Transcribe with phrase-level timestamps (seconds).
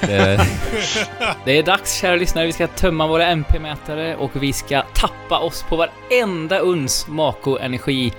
[0.00, 0.40] Det,
[1.44, 2.46] Det är dags, kära lyssnare.
[2.46, 8.12] Vi ska tömma våra MP-mätare och vi ska tappa oss på varenda uns Mako-energi.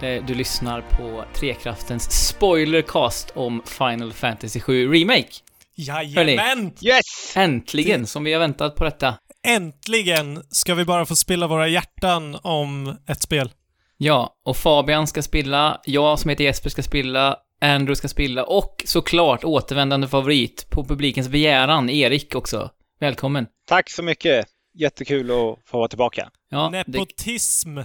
[0.00, 5.32] Du lyssnar på Trekraftens spoilercast om Final Fantasy 7 Remake.
[5.74, 6.72] Jajamän!
[6.82, 7.36] yes!
[7.36, 9.14] Äntligen, som vi har väntat på detta.
[9.46, 13.50] Äntligen ska vi bara få spilla våra hjärtan om ett spel.
[13.96, 18.82] Ja, och Fabian ska spilla, jag som heter Jesper ska spilla, Andrew ska spilla och
[18.86, 22.70] såklart återvändande favorit på publikens begäran, Erik också.
[23.00, 23.46] Välkommen.
[23.68, 24.46] Tack så mycket.
[24.74, 26.30] Jättekul att få vara tillbaka.
[26.50, 27.76] Ja, det, Nepotism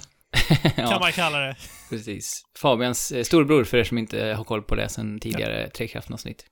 [0.62, 1.56] kan ja man kalla det.
[1.90, 2.42] precis.
[2.58, 6.46] Fabians eh, storbror för er som inte har koll på det sen tidigare Trekraften-avsnitt.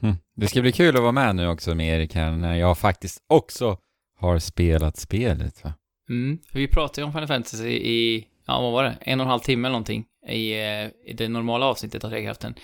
[0.00, 0.16] Mhm.
[0.36, 3.18] Det ska bli kul att vara med nu också med Erik här när jag faktiskt
[3.28, 3.78] också
[4.16, 5.74] har spelat spelet va?
[6.08, 9.24] Mm, för vi pratade ju om Final Fantasy i, ja vad var det, en och
[9.24, 12.54] en halv timme eller någonting i, eh, i det normala avsnittet av Trekraften.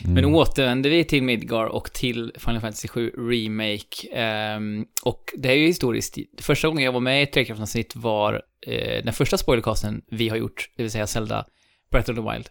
[0.00, 0.14] Mm.
[0.14, 4.08] Men återvänder vi till Midgar och till Final Fantasy 7 Remake.
[4.12, 6.18] Ehm, och det är ju historiskt.
[6.38, 10.36] Första gången jag var med i ett Trekraftsavsnitt var eh, den första spoilercasten vi har
[10.36, 11.46] gjort, det vill säga Zelda
[11.90, 12.48] Breath of the Wild.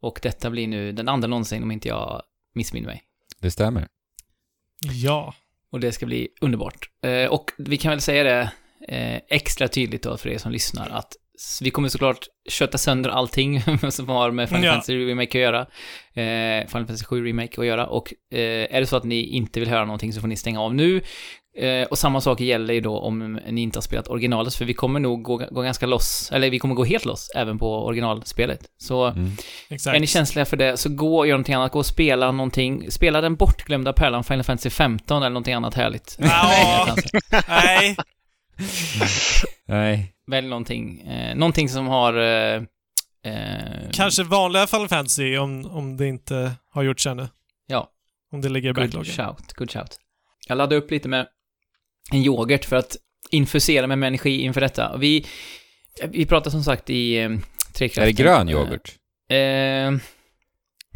[0.00, 2.22] Och detta blir nu den andra någonsin om inte jag
[2.54, 3.02] missminner mig.
[3.40, 3.88] Det stämmer.
[5.02, 5.34] Ja.
[5.74, 6.88] Och det ska bli underbart.
[7.06, 8.50] Eh, och vi kan väl säga det
[8.88, 11.12] eh, extra tydligt då för er som lyssnar att
[11.60, 14.72] vi kommer såklart köta sönder allting som har med Final Ja.
[14.72, 15.60] Fantasy Remake att göra.
[15.60, 17.86] Eh, Final Fantasy 7 Remake att göra.
[17.86, 20.60] Och eh, är det så att ni inte vill höra någonting så får ni stänga
[20.60, 21.00] av nu.
[21.56, 24.74] Eh, och samma sak gäller ju då om ni inte har spelat originalet, för vi
[24.74, 28.60] kommer nog gå, gå ganska loss, eller vi kommer gå helt loss även på originalspelet.
[28.78, 29.30] Så Mm.
[29.70, 31.72] Är ni känsliga för det, så gå och gör någonting annat.
[31.72, 32.90] Gå och spela någonting.
[32.90, 36.16] Spela den bortglömda pärlan Final Fantasy 15 eller någonting annat härligt.
[36.20, 36.96] Ja.
[37.48, 37.96] Nej.
[39.68, 40.14] Nej.
[40.26, 41.00] Välj någonting.
[41.00, 42.14] Eh, någonting som har...
[42.18, 42.62] Eh,
[43.26, 47.28] eh, Kanske vanliga Final Fantasy om, om det inte har gjorts ännu.
[47.66, 47.88] Ja.
[48.32, 49.12] Om det ligger i Good backloggen.
[49.12, 49.96] shout, good shout.
[50.48, 51.26] Jag laddade upp lite med
[52.14, 52.96] en yoghurt för att
[53.30, 54.88] infusera mig med energi inför detta.
[54.90, 55.26] Och vi,
[56.08, 57.30] vi pratade som sagt i eh,
[57.72, 58.02] Trekraften.
[58.02, 58.92] Är det grön yoghurt?
[59.30, 59.92] Eh, eh,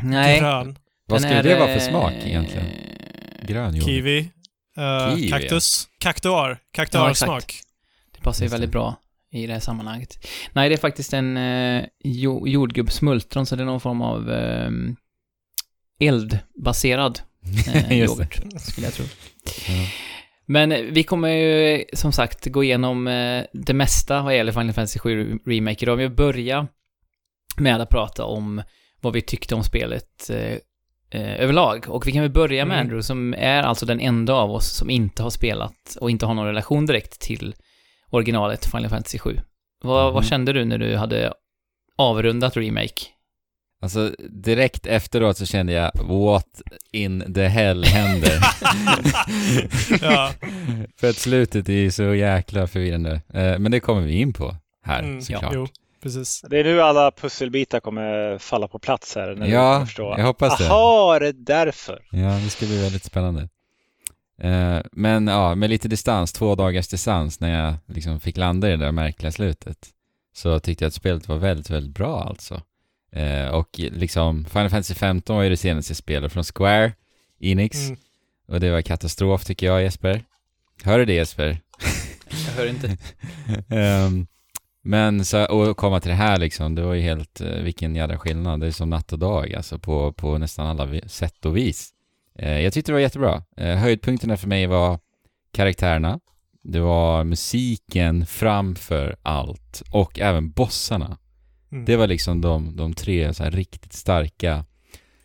[0.02, 0.40] nej.
[0.40, 0.78] Grön.
[1.06, 2.66] Vad skulle det vara för eh, smak egentligen?
[3.42, 3.84] Grön yoghurt?
[3.84, 4.18] Kiwi.
[4.76, 5.88] eh, Kiwi, kaktus.
[5.98, 6.58] Kaktuar.
[6.72, 7.60] Kaktuarsmak.
[8.14, 8.96] Det passar ju väldigt bra
[9.32, 10.26] i det här sammanhanget.
[10.52, 14.70] Nej, det är faktiskt en eh, jo, jordgubbsmultron, så det är någon form av eh,
[16.00, 17.20] eldbaserad
[17.68, 19.04] eh, yoghurt, skulle jag tro.
[19.68, 19.86] Ja.
[20.48, 24.72] Men eh, vi kommer ju som sagt gå igenom eh, det mesta vad gäller Final
[24.72, 25.96] Fantasy 7 Remake idag.
[25.96, 26.66] Vi börjar
[27.56, 28.62] med att prata om
[29.00, 30.52] vad vi tyckte om spelet eh,
[31.10, 31.84] eh, överlag.
[31.88, 32.86] Och vi kan väl börja med Mm.
[32.86, 36.34] Andrew, som är alltså den enda av oss som inte har spelat och inte har
[36.34, 37.54] någon relation direkt till
[38.10, 39.40] originalet Final Fantasy 7.
[39.82, 40.28] Vad, vad Mhm.
[40.28, 41.32] kände du när du hade
[41.96, 43.02] avrundat Remake?
[43.80, 46.62] Alltså direkt efteråt så kände jag what
[46.92, 48.38] in the hell händer?
[50.02, 50.30] Ja.
[51.00, 53.20] För att slutet är ju så jäkla förvirrande.
[53.34, 55.52] Eh, Men det kommer vi in på här Mm, såklart.
[55.54, 55.68] Jo,
[56.02, 56.42] precis.
[56.50, 59.34] Det är nu alla pusselbitar kommer falla på plats här.
[59.34, 60.64] När Ja, jag hoppas det.
[60.64, 62.02] Jaha, det är därför.
[62.10, 63.48] Ja, det ska bli väldigt spännande.
[64.42, 68.70] Eh, Men ja, med lite distans, två dagars distans när jag liksom fick landa i
[68.70, 69.88] det där märkliga slutet
[70.34, 72.62] så tyckte jag att spelet var väldigt, väldigt bra alltså.
[73.12, 76.92] Eh, Och liksom, Final Fantasy 15 var ju det senaste spelet från Square,
[77.40, 77.98] Enix, Mm.
[78.48, 80.24] och det var katastrof tycker jag Jesper.
[80.82, 81.60] Hör du det Jesper?
[82.46, 82.96] Jag hör inte.
[83.76, 84.26] Ehm,
[84.82, 88.18] men så, och komma till det här liksom, det var ju helt, eh, vilken jädra
[88.18, 88.60] skillnad.
[88.60, 91.90] Det är som natt och dag alltså på, på nästan alla sätt och vis.
[92.38, 93.42] Eh, jag tyckte det var jättebra.
[93.56, 94.98] Eh, höjdpunkterna för mig var
[95.52, 96.20] karaktärerna,
[96.62, 101.18] det var musiken framför allt och även bossarna.
[101.72, 101.84] Mm.
[101.84, 104.64] Det var liksom de, de tre så här riktigt starka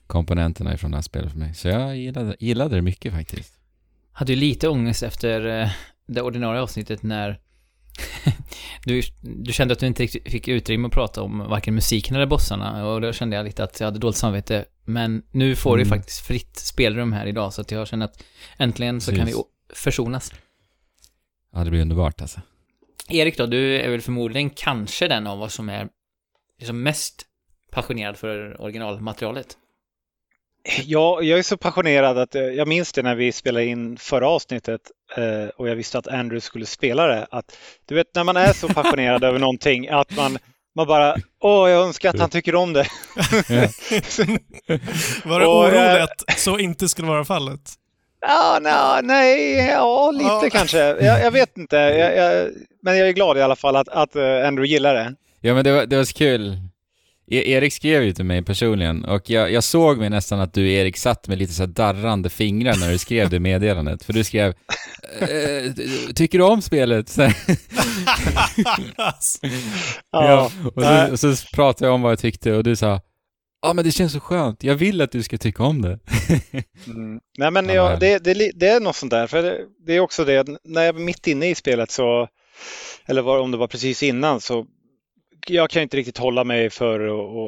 [0.08, 1.54] komponenterna ifrån det här spelet för mig.
[1.54, 3.54] Så jag gillade, gillade det mycket faktiskt.
[4.12, 5.70] hade ju lite ångest efter eh,
[6.08, 7.40] det ordinarie avsnittet när
[8.86, 12.26] du, du kände att du inte riktigt fick utrymme att prata om varken musiken eller
[12.26, 14.66] bossarna och då kände jag lite att jag hade dåligt samvete.
[14.86, 15.98] Men nu får du Mm.
[15.98, 18.24] faktiskt fritt spelrum här idag så att jag känner att
[18.58, 19.46] äntligen så kan vi Precis.
[19.74, 20.34] försonas.
[21.54, 22.42] Ja, det blir underbart alltså.
[23.10, 25.88] Erik då, du är väl förmodligen kanske den av oss som är
[26.64, 27.26] liksom mest
[27.72, 29.58] passionerad för originalmaterialet.
[30.84, 34.28] Jag, jag är så passionerad att eh, jag minns det när vi spelade in förra
[34.28, 34.82] avsnittet
[35.18, 37.28] eh, och jag visste att Andrew skulle spela det.
[37.32, 40.38] Att, du vet när man är så passionerad över någonting att man,
[40.76, 42.88] man bara, åh jag önskar att han tycker om det.
[45.26, 47.62] Var du Och, orolig eh, att så inte skulle vara fallet?
[48.22, 50.50] Ja, nej, nej, ja, lite Ja.
[50.52, 50.78] kanske.
[50.80, 51.76] Jag, jag vet inte.
[51.76, 52.52] Jag, jag,
[52.82, 55.16] men jag är glad i alla fall att, att eh, Andrew gillar det.
[55.46, 56.58] Ja men det var, det var så kul.
[57.32, 60.72] E- Erik skrev ju till mig personligen och jag, jag såg mig nästan att du
[60.72, 64.04] Erik satt med lite så här darrande fingrar när du skrev det meddelandet.
[64.04, 64.54] För du skrev
[65.20, 65.74] eh,
[66.16, 67.18] Tycker du om spelet?
[70.12, 73.02] Ja, och, så, och så pratade jag om vad jag tyckte och du sa
[73.62, 76.00] Ja men det känns så skönt, jag vill att du ska tycka om det.
[76.88, 77.20] Mm.
[77.38, 79.28] Nej, men Ja, jag, det, det, det är något sånt där.
[79.28, 79.58] För det,
[79.88, 82.28] det är också det, när jag var mitt inne i spelet så,
[83.06, 84.66] eller var, om det var precis innan, så
[85.48, 87.00] jag kan inte riktigt hålla mig för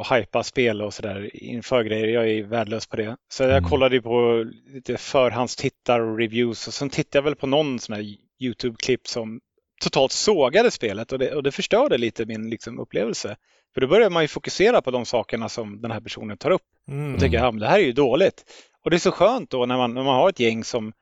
[0.02, 2.08] att att hypa spel och sådär inför grejer.
[2.08, 3.18] Jag är värdelös på det.
[3.30, 3.70] Så jag Mm.
[3.70, 8.06] kollade på lite förhandstittar och reviews och sen tittade jag väl på någon sån här
[8.40, 9.42] YouTube-klipp som
[9.82, 13.36] totalt sågade spelet och det, och det förstörde lite min liksom, upplevelse.
[13.74, 16.62] För då börjar man ju fokusera på de sakerna som den här personen tar upp
[16.88, 17.14] Mm.
[17.14, 18.44] och tänker ja, men det här är ju dåligt.
[18.84, 20.94] Och det är så skönt då när man, när man har ett gäng som,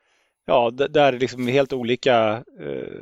[0.45, 3.01] ja, där liksom är helt olika eh,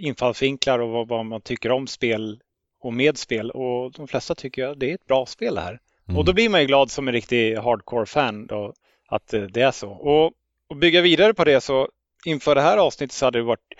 [0.00, 2.40] infallsvinklar och vad, vad man tycker om spel
[2.80, 3.50] och med spel.
[3.50, 5.78] Och de flesta tycker att det är ett bra spel det här.
[6.08, 6.18] Mm.
[6.18, 8.74] Och då blir man ju glad som en riktig hardcore-fan då,
[9.08, 9.90] att eh, det är så.
[9.90, 10.32] Och,
[10.68, 11.88] och bygga vidare på det så
[12.24, 13.74] inför det här avsnittet så hade det varit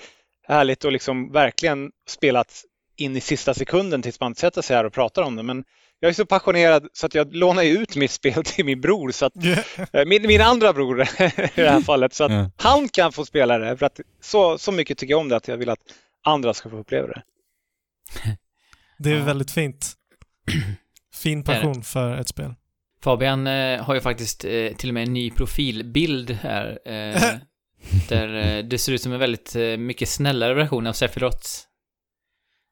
[0.48, 2.62] härligt att liksom verkligen spelat
[2.96, 5.42] in i sista sekunden tills man sätter sig här och pratar om det.
[5.42, 5.64] Men
[6.00, 9.26] jag är så passionerad så att jag lånar ut mitt spel till min bror, så
[9.26, 9.32] att,
[9.92, 11.06] eh, min, min andra bror i
[11.54, 12.50] det här fallet, så att Ja.
[12.56, 13.76] han kan få spela det.
[13.76, 15.80] För att så, så mycket tycker jag om det att jag vill att
[16.24, 17.22] andra ska få uppleva det.
[19.02, 19.24] Det är Ja.
[19.24, 19.92] väldigt fint.
[21.14, 21.58] Fin Det det.
[21.60, 22.54] passion för ett spel.
[23.02, 26.78] Fabian eh, har ju faktiskt eh, till och med en ny profilbild här.
[26.86, 27.22] Eh,
[28.08, 31.46] där eh, det ser ut som en väldigt eh, mycket snällare version av Sephiroth.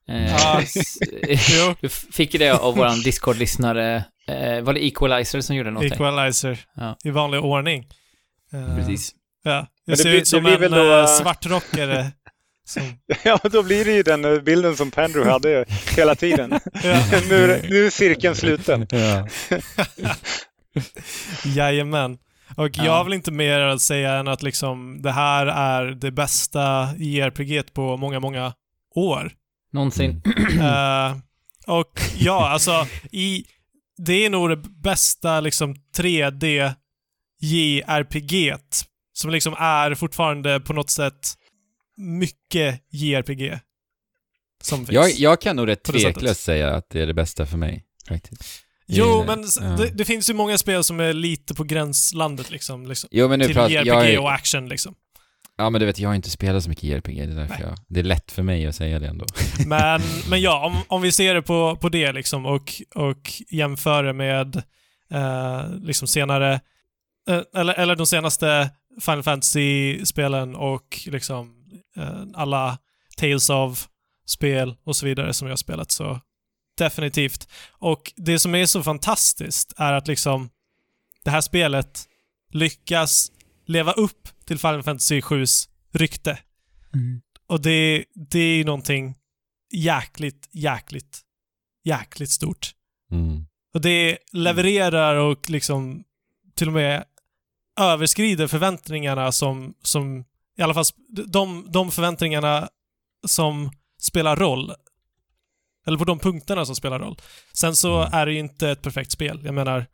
[0.08, 0.60] Eh, Ja.
[0.62, 0.98] s-
[1.50, 1.74] Jo.
[1.80, 4.04] du fick ju det av våran Discord-lyssnare.
[4.28, 5.92] Eh, var det Equalizer som gjorde någonting?
[5.92, 6.96] Equalizer Ja.
[7.04, 7.86] i vanlig ordning.
[8.52, 9.14] Eh, Precis.
[9.42, 12.10] Ja, jag det ser blir- ut som det en då, eh, eh, svartrockare.
[13.24, 15.64] Ja, då blir det ju den eh, bilden som Pandrew hade
[15.96, 16.50] hela tiden.
[16.82, 18.86] ja, nu, nu är cirkeln sluten.
[18.90, 19.28] Ja.
[21.44, 22.18] jajamän.
[22.56, 26.10] Och jag har väl inte mer att säga än att liksom det här är det
[26.10, 28.52] bästa JRPG på många, många
[28.94, 29.32] år.
[29.72, 30.22] Någonsin.
[30.60, 31.16] Eh,
[31.66, 33.44] och ja, alltså i,
[33.96, 36.74] det är nog det bästa liksom 3D
[37.40, 38.54] JRPG
[39.12, 41.37] som liksom är fortfarande på något sätt
[41.98, 43.58] mycket JRPG
[44.62, 44.90] som finns.
[44.90, 48.42] Jag, jag kan nog rätt tveklöst säga att det är det bästa för mig, faktiskt.
[48.86, 49.62] Jo, Eh, men ja.
[49.76, 52.86] det, det finns ju många spel som är lite på gränslandet liksom.
[52.86, 54.94] liksom Jo men nu till pratar JRPG är- och action liksom.
[55.56, 57.62] Ja men du vet, jag har inte spelat så mycket JRPG, det är därför Nej.
[57.62, 57.78] jag...
[57.88, 59.26] Det är lätt för mig att säga det ändå.
[59.66, 60.00] Men,
[60.30, 64.12] men ja, om, om vi ser det på, på det liksom och, och jämför det
[64.12, 64.56] med
[65.10, 66.60] eh, liksom senare,
[67.28, 71.57] eh, eller, eller de senaste Final Fantasy-spelen och liksom
[72.34, 72.78] alla
[73.16, 76.20] Tales of-spel och så vidare som jag har spelat så
[76.78, 77.48] definitivt.
[77.70, 80.50] Och det som är så fantastiskt är att liksom
[81.24, 82.08] det här spelet
[82.50, 83.32] lyckas
[83.66, 86.38] leva upp till Final Fantasy 7s rykte.
[87.46, 89.14] Och det, det är ju någonting
[89.72, 91.20] jäkligt, jäkligt,
[91.84, 92.74] jäkligt stort.
[93.12, 93.46] Mm.
[93.74, 96.04] Och det levererar och liksom
[96.54, 97.04] till och med
[97.80, 100.24] överskrider förväntningarna som, som
[100.58, 100.84] i alla fall
[101.26, 102.68] de, de förväntningarna
[103.26, 103.70] som
[104.02, 104.72] spelar roll.
[105.86, 107.16] Eller på de punkterna som spelar roll.
[107.52, 108.12] Sen så Mm.
[108.12, 109.40] är det ju inte ett perfekt spel.
[109.44, 109.86] Jag menar,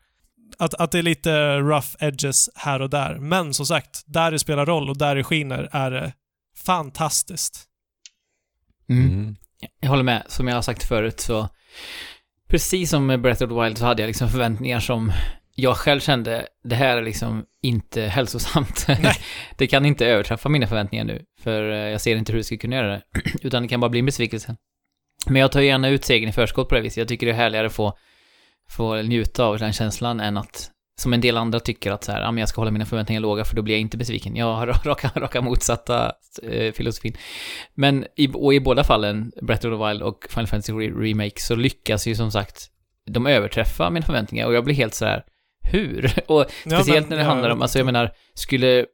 [0.59, 3.19] att, att det är lite rough edges här och där.
[3.19, 6.13] Men som sagt, där det spelar roll och där det skiner är det
[6.65, 7.65] fantastiskt.
[8.89, 9.11] Mm.
[9.11, 9.37] Mm.
[9.81, 10.23] Jag håller med.
[10.29, 11.49] Som jag har sagt förut så,
[12.49, 15.13] precis som med Breath of the Wild så hade jag liksom förväntningar som
[15.55, 18.87] jag själv kände, det här är liksom inte hälsosamt.
[19.57, 22.57] Det kan inte överträffa mina förväntningar nu, för eh, jag ser inte hur det ska
[22.57, 23.03] kunna göra det.
[23.43, 24.57] Utan det kan bara bli en besvikelse.
[25.27, 26.97] Men jag tar gärna ut segern i förskott på det viset.
[26.97, 27.99] Jag tycker det är härligare att få,
[28.71, 30.71] få njuta av den känslan än att,
[31.01, 33.21] som en del andra tycker att så här, ja, men jag ska hålla mina förväntningar
[33.21, 34.37] låga för då blir jag inte besviken.
[34.37, 37.17] Jag har raka, raka motsatta eh, filosofin.
[37.75, 41.41] Men i, och i båda fallen, Breath of the Wild och Final Fantasy Re- Remake,
[41.41, 42.71] så lyckas ju som sagt
[43.07, 45.25] de överträffa mina förväntningar och jag blir helt så här,
[45.65, 46.13] hur?
[46.27, 48.87] Och Ja, speciellt men- när det ja, handlar om, alltså jag menar, skulle,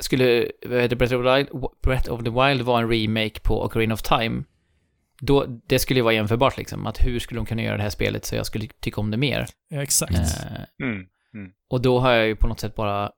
[0.00, 1.48] skulle vad heter Breath of the Wild,
[1.82, 4.42] Breath of the Wild vara en remake på Ocarina of Time,
[5.20, 7.90] då, det skulle ju vara jämförbart liksom, att hur skulle de kunna göra det här
[7.90, 9.46] spelet så jag skulle tycka om det mer?
[9.68, 10.12] Ja, exakt.
[10.14, 10.86] Eh,
[11.34, 11.50] Mm.
[11.70, 13.10] och då har jag ju på något sätt bara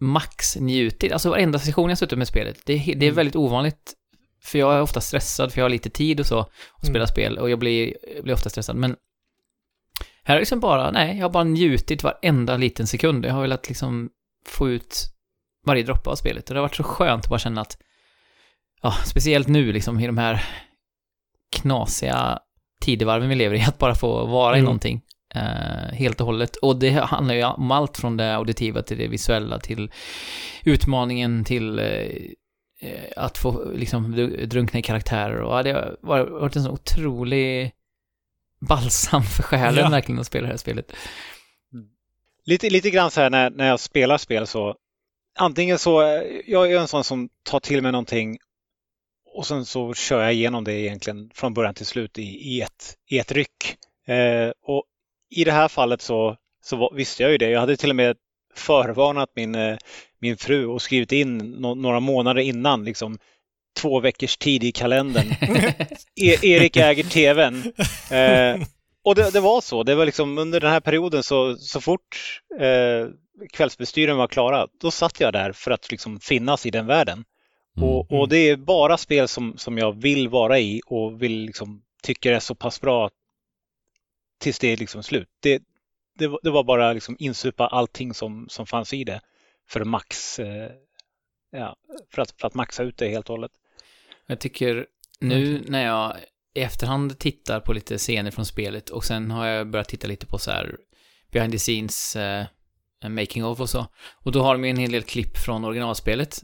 [0.00, 1.12] max njutit.
[1.12, 3.14] Alltså varenda session jag suttit med spelet, det, det är Mm.
[3.14, 3.94] väldigt ovanligt.
[4.42, 7.06] För jag är ofta stressad, för jag har lite tid och så, att spela Mm.
[7.06, 7.38] spel.
[7.38, 8.76] Och jag blir, jag blir ofta stressad.
[8.76, 8.96] Men
[10.26, 13.24] här är liksom bara, nej, jag har bara njutit varenda liten sekund.
[13.24, 14.10] Jag har velat liksom
[14.48, 14.96] få ut
[15.66, 16.48] varje droppe av spelet.
[16.48, 17.78] Och det har varit så skönt att bara känna att,
[18.82, 20.44] ja, speciellt nu liksom i de här
[21.56, 22.38] knasiga
[22.80, 24.64] tidevarven vi lever i, att bara få vara i Mm.
[24.64, 25.02] någonting
[25.34, 26.56] eh, helt och hållet.
[26.56, 29.90] Och det handlar ju om allt från det auditiva till det visuella, till
[30.64, 35.40] utmaningen, till eh, att få liksom dru- drunkna i karaktärer.
[35.40, 35.96] Och ja, det har
[36.40, 37.72] varit en så otrolig
[38.60, 39.90] balsam för själen Ja.
[39.90, 40.92] verkligen att spela det här spelet.
[42.44, 44.76] Lite, lite grann så här när, när jag spelar spel så
[45.38, 48.38] antingen så, eh, jag är en sån som tar till mig någonting
[49.34, 52.96] och sen så kör jag igenom det egentligen från början till slut i, i, ett,
[53.10, 53.76] i ett ryck.
[54.06, 54.84] Eh, och
[55.30, 57.50] i det här fallet så, så var, visste jag ju det.
[57.50, 58.16] Jag hade till och med
[58.54, 59.76] förvarnat min, eh,
[60.18, 63.18] min fru och skrivit in no, några månader innan, liksom
[63.76, 65.26] två veckors tid i kalendern.
[66.20, 67.72] E Erik äger tvn.
[68.10, 68.66] Eh,
[69.04, 69.82] och det, det var så.
[69.82, 73.08] Det var liksom under den här perioden så, så fort eh,
[73.52, 77.24] kvällsbestyren var klara, då satt jag där för att liksom finnas i den världen.
[77.76, 77.88] Mm.
[77.88, 81.82] Och, och det är bara spel som, som jag vill vara i och vill liksom,
[82.02, 83.10] tycker är så pass bra
[84.40, 85.28] tills det är liksom slut.
[85.42, 85.62] Det,
[86.18, 89.20] det, var- det var bara liksom insupa allting som, som fanns i det
[89.68, 90.70] för max, eh,
[91.52, 91.76] ja,
[92.10, 93.52] för, att, för att maxa ut det helt och hållet.
[94.26, 94.86] Jag tycker
[95.20, 96.16] nu när jag
[96.54, 100.26] i efterhand tittar på lite scener från spelet och sen har jag börjat titta lite
[100.26, 100.76] på så här
[101.32, 102.46] behind the scenes eh,
[103.08, 103.86] making of och så.
[104.14, 106.42] Och då har de ju en hel del klipp från originalspelet.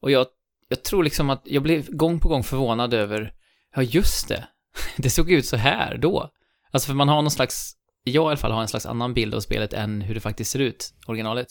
[0.00, 0.26] Och jag,
[0.68, 3.32] jag tror liksom att jag blev gång på gång förvånad över,
[3.74, 4.48] ja just det,
[4.96, 6.30] det såg ut så här då.
[6.70, 7.72] Alltså för man har någon slags,
[8.02, 10.50] jag i alla fall har en slags annan bild av spelet än hur det faktiskt
[10.50, 11.48] ser ut, originalet.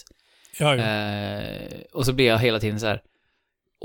[0.60, 0.84] Ja, ja.
[0.84, 3.02] Eh, och så blir jag hela tiden så här.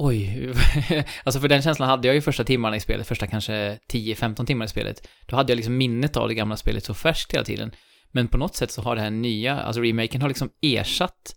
[0.01, 0.53] Oj,
[1.25, 4.65] alltså för den känslan hade jag ju första timmarna i spelet, första kanske 10-15 timmar
[4.65, 5.09] i spelet.
[5.27, 7.73] Då hade jag liksom minnet av det gamla spelet så färskt hela tiden.
[8.11, 11.35] Men på något sätt så har det här nya, alltså remaken har liksom ersatt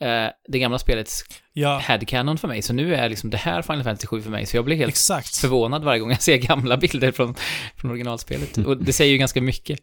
[0.00, 2.62] eh, det gamla spelets ja headcanon för mig.
[2.62, 4.90] Så nu är liksom det här Final Fantasy 7 för mig, så jag blir helt
[4.92, 5.36] exakt.
[5.36, 7.34] förvånad varje gång jag ser gamla bilder från,
[7.76, 8.58] från originalspelet.
[8.58, 9.78] Och det säger ju ganska mycket.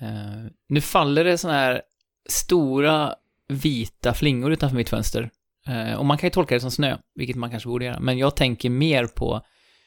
[0.00, 1.82] Eh, nu faller det såna här
[2.28, 3.14] stora
[3.48, 5.30] vita flingor utanför mitt fönster.
[5.68, 8.00] Eh, och man kan ju tolka det som snö, vilket man kanske borde göra.
[8.00, 9.42] Men jag tänker mer på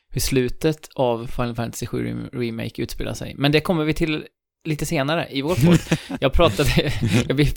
[0.10, 3.36] hur slutet av Final Fantasy 7 Remake utspelar sig.
[3.38, 4.26] Men det kommer vi till
[4.66, 5.80] lite senare i vår podd.
[6.22, 6.94] Jag pratade,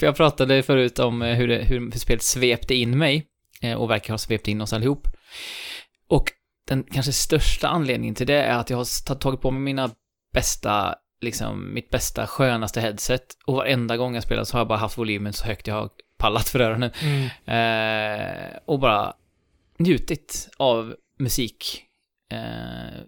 [0.00, 3.26] jag, pratade förut om eh, hur, det, hur, spelet svepte in mig
[3.62, 5.08] eh, och verkar ha svept in oss allihop.
[6.08, 6.32] Och
[6.68, 9.90] den kanske största anledningen till det är att jag har ta- tagit på mig mina
[10.32, 14.78] bästa, liksom, mitt bästa, skönaste headset och varenda gång jag spelar så har jag bara
[14.78, 16.90] haft volymen så högt jag har pallat för öronen.
[17.02, 17.28] Mm.
[17.46, 19.14] Eh, och bara
[19.78, 21.82] njutit av musik.
[22.32, 23.00] Eh,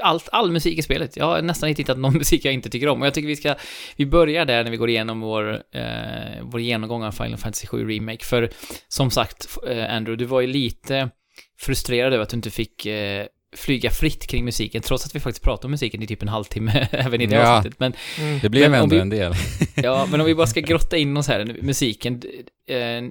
[0.00, 1.16] allt, all musik i spelet.
[1.16, 3.00] Jag har nästan inte hittat någon musik jag inte tycker om.
[3.00, 3.54] Och jag tycker vi ska,
[3.96, 7.88] vi börjar där när vi går igenom vår, eh, vår genomgång av Final Fantasy 7
[7.88, 8.24] Remake.
[8.24, 8.50] För
[8.88, 11.10] som sagt, eh, Andrew, du var ju lite
[11.58, 15.44] frustrerad över att du inte fick eh, flyga fritt kring musiken, trots att vi faktiskt
[15.44, 17.56] pratade om musiken i typ en halvtimme även i det Ja.
[17.58, 17.80] avsnittet.
[17.80, 18.38] Men Mm.
[18.42, 19.32] Det blev Men ändå vi- en del.
[19.74, 22.22] Ja, men om vi bara ska grotta in oss här, musiken.
[22.68, 23.02] eh,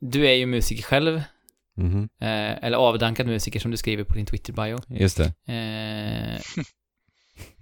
[0.00, 1.22] Du är ju musiker själv,
[1.76, 4.78] Mhm, eh, eller avdankad musiker som du skriver på din Twitter-bio.
[4.88, 5.32] Just det.
[5.52, 6.62] Eh,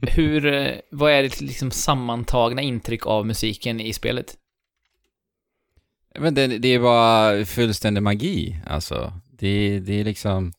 [0.01, 4.35] hur, eh, vad är ditt liksom sammantagna intryck av musiken i spelet?
[6.19, 9.13] Men det, det är bara fullständig magi, alltså.
[9.39, 10.53] Det, det är liksom...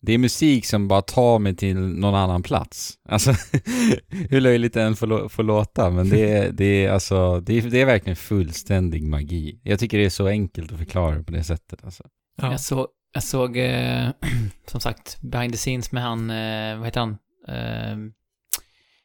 [0.00, 2.94] Det är musik som bara tar mig till någon annan plats.
[3.08, 3.32] Alltså,
[4.30, 7.58] hur löjligt det än får, lå- får låta, men det är, det är alltså, det
[7.58, 9.60] är, det är verkligen fullständig magi.
[9.62, 12.04] Jag tycker det är så enkelt att förklara på det sättet, alltså.
[12.42, 12.50] Ja.
[12.50, 14.08] Jag, så, jag såg, eh,
[14.66, 17.10] som sagt, behind the scenes med han, eh, vad heter han?
[17.48, 17.96] Eh,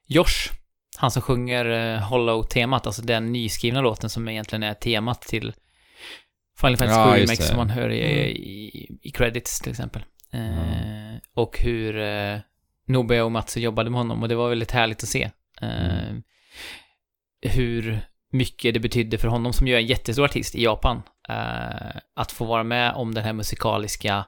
[0.07, 0.51] Josh.
[0.97, 5.53] Han som sjunger eh, Hollow-temat, alltså den nyskrivna låten som egentligen är temat till
[6.59, 7.47] Final Fantasy Ja, 7 just Remake det.
[7.47, 8.27] som man hör i, Mm.
[8.27, 10.03] i, i credits till exempel.
[10.33, 11.19] Ja.
[11.33, 12.39] Och hur eh,
[13.25, 15.29] och Matsu jobbade med honom och det var väldigt härligt att se.
[15.61, 16.23] Mm.
[17.41, 17.99] Hur
[18.31, 21.01] mycket det betydde för honom som ju är en jättestor artist i Japan.
[21.29, 24.25] eh, att få vara med om den här musikaliska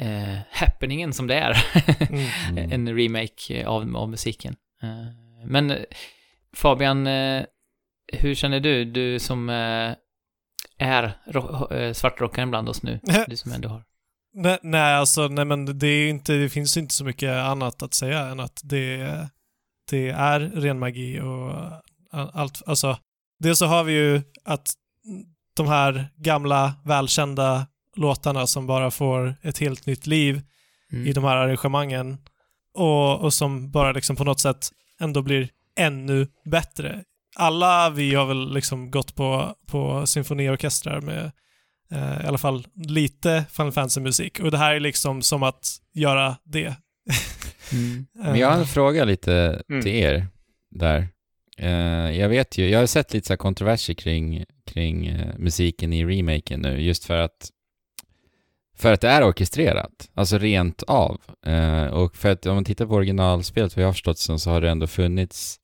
[0.00, 1.64] eh, happeningen som det är.
[2.10, 2.26] Mm.
[2.58, 2.72] Mm.
[2.72, 4.56] en remake av, av musiken.
[5.46, 5.76] Men
[6.56, 7.06] Fabian,
[8.12, 8.84] hur känner du?
[8.84, 9.48] Du som
[10.78, 13.00] är ro- svartrockaren bland oss nu.
[13.28, 13.84] Du som ändå har.
[14.34, 17.94] Nej, nej, alltså, nej men det, är inte, det finns inte så mycket annat att
[17.94, 19.28] säga än att det,
[19.90, 21.52] det är ren magi och
[22.10, 22.62] allt.
[22.66, 22.98] Alltså,
[23.38, 24.72] dels så har vi ju att
[25.56, 30.42] de här gamla välkända låtarna som bara får ett helt nytt liv
[30.94, 31.06] Mm.
[31.06, 32.18] i de här arrangemangen
[32.74, 34.68] och, och som bara liksom på något sätt
[35.00, 37.04] ändå blir ännu bättre.
[37.36, 41.32] Alla vi har väl liksom gått på, på symfoniorkestrar med
[42.24, 44.40] i alla fall lite Final Fantasy-musik.
[44.40, 46.74] Och det här är liksom som att göra det.
[47.72, 48.06] Mm.
[48.14, 49.82] Men jag har en fråga lite Mm.
[49.82, 50.26] till er
[50.70, 51.08] där.
[51.58, 55.92] Eh, jag vet ju, jag har sett lite så här kontroverser kring, kring eh, musiken
[55.92, 57.50] i remaken nu, just för att
[58.76, 61.20] för att det är orkestrerat, alltså rent av.
[61.46, 64.60] Eh, och för att om man tittar på originalspelet, vad jag har förstått så har
[64.60, 65.56] det ändå funnits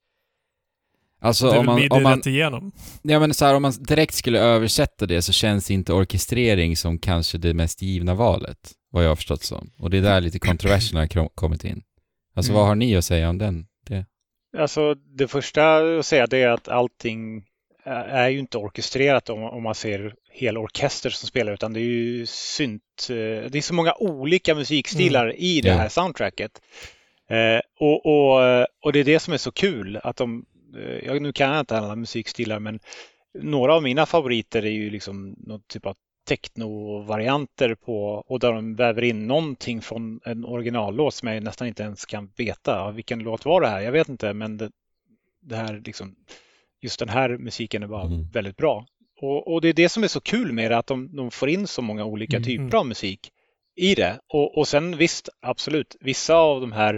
[1.20, 2.72] Alltså det är om man, om man, rätt igenom.
[3.02, 6.98] ja, men så här, om man direkt skulle översätta det så känns inte orkestrering som
[6.98, 9.70] kanske det mest givna valet, vad jag har förstått som.
[9.78, 11.82] Och det är där lite kontroverserna har kommit in.
[12.34, 12.58] Alltså Mm.
[12.60, 13.66] vad har ni att säga om den?
[13.86, 14.04] Det?
[14.58, 17.44] Alltså det första att säga det är att allting
[18.08, 21.84] är ju inte orkestrerat om, om man ser hela orkester som spelar utan det är
[21.84, 22.82] ju synt.
[23.10, 23.14] eh,
[23.50, 25.74] Det är så många olika musikstilar i det Ja.
[25.74, 26.50] här soundtracket.
[27.30, 28.40] Eh, och, och,
[28.84, 30.44] och det är det som är så kul att de,
[31.02, 32.80] jag, nu kan jag inte alla musikstilar men
[33.38, 35.96] några av mina favoriter är ju liksom någon typ av
[36.28, 41.82] techno-varianter på och där de väver in någonting från en originallåt som jag nästan inte
[41.82, 42.90] ens kan veta.
[42.90, 43.80] Vilken låt var det här?
[43.80, 44.70] Jag vet inte, men det,
[45.42, 46.14] det här liksom,
[46.80, 48.28] just den här musiken är bara Mm.
[48.32, 48.86] väldigt bra.
[49.20, 51.48] Och, och det är det som är så kul med det, att de, de får
[51.48, 52.44] in så många olika Mm.
[52.46, 53.30] typer av musik
[53.76, 54.20] i det.
[54.28, 56.94] Och, och sen visst, absolut, vissa av de här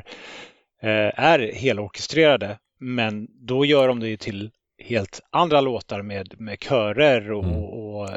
[0.83, 6.63] eh, är helorkestrerade, men då gör de det ju till helt andra låtar med, med
[6.63, 7.57] körer och, Mm.
[7.57, 8.09] och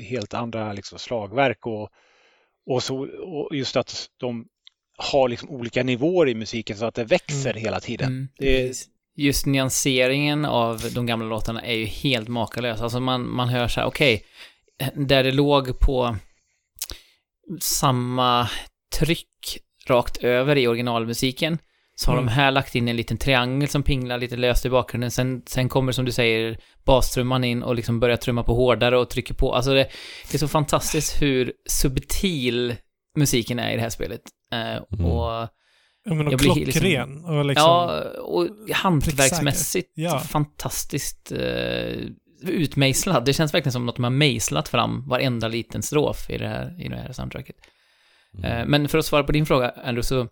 [0.00, 1.90] helt andra liksom slagverk och,
[2.66, 4.46] och, så, och just att de
[4.96, 8.08] har liksom olika nivåer i musiken så att det växer hela tiden.
[8.08, 8.28] Mm.
[8.38, 8.74] Det är,
[9.16, 12.80] Just nyanseringen av de gamla låtarna är ju helt makalös.
[12.80, 14.24] Alltså man, man hör så här, okej,
[14.94, 16.16] där det låg på
[17.60, 18.48] samma
[18.98, 21.58] tryck rakt över i originalmusiken,
[21.96, 22.26] så har Mm.
[22.26, 25.10] de här lagt in en liten triangel som pinglar lite löst i bakgrunden.
[25.10, 29.10] Sen, sen kommer, som du säger, bastrumman in och liksom börjar trumma på hårdare och
[29.10, 29.54] trycker på.
[29.54, 29.88] Alltså det,
[30.30, 32.74] det är så fantastiskt hur subtil
[33.16, 34.20] musiken är i det här spelet.
[34.52, 35.06] Eh, Mm.
[35.06, 35.48] Och
[36.06, 37.24] Ja, men och Jag blir liksom- klockren.
[37.24, 40.18] och liksom, Ja, och hantverksmässigt Ja.
[40.18, 42.00] fantastiskt eh,
[42.42, 43.24] utmejslad.
[43.24, 46.84] Det känns verkligen som att de har mejslat fram varenda liten strof i det här,
[46.84, 47.56] i det här soundtracket.
[48.44, 50.28] Eh, men för att svara på din fråga, Andrew, så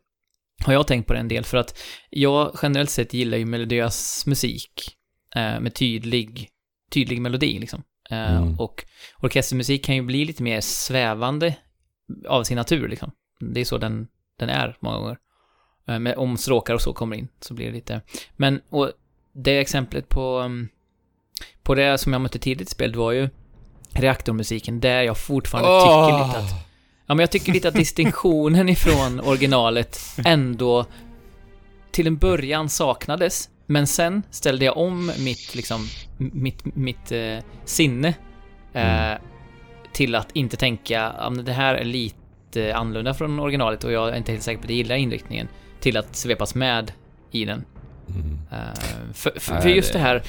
[0.65, 1.79] har jag tänkt på det en del för att
[2.11, 4.97] jag generellt sett gillar ju melodiös musik
[5.35, 6.49] eh, med tydlig,
[6.93, 7.83] tydlig melodi liksom.
[8.11, 8.61] Eh, Mm.
[8.61, 8.85] Och
[9.21, 11.55] orkestermusik kan ju bli lite mer svävande
[12.29, 13.11] av sin natur liksom.
[13.41, 15.19] Det är så den, den är många gånger.
[15.89, 18.01] Eh, Med, om stråkar och så kommer in så blir det lite...
[18.37, 18.93] Men, och
[19.33, 20.69] det exemplet på, um,
[21.63, 23.29] på det som jag mötte tidigt i spelet var ju
[23.93, 26.72] reaktormusiken, där jag fortfarande tycker lite att...
[27.07, 30.87] Ja, men jag tycker lite att distinktionen ifrån originalet ändå
[31.91, 33.49] till en början saknades.
[33.67, 35.87] Men sen ställde jag om mitt, liksom,
[36.19, 38.09] mitt, mitt eh, sinne
[38.73, 39.19] eh, Mm.
[39.93, 44.17] till att inte tänka, men det här är lite annorlunda från originalet och jag är
[44.17, 45.49] inte helt säker på att jag gillar inriktningen,
[45.81, 46.93] till att svepas med
[47.31, 47.65] i den.
[48.09, 48.39] Mm.
[48.53, 50.23] Eh, för, för, för just det- här, eh,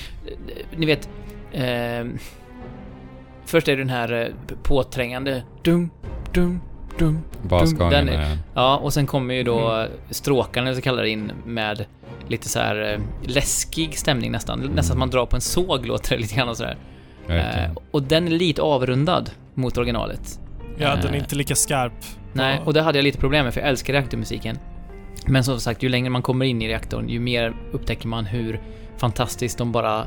[0.77, 1.09] ni vet,
[1.51, 2.05] eh,
[3.45, 4.33] först är det den här
[4.63, 5.89] påträngande dum,
[6.33, 6.61] dum,
[6.99, 7.19] dum.
[7.41, 8.37] Basgången den är- är...
[8.53, 11.85] Ja, och sen kommer ju då stråkarna, eller så kallar det in, med
[12.27, 12.99] lite så här eh,
[13.31, 14.59] läskig stämning nästan.
[14.59, 16.77] Nästan som man drar på en såg låter det lite grann och sådär.
[17.27, 20.39] Eh, och den är lite avrundad mot originalet.
[20.77, 21.93] ja, den är Eh, inte lika skarp.
[22.33, 22.65] Nej, Ja.
[22.65, 24.57] och det hade jag lite problem med för jag älskar reaktormusiken.
[25.27, 28.59] Men som sagt, ju längre man kommer in i reaktorn, ju mer upptäcker man hur
[28.97, 30.05] fantastiskt de bara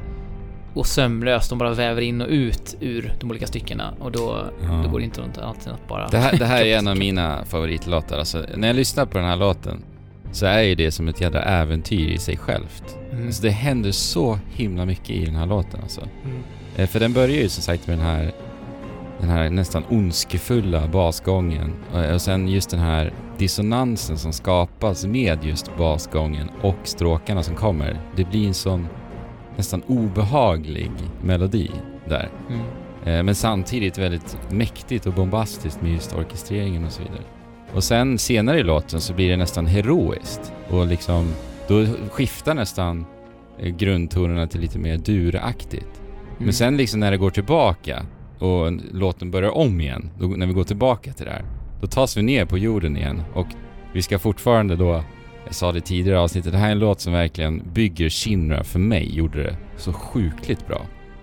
[0.76, 4.68] och sömlöst de bara väver in och ut ur de olika styckena och då, Ja.
[4.84, 6.08] då går det inte något annat än att bara...
[6.08, 8.18] Det här, det här är en av mina favoritlåtar.
[8.18, 9.82] Alltså, när jag lyssnar på den här låten
[10.32, 12.96] så är ju det som ett jädra äventyr i sig självt.
[13.12, 13.26] Mm.
[13.26, 16.00] Alltså, det händer så himla mycket i den här låten alltså.
[16.24, 16.42] Mm.
[16.76, 18.32] Eh, För den börjar ju som sagt med den här,
[19.20, 25.44] den här nästan ondskefulla basgången och, och sen just den här dissonansen som skapas med
[25.44, 28.00] just basgången och stråkarna som kommer.
[28.16, 28.86] Det blir en sån
[29.56, 30.90] nästan obehaglig
[31.22, 31.70] melodi
[32.08, 32.30] där.
[32.48, 32.60] Mm.
[33.04, 37.22] Eh, Men samtidigt väldigt mäktigt och bombastiskt med just orkestreringen och så vidare.
[37.74, 41.32] Och sen senare i låten så blir det nästan heroiskt och liksom
[41.68, 43.06] då skiftar nästan
[43.58, 46.00] eh, grundtonerna till lite mer duraktigt.
[46.00, 46.44] Mm.
[46.44, 48.06] Men sen liksom när det går tillbaka
[48.38, 51.44] och låten börjar om igen, då, när vi går tillbaka till det här,
[51.80, 53.46] då tas vi ner på jorden igen och
[53.92, 55.02] vi ska fortfarande då,
[55.46, 58.64] jag sa det tidigare i avsnittet, det här är en låt som verkligen bygger Shinra
[58.64, 60.76] för mig, gjorde det så sjukligt bra.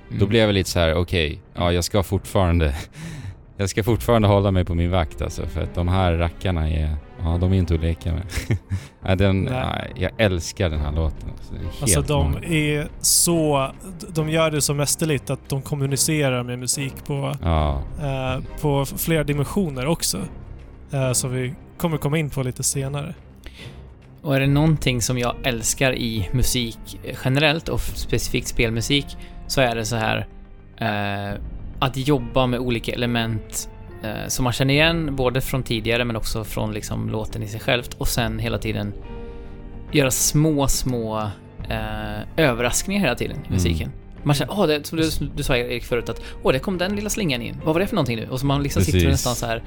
[0.08, 0.20] Mm.
[0.20, 2.76] Då blev jag lite så här: okej, ja jag ska fortfarande,
[3.58, 6.96] jag ska fortfarande hålla mig på min vakt alltså, för att de här rackarna är,
[7.22, 9.18] ja, de är inte att leka med.
[9.18, 9.92] den, Nej.
[9.96, 11.30] jag älskar den här låten.
[11.30, 12.52] Alltså, Alltså de magiskt.
[12.52, 13.72] är så...
[14.10, 19.24] De gör det så mästerligt att de kommunicerar med musik på, Ja, eh, på flera
[19.24, 20.18] dimensioner också.
[20.92, 23.14] Eh, som vi kommer komma in på lite senare.
[24.24, 29.06] Och är det någonting som jag älskar i musik generellt och specifikt spelmusik
[29.48, 30.28] så är det så här
[30.78, 31.40] eh,
[31.80, 33.70] att jobba med olika element
[34.04, 37.60] eh, som man känner igen både från tidigare men också från liksom låten i sig
[37.60, 38.94] självt och sen hela tiden
[39.92, 41.22] göra små, små
[41.70, 43.92] eh, överraskningar hela tiden i musiken.
[44.24, 46.78] Man känner, åh, det, som du, som du sa Erik förut, att åh, där kom
[46.78, 47.56] den lilla slingan in.
[47.64, 48.28] Vad var det för någonting nu?
[48.30, 49.26] Och så man liksom sitter Precis.
[49.26, 49.64] nästan så här,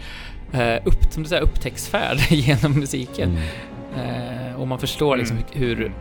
[0.52, 3.30] eh, upp, som du säger, upptäcktsfärd genom musiken.
[3.30, 3.42] mm.
[3.96, 5.92] Eh, och man förstår liksom hur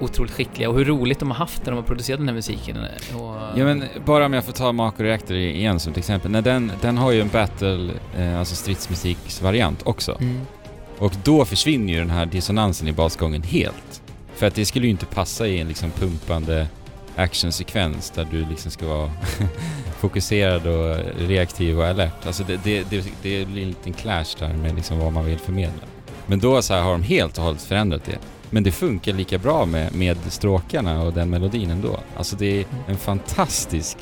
[0.00, 2.76] otroligt skickliga och hur roligt de har haft när de har producerat den här musiken.
[3.14, 6.30] Och, Ja men bara om jag får ta Mako Reactor igen som ett exempel.
[6.30, 10.16] När den, den har ju en battle, eh, alltså stridsmusiksvariant också.
[10.20, 10.40] Mm.
[10.98, 14.02] Och då försvinner ju den här dissonansen i basgången helt.
[14.34, 16.68] För att det skulle ju inte passa i en liksom pumpande
[17.16, 19.10] actionsekvens där du liksom ska vara
[19.98, 22.26] fokuserad och reaktiv och alert.
[22.26, 25.38] Alltså det, det, det, det blir en liten clash där med liksom vad man vill
[25.38, 25.82] förmedla.
[26.26, 28.18] Men då så har de helt och hållet förändrat det.
[28.50, 32.00] Men det funkar lika bra med, med stråkarna och den melodin ändå.
[32.16, 33.98] Alltså det är en fantastisk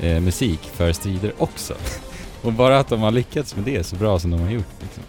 [0.00, 1.74] eh, musik för strider också.
[2.42, 4.74] och bara att de har lyckats med det så bra som de har gjort.
[4.80, 5.02] Liksom.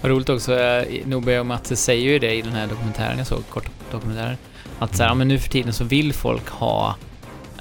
[0.00, 3.26] Vad roligt också, eh, Nube och Mats säger ju det i den här dokumentären jag
[3.26, 4.36] såg, kort dokumentär.
[4.78, 6.96] Att så här, ja, men nu för tiden så vill folk ha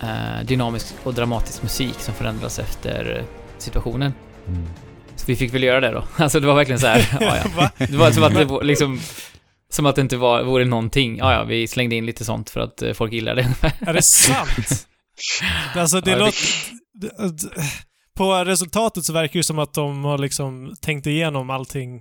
[0.02, 3.26] eh, dynamisk och dramatisk musik som förändras efter eh,
[3.58, 4.14] situationen.
[4.48, 4.68] Mm.
[5.18, 6.04] Så vi fick väl göra det då.
[6.24, 7.70] Alltså det var verkligen så här, ja, ja.
[7.86, 9.00] Det var som att det var liksom
[9.70, 11.18] som att det inte var, vore någonting.
[11.18, 13.56] Ja, ja, vi slängde in lite sånt för att eh, folk gillar det.
[13.80, 14.88] Är det sant?
[15.76, 16.38] alltså det Ja, låter...
[18.16, 22.00] På resultatet så verkar det som att de har liksom tänkt igenom allting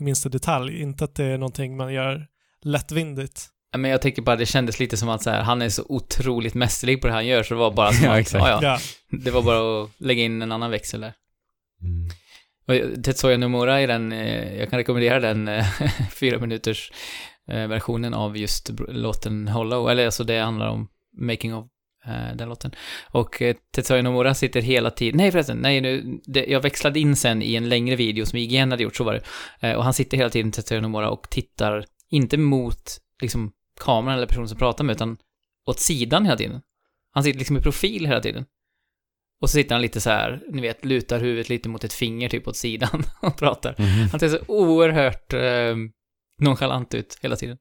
[0.00, 0.82] i minsta detalj.
[0.82, 2.26] Inte att det är någonting man gör
[2.64, 3.46] lättvindigt.
[3.76, 6.54] Men jag tänker bara, det kändes lite som att så här, han är så otroligt
[6.54, 8.78] mästerlig på det han gör, så det var bara som att, ja, Ja.
[9.10, 11.12] det var bara att lägga in en annan växel där.
[11.82, 12.10] Mm.
[12.66, 15.66] Och eh, Tetsuya Nomura i den, eh, jag kan rekommendera den eh,
[16.20, 20.88] fyra minuters-versionen av just låten Hollow, eller alltså det handlar om
[21.20, 21.66] making of
[22.34, 22.70] den låten.
[23.10, 23.42] Och
[23.74, 27.54] Tetsuya Nomura sitter hela tiden, nej förresten, nej nu, det, jag växlade in sen i
[27.54, 29.20] en längre video som IGN hade gjort, så var
[29.60, 29.76] det.
[29.76, 34.48] Och han sitter hela tiden, Tetsuya Nomura, och tittar, inte mot liksom kameran eller personen
[34.48, 35.16] som pratar med, utan
[35.66, 36.60] åt sidan hela tiden.
[37.10, 38.44] Han sitter liksom i profil hela tiden.
[39.44, 42.28] Och så sitter han lite så här, ni vet, lutar huvudet lite mot ett finger
[42.28, 43.74] typ åt sidan och pratar.
[43.78, 44.08] Mhm.
[44.10, 45.76] Han ser så oerhört eh,
[46.38, 47.58] nonchalant ut hela tiden.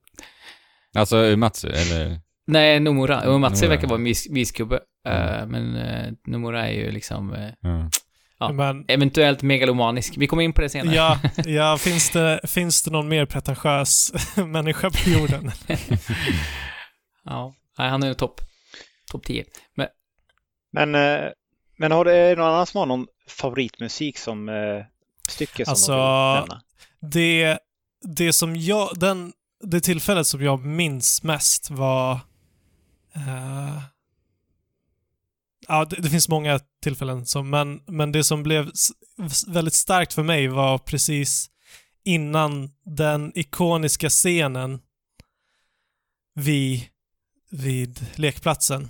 [0.95, 2.19] Alltså Uematsu, eller?
[2.47, 3.19] Nej, Nomura.
[3.21, 3.67] Och Nomura.
[3.69, 4.79] verkar vara mys mysgubbe.
[5.07, 5.49] Eh, Mm.
[5.49, 7.89] men eh, Nomura är ju liksom eh, Ja.
[8.39, 8.51] Ja.
[8.51, 10.13] Men eventuellt megalomanisk.
[10.17, 10.95] Vi kommer in på det senare.
[10.95, 14.13] ja, ja finns, det, finns det någon mer pretentiös
[14.47, 15.51] människa på jorden?
[17.25, 17.53] ja.
[17.77, 18.41] Nej, han är ju topp.
[19.11, 19.45] Topp 10.
[19.75, 19.87] Men
[20.71, 20.95] Men,
[21.75, 24.85] men har det någon annan som har någon favoritmusik som eh,
[25.29, 26.61] stycke som Alltså, de vill nämna?
[26.99, 27.59] Det,
[28.01, 29.33] det som jag, den,
[29.63, 32.13] det tillfället som jag minns mest var...
[33.15, 33.81] eh,
[35.67, 38.71] ja, det, det finns många tillfällen som, men, men det som blev
[39.47, 41.49] väldigt starkt för mig var precis
[42.05, 44.81] innan den ikoniska scenen
[46.35, 46.81] vid,
[47.51, 48.89] vid lekplatsen.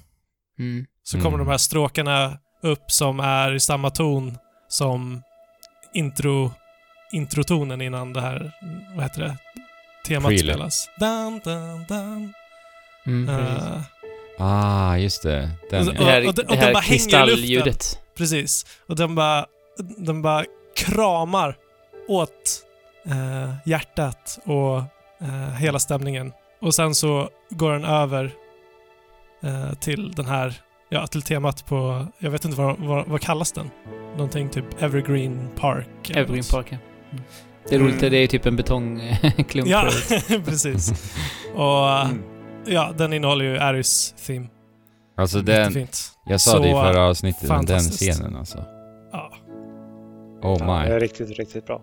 [0.60, 0.86] mm.
[1.06, 1.40] Så kommer Mm.
[1.48, 5.24] de här stråkarna upp som är i samma ton som
[5.94, 6.52] intro,
[7.12, 8.52] introtonen innan det här,
[8.96, 9.38] vad heter det,
[10.08, 10.54] temat Prelude.
[10.54, 10.90] spelas.
[11.00, 12.34] Dun, dun, dun.
[13.06, 13.30] Mm.
[13.40, 13.82] Eh,
[14.40, 15.50] Ah, just det.
[15.70, 18.00] Den, Och- det här, och- det och den här bara hänger i kristallljudet.
[18.18, 18.66] precis.
[18.88, 19.46] Och den bara,
[19.98, 20.46] den bara
[20.76, 21.56] kramar
[22.08, 22.64] åt
[23.06, 24.78] eh, hjärtat och
[25.28, 26.32] eh, hela stämningen.
[26.62, 28.32] Och sen så går den över
[29.80, 30.54] till den här,
[30.94, 33.70] ja, till temat på, jag vet inte vad, vad, vad kallas den?
[34.16, 36.10] Någonting typ Evergreen Park.
[36.10, 36.44] Evergreen.
[36.52, 36.78] Park, ja.
[37.12, 37.24] Mm.
[37.70, 38.12] Det är roligt, Mm.
[38.12, 39.68] det är ju typ en betongklump.
[39.70, 39.90] Ja,
[40.28, 40.92] på- precis.
[41.56, 42.24] Och eh, Mm.
[42.66, 44.48] ja, den innehåller ju Aris Theme.
[45.18, 46.12] alltså den, Jättefint.
[46.26, 48.64] jag sa det i Så förra avsnittet, men den scenen alltså.
[49.12, 49.32] Ja.
[50.42, 50.96] Oh Ja, det my.
[50.96, 51.82] är riktigt, riktigt bra.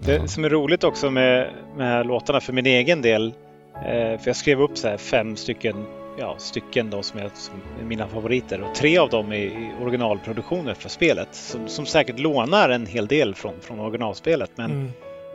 [0.00, 0.26] Det Ja.
[0.26, 3.26] som är roligt också med, med låtarna för min egen del,
[3.74, 5.84] eh, för jag skrev upp så här fem stycken,
[6.18, 9.70] ja, stycken då som är, som är mina favoriter och tre av dem är i
[9.82, 14.50] originalproduktioner för spelet som, som säkert lånar en hel del från, från originalspelet.
[14.54, 14.90] Men, Mm.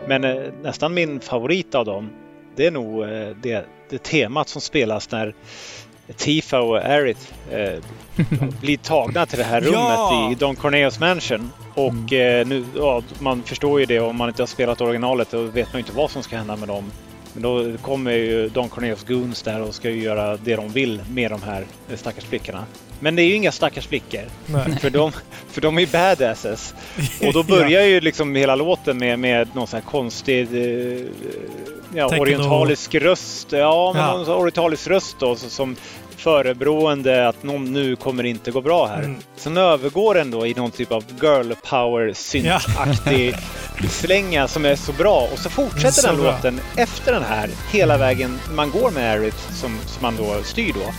[0.08, 2.10] men eh, nästan min favorit av dem,
[2.56, 5.34] det är nog eh, det, det temat som spelas när
[6.16, 7.80] Tifa och Aerith eh,
[8.62, 10.32] blir tagna till det här rummet Ja!
[10.32, 11.52] i Don Corneos mansion.
[11.76, 15.42] Och eh, nu, ja, man förstår ju det om man inte har spelat originalet då
[15.42, 16.92] vet man ju inte vad som ska hända med dem.
[17.40, 21.02] Men då kommer ju Don Corneos Goons där och ska ju göra det de vill
[21.14, 22.66] med de här stackars flickorna.
[23.00, 24.22] Men det är ju inga stackars flickor.
[24.46, 24.78] Nej.
[24.82, 25.12] För de,
[25.52, 26.74] för de är badasses.
[27.28, 31.06] Och då börjar ju liksom hela låten med, med någon sån här konstig eh,
[31.96, 33.52] ja, orientalisk röst.
[33.52, 34.36] Ja, men Ja.
[34.36, 35.76] orientalisk röst då som
[36.20, 39.00] förebrående att någon nu kommer inte gå bra här.
[39.04, 39.18] Mm.
[39.36, 43.36] Sen övergår den då i någon typ av girl power synth-aktig
[43.90, 45.28] slänga som är så bra.
[45.34, 46.32] Och så fortsätter Så den bra.
[46.32, 50.74] låten efter den här hela vägen man går med Aerith som, som man då styr
[50.74, 50.94] då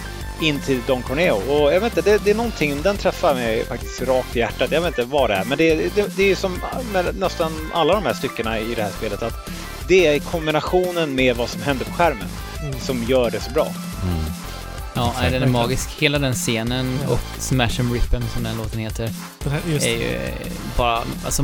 [0.46, 1.34] in till Don Corneo.
[1.34, 4.70] Och jag vet inte, det, det är någonting, den träffar mig faktiskt rakt i hjärtat.
[4.72, 6.58] Jag vet inte vad det är, men det, det, det är som
[6.92, 9.50] med nästan alla de här styckena i det här spelet att
[9.88, 12.28] det är kombinationen med vad som händer på skärmen
[12.62, 12.80] Mm.
[12.80, 13.66] som gör det så bra.
[14.02, 14.24] Mm.
[14.94, 15.90] Ja, nej, den är magisk.
[15.98, 17.08] Hela den scenen Ja.
[17.08, 19.10] och Smash and Rip 'em som den låten heter
[19.66, 20.32] just, är ju eh,
[20.76, 21.42] bara, alltså,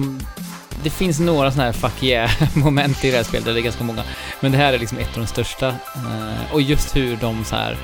[0.83, 4.03] det finns några sådana här fuck yeah-moment i det här spelet, det är ganska många.
[4.41, 5.69] Men det här är liksom ett av de största.
[5.69, 7.77] Eh, och just hur de så här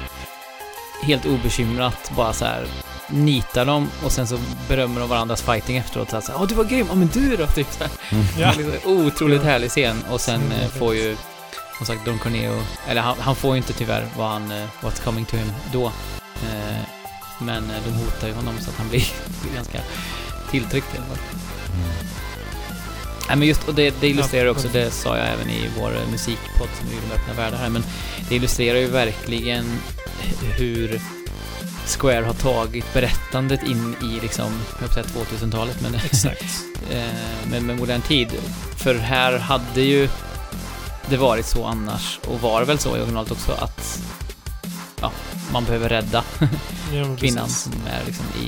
[1.03, 2.67] helt obekymrat bara så här
[3.09, 6.11] nitar dem och sen så berömmer de varandras fighting efteråt.
[6.11, 6.87] Så här, så här, Åh, du var grym!
[6.89, 7.47] Ja, men du då?
[7.47, 7.93] Typ så här.
[8.39, 8.53] ja.
[8.59, 9.51] Liksom otroligt Ja.
[9.51, 10.05] härlig scen.
[10.11, 11.17] Och sen eh, får ju,
[11.77, 15.05] som sagt, Don Corneo, eller han, han får ju inte tyvärr vad han, eh, what's
[15.05, 15.87] coming to him då.
[15.87, 16.83] Eh,
[17.41, 19.05] men eh, de hotar ju honom så att han blir,
[19.55, 19.79] ganska
[20.51, 21.19] tilltryckt i alla fall.
[23.29, 26.69] Nej men just, och det, det illustrerar också, det sa jag även i vår musikpodd
[26.79, 27.85] som vi gjorde med Öppna Världar här, men
[28.29, 29.65] det illustrerar ju verkligen
[30.59, 31.01] hur
[31.87, 36.45] Square har tagit berättandet in i liksom, jag säga 2000-talet, men Exakt.
[37.51, 38.29] med, med modern tid.
[38.77, 40.09] För här hade ju
[41.13, 43.99] det varit så annars, och var väl så i originalet också, att
[45.01, 45.11] ja,
[45.53, 46.25] man behöver rädda
[46.93, 48.45] Ja, kvinnan som är liksom i,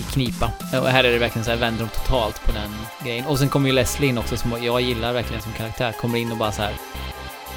[0.00, 0.50] i knipa.
[0.80, 2.70] Och här är det verkligen så här, vänder de totalt på den
[3.04, 3.26] grejen.
[3.26, 5.92] Och sen kommer ju Leslie in också, som jag gillar verkligen som karaktär.
[6.00, 6.72] Kommer in och bara så här.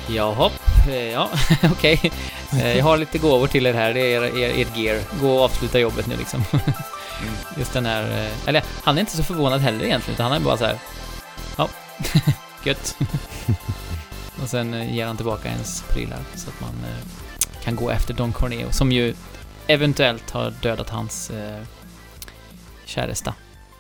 [0.08, 0.50] Jaha,
[0.90, 1.30] eh, ja,
[1.72, 2.12] okej.
[2.52, 5.00] Eh, Jag har lite gåvor till er här, det är er, er, gear.
[5.22, 6.44] Gå och avsluta jobbet nu liksom.
[7.58, 10.46] Just den här, eh, eller han är inte så förvånad heller egentligen, utan han är
[10.46, 10.78] bara så här.
[11.56, 11.70] Ja,
[12.64, 12.98] gött.
[14.44, 18.14] Och sen eh, ger han tillbaka ens prylar så att man eh, kan gå efter
[18.14, 19.14] Don Corneo, som ju
[19.68, 21.62] eventuellt har dödat hans eh,
[22.86, 23.34] käresta.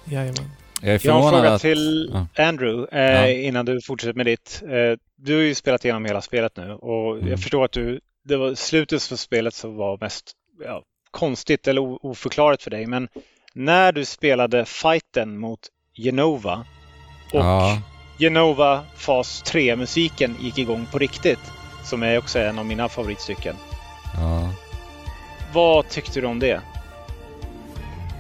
[0.06, 0.50] Jajamän.
[0.82, 1.62] Jag är Jag har en fråga att...
[1.62, 2.44] till ja.
[2.48, 3.28] Andrew eh, Ja.
[3.30, 4.62] innan du fortsätter med ditt.
[4.64, 7.30] Eh, du har ju spelat igenom hela spelet nu och Mm.
[7.30, 10.32] jag förstår att du, det var slutet för spelet som var mest
[10.66, 12.86] ja, konstigt eller oförklarligt för dig.
[12.88, 13.08] Men
[13.54, 15.60] när du spelade fighten mot
[15.98, 16.66] Genova
[17.34, 17.82] och Ja.
[18.18, 21.40] Genova Fas 3-musiken gick igång på riktigt,
[21.84, 23.56] som är också en av mina favoritstycken.
[24.18, 24.50] Ja.
[25.54, 26.62] Vad tyckte du om det?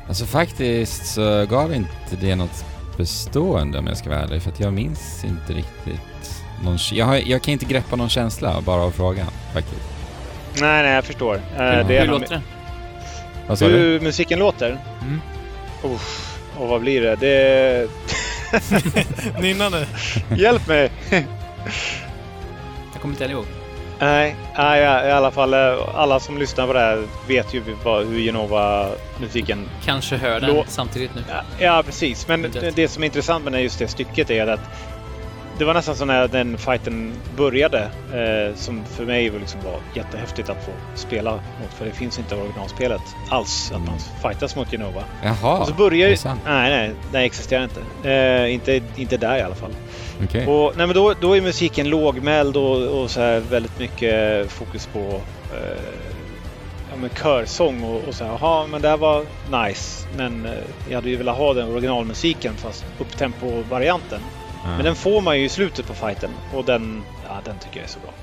[0.08, 2.65] Alltså faktiskt så gav inte det något
[2.97, 6.77] bestående om jag ska vara ärlig, för att jag minns inte riktigt någon...
[6.91, 9.82] Jag, har, jag kan inte greppa någon känsla bara av frågan, faktiskt.
[10.62, 11.36] Nej, nej, jag förstår.
[11.36, 12.41] Eh, Hur, det är hur låter det?
[13.47, 13.71] Vad sa du?
[13.71, 14.69] Hur musiken låter?
[15.01, 15.21] Mm.
[15.84, 17.15] Uff, och vad blir det?
[17.15, 17.89] det...
[19.39, 19.86] Nynna nu.
[20.38, 20.92] Hjälp mig!
[22.94, 23.46] Jag kommer inte ihåg.
[24.00, 27.63] Nej, nej, ja, i alla fall eh, alla som lyssnar på det här vet ju
[27.84, 29.70] vad, hur Genova-musiken...
[29.86, 31.22] Kanske hör den Lå- samtidigt nu.
[31.30, 32.28] Ja, ja, precis.
[32.28, 32.76] Men Eventuellt.
[32.76, 34.60] det som är intressant med just det stycket är att
[35.58, 37.80] det var nästan så när den fighten började
[38.13, 41.74] eh, som för mig var, liksom var jättehäftigt att få spela mot.
[41.78, 45.04] För det finns inte i originalspelet alls att man fightas mot Genova.
[45.24, 46.16] Jaha, Och så börjar ju...
[46.46, 48.10] Nej, nej, det existerar inte.
[48.10, 48.82] Eh, inte.
[48.96, 49.72] Inte där i alla fall.
[50.24, 50.48] Okej.
[50.48, 54.88] Och, nej, men då, då är musiken lågmäld och, och så här väldigt mycket fokus
[54.88, 55.00] på
[55.54, 55.84] eh,
[56.92, 58.38] ja, men körsång och, och så här.
[58.42, 59.26] Jaha, men det här var
[59.66, 60.08] nice.
[60.18, 60.52] Men eh,
[60.89, 64.20] jag hade ju velat ha den originalmusiken fast upptempo-varianten.
[64.63, 64.69] Ja.
[64.69, 67.84] Men den får man ju i slutet på fighten och den, ja, den tycker jag
[67.84, 68.13] är så bra.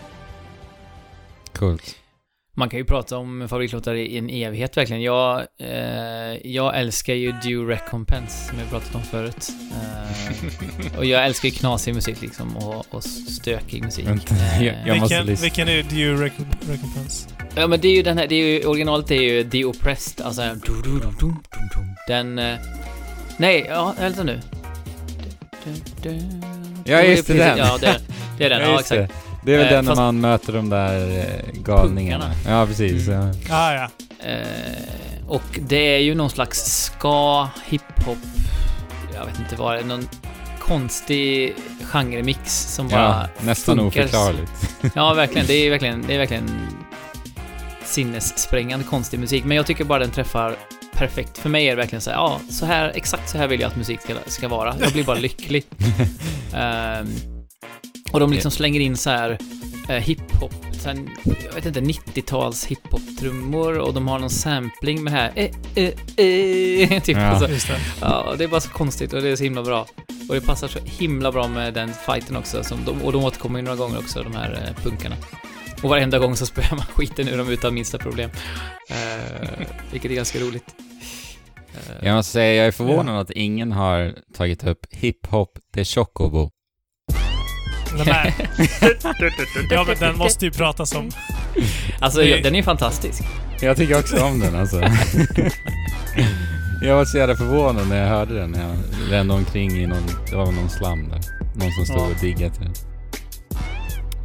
[1.55, 1.97] Coolt.
[2.55, 5.03] Man kan ju prata om favoritlåtar i en evighet verkligen.
[5.03, 9.49] Jag, eh, jag älskar ju Due Recompense som jag pratat om förut.
[9.73, 14.07] Eh, och jag älskar ju knasig musik liksom och, och stökig musik.
[14.09, 15.43] Vänta, Eh, jag- jag måste vilken, lyssna.
[15.43, 17.29] vilken är due recom- recompense?
[17.57, 20.27] Ja men det är ju den här, det är ju, originalet är ju The Oppressed,
[20.27, 20.43] alltså.
[22.09, 22.59] Den, eh,
[23.37, 24.41] nej, ja, vänta nu.
[26.85, 27.59] Ja, just det, den.
[27.59, 28.01] Ja, det,
[28.39, 28.91] det är den, ja, exakt.
[28.91, 29.09] Det.
[29.45, 32.25] det är väl Eh, den när man möter de där eh, galningarna.
[32.25, 32.59] Punkarna.
[32.61, 33.07] Ja, precis.
[33.09, 33.33] Ja.
[33.51, 33.89] Ah, ja.
[34.29, 38.19] Eh, och det är ju någon slags ska, hiphop,
[39.15, 40.09] jag vet inte vad det är, någon
[40.59, 44.01] konstig genremix som bara Ja, nästan funkar.
[44.01, 44.53] oförklarligt.
[44.95, 45.47] Ja, verkligen.
[45.47, 46.51] Det är verkligen, det är verkligen
[47.85, 50.57] sinnessprängande konstig musik, men jag tycker bara den träffar
[51.01, 51.39] perfekt.
[51.39, 53.69] För mig är det verkligen så här, ja, så här, exakt så här vill jag
[53.69, 54.77] att musik ska, ska vara.
[54.81, 55.65] Jag blir bara lycklig.
[56.55, 57.07] Ehm,
[58.13, 59.39] och de liksom slänger in så här
[59.89, 65.33] eh, hiphop, sen, jag vet inte, 90-tals hiphop-trummor och de har någon sampling med här
[65.35, 67.17] eh, eh, eh, typ.
[67.17, 67.39] Ja.
[67.39, 67.81] Så, Just det.
[68.01, 69.87] ja, det är bara så konstigt och det är så himla bra.
[70.29, 73.59] Och det passar så himla bra med den fighten också, som de, och de återkommer
[73.59, 75.17] ju några gånger också, de här eh, punkarna.
[75.83, 78.31] Och varenda gång så spöar man skiten ur dem utan minsta problem.
[78.89, 80.65] Eh, vilket är ganska roligt.
[81.75, 86.51] Eh, Jag måste säga, jag är förvånad att ingen har tagit upp hiphop de Chocobo.
[88.07, 88.35] Nej,
[89.71, 91.11] ja, men den måste ju pratas om.
[92.01, 93.23] Alltså, ja, den är fantastisk.
[93.61, 94.81] Jag tycker också om den alltså.
[96.83, 98.55] jag var så jävla förvånad när jag hörde den.
[98.55, 98.77] Jag
[99.13, 101.21] rände omkring i någon, det var någon slam där.
[101.55, 102.07] Någon som stod Ja.
[102.07, 102.75] och diggade till den.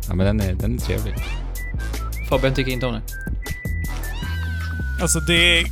[0.08, 1.14] Ja men den är, den är trevlig.
[2.30, 3.02] Fabian tycker inte om den.
[5.02, 5.64] Alltså det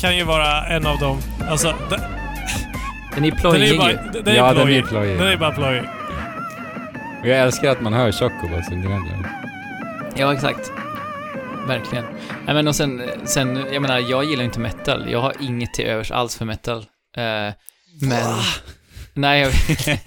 [0.00, 1.18] kan ju vara en av dem.
[1.50, 2.00] Alltså, den,
[3.14, 3.92] Den är ju den är plojig bara...
[4.22, 4.84] Den är Ja, den är plojig.
[4.88, 5.18] plojig.
[5.18, 5.82] Den är bara plojig.
[7.22, 9.30] Och jag älskar att man hör Chocobo som gnäller.
[10.16, 10.72] Ja, exakt.
[11.66, 12.04] Verkligen.
[12.46, 15.10] Nej, men och sen, sen, jag menar, jag gillar inte metal.
[15.10, 16.78] Jag har inget till övers alls för metal.
[17.16, 17.54] Eh,
[18.02, 18.24] men...
[19.14, 19.52] Nej, jag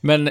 [0.00, 0.30] Men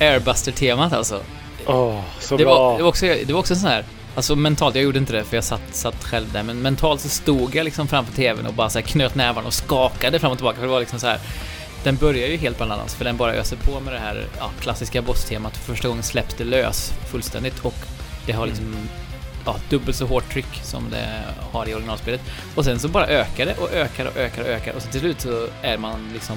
[0.00, 1.20] Airbuster-temat alltså.
[1.66, 2.54] Åh, så Det bra.
[2.54, 5.24] var, det var också, det var också sån här, alltså mentalt, jag gjorde inte det
[5.24, 8.54] för jag satt, satt själv där, men mentalt så stod jag liksom framför tvn och
[8.54, 11.20] bara så knöt nävarna och skakade fram och tillbaka, för det var liksom så här.
[11.84, 15.02] Den börjar ju helt bananas, för den bara öser på med det här ja, klassiska
[15.02, 15.56] bosstemat.
[15.56, 17.74] För första gången släpps det lös fullständigt och
[18.26, 18.76] det har liksom
[19.44, 21.22] ja, dubbelt så hårt tryck som det
[21.52, 22.20] har i originalspelet.
[22.54, 25.00] Och sen så bara ökar det och ökar och ökar och ökar och så till
[25.00, 26.36] slut så är man liksom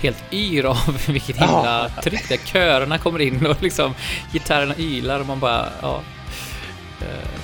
[0.00, 2.46] helt yr av vilket himla tryck det är.
[2.46, 3.94] Körerna kommer in och liksom
[4.32, 6.00] gitarrerna ylar och man bara, ja.
[7.00, 7.40] Eh,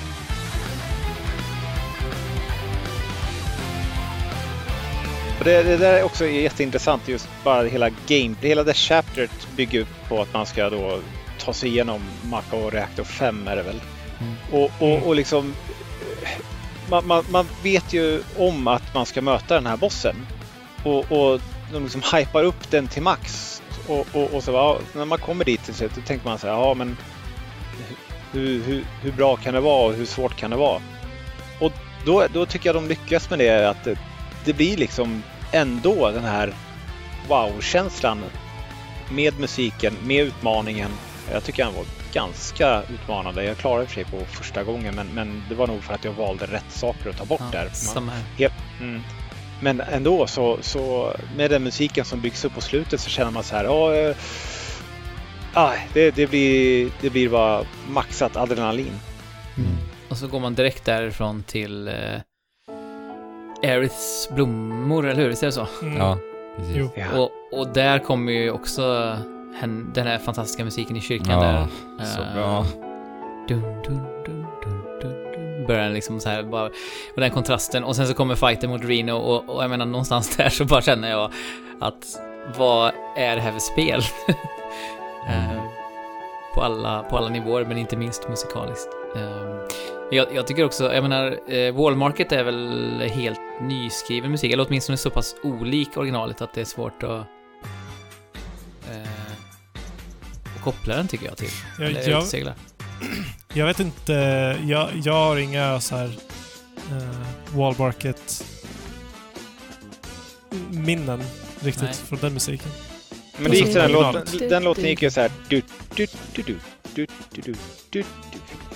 [5.43, 9.81] Och det, det där är också jätteintressant just bara hela game, hela det chapteret bygger
[9.81, 10.99] upp på att man ska då
[11.39, 13.81] ta sig igenom Mako Reactor 5 är det väl.
[14.21, 14.35] Mm.
[14.53, 15.55] Och, och, och liksom
[16.91, 20.17] man, man, man vet ju om att man ska möta den här bossen.
[20.85, 21.41] Och, och
[21.73, 23.63] de liksom hypar upp den till max.
[23.89, 26.47] Och, och, och så ja, när man kommer dit till slut, då tänker man så
[26.47, 26.97] här, ja men
[28.33, 30.81] hur, hur, hur bra kan det vara och hur svårt kan det vara?
[31.61, 31.73] Och
[32.07, 33.99] då, då tycker jag de lyckas med det att det,
[34.45, 36.55] det blir liksom ändå den här
[37.29, 38.25] wow-känslan
[39.11, 40.91] med musiken, med utmaningen.
[41.33, 43.45] Jag tycker han var ganska utmanande.
[43.45, 46.13] Jag klarade för sig på första gången men, men det var nog för att jag
[46.13, 47.71] valde rätt saker att ta bort ja, där.
[47.95, 48.53] Man, här.
[48.81, 49.03] Mm.
[49.61, 53.45] Men ändå så, så med den musiken som byggs upp på slutet så känner man
[53.45, 54.17] så här, ja, eh,
[55.55, 58.93] ah, det, det, blir, det blir bara maxat adrenalin.
[59.57, 59.71] Mm.
[60.09, 61.95] Och så går man direkt därifrån till eh,
[63.63, 65.29] Aeriths blommor, eller hur?
[65.29, 65.67] Visst är det så?
[65.83, 65.97] Mm.
[65.97, 66.19] Ja,
[66.57, 66.77] precis.
[66.77, 66.91] Jo.
[66.95, 67.19] Ja.
[67.19, 69.17] Och, och där kommer ju också
[69.61, 71.67] hen, den här fantastiska musiken i kyrkan där.
[71.99, 72.67] Ja, så Eh, bra.
[73.49, 73.83] Dun, dun,
[74.27, 75.67] dun, dun, dun, dun.
[75.67, 76.67] Börjar den liksom så här bara,
[77.15, 77.85] och den kontrasten.
[77.85, 80.83] Och sen så kommer fighten mot Reno och, och jag menar någonstans där så bara
[80.83, 81.33] känner jag
[81.81, 82.19] att
[82.59, 84.03] vad är det här för spel?
[85.29, 85.63] Eh,
[86.55, 88.89] på, alla, på alla nivåer, men inte minst musikaliskt.
[89.17, 89.59] Eh,
[90.11, 94.67] jag, jag tycker också, jag menar, eh, Wall Market är väl helt nyskriven musik, eller
[94.69, 97.27] åtminstone så pass olik originalet att det är svårt att,
[98.91, 99.33] eh,
[100.65, 101.51] koppla den tycker jag till.
[101.79, 102.55] Jag, eller jag, utsegla.
[103.55, 104.13] jag vet inte.
[104.63, 108.45] Jag, jag har inga så här uh, Wallmarket
[110.71, 111.23] minnen
[111.61, 111.95] riktigt Nej.
[111.95, 112.71] från den musiken.
[113.39, 115.31] Men det gick så den, låten, den låten gick ju så här.
[115.49, 115.63] Du,
[115.97, 116.57] du, du, du,
[116.95, 117.07] du,
[117.43, 117.55] du,
[117.91, 118.05] du,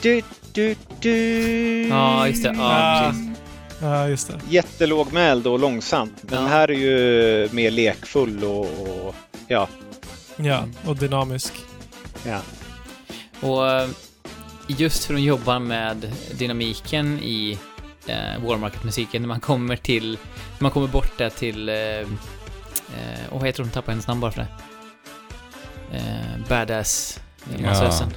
[0.02, 1.88] du, du, du, du.
[1.88, 2.48] Ja, just det.
[2.56, 3.10] Ja, Ah.
[3.10, 3.26] precis.
[3.80, 4.40] Ja, just det.
[4.48, 6.12] Jättelågmäld och långsamt.
[6.22, 6.40] Men Ja.
[6.40, 9.14] den här är ju mer lekfull och, och
[9.48, 9.68] ja.
[10.36, 11.52] Ja, och dynamisk.
[12.26, 12.40] ja.
[13.40, 13.88] Och eh,
[14.66, 17.58] just för att jobba med dynamiken i
[18.06, 20.10] eh, Warmarket-musiken, när man kommer till,
[20.58, 21.74] när man kommer bort där till, eh,
[22.96, 24.48] eh, och vad heter hon, tappar hennes namn bara för det.
[25.96, 27.20] Eh, badass,
[27.54, 28.08] eh, Ja.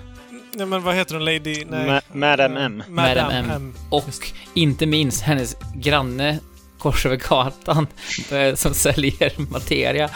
[0.55, 1.25] Nej, men vad heter hon?
[1.25, 1.65] Lady...
[1.69, 1.89] Nej.
[1.89, 2.83] Ma- Madame M.
[2.87, 3.45] Madame M.
[3.51, 3.73] M.
[3.89, 6.39] Och inte minst hennes granne
[6.79, 7.87] kors över gatan
[8.31, 10.09] eh, som säljer materia.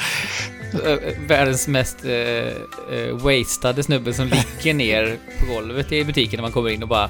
[0.86, 6.42] Eh, Världens mest eh, eh, wastade snubbe som ligger ner på golvet i butiken när
[6.42, 7.10] man kommer in och bara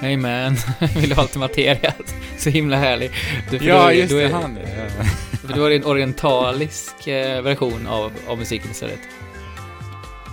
[0.00, 0.56] Hey man,
[0.96, 1.92] vill du ha lite materia?
[2.38, 3.10] Så himla härlig.
[3.50, 5.04] Du, Ja, då är- just då det, är- han ja.
[5.48, 8.98] För är det en orientalisk eh, version av, av musiken istället.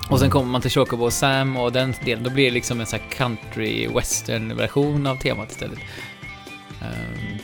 [0.09, 2.85] Och sen kommer man till Chocobo Sam och den delen, då blir det liksom en
[2.85, 5.79] sån här country western-version av temat istället.
[6.81, 7.37] Ehm,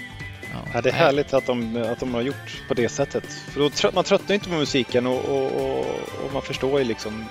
[0.74, 3.24] Ja, det är härligt att de, att de har gjort på det sättet.
[3.54, 5.80] För då trött, man tröttnar inte på musiken och, och, och,
[6.26, 7.26] och man förstår ju liksom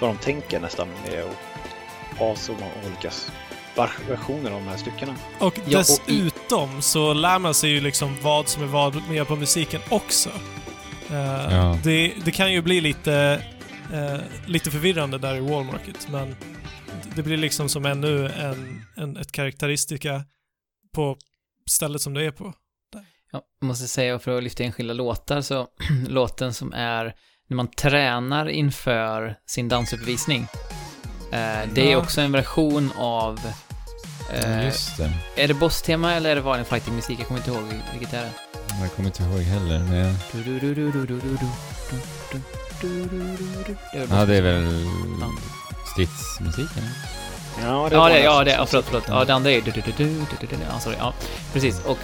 [0.00, 3.10] vad de tänker nästan med att ha så många olika
[4.08, 5.14] versioner av de här styckena.
[5.40, 9.08] Och Ja, och i- dessutom så lär man sig ju liksom vad som är vad
[9.08, 10.30] med på musiken också.
[11.10, 11.16] Eh,
[11.54, 11.78] Ja.
[11.84, 13.42] det, det kan ju bli lite,
[13.92, 16.36] eh, lite förvirrande där i Wallmarket, men
[17.16, 20.24] det blir liksom som ännu en, en, ett karaktäristika
[20.94, 21.16] på
[21.70, 22.52] stället som det är på.
[23.32, 25.68] Ja, jag måste säga för att lyfta enskilda låtar så
[26.08, 27.14] låten som är
[27.48, 30.46] när man tränar inför sin dansuppvisning.
[31.32, 33.40] Eh, det är också en version av
[34.64, 35.12] Just det.
[35.36, 37.20] Är det boss-tema eller är det vanlig fighting-musik?
[37.20, 37.62] Jag kommer inte ihåg
[37.92, 38.30] vilket är det
[38.80, 40.14] Jag kommer inte ihåg heller, men...
[44.10, 44.86] Ja, det är väl
[45.20, 45.26] Ja.
[45.92, 46.84] stridsmusiken?
[47.62, 49.04] Ja, det, ja, nästan det, ja, förlåt, förlåt.
[49.08, 50.66] Ja, det andra är.
[50.72, 50.96] Ja, sorry.
[50.98, 51.14] Ja,
[51.52, 51.80] precis.
[51.84, 51.98] Och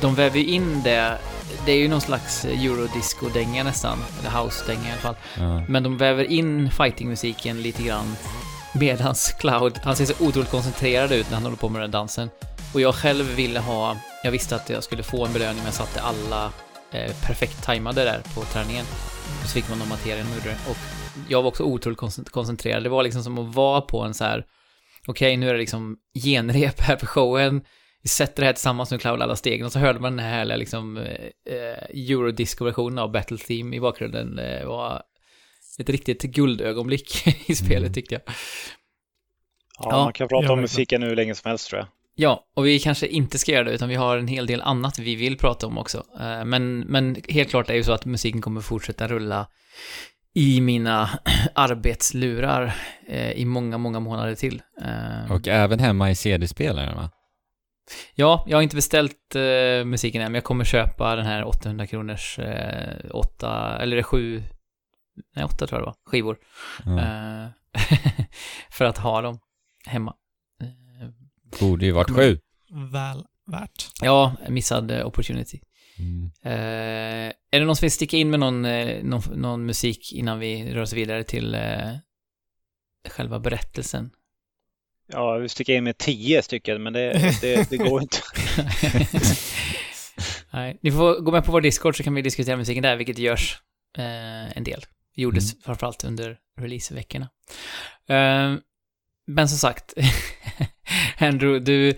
[0.00, 1.18] de väver in det.
[1.66, 3.98] Det är ju någon slags eurodisco-dänga nästan.
[4.20, 5.16] Eller house-dänga i alla fall.
[5.34, 5.62] Ja.
[5.68, 8.16] Men de väver in fighting-musiken lite grann.
[8.80, 12.30] Medans Cloud, han ser så otroligt koncentrerad ut när han håller på med den dansen.
[12.74, 13.96] Och jag själv ville ha...
[14.24, 16.52] Jag visste att jag skulle få en belöning men jag satte alla
[16.92, 18.84] eh, perfekt tajmade där på träningen.
[19.42, 20.70] Och så fick man de materien och gjorde det.
[20.70, 20.76] Och
[21.28, 22.82] jag var också otroligt koncentrerad.
[22.82, 24.46] Det var liksom som att vara på en så här
[25.06, 27.62] okej, nu är det liksom genrep här för showen.
[28.02, 30.34] Vi sätter det här tillsammans med Cloud alla stegen och så hörde man den här
[30.34, 34.36] härliga liksom eh, eh eurodisco-versionen av Battle Theme i bakgrunden.
[34.36, 35.02] Det var
[35.78, 37.92] ett riktigt guldögonblick i spelet Mm.
[37.92, 38.22] tyckte jag.
[39.78, 41.88] Ja, Ja, man kan prata om musiken hur länge som helst tror jag.
[42.18, 44.98] Ja, och vi kanske inte ska göra det utan vi har en hel del annat
[44.98, 46.04] vi vill prata om också.
[46.20, 49.46] Eh, Men, men helt klart är det ju så att musiken kommer fortsätta rulla
[50.34, 51.10] i mina
[51.54, 52.74] arbetslurar
[53.08, 54.62] eh, i många, många månader till.
[54.82, 57.10] Eh, Och även hemma i CD-spelaren, va?
[58.14, 59.34] Ja, jag har inte beställt
[59.84, 64.02] musiken än, men jag kommer köpa den här 800 kronors, eh, åtta, eller är det
[64.02, 64.42] sju,
[65.36, 66.38] nej åtta tror jag det var, skivor.
[66.86, 67.46] Eh,
[68.70, 69.38] för att ha dem
[69.86, 70.14] hemma.
[70.62, 71.08] Eh,
[71.60, 72.38] Borde ju varit sju.
[72.92, 73.90] Väl värt.
[74.02, 75.60] ja, missad opportunity.
[75.98, 76.30] Mm.
[76.42, 80.38] Eh, är det någon som vill sticka in med någon, eh, någon, någon musik innan
[80.38, 81.92] vi rör oss vidare till eh,
[83.08, 84.10] själva berättelsen?
[85.08, 88.18] Ja, vi sticker in med tio stycken, men det, det, det går inte.
[90.50, 93.18] Nej, ni får gå med på vår Discord så kan vi diskutera musiken där, vilket
[93.18, 93.60] görs
[93.98, 94.80] eh, en del.
[95.16, 95.62] Gjordes Mm.
[95.64, 97.28] framförallt under releaseveckorna.
[98.08, 98.54] Eh,
[99.26, 99.94] men som sagt,
[101.18, 101.96] Andrew, du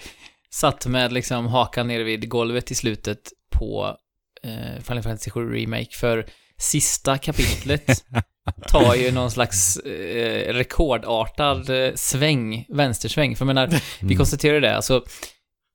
[0.51, 3.97] satt med liksom hakan nere vid golvet i slutet på
[4.43, 6.27] eh, Final Fantasy 7 Remake, för
[6.59, 8.05] sista kapitlet
[8.69, 13.37] tar ju någon slags eh, rekordartad eh, sväng, vänstersväng.
[13.37, 14.17] För jag menar, vi Mm.
[14.17, 15.05] konstaterar det, alltså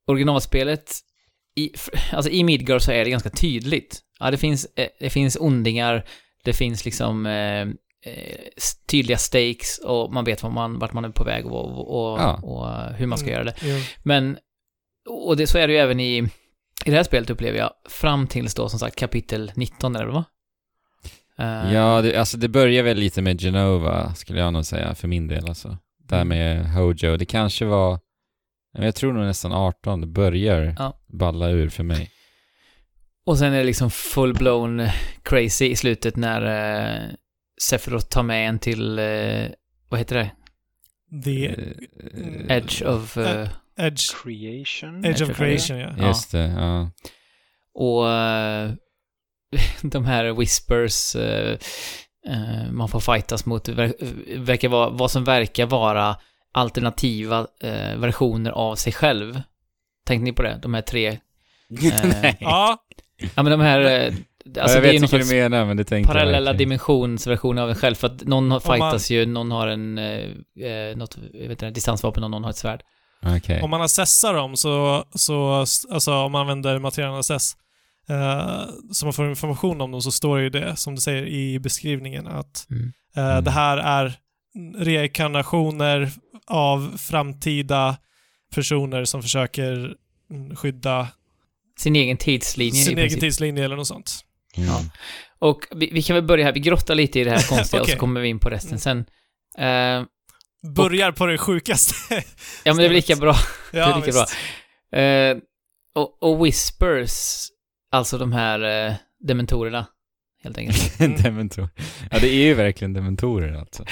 [0.06, 0.92] originalspelet,
[1.56, 1.70] i,
[2.12, 4.00] alltså i Midgard så är det ganska tydligt.
[4.20, 6.04] Ja, det finns, eh, det finns ondingar,
[6.44, 7.60] det finns liksom eh,
[8.12, 8.38] eh,
[8.90, 12.20] tydliga stakes och man vet var man, vart man är på väg och, och, och,
[12.20, 12.34] Ja.
[12.42, 13.54] och hur man ska Mm, göra det.
[13.62, 13.80] jo.
[14.02, 14.38] Men,
[15.08, 16.16] och det, så är det ju även i,
[16.84, 20.06] i det här spelet upplever jag, fram tills då som sagt kapitel 19 är det
[20.06, 20.24] väl, va?
[21.38, 25.08] Eh, Ja, det, alltså det börjar väl lite med Genova, skulle jag nog säga, för
[25.08, 25.78] min del alltså.
[26.08, 26.28] Där Mm.
[26.28, 27.98] med Hojo, det kanske var,
[28.78, 30.98] jag tror nog nästan 18, det börjar Ja.
[31.08, 32.10] balla ur för mig.
[33.26, 34.88] Och sen är det liksom full-blown
[35.22, 36.42] crazy i slutet när
[37.04, 37.10] eh,
[37.62, 39.46] Sephiroth tar med en till, eh,
[39.88, 40.30] vad heter det?
[41.24, 43.16] The Eh, Edge of...
[43.16, 43.48] eh,
[43.78, 45.04] Edge, Creation?
[45.04, 45.94] Edge of Creation, ja.
[45.98, 46.06] Ja.
[46.08, 46.90] Just det, ja.
[47.74, 48.04] och
[49.90, 51.16] de här whispers
[52.70, 56.16] man får fightas mot, ver- verkar vara, vad som verkar vara
[56.52, 57.46] alternativa
[57.96, 59.42] versioner av sig själv.
[60.06, 60.58] Tänkte ni på det?
[60.62, 61.06] De här tre...
[61.84, 62.36] Eh, Nej.
[62.40, 62.78] Ja,
[63.34, 63.80] ja men de här...
[63.80, 64.14] Eh,
[64.60, 66.52] alltså jag det är vet någon vilka du slags menar, men det tänkte jag parallella
[66.52, 67.94] dimensionsversioner av en själv.
[67.94, 70.04] För att någon har Om man- fightas ju, någon har en, eh,
[70.70, 72.82] eh, något, jag vet inte, distansvapen och någon har ett svärd.
[73.36, 73.62] Okej.
[73.62, 75.52] om man assessar dem så, så
[75.90, 77.56] alltså om man använder materialen assess,
[78.08, 78.60] eh,
[78.92, 82.26] så man får information om dem så står ju det, som du säger i beskrivningen,
[82.26, 82.92] att Mm.
[83.16, 83.44] eh, Mm.
[83.44, 84.14] det här är
[84.78, 86.10] reinkarnationer
[86.46, 87.96] av framtida
[88.54, 89.94] personer som försöker
[90.56, 91.08] skydda
[91.78, 93.20] Sin egen tidslinje sin egen princip.
[93.20, 94.20] tidslinje eller något sånt.
[94.56, 94.68] Mm.
[94.68, 94.80] Ja.
[95.38, 97.84] Och vi, vi kan väl börja här, vi grottar lite i det här konstiga och
[97.84, 97.94] Okej.
[97.94, 98.98] så kommer vi in på resten sen.
[99.58, 100.02] Eh,
[100.76, 101.94] Börjar på det sjukaste.
[102.64, 103.34] ja men det är lika bra.
[103.72, 104.36] ja, det är lika visst.
[104.90, 105.00] bra.
[105.00, 105.36] Eh,
[105.94, 107.46] och, och Whispers,
[107.90, 109.86] alltså de här eh, dementorerna,
[110.42, 110.98] helt enkelt.
[111.22, 111.68] Dementor.
[112.10, 113.84] Ja, det är ju verkligen dementorer alltså.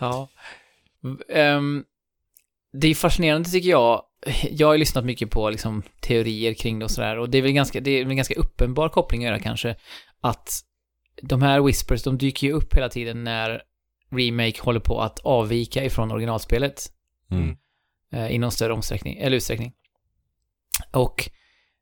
[0.00, 0.28] Ja.
[1.32, 1.84] Ehm,
[2.72, 4.02] det är fascinerande tycker jag.
[4.50, 7.42] Jag har ju lyssnat mycket på liksom, teorier kring det och sådär och det är
[7.42, 9.76] väl ganska, det är en ganska uppenbar koppling att göra kanske.
[10.20, 10.60] Att
[11.22, 13.62] de här whispers, de dyker ju upp hela tiden när
[14.10, 16.82] Remake håller på att avvika ifrån originalspelet.
[17.30, 17.56] Mm.
[18.12, 19.72] eh, i någon större omsträckning, eller utsträckning.
[20.92, 21.30] Och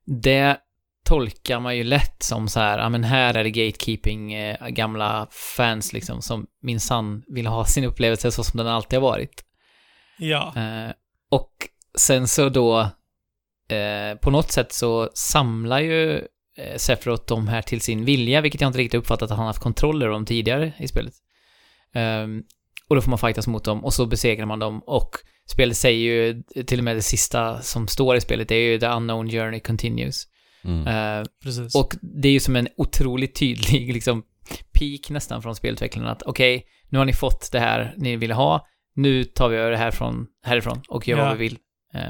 [0.05, 0.57] det
[1.05, 5.27] tolkar man ju lätt som så här, ja men här är det gatekeeping, eh, gamla
[5.57, 9.43] fans liksom som minsann vill ha sin upplevelse så som den alltid har varit.
[10.17, 10.53] Ja.
[10.55, 10.91] Eh,
[11.29, 11.51] och
[11.97, 12.79] sen så då,
[13.75, 16.15] eh, på något sätt så samlar ju
[16.57, 19.63] eh, Sephiroth de här till sin vilja, vilket jag inte riktigt uppfattat att han haft
[19.63, 21.13] kontroll över dem tidigare i spelet.
[21.93, 22.43] Ehm,
[22.87, 25.09] och då får man fightas mot dem och så besegrar man dem och
[25.49, 28.79] spelet säger ju till och med det sista som står i spelet, det är ju
[28.79, 30.23] the unknown journey continues.
[30.63, 30.87] Mm.
[30.87, 31.75] Eh, Precis.
[31.75, 34.23] och det är ju som en otroligt tydlig liksom
[34.79, 38.67] peak nästan från spelutvecklarna att okej, nu har ni fått det här ni ville ha,
[38.95, 41.25] nu tar vi över det här från, härifrån och gör Ja.
[41.25, 41.57] vad vi vill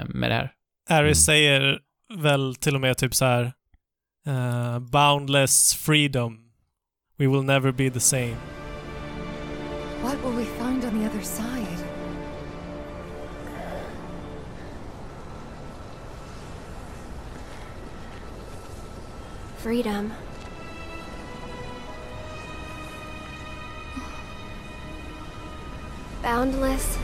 [0.07, 0.51] med det här.
[0.89, 1.15] Aris Mm.
[1.15, 1.79] säger
[2.17, 3.53] väl till och med typ så här
[4.27, 6.39] eh, Boundless freedom.
[7.17, 8.35] We will never be the same.
[10.03, 11.85] What will we find on the other side?
[19.57, 20.13] Freedom.
[26.21, 26.97] Boundless,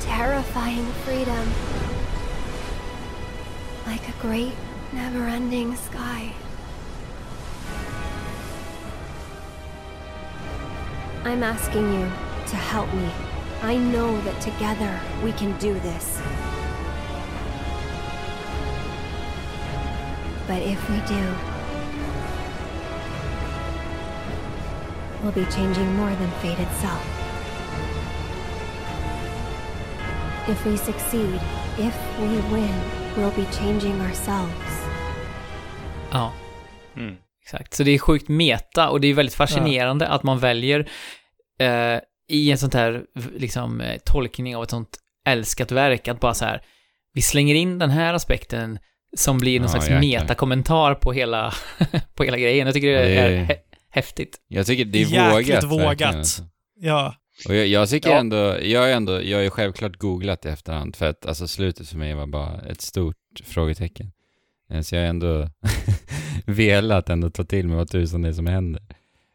[0.00, 1.48] terrifying freedom.
[3.88, 4.52] Like a great,
[4.92, 6.34] never ending sky.
[11.24, 12.04] I'm asking you
[12.48, 13.10] to help me.
[13.62, 16.20] I know that together we can do this.
[20.46, 21.24] But if we do,
[25.22, 27.02] we'll be changing more than fate itself.
[30.46, 31.40] If we succeed,
[31.78, 34.84] if we win, we'll be changing ourselves.
[36.12, 36.32] Ja,
[36.96, 37.16] Mm.
[37.44, 37.74] exakt.
[37.74, 40.88] Så det är sjukt meta och det är väldigt fascinerande att man väljer
[41.60, 41.98] eh,
[42.28, 43.02] i en sånt här
[43.36, 46.62] liksom eh, tolkning av ett sånt älskat verk att bara så här,
[47.12, 48.78] vi slänger in den här aspekten
[49.16, 50.00] som blir någon Ja, slags jäklar.
[50.20, 51.54] metakommentar på hela,
[52.14, 52.66] på hela grejen.
[52.66, 53.56] Jag tycker det Ja, det är, är- hä-
[53.90, 54.36] häftigt.
[54.48, 55.86] Jag tycker det är Jäkligt vågat.
[55.88, 56.14] vågat.
[56.14, 56.42] alltså.
[56.80, 57.14] Ja.
[57.48, 58.16] Och jag, jag tycker Ja.
[58.18, 61.98] ändå, jag är ändå, jag har självklart googlat i efterhand för att alltså slutet för
[61.98, 64.12] mig var bara ett stort frågetecken.
[64.70, 65.48] Eh, Så jag har ändå
[66.46, 68.82] velat ändå ta till mig vad tusan det är som händer.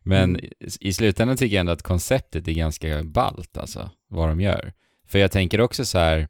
[0.03, 0.45] Men Mm.
[0.45, 4.73] i- i slutändan tycker jag ändå att konceptet är ganska ballt alltså, vad de gör.
[5.07, 6.27] För jag tänker också så här,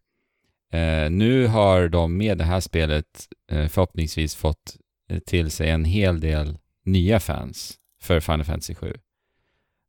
[0.73, 4.77] eh, nu har de med det här spelet eh, förhoppningsvis fått
[5.09, 8.93] eh, till sig en hel del nya fans för Final Fantasy 7.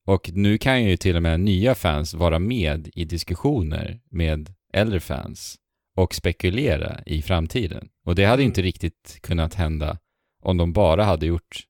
[0.06, 5.00] Och nu kan ju till och med nya fans vara med i diskussioner med äldre
[5.00, 5.56] fans
[5.96, 7.88] och spekulera i framtiden.
[8.04, 8.46] Och det hade Mm.
[8.50, 9.98] inte riktigt kunnat hända
[10.42, 11.60] om de bara hade gjort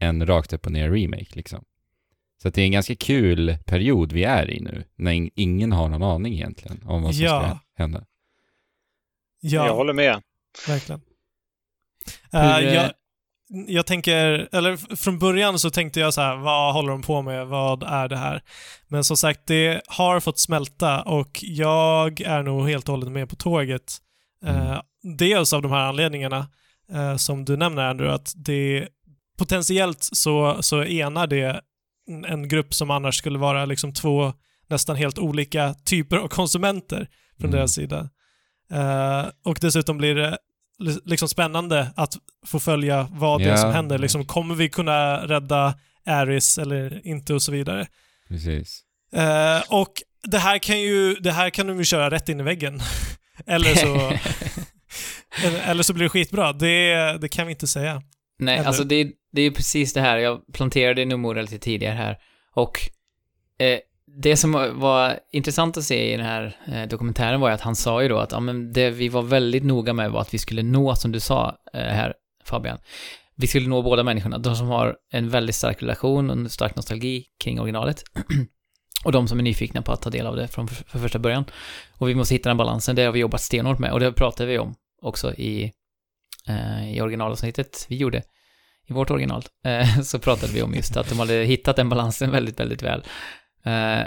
[0.00, 1.64] en rakt upp och ner remake liksom.
[2.42, 5.72] Så att det är en ganska kul period vi är i nu, när in- ingen
[5.72, 7.40] har någon aning egentligen om vad som Ja.
[7.40, 8.04] ska hända.
[9.40, 10.22] Ja, Jag håller med.
[10.68, 11.00] verkligen.
[12.32, 12.92] Hur, Eh, eh, jag,
[13.66, 17.46] jag tänker, eller från början så tänkte jag så här, vad håller de på med?
[17.46, 18.42] Vad är det här?
[18.88, 23.28] Men som sagt, det har fått smälta och jag är nog helt och hållet med
[23.28, 23.96] på tåget.
[24.44, 24.80] Eh, Mm.
[25.18, 26.46] dels av de här anledningarna
[26.92, 28.88] eh, som du nämner Andrew, att det
[29.38, 31.60] potentiellt så, så enar det
[32.26, 34.32] en- grupp som annars skulle vara liksom två
[34.68, 37.08] nästan helt olika typer av konsumenter
[37.40, 37.56] från Mm.
[37.58, 38.08] deras sida.
[38.72, 40.38] Eh, och dessutom blir det
[41.04, 42.14] liksom spännande att
[42.46, 43.98] få följa vad det är som händer.
[43.98, 45.74] Liksom, kommer vi kunna rädda
[46.06, 47.86] Aris eller inte och så vidare.
[48.28, 48.82] Precis.
[49.12, 52.42] Eh, och det här kan ju, det här kan de ju köra rätt in i
[52.42, 52.80] väggen.
[53.46, 54.12] eller så,
[55.46, 56.52] eller, eller så blir det skitbra.
[56.52, 58.02] Det, det kan vi inte säga.
[58.38, 61.94] Nej, Eller- alltså det, det är ju precis det här, jag planterade Nomura lite tidigare
[61.94, 62.16] här.
[62.54, 62.78] Och
[63.58, 63.78] eh,
[64.16, 67.76] det som var intressant att se i den här eh, dokumentären var ju att han
[67.76, 70.38] sa ju då att ja, men det vi var väldigt noga med var att vi
[70.38, 72.78] skulle nå, som du sa eh, här Fabian,
[73.36, 76.76] vi skulle nå båda människorna, de som har en väldigt stark relation och en stark
[76.76, 78.02] nostalgi kring originalet.
[79.04, 81.18] och de som är nyfikna på att ta del av det från för, för första
[81.18, 81.44] början.
[81.98, 84.50] Och vi måste hitta den balansen, det har vi jobbat stenhårt med och det pratade
[84.50, 85.72] vi om också i,
[86.48, 88.22] eh, i originalavsnittet vi gjorde
[88.88, 92.30] i vårt original, eh, så pratade vi om just att de hade hittat den balansen
[92.30, 93.02] väldigt, väldigt väl.
[93.68, 94.06] Eh,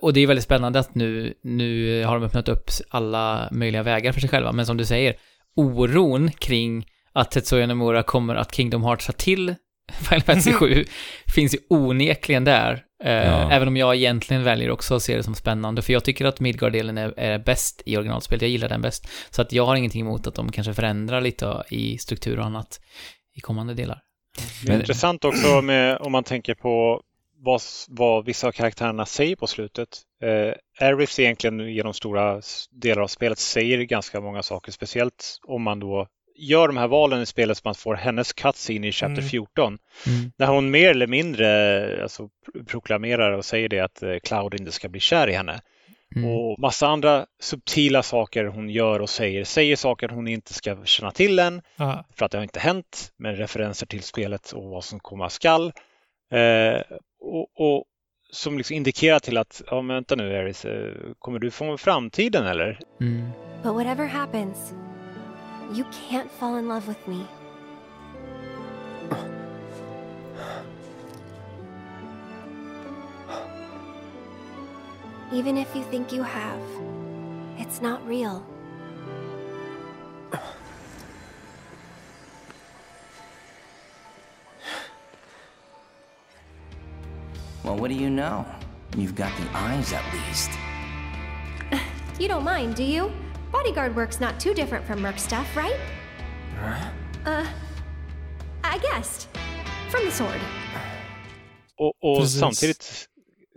[0.00, 4.12] och det är väldigt spännande att nu, nu har de öppnat upp alla möjliga vägar
[4.12, 5.14] för sig själva, men som du säger,
[5.56, 9.54] oron kring att Tetsuya Nomura kommer att Kingdom Hearts ta till
[10.08, 10.84] Final Fantasy 7
[11.34, 12.72] finns ju onekligen där.
[13.04, 13.50] Eh, Ja.
[13.52, 15.82] Även om jag egentligen väljer också att se det som spännande.
[15.82, 18.42] För jag tycker att Midgard-delen är, är bäst i originalspelet.
[18.42, 19.08] Jag gillar den bäst.
[19.30, 22.80] Så att jag har ingenting emot att de kanske förändrar lite i struktur och annat
[23.36, 24.00] i kommande delar.
[24.62, 27.00] Det är Men- intressant också med, om man tänker på
[27.40, 29.88] vad, vad vissa av karaktärerna säger på slutet.
[30.22, 30.54] Eh,
[30.86, 36.06] Aerith egentligen genom stora delar av spelet säger ganska många saker, speciellt om man då
[36.40, 39.28] gör de här valen i spelet så man får hennes cutscene i Chapter Mm.
[39.28, 39.78] 14.
[40.06, 40.32] Mm.
[40.36, 44.72] När hon mer eller mindre alltså, pro- proklamerar och säger det att eh, Cloud inte
[44.72, 45.60] ska bli kär i henne.
[46.16, 46.30] Mm.
[46.30, 49.44] Och massa andra subtila saker hon gör och säger.
[49.44, 52.04] Säger saker hon inte ska känna till än Ja.
[52.16, 55.72] för att det har inte hänt med referenser till spelet och vad som komma skall.
[56.30, 56.82] Eh,
[57.20, 57.84] och, och
[58.30, 62.46] som liksom indikerar till att, ja men vänta nu Eris, eh, kommer du få framtiden
[62.46, 62.80] eller?
[63.00, 63.28] Mm.
[63.62, 64.74] But whatever happens,
[65.74, 67.24] you can't fall in love with me.
[75.32, 76.62] Even if you think you have,
[77.58, 78.42] it's not real.
[87.64, 88.44] Well, what do you know?
[88.96, 90.50] You've got the eyes at least.
[92.18, 93.12] You don't mind, do you?
[93.52, 95.76] Bodyguard work's not too different from Merc stuff, right?
[97.24, 97.46] Uh,
[98.64, 99.28] I guessed.
[99.88, 100.40] From the sword.
[101.76, 103.08] Och, och samtidigt,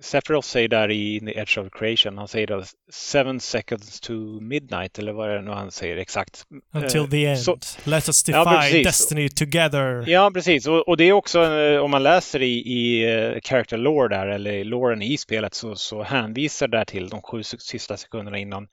[0.02, 5.00] Sephiroth säger där i The Edge of Creation, han säger då seven seconds to midnight
[5.00, 6.44] eller vad är det nu han säger exakt.
[6.74, 7.40] Until Eh, the end.
[7.40, 8.88] så- Let us Ja, defy precis.
[8.88, 10.04] destiny together.
[10.10, 10.68] Ja, precis.
[10.68, 14.28] Och, och det är också, eh, om man läser i, i eh, character lore där,
[14.28, 18.68] eller i loren i spelet, så, så hänvisar där till de sju sista sekunderna innan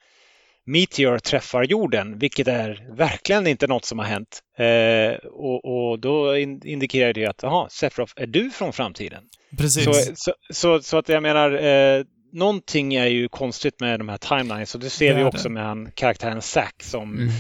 [0.73, 4.41] Meteor träffar jorden, vilket är verkligen inte något som har hänt.
[4.59, 9.23] Eh, och, och då in, indikerar det att, jaha, Sephiroth, är du från framtiden?
[9.59, 9.85] Precis.
[9.85, 12.03] Så, så, så, så att jag menar, eh,
[12.33, 15.55] någonting är ju konstigt med de här timelines och det ser Det vi också det.
[15.55, 17.31] med han, karaktären Zack som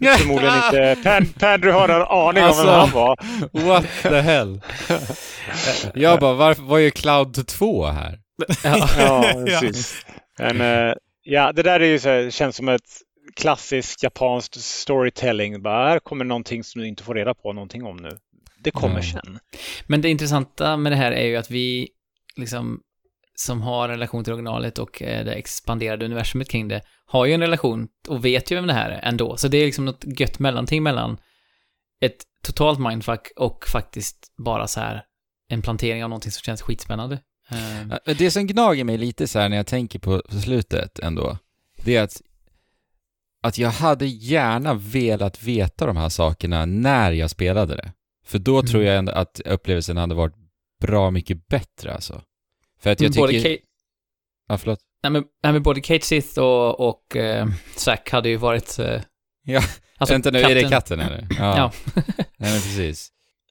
[0.00, 0.14] Mm.
[0.18, 2.64] förmodligen inte Pad- Padre har en aning om Alltså.
[2.66, 3.16] vem han var.
[3.66, 4.60] What the hell?
[5.94, 8.18] Jag bara, varför, vad är Cloud 2 här?
[8.64, 8.88] Ja.
[8.98, 10.06] Ja, precis.
[10.38, 10.94] Men eh,
[11.30, 13.02] ja, det där är ju så här, känns som ett
[13.36, 15.62] klassiskt japanskt storytelling.
[15.62, 18.08] Bara, här kommer någonting som du inte får reda på någonting om nu.
[18.58, 19.02] Det kommer Mm.
[19.02, 19.38] sen.
[19.86, 21.88] Men det intressanta med det här är ju att vi,
[22.36, 22.80] liksom,
[23.34, 27.32] som har en relation till originalet och eh, det expanderade universumet kring det, har ju
[27.32, 29.36] en relation och vet ju vem det här är ändå.
[29.36, 31.18] Så det är liksom något gött mellanting mellan
[32.00, 35.02] ett totalt mindfuck och faktiskt bara så här
[35.48, 37.18] en plantering av någonting som känns skitspännande.
[37.50, 40.98] Eh, Ja, Det som gnager mig lite så här när jag tänker på, på slutet
[40.98, 41.38] ändå,
[41.84, 42.22] det är att,
[43.42, 47.92] att jag hade gärna velat veta de här sakerna när jag spelade det.
[48.24, 48.86] För då tror Mm.
[48.86, 50.34] jag ändå att upplevelsen hade varit
[50.80, 52.22] bra mycket bättre alltså.
[52.80, 53.50] För att jag både tycker...
[53.56, 53.62] Kate,
[54.48, 54.78] Ja, förlåt.
[55.02, 57.46] nej, men, nej, men både Kate Sith och, och eh,
[57.76, 58.78] Zack hade ju varit...
[58.78, 59.00] Eh,
[59.42, 59.62] Ja,
[59.98, 61.26] alltså, Vänta nu, är det katten eller?
[61.38, 61.56] Ja.
[61.56, 61.72] Ja.
[62.16, 63.08] Nej men precis.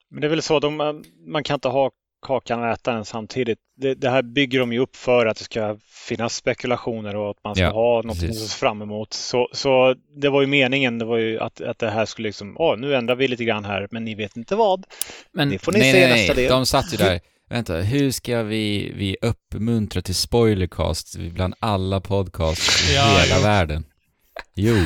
[0.10, 1.92] Men det är väl så, de, man kan inte ha
[2.28, 3.60] kakan och äta den samtidigt.
[3.82, 7.38] Det, det här bygger de ju upp för att det ska finnas spekulationer och att
[7.44, 8.44] man ska Ja, ha något precis.
[8.44, 9.14] att se fram emot.
[9.14, 12.56] Så, så det var ju meningen, det var ju att, att det här skulle liksom,
[12.60, 14.86] åh, nu ändrar vi lite grann här, men ni vet inte vad.
[15.34, 16.44] Men Det får ni nej, se nej, nästa nej.
[16.44, 16.52] del.
[16.52, 17.20] De satt ju där.
[17.50, 23.44] Vänta, hur ska vi, vi uppmuntra till spoilercast bland alla podcasts i Ja, hela jo.
[23.44, 23.86] världen?
[24.56, 24.76] Jo.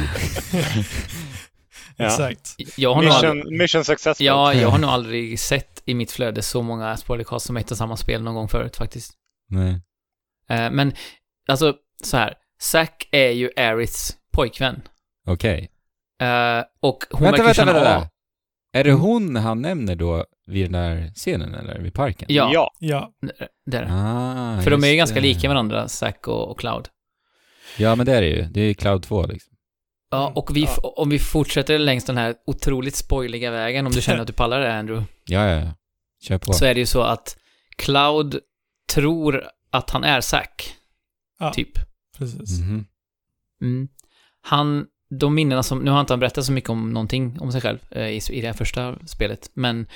[1.98, 2.06] Ja.
[2.08, 2.56] Exakt.
[2.78, 4.26] jag har nog aldrig, Mission, mission successful.
[4.26, 7.78] ja, jag har nog aldrig sett i mitt flöde så många spoilercast som ett och
[7.78, 9.14] samma spel någon gång förut faktiskt.
[9.50, 9.82] Nej.
[10.50, 10.94] Eh, men,
[11.48, 12.34] alltså, så här.
[12.62, 14.82] Zack är ju Aeriths pojkvän.
[15.28, 15.72] Okej.
[16.22, 17.98] Eh, och hon Vänta, verkar vänta, känna vänta.
[17.98, 18.08] av-
[18.74, 19.02] Är det Mm.
[19.02, 22.26] hon han nämner då vid den där scenen eller vid parken?
[22.32, 22.72] Ja, ja.
[22.80, 23.12] Ja.
[23.66, 23.90] det är det.
[23.92, 25.22] Ah, För de är ju ganska det.
[25.22, 26.88] lika varandra, Zack och, och Cloud.
[27.78, 28.44] Ja, men det är det ju.
[28.44, 29.51] Det är ju Cloud 2 liksom.
[30.12, 34.22] Ja, och vi, om vi fortsätter längs den här otroligt spoiliga vägen, om du känner
[34.22, 35.74] att du pallar det, Andrew, Ja, ja, ja.
[36.24, 36.54] Kör på.
[36.54, 37.38] så är det ju så att
[37.78, 38.40] Cloud
[38.94, 40.76] tror att han är Zack,
[41.40, 41.54] Ja.
[41.54, 41.70] typ.
[42.18, 42.60] Precis.
[42.60, 42.86] Mhm.
[43.62, 43.88] Mm.
[44.42, 44.86] Han,
[45.20, 47.80] de minnena som, nu har inte han berättat så mycket om någonting om sig själv
[47.92, 49.88] eh, i, i det här första spelet, men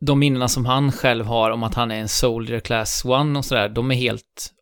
[0.00, 3.44] de minnena som han själv har om att han är en Soldier Class 1 och
[3.44, 4.52] sådär, de är helt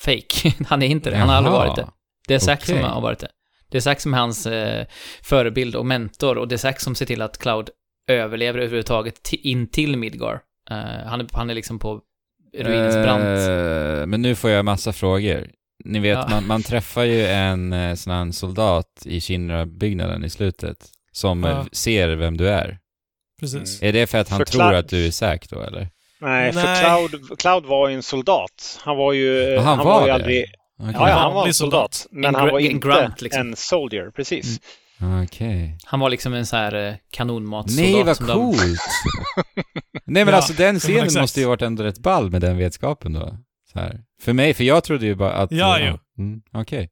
[0.00, 0.54] fake.
[0.68, 1.88] han är inte det, han har aldrig varit det.
[2.28, 2.74] Det är Zack Okej.
[2.82, 3.28] som har varit det.
[3.70, 4.86] Det är Zack som är hans eh,
[5.22, 7.70] förebild och mentor och det är Zack som ser till att Cloud
[8.10, 10.40] överlever överhuvudtaget in till Midgar.
[10.70, 12.00] Eh, han, är, han är liksom på
[12.58, 13.24] ruinens brant.
[13.24, 15.50] Eh, men nu får jag massa frågor.
[15.84, 16.28] Ni vet, Ja.
[16.30, 21.66] man, man träffar ju en eh, sån här soldat i Shinra-byggnaden i slutet som Ja.
[21.72, 22.78] ser vem du är.
[23.40, 23.82] Precis.
[23.82, 25.88] Är det för att han För tror Cloud- att du är säker då eller?
[26.20, 26.84] Nej, för Nej.
[27.08, 28.78] Cloud, Cloud var ju en soldat.
[28.84, 30.14] Han var ju, han han var var ju det?
[30.14, 30.44] aldrig...
[30.80, 30.92] Okej.
[30.94, 32.06] Ja, ja, han var en soldat.
[32.10, 33.40] Men En han var inte grunt, liksom.
[33.40, 34.60] en soldier, precis.
[35.24, 35.78] Okej.
[35.84, 37.90] Han var liksom en så här eh, kanonmatssoldat.
[37.94, 38.60] Nej vad som de- coolt!
[40.04, 41.20] Nej men Ja, alltså den ja, scenen exakt.
[41.20, 43.36] måste ju varit ändå rätt ball med den vetskapen då.
[43.72, 44.00] Så här.
[44.22, 45.52] För mig, för jag trodde ju bara att...
[45.52, 45.98] Ja, jo.
[46.22, 46.88] Mm, Okej.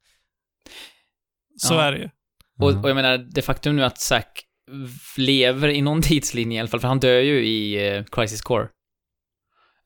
[1.61, 1.83] Så Ja.
[1.83, 2.09] är det ju.
[2.61, 2.79] Och, Ja.
[2.83, 4.43] och jag menar, det faktum nu att Zack
[5.17, 8.69] lever i någon tidslinje i alla fall, för han dör ju i eh, Crisis Core.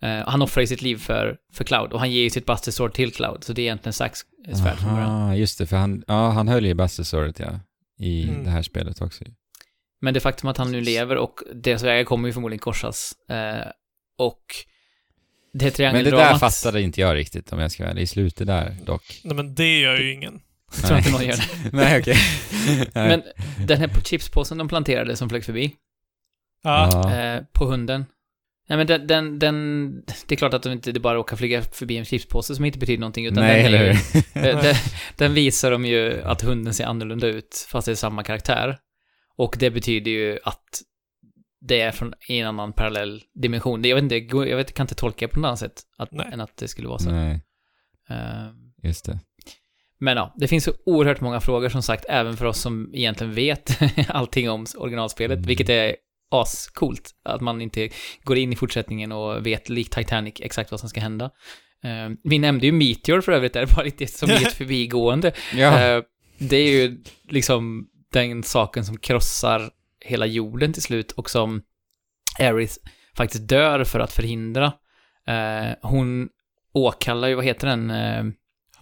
[0.03, 2.73] Eh, han offrar ju sitt liv för, för Cloud, och han ger ju sitt Buster
[2.73, 5.37] Sword till Cloud, så det är egentligen Zacks eh, svärd från början.
[5.39, 7.61] Just det, för han, ja, han höll ju Buster ja.
[7.99, 8.45] I Mm.
[8.45, 9.25] det här spelet också.
[10.01, 13.13] Men det faktum att han nu lever och deras vägar kommer ju förmodligen korsas.
[13.29, 13.37] Eh,
[14.19, 14.43] och
[15.53, 16.29] det Men det triangeldramat...
[16.33, 18.01] där fattade inte jag riktigt om jag ska vara.
[18.01, 19.21] I slutet där dock.
[19.25, 20.41] Nej, men det gör ju ingen.
[20.77, 21.71] Jag tror inte någon gör det.
[21.77, 22.17] Nej, okej.
[22.95, 23.23] Men
[23.67, 25.75] den här chipspåsen de planterade som flög förbi,
[26.63, 27.13] Ja.
[27.15, 28.05] Eh, på hunden.
[28.73, 29.93] Nej men den, den, den,
[30.27, 32.79] det är klart att de inte, det bara råkar flyga förbi en chipspåse som inte
[32.79, 33.97] betyder någonting, utan Nej, den, ju, hur?
[34.63, 34.75] den,
[35.17, 38.79] den visar de ju att hunden ser annorlunda ut, fast det är samma karaktär.
[39.37, 40.83] Och det betyder ju att
[41.61, 43.85] det är från en annan parallell dimension.
[43.85, 46.41] Jag vet inte, jag vet, kan inte tolka det på något annat sätt att, än
[46.41, 47.11] att det skulle vara så.
[47.11, 47.41] Nej,
[48.11, 48.49] Eh,
[48.83, 49.19] just det.
[49.99, 53.35] men ja, det finns så oerhört många frågor som sagt, även för oss som egentligen
[53.35, 55.47] vet allting om originalspelet, Mm.
[55.47, 55.97] vilket är
[56.33, 57.11] ascoolt.
[57.25, 57.89] Att man inte
[58.25, 61.31] går in i fortsättningen och vet, likt Titanic, exakt vad som ska hända.
[61.85, 65.33] Eh, vi nämnde ju Meteor för övrigt, där bara lite som i ett förbigående.
[65.55, 66.03] Ja, Eh,
[66.39, 69.71] det är ju liksom den saken som krossar
[70.01, 71.63] hela jorden till slut och som
[72.39, 72.75] Aerith
[73.17, 74.73] faktiskt dör för att förhindra.
[75.27, 76.29] Eh, hon
[76.73, 77.91] åkallar ju, vad heter den?
[77.91, 78.25] Eh,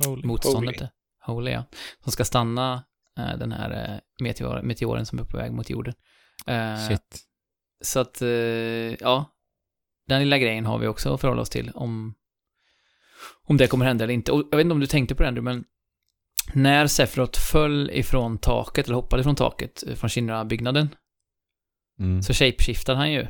[0.07, 0.27] Holy.
[0.27, 0.77] motståndet.
[0.77, 0.91] Holy.
[1.27, 1.65] Holy, ja.
[2.03, 2.85] Som ska stanna
[3.39, 5.95] den här meteor, meteoren som är på väg mot jorden.
[6.89, 7.30] Shit.
[7.81, 8.29] Så att, eh,
[8.95, 9.25] ja.
[10.09, 12.15] Den lilla grejen har vi också att förhålla oss till om,
[13.45, 14.33] om det kommer hända eller inte.
[14.33, 15.65] Och jag vet inte om du tänkte på det Andrew, men
[16.55, 20.89] när Sephiroth föll ifrån taket, eller hoppade ifrån taket, eh, från Shinra-byggnaden,
[22.01, 22.23] Mm.
[22.23, 23.27] så shapeshiftade han ju.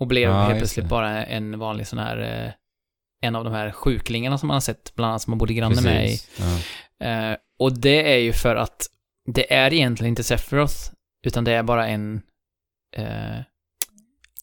[0.00, 2.52] Och blev Ja, helt plötsligt bara en vanlig sån här, eh,
[3.22, 5.82] en av de här sjuklingarna som man har sett, bland annat som man bodde granne
[5.82, 6.16] med i.
[6.98, 7.36] Ja.
[7.58, 8.86] Och det är ju för att
[9.32, 10.74] det är egentligen inte Sephiroth,
[11.26, 12.22] utan det är bara en...
[12.96, 13.38] Eh,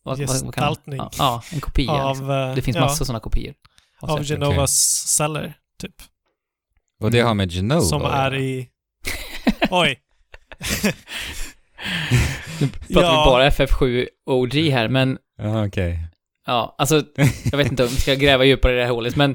[0.05, 0.97] vad, vad, vad Gestaltning.
[0.97, 1.91] Ja, ja, en kopia.
[1.91, 2.29] Av, liksom.
[2.29, 3.53] eh, Det finns ja, massor sådana kopior.
[4.01, 4.23] Av.
[4.23, 4.71] Genovas
[5.07, 5.95] celler, typ.
[7.01, 8.69] Och det har med Genova Som är i...
[9.69, 9.99] Oj.
[12.61, 15.99] Nu pratar vi bara FF7 OG här, men Ja, okej.
[16.45, 17.03] ja, alltså,
[17.51, 19.31] jag vet inte om vi ska gräva djupare i det här hålet, men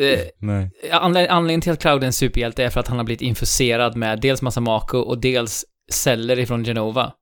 [0.00, 0.70] eh, Nej.
[0.92, 3.96] anled- anledningen till att Cloud är en superhjälte är för att han har blivit infuserad
[3.96, 7.12] med dels massa Mako och dels celler ifrån Genova.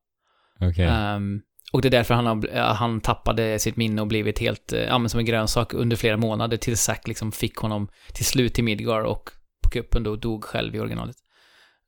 [0.60, 0.84] Okej.
[0.86, 1.40] Ehm,
[1.76, 4.80] och det är därför han, har, ja, han tappade sitt minne och blivit helt, eh,
[4.80, 8.54] ja men som en grönsak under flera månader tills Zack liksom fick honom till slut
[8.54, 9.30] till Midgar och
[9.62, 11.16] på kuppen då dog själv i originalet.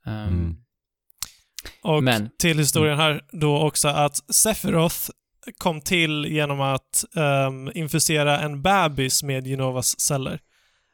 [0.07, 0.57] Ehm, Mm.
[1.83, 5.11] Och Men- till historien här då också att Sephiroth
[5.59, 10.41] kom till genom att um, infusera en bebis med Genovas celler.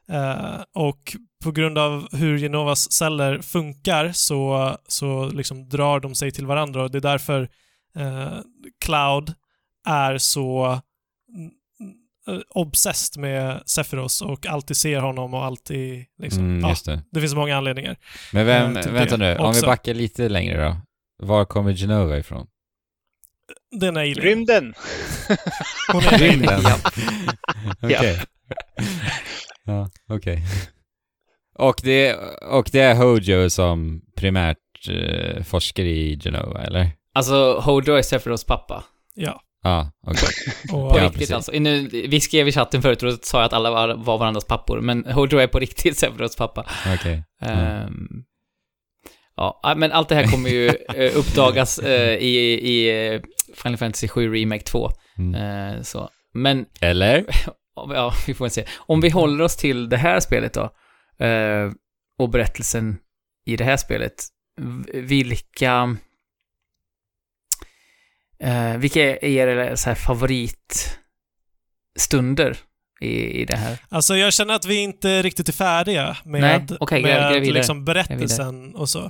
[0.09, 6.31] Eh, och på grund av hur Genovas celler funkar så, så liksom drar de sig
[6.31, 7.49] till varandra och det är därför
[7.95, 8.37] eh,
[8.85, 9.33] Cloud
[9.87, 11.51] är så mm,
[12.27, 17.03] eh, obsessed med Sephiroth och alltid ser honom och alltid liksom, Mm, ja, just det.
[17.11, 17.97] det finns många anledningar.
[18.33, 20.77] Men vem, eh, typ vänta nu, om vi backar lite längre då.
[21.25, 22.47] Var kommer Genova ifrån?
[23.79, 24.15] Det är alien.
[24.15, 24.73] Rymden!
[25.91, 26.17] Hon är.
[26.17, 26.61] Rymden?
[27.83, 28.21] Okej.
[29.67, 30.43] Ja, okej.
[31.59, 34.57] Och det, och det är Hojo som primärt
[34.89, 36.89] eh, forskar i Genova, eller?
[37.15, 38.83] Alltså, Hojo är Sephiroths pappa.
[39.13, 39.41] Ja.
[39.63, 40.29] Ja, okej.
[40.69, 41.31] På Ja, riktigt precis.
[41.35, 41.51] alltså.
[41.51, 44.45] Nu, vi skrev i chatten förut och då sa jag att alla var, var varandras
[44.45, 46.65] pappor, men Hojo är på riktigt Sephiroths pappa.
[46.95, 47.23] Okej.
[47.41, 47.59] Mm.
[47.59, 48.07] Ehm,
[49.35, 53.21] ja, men allt det här kommer ju eh, uppdagas eh, i, i eh,
[53.55, 54.91] Final Fantasy 7 Remake 2.
[55.17, 55.35] Mm.
[55.75, 56.09] Eh, så.
[56.33, 57.25] Men Eller?
[57.75, 58.65] Ja, vi får väl se.
[58.77, 60.63] Om vi håller oss till det här spelet då,
[61.25, 61.71] eh,
[62.19, 62.97] och berättelsen
[63.45, 64.13] i det här spelet,
[64.93, 65.97] vilka...
[68.39, 72.57] Eh, vilka är era så här favoritstunder
[73.01, 73.77] i, i det här?
[73.89, 78.75] Alltså jag känner att vi inte riktigt är färdiga med, Nej, gräv- med liksom berättelsen
[78.75, 79.03] och så.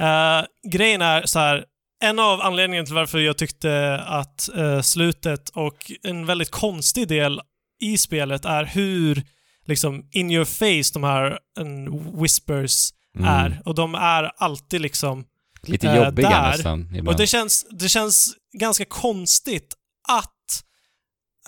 [0.00, 0.42] Uh,
[0.72, 1.64] grejen är så här,
[2.04, 7.40] en av anledningarna till varför jag tyckte att eh, slutet och en väldigt konstig del
[7.80, 9.22] i spelet är hur
[9.66, 11.88] liksom in your face de här en,
[12.22, 13.28] whispers Mm.
[13.28, 13.62] är.
[13.64, 15.24] Och de är alltid liksom
[15.62, 16.50] Lite Eh, jobbiga där.
[16.50, 17.08] nästan ibland.
[17.08, 19.74] och det känns, det känns ganska konstigt
[20.08, 20.64] att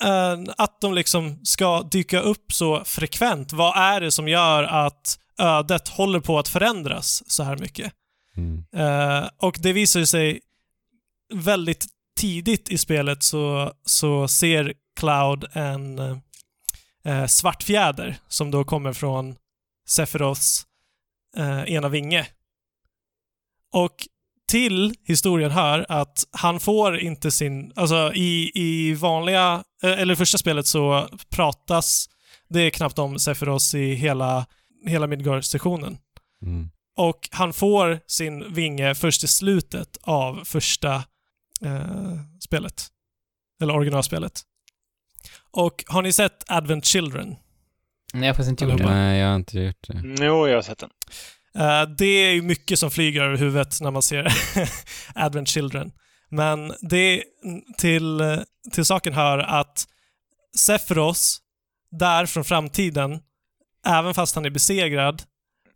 [0.03, 3.53] eh, att de liksom ska dyka upp så frekvent.
[3.53, 7.93] Vad är det som gör att ödet håller på att förändras så här mycket?
[8.37, 8.65] Mm.
[8.77, 10.41] Eh, och det visar ju sig
[11.35, 11.87] väldigt
[12.21, 15.99] tidigt i spelet så, så ser Cloud en
[17.05, 19.37] eh, svart fjäder som då kommer från
[19.89, 20.67] Sephiroths
[21.67, 22.27] ena vinge.
[23.73, 24.09] Och
[24.49, 30.17] till historien hör att han får inte sin, alltså i, i vanliga, eh, eller i
[30.17, 32.09] första spelet så pratas
[32.49, 34.47] det knappt om Sephiroth i hela,
[34.87, 35.99] hela Midgard-sessionen.
[36.43, 36.71] Mm.
[36.97, 40.95] Och han får sin vinge först i slutet av första
[41.63, 42.87] eh, spelet.
[43.63, 44.43] Eller originalspelet.
[45.51, 47.37] Och har ni sett Advent Children?
[48.15, 48.85] Nej, jag har faktiskt inte gjort det.
[48.85, 50.25] Nej, jag har inte gjort det.
[50.25, 50.91] Jo, jag har sett den.
[51.59, 54.33] Eh, det är ju mycket som flyger över huvudet när man ser
[55.15, 55.93] Advent Children.
[56.29, 57.23] Men det
[57.79, 58.21] till,
[58.73, 59.87] till saken hör att
[60.57, 61.41] Sephiros,
[61.91, 63.21] där från framtiden,
[63.87, 65.23] även fast han är besegrad,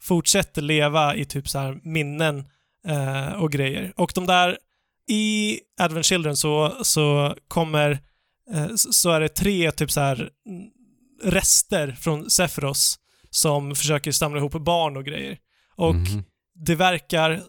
[0.01, 2.45] fortsätter leva i typ så här minnen
[2.87, 3.93] eh, och grejer.
[3.97, 4.59] Och de där,
[5.09, 7.91] i Advent Children så, så kommer,
[8.55, 10.71] eh, så är det tre typ så här mm,
[11.23, 12.99] rester från Sephiros
[13.31, 15.39] som försöker samla ihop barn och grejer.
[15.81, 16.25] Och Mhm.
[16.55, 17.43] det verkar,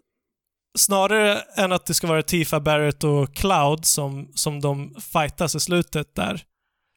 [0.77, 5.59] snarare än att det ska vara Tifa, Barrett och Cloud som, som de fightas i
[5.59, 6.43] slutet där,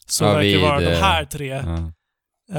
[0.06, 1.92] så Ja, verkar det vara de eh, här tre Ja.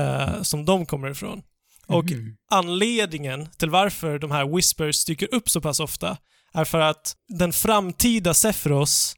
[0.02, 1.42] eh, som de kommer ifrån.
[1.88, 2.36] Och Mhm.
[2.52, 6.18] anledningen till varför de här whispers dyker upp så pass ofta
[6.54, 9.16] är för att den framtida Sephiros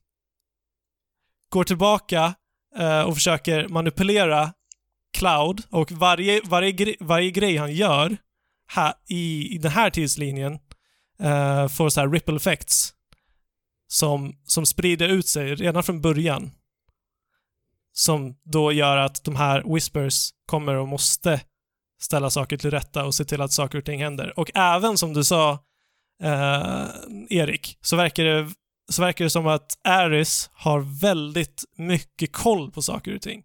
[1.49, 2.33] går tillbaka
[2.77, 4.53] eh, och försöker manipulera
[5.17, 8.17] Cloud och varje, varje, gre varje grej han gör
[8.67, 10.59] här, i, i den här tidslinjen
[11.19, 12.93] eh, får så här ripple effects
[13.87, 16.51] som, som sprider ut sig redan från början.
[17.93, 21.41] Som då gör att de här whispers kommer och måste
[21.99, 24.39] ställa saker till rätta och se till att saker och ting händer.
[24.39, 25.51] Och även som du sa,
[26.23, 26.85] eh,
[27.29, 28.51] Erik, så verkar, det,
[28.89, 33.43] så verkar det som att Aris har väldigt mycket koll på saker och ting.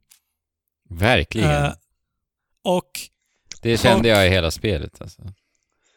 [0.90, 1.64] Verkligen.
[1.64, 1.72] Eh,
[2.64, 2.90] och
[3.62, 5.22] det kände och- jag i hela spelet alltså.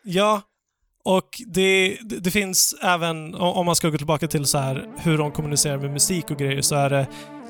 [0.03, 0.41] Ja,
[1.03, 5.31] och det, det, finns även, om man ska gå tillbaka till så här hur de
[5.31, 7.07] kommunicerar med musik och grejer, så är det,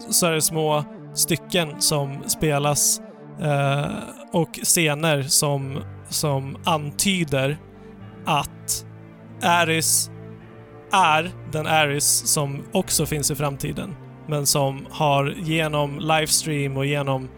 [0.09, 3.01] så är det små stycken som spelas
[3.41, 3.86] eh,
[4.32, 7.57] och scener som, som antyder
[8.26, 8.86] att
[9.41, 10.09] Aris
[10.91, 13.95] är den Aris som också finns i framtiden,
[14.28, 17.30] men som har genom livestream och genom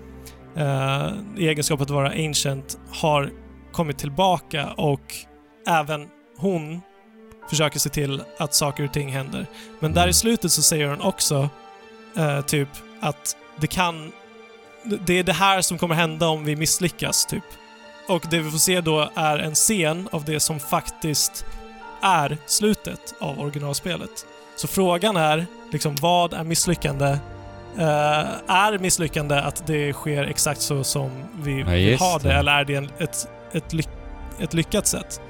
[0.58, 3.32] eh, i egenskap att vara ancient har
[3.72, 5.16] kommit tillbaka och
[5.68, 6.82] även hon
[7.50, 9.46] försöker se till att saker och ting händer.
[9.80, 11.50] Men där i slutet så säger hon också
[12.18, 14.12] eh, typ att det kan...
[14.84, 17.44] Det är det här som kommer hända om vi misslyckas, typ.
[18.08, 21.46] Och det vi får se då är en scen av det som faktiskt
[22.02, 24.26] är slutet av originalspelet.
[24.56, 27.18] Så frågan är, liksom, vad är misslyckande?
[27.78, 32.36] Eh, är misslyckande att det sker exakt så som vi Ja, vill ha det, det.
[32.36, 33.90] eller är det en, ett, ett, lyck,
[34.40, 35.22] ett lyckat sätt?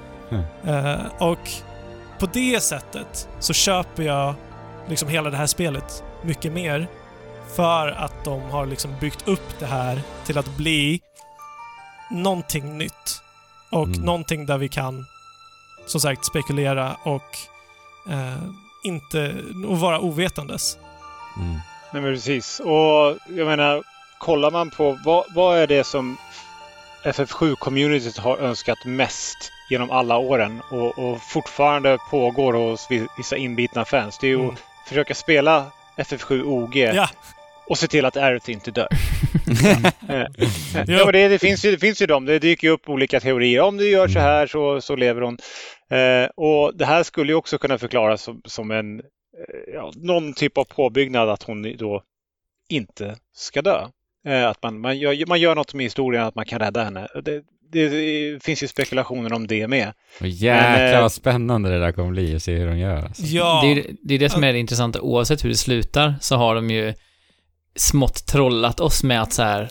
[0.66, 1.50] Eh, och
[2.20, 4.34] på det sättet så köper jag
[4.89, 6.88] liksom hela det här spelet mycket mer
[7.56, 11.02] för att de har liksom byggt upp det här till att bli
[12.12, 13.22] någonting nytt.
[13.72, 14.02] Och Mm.
[14.02, 15.06] någonting där vi kan,
[15.88, 17.38] som sagt, spekulera och
[18.12, 18.43] eh,
[18.84, 19.36] inte...
[19.68, 20.78] och vara ovetandes.
[21.38, 21.56] Mm.
[21.98, 22.60] Nej, men precis.
[22.60, 23.84] Och jag menar,
[24.18, 26.18] kollar man på vad, vad är det som
[27.04, 33.86] FF7-communityt har önskat mest genom alla åren och, och fortfarande pågår hos vi- vissa inbitna
[33.86, 34.18] fans.
[34.22, 34.50] Det är ju Mm.
[34.50, 35.66] att försöka spela
[35.98, 37.10] FF7 OG Ja,
[37.68, 38.88] och se till att Aerith inte dör.
[40.10, 40.48] Eh, Jo.
[40.88, 42.26] Ja, men det, det, finns ju, det finns ju de.
[42.26, 43.62] Det dyker ju upp olika teorier.
[43.62, 45.38] Om du gör så här så, så lever hon.
[45.91, 49.06] Eh, och det här skulle ju också kunna förklaras som, som en, eh,
[49.73, 52.03] ja, någon typ av påbyggnad att hon då
[52.69, 53.88] inte ska dö.
[54.27, 57.07] Eh, att man, man, gör, man gör något med historien att man kan rädda henne.
[57.23, 59.93] Det, det, det finns ju spekulationer om det med.
[60.19, 63.03] Och jäklar Men, eh, vad spännande det där kommer bli att se hur de gör.
[63.03, 63.23] Alltså.
[63.23, 63.61] ja.
[63.63, 65.01] Det, är, det är det som är det intressanta.
[65.01, 66.93] Oavsett hur det slutar så har de ju
[67.75, 69.69] smått trollat oss med att så här,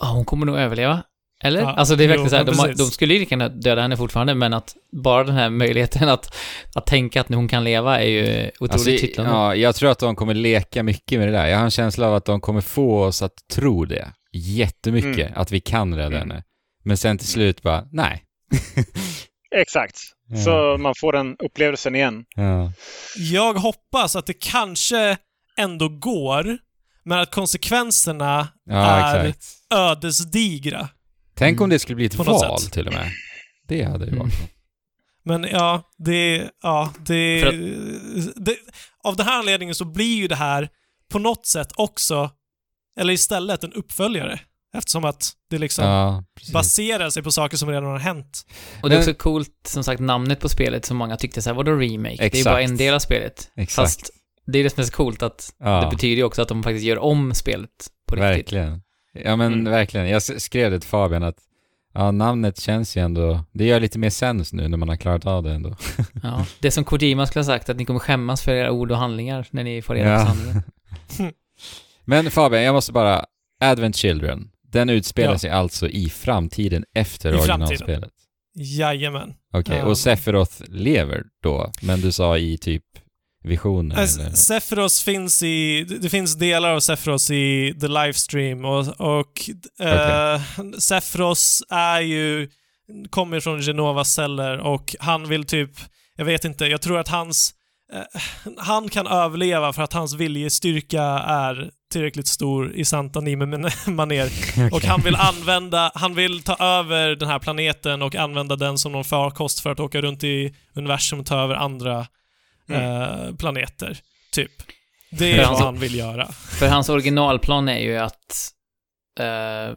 [0.00, 1.02] ah, hon kommer nog överleva.
[1.42, 1.60] Eller?
[1.60, 3.82] Ja, alltså det är verkligen jo, så här, de, de skulle ju lika gärna döda
[3.82, 6.34] henne fortfarande, men att bara den här möjligheten att,
[6.74, 9.32] att tänka att hon kan leva är ju otroligt Alltså, kittlande.
[9.32, 11.46] ja, jag tror att de kommer leka mycket med det där.
[11.46, 15.32] Jag har en känsla av att de kommer få oss att tro det jättemycket, Mm.
[15.40, 16.18] att vi kan rädda Mm.
[16.30, 16.42] henne.
[16.84, 18.22] Men sen till slut bara, nej.
[19.56, 19.96] Exakt.
[20.28, 20.36] Ja.
[20.36, 22.24] Så man får den upplevelsen igen.
[22.36, 22.72] Ja.
[23.16, 25.16] Jag hoppas att det kanske
[25.58, 26.58] ändå går,
[27.04, 29.46] men att konsekvenserna Ja, är exakt.
[29.74, 30.88] ödesdigra.
[31.34, 32.72] Tänk om det skulle bli ett val sätt.
[32.72, 33.10] till och med.
[33.68, 34.18] Det hade ju Mm.
[34.18, 34.34] varit.
[35.24, 36.50] Men ja, det...
[36.62, 37.52] Ja, det, För
[38.44, 38.56] det...
[39.04, 40.68] Av den här anledningen så blir ju det här
[41.10, 42.30] på något sätt också,
[43.00, 44.40] eller istället en uppföljare.
[44.76, 48.46] Eftersom att det liksom Ja, baserar sig på saker som redan har hänt.
[48.82, 51.50] Och det är Men- också coolt, som sagt, namnet på spelet som många tyckte så
[51.50, 52.16] här, vadå remake?
[52.16, 52.44] Det är Exakt.
[52.44, 53.50] bara en del av spelet.
[53.56, 53.74] Exakt.
[53.88, 54.10] Fast
[54.46, 55.80] det är det som är så coolt att Ja.
[55.80, 57.70] det betyder ju också att de faktiskt gör om spelet
[58.08, 58.24] på riktigt.
[58.30, 58.80] Verkligen.
[59.14, 59.64] Ja men Mm.
[59.72, 60.08] verkligen.
[60.08, 61.36] Jag skrev det till Fabian att
[61.94, 65.26] ja, namnet känns ju ändå, det gör lite mer sens nu när man har klarat
[65.26, 65.76] av det ändå.
[66.22, 66.46] Ja.
[66.60, 69.46] Det som Kojima skulle ha sagt, att ni kommer skämmas för era ord och handlingar
[69.50, 70.26] när ni får reda Ja.
[70.26, 70.62] på sanningen.
[72.04, 73.24] Men Fabian, jag måste bara,
[73.60, 75.38] Advent Children, den utspelar Ja.
[75.38, 77.60] sig alltså i framtiden efter I framtiden.
[77.62, 78.10] originalspelet?
[78.56, 79.34] Jajamän.
[79.52, 79.84] Okej, Ja.
[79.84, 82.82] och Sephiroth lever då, men du sa i typ
[83.44, 84.30] visioner Alltså, eller?
[84.30, 85.84] Sephiroth finns i...
[86.00, 89.50] Det finns delar av Sephiroth i The Livestream och, och
[89.86, 90.40] eh,
[90.78, 92.48] Sephiroth är ju...
[93.10, 95.70] Kommer från Genovas celler och han vill typ...
[96.16, 97.54] Jag vet inte, jag tror att hans...
[97.92, 98.20] Eh,
[98.58, 104.30] han kan överleva för att hans viljestyrka är tillräckligt stor i sant anime-manér.
[104.74, 108.92] Och han vill använda, han vill ta över den här planeten och använda den som
[108.92, 112.06] någon farkost för att åka runt i universum och ta över andra
[112.70, 113.98] eh, planeter.
[114.32, 114.52] Typ.
[115.10, 116.32] Det är För vad han- han vill göra.
[116.32, 118.50] För hans originalplan är ju att
[119.20, 119.76] eh,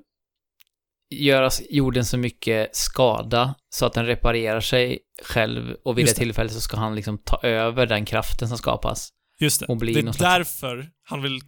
[1.10, 6.20] göra jorden så mycket skada så att den reparerar sig själv och vid Just det
[6.24, 9.10] tillfället så ska han liksom ta över den kraften som skapas.
[9.40, 9.66] Just det.
[9.66, 11.40] Och bli Det är någon slags- därför han vill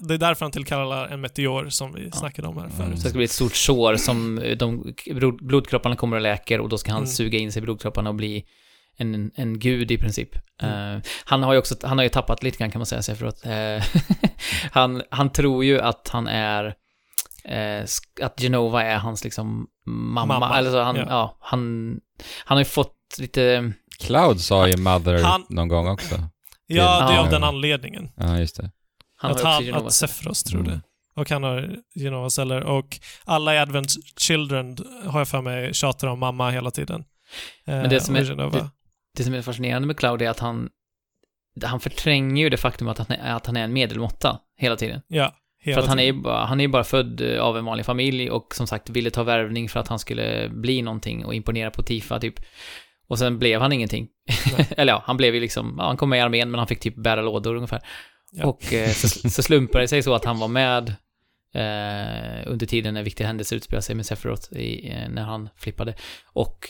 [0.00, 2.76] det är därför han tillkallar en meteor som vi snackade om här Mm.
[2.76, 2.98] förut.
[2.98, 6.60] Så det ska bli ett stort sår som eh, de, blod- blodkropparna kommer och läker
[6.60, 7.10] och då ska han Mm.
[7.12, 8.44] suga in sig i blodkropparna och bli
[8.96, 10.28] en, en gud i princip.
[10.62, 10.96] Mm.
[10.96, 13.48] Eh, han har ju också, han har ju tappat lite grann kan man säga, Sephiroth.
[13.48, 13.82] Uh,
[14.72, 16.74] han, han tror ju att han är,
[17.84, 20.26] sk- att Genova är hans liksom mamma.
[20.40, 21.04] Mamma, Eller så han, ja.
[21.08, 21.36] ja.
[21.40, 21.60] han,
[22.44, 26.14] han har ju fått lite, Cloud sa ju Mother Han- någon gång också.
[26.66, 28.10] Ja, det är av den anledningen.
[28.16, 28.70] Ja, just det.
[29.16, 30.72] han att, han, att Sephiroth tror Mm.
[30.72, 30.80] det.
[31.14, 32.60] Och han har Genova-celler.
[32.60, 33.90] Och alla i Advent
[34.20, 34.76] Children
[35.06, 37.04] har jag för mig tjatar om mamma hela tiden.
[37.64, 38.70] Men det som är- Genova.
[39.16, 40.68] Det som är fascinerande med Cloud är att han,
[41.64, 45.00] han förtränger ju det faktum att han är, att han är en medelmåtta hela tiden.
[45.08, 47.64] Ja, hela För att han är, ju bara, han är bara född eh, av en
[47.64, 51.34] vanlig familj och som sagt ville ta värvning för att han skulle bli någonting och
[51.34, 52.34] imponera på Tifa typ.
[53.06, 54.08] Och sen blev han ingenting.
[54.76, 56.80] Eller ja, han blev ju liksom, ja, han kom med i armén men han fick
[56.80, 57.80] typ bära lådor ungefär.
[58.32, 58.46] Ja.
[58.46, 60.88] Och eh, så, så slumpade det sig så att han var med
[61.54, 65.94] eh, under tiden när viktiga händelser utspelade sig med Sephiroth i, eh, när han flippade.
[66.24, 66.68] Och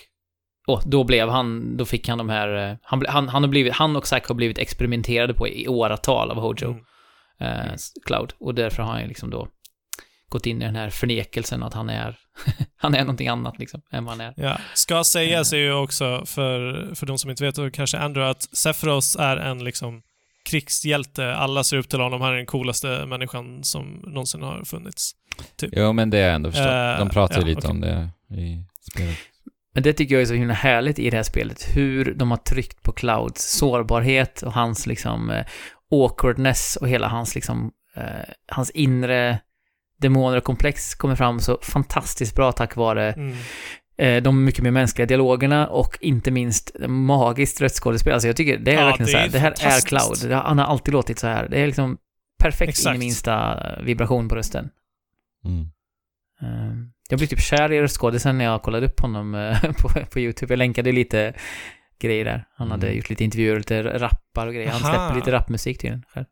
[0.66, 3.72] och då blev han, då fick han de här, eh, han, han, han, har blivit,
[3.72, 6.76] han och Zack har blivit experimenterade på i åratal av Hojo
[7.40, 7.68] Mm.
[7.68, 7.74] eh,
[8.06, 8.32] Cloud.
[8.40, 9.48] Och därför har han liksom då
[10.28, 12.16] gått in i den här förnekelsen att han är,
[12.76, 14.34] han är någonting annat liksom, än vad han är.
[14.36, 14.58] Ja.
[14.74, 18.42] Ska sägas är ju också, för, för de som inte vet, och kanske Andrew, att
[18.56, 20.02] Sephiroth är en liksom
[20.50, 21.34] krigshjälte.
[21.34, 22.20] Alla ser upp till honom.
[22.20, 25.12] Han är den coolaste människan som någonsin har funnits.
[25.60, 26.66] Jo, men det är ändå förstått.
[26.66, 27.70] Eh, De pratar ju ja, lite okej.
[27.70, 29.18] om det i spelet.
[29.75, 32.39] Men det tycker jag är så himla härligt i det här spelet, hur de har
[32.39, 35.45] tryckt på Clouds sårbarhet och hans liksom eh,
[35.91, 38.03] awkwardness och hela hans liksom, eh,
[38.49, 39.39] hans inre
[39.99, 43.37] demoner och komplex kommer fram så fantastiskt bra tack vare Mm.
[43.97, 48.12] eh, de mycket mer mänskliga dialogerna och inte minst magiskt röstskådespel.
[48.12, 49.81] Alltså jag tycker det är Ja, verkligen det så här, är det här är.
[49.87, 50.29] Cloud.
[50.31, 51.49] Det har- Han har alltid låtit så här.
[51.49, 51.99] Det är liksom
[52.39, 52.97] perfekt in Exakt.
[52.97, 54.70] i minsta vibration på rösten.
[55.45, 55.66] Mm.
[57.12, 60.52] Jag blev typ kär i röstskådisen när jag kollade upp honom eh, på, på YouTube.
[60.52, 61.34] Jag länkade lite
[61.98, 62.48] grejer där.
[62.54, 62.96] Han hade Mm.
[62.98, 64.70] gjort lite intervjuer, lite rappar och grejer.
[64.70, 64.90] Han Aha.
[64.92, 66.24] släpper lite rapmusik tydligen själv.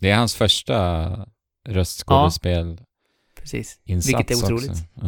[0.00, 1.08] Det är hans första
[1.68, 2.80] röstskådespel
[3.40, 3.80] Precis.
[3.84, 4.70] insats Vilket är otroligt.
[4.70, 4.82] Också.
[4.94, 5.02] Ja,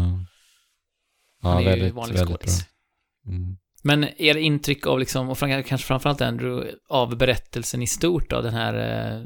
[1.43, 2.37] ja Han är ju väldigt, vanlig väldigt bra.
[2.39, 2.67] skådis.
[3.27, 3.57] Mm.
[3.83, 8.55] Men er intryck av liksom, och kanske framförallt Andrew, av berättelsen i stort då, den
[8.55, 9.23] här, eh,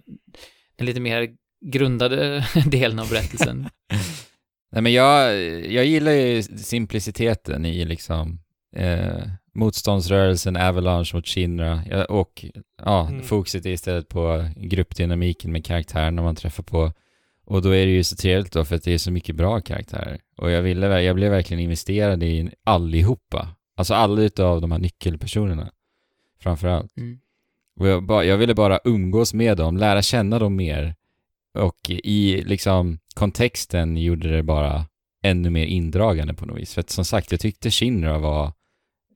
[0.76, 1.28] den lite mer
[1.72, 3.68] grundade delen av berättelsen.
[4.74, 5.40] Nej men jag,
[5.72, 8.38] jag gillar ju simpliciteten i liksom
[8.76, 9.22] eh,
[9.54, 12.44] motståndsrörelsen, Avalanche mot Shinra ja, och
[12.84, 13.22] ja, Mm.
[13.22, 16.92] fokuset är istället på gruppdynamiken med karaktärerna man träffar på.
[17.46, 19.60] Och då är det ju så trevligt då för att det är så mycket bra
[19.60, 20.18] karaktärer.
[20.36, 23.48] Och jag, ville, jag blev verkligen investerad i allihopa.
[23.76, 25.70] Alltså alla utav de här nyckelpersonerna.
[26.40, 26.96] Framförallt.
[26.96, 27.18] Mm.
[27.80, 30.94] Och jag, bara, jag ville bara umgås med dem, lära känna dem mer.
[31.58, 34.86] Och i liksom kontexten gjorde det bara
[35.22, 36.74] ännu mer indragande på något vis.
[36.74, 38.52] För att som sagt, jag tyckte Shinra var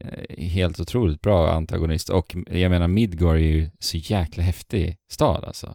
[0.05, 2.09] eh, helt otroligt bra antagonist.
[2.11, 5.75] Och jag menar, Midgård är ju så jäkla häftig stad alltså.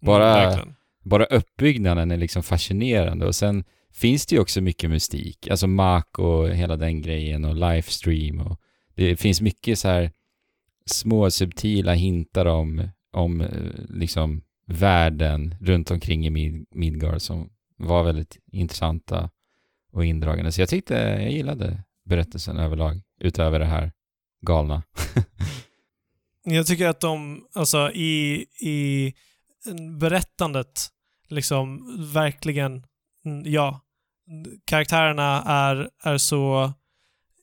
[0.00, 0.74] Bara- Mm.
[1.06, 5.48] Bara uppbyggnaden är liksom fascinerande och sen finns det ju också mycket mystik.
[5.48, 8.60] Alltså Mark och hela den grejen och livestream och
[8.94, 10.10] det finns mycket så här
[10.86, 13.48] små subtila hintar om, om eh,
[13.88, 17.50] liksom världen runt omkring i Mid- Midgard som
[17.86, 19.30] var väldigt intressanta
[19.92, 20.52] och indragande.
[20.52, 23.92] Så jag tyckte, jag gillade berättelsen överlag, utöver det här
[24.46, 24.82] galna.
[26.46, 29.14] Jag tycker att de, alltså i, i
[30.00, 30.88] berättandet,
[31.28, 32.86] liksom verkligen,
[33.24, 33.80] mm, ja,
[34.64, 36.72] karaktärerna är, är så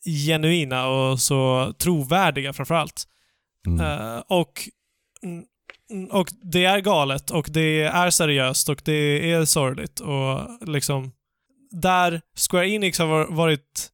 [0.05, 3.07] genuina och så trovärdiga framför allt.
[3.67, 3.79] Mm.
[3.79, 4.69] Eh, och,
[5.23, 5.45] mm,
[6.11, 10.39] och det är galet och det är seriöst och det är sorgligt och
[10.69, 11.11] liksom
[11.71, 13.89] där Square Enix har var- varit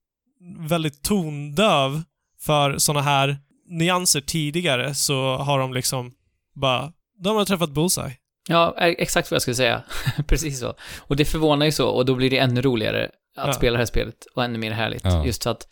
[0.59, 2.01] väldigt tondöv
[2.41, 3.37] för såna här
[3.69, 6.11] nyanser tidigare så har de liksom
[6.55, 6.93] bara,
[7.23, 8.17] de har träffat Bullseye.
[8.49, 9.83] Ja, e- exakt vad jag skulle säga.
[10.27, 10.73] Precis så.
[10.99, 13.53] Och det förvånar ju så, och då blir det ännu roligare att Ja.
[13.53, 15.01] spela det här spelet och ännu mer härligt.
[15.05, 15.25] Ja.
[15.25, 15.67] Just så att,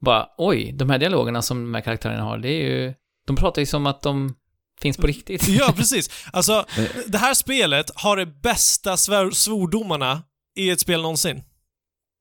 [0.00, 2.94] bara, oj, de här dialogerna som de här karaktärerna har, det är ju,
[3.26, 4.34] de pratar ju som att de
[4.80, 5.48] finns på riktigt.
[5.48, 6.10] Ja, precis.
[6.32, 6.66] Alltså,
[7.06, 10.22] det här spelet har de bästa svär- svordomarna
[10.56, 11.42] i ett spel någonsin.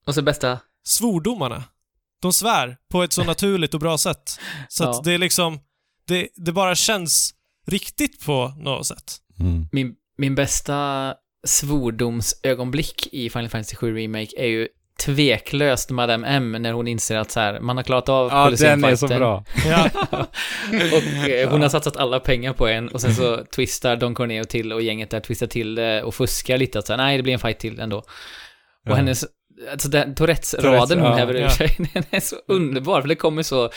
[0.05, 1.63] Och så bästa, Svordomarna.
[2.21, 4.39] De svär på ett så naturligt och bra sätt.
[4.69, 4.89] Så Ja.
[4.89, 5.59] att det är liksom,
[6.07, 7.33] det, det bara känns
[7.67, 9.17] riktigt på något sätt.
[9.39, 9.67] Mm.
[9.71, 11.13] min, min bästa
[11.47, 14.67] svordomsögonblick i Final Fantasy 7 Remake är ju
[15.05, 18.83] tveklöst Madame M när hon inser att så här, man har klarat av Ja, den
[18.83, 19.43] är så bra.
[19.65, 19.89] Ja,
[20.69, 24.43] Och eh, hon har satsat alla pengar på en och sen så twistar Don Corneo
[24.43, 27.33] till och gänget där twistar till det och fuskar lite att säga nej det blir
[27.33, 27.97] en fight till ändå.
[27.97, 28.05] Och
[28.83, 28.95] Ja.
[28.95, 29.25] hennes,
[29.71, 31.49] alltså den Tourettes-raden hon ja, häver ur ja.
[31.49, 33.69] sig, den är så underbar för det kommer så,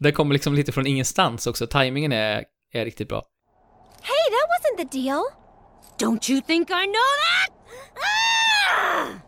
[0.00, 3.22] det kommer liksom lite från ingenstans också, timingen är, är riktigt bra.
[4.02, 5.22] Hey, that wasn't the deal.
[5.98, 7.52] Don't you think I know that?
[7.98, 9.25] Ah!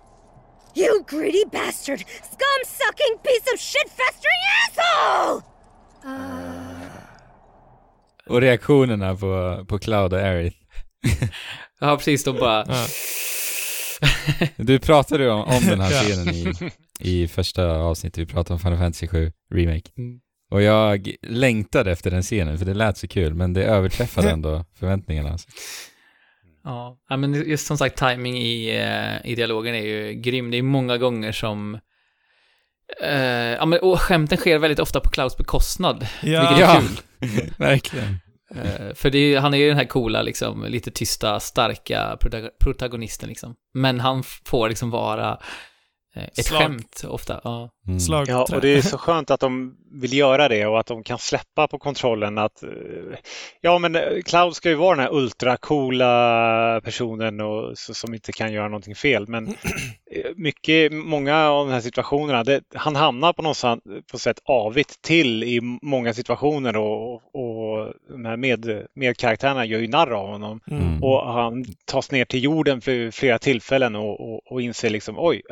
[0.78, 1.98] You greedy bastard!
[2.32, 5.42] Scum sucking piece of shit festering asshole!
[8.26, 10.56] Och reaktionerna på, på Cloud och Aerith.
[11.80, 12.86] Ja, precis, de bara, ja.
[14.56, 16.54] Du pratade ju om, om den här scenen i,
[17.00, 19.90] i första avsnittet, vi pratade om Final Fantasy 7 Remake.
[19.98, 20.20] Mm.
[20.50, 24.64] Och jag längtade efter den scenen, för det lät så kul, men det överträffade ändå
[24.74, 25.30] förväntningarna.
[25.30, 25.48] Alltså.
[26.64, 30.50] Ja, men just som sagt timing i, eh, i dialogen är ju grym.
[30.50, 31.74] Det är många gånger som
[33.02, 33.12] eh,
[33.52, 36.06] ja, men, och skämten sker väldigt ofta på Clouds bekostnad.
[36.22, 36.48] Ja.
[36.50, 37.50] Vilket är kul.
[37.58, 38.18] Verkligen.
[38.54, 42.50] Eh, för det är, han är ju den här coola, liksom, lite tysta, starka prota-
[42.60, 43.54] protagonisten liksom.
[43.74, 45.38] Men han får liksom vara
[46.24, 46.60] ett Slag.
[46.60, 47.40] skämt ofta.
[47.44, 47.70] Ja.
[47.88, 48.24] Mm.
[48.26, 51.18] Ja, och det är så skönt att de vill göra det och att de kan
[51.18, 52.70] släppa på kontrollen att eh,
[53.60, 58.52] ja, men eh, Cloud ska ju vara den här ultracoola personen och, som inte kan
[58.52, 59.28] göra någonting fel.
[59.28, 63.78] Men eh, mycket, många av de här situationerna, det, han hamnar på något sätt,
[64.10, 69.88] på sätt avigt till i många situationer och, och de här med, medkaraktärerna gör ju
[69.88, 70.60] narr av honom.
[70.70, 71.02] Mm.
[71.02, 75.42] Och han tas ner till jorden för flera tillfällen och, och, och inser liksom oj,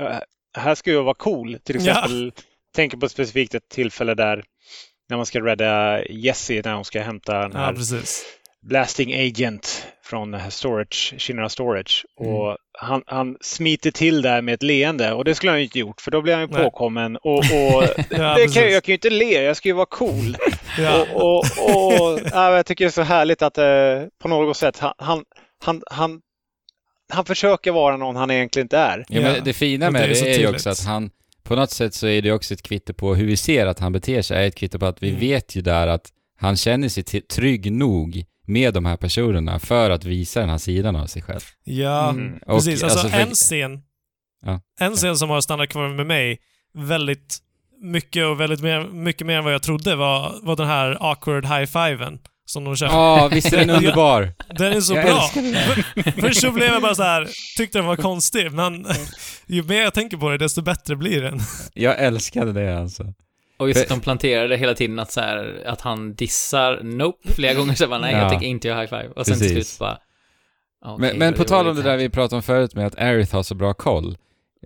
[0.61, 1.59] här ska jag vara cool.
[1.65, 1.93] Till Ja.
[1.93, 2.33] exempel,
[2.75, 4.45] tänker på specifikt ett tillfälle där
[5.09, 8.25] när man ska rädda Jessie när hon ska hämta den Ja, här precis.
[8.63, 12.05] blasting agent från storage, Shinra Storage.
[12.21, 12.35] Mm.
[12.35, 15.79] Och han, han smiter till där med ett leende och det skulle han ju inte
[15.79, 16.65] gjort för då blir han ju Nej.
[16.65, 17.17] påkommen.
[17.17, 17.45] Och, och
[18.11, 20.37] Ja, det kan, jag kan ju inte le, jag ska ju vara cool.
[20.79, 21.07] Ja.
[21.15, 24.79] Och, och, och ja, jag tycker det är så härligt att eh, på något sätt
[24.79, 25.25] han,
[25.63, 26.21] han, han,
[27.09, 29.05] han, försöker vara någon han egentligen inte är.
[29.09, 31.11] Ja, men det fina med det är det, är ju också att han,
[31.43, 33.93] på något sätt så är det också ett kvitto på hur vi ser att han
[33.93, 35.21] beter sig, är ett kvitto på att vi Mm.
[35.21, 36.09] vet ju där att
[36.39, 40.97] han känner sig trygg nog med de här personerna för att visa den här sidan
[40.97, 41.41] av sig själv.
[41.65, 42.39] Ja, Mm.
[42.47, 42.83] Och, precis.
[42.83, 43.83] Alltså, alltså, för- en scen,
[44.47, 44.61] Ja.
[44.81, 46.39] en scen som har stannat kvar med mig
[46.75, 47.39] väldigt
[47.83, 51.45] mycket och väldigt mer, mycket mer än vad jag trodde var, var den här awkward
[51.45, 52.87] high-fiven som de kör.
[52.87, 54.33] Ja, visst är den underbar?
[54.59, 55.21] Den är så Jag bra.
[55.23, 58.87] För- Först så blev jag bara så här, tyckte den var konstig, men
[59.47, 61.39] ju mer jag tänker på det, desto bättre blir den.
[61.75, 63.05] Jag älskade det alltså.
[63.59, 67.55] Och just att de planterade hela tiden att så här, att han dissar, nope, flera
[67.55, 68.19] gånger så bara nej, Ja.
[68.21, 69.09] jag tänker inte göra high five.
[69.09, 69.69] Och sen till Precis.
[69.69, 69.99] slut bara,
[70.85, 73.35] okej, Men, men på tal om det där vi pratade om förut med att Aerith
[73.35, 74.17] har så bra koll.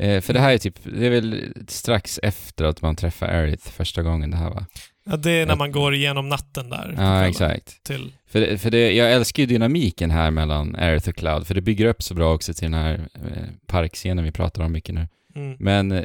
[0.00, 3.70] Eh, för det här är typ, det är väl strax efter att man träffar Aerith
[3.70, 4.66] första gången det här va?
[5.04, 6.94] Ja, det är när man går igenom natten där.
[6.98, 7.82] Ja, exakt.
[7.84, 11.60] Till, För, för det, jag älskar ju dynamiken här mellan Aerith och Cloud, för det
[11.60, 15.08] bygger upp så bra också till den här eh, parkscenen vi pratar om mycket nu.
[15.34, 15.56] mm.
[15.60, 16.04] Men, eh,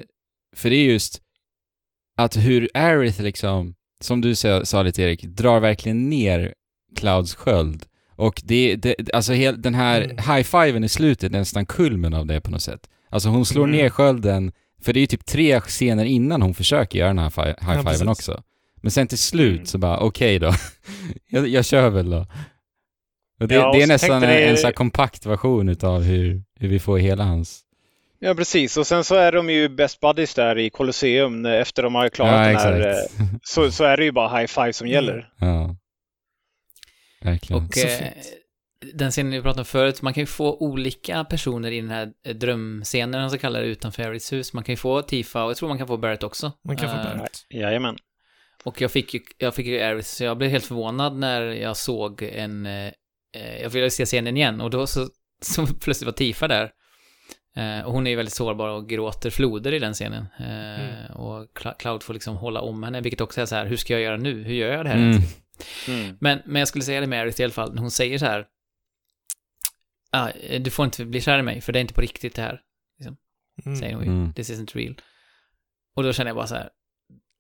[0.56, 1.22] för det är just
[2.18, 6.54] att hur Aerith liksom som du sa, sa lite Erik, drar verkligen ner
[6.96, 7.84] Clouds sköld.
[8.18, 10.18] Och det, det alltså hel, den här Mm.
[10.18, 12.90] high-fiven i slutet är nästan kulmen av det på något sätt.
[13.10, 13.78] Alltså hon slår Mm.
[13.78, 14.52] ner skölden,
[14.82, 17.84] för det är ju typ tre scener innan hon försöker göra den här fi- high-fiven
[17.86, 18.08] precis.
[18.08, 18.44] också.
[18.86, 19.66] Men sen till slut Mm.
[19.66, 20.54] så bara, okej då.
[21.30, 22.26] jag, jag kör väl då.
[23.40, 26.02] Och det, Ja, och det är nästan en, ni- en så här kompakt version utav
[26.04, 27.62] hur, hur vi får hela hans...
[28.20, 28.78] Ja, precis.
[28.78, 32.10] Och sen så är de ju best buddies där i Colosseum eh, efter de har
[32.10, 32.90] klarat ja, den här.
[32.92, 33.20] exakt.
[33.20, 34.94] eh, Så, så är det ju bara high five som Mm.
[34.94, 35.30] gäller.
[35.40, 35.76] ja.
[37.22, 37.64] Verkligen.
[37.66, 38.08] Och Så eh,
[38.94, 42.12] den scenen vi pratade om förut, man kan ju få olika personer i den här
[42.26, 44.54] eh, drömscenen, om så kallar det, utanför Harrys hus.
[44.54, 46.52] Man kan ju få Tifa och jag tror man kan få Barrett också.
[46.64, 47.46] Man kan få Eh, Barrett.
[47.50, 47.98] Jajamän.
[48.66, 51.78] Och jag fick ju, jag fick ju Aerith, så jag blev helt förvånad när jag
[51.78, 52.92] såg en, eh,
[53.36, 55.10] eh, jag ville se scenen igen och då så,
[55.42, 56.72] så plötsligt var Tifa där.
[57.56, 60.26] Eh, och hon är ju väldigt sårbar och gråter floder i den scenen.
[60.40, 61.12] Eh, Mm.
[61.16, 61.48] Och
[61.80, 64.18] Cloud får liksom hålla om henne, vilket också är så här, hur ska jag göra
[64.18, 64.44] nu?
[64.44, 64.98] Hur gör jag det här?
[64.98, 65.18] Mm.
[65.88, 66.18] Mm.
[66.22, 68.26] Men, men jag skulle säga det med Aerith i alla fall, när hon säger så
[68.26, 68.46] här,
[70.12, 70.30] ah,
[70.60, 72.62] du får inte bli kär i mig, för det är inte på riktigt det här,
[73.66, 73.76] Mm.
[73.80, 74.10] säger hon ju.
[74.10, 74.34] Mm.
[74.34, 74.96] This isn't real.
[75.96, 76.70] Och då känner jag bara så här,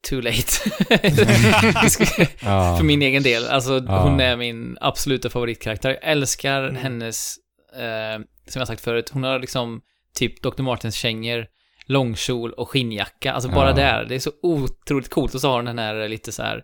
[0.10, 0.41] too late.
[2.40, 2.77] Ja.
[2.77, 3.48] För min egen del.
[3.48, 4.02] Alltså, Ja.
[4.03, 5.90] hon är min absoluta favoritkaraktär.
[5.90, 6.76] Jag älskar Mm.
[6.76, 7.36] hennes,
[7.76, 9.82] eh, som jag sagt förut, hon har liksom
[10.15, 10.61] typ Dr.
[10.61, 11.45] Martens kängor,
[11.86, 13.34] långkjol och skinnjacka.
[13.34, 13.76] Alltså bara Ja.
[13.76, 15.34] där, det är så otroligt coolt.
[15.36, 16.64] Och så har hon den här lite så här,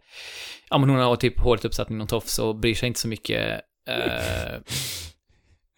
[0.69, 3.07] ja men hon har typ håret uppsatt i någon tofs och bryr sig inte så
[3.07, 3.61] mycket.
[3.89, 3.95] Eh,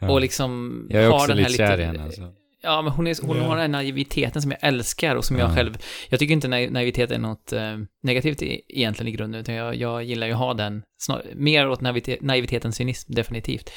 [0.02, 0.12] Ja.
[0.12, 2.22] Och liksom Jag är har också den här lite kär i henne alltså.
[2.64, 3.44] Ja, men hon, är, hon Ja.
[3.44, 5.56] har den naiviteten som jag älskar och som jag Ja.
[5.56, 5.78] själv...
[6.10, 9.76] Jag tycker inte naiv- naivitet är något eh, negativt i, egentligen i grunden, utan jag,
[9.76, 13.72] jag gillar ju att ha den, snar, mer åt naivitet, naivitet än cynism, definitivt.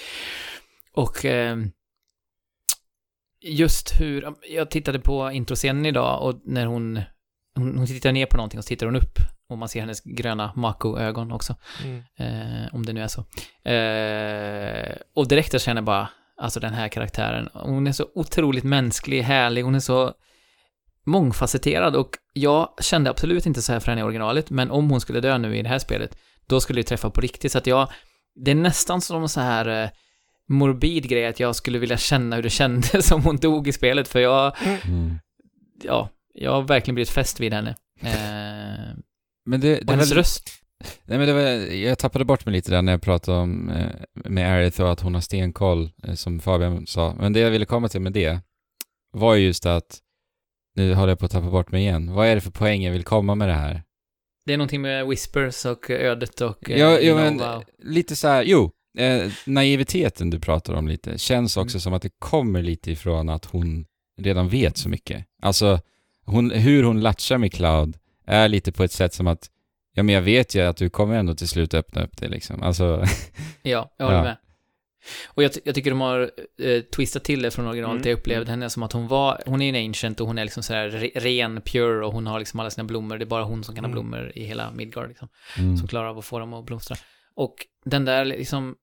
[0.93, 1.57] Och eh,
[3.41, 4.35] just hur...
[4.51, 7.01] Jag tittade på introscenen idag och när hon,
[7.55, 7.79] hon...
[7.79, 9.19] Hon tittar ner på någonting och så tittar hon upp
[9.49, 11.57] och man ser hennes gröna Mako-ögon också.
[11.85, 12.03] Mm.
[12.19, 13.21] Eh, om det nu är så.
[13.71, 16.09] Eh, och direkt jag känner bara,
[16.41, 20.13] alltså den här karaktären, hon är så otroligt mänsklig, härlig, hon är så
[21.07, 25.01] mångfacetterad och jag kände absolut inte så här för henne i originalet, men om hon
[25.01, 27.67] skulle dö nu i det här spelet, då skulle det träffa på riktigt, så att
[27.67, 27.89] jag,
[28.45, 29.91] det är nästan som så här eh,
[30.49, 34.09] morbid grej att jag skulle vilja känna hur det kändes om hon dog i spelet,
[34.09, 35.19] för jag, Mm.
[35.83, 37.71] ja, jag har verkligen blivit fäst vid henne.
[38.01, 38.95] Eh,
[39.47, 40.51] Men det, det är hennes väl, röst,
[41.05, 41.43] nej men det var,
[41.75, 45.01] jag tappade bort mig lite där när jag pratade om eh, med Aerith och att
[45.01, 47.15] hon har stenkoll, eh, som Fabian sa.
[47.19, 48.41] Men det jag ville komma till med det
[49.13, 49.99] var ju just att,
[50.75, 52.13] nu håller jag på att tappa bort mig igen.
[52.15, 53.83] Vad är det för poäng jag vill komma med det här?
[54.47, 57.43] det är någonting med Whispers och ödet och eh, Ja, ja men
[57.83, 62.13] lite så här, jo, eh, naiviteten du pratar om lite, känns också som att det
[62.19, 63.87] kommer lite ifrån att hon
[64.21, 65.25] redan vet så mycket.
[65.43, 65.81] Alltså,
[66.25, 67.97] hon, hur hon latchar med Cloud
[68.27, 69.49] är lite på ett sätt som att,
[69.97, 72.63] ja men jag vet ju att du kommer ändå till slut öppna upp det liksom.
[72.63, 73.05] Alltså,
[73.63, 74.25] Ja, jag håller Ja.
[74.25, 74.37] med.
[75.27, 76.31] Och jag, jag tycker de har
[76.63, 77.97] eh, twistat till det från originalet.
[78.01, 78.09] Mm.
[78.11, 80.63] Jag upplevde henne som att hon var, hon är en ancient och hon är liksom
[80.63, 83.19] så här re, ren, pure och hon har liksom alla sina blommor.
[83.19, 83.93] Det är bara hon som kan ha Mm.
[84.11, 85.29] blommor i hela Midgard liksom.
[85.59, 86.97] mm, Som klarar av att få dem att blomstra.
[87.35, 87.55] Och
[87.85, 88.75] den där liksom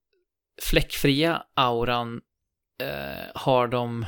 [0.62, 2.20] fläckfria auran
[2.82, 4.04] eh, har de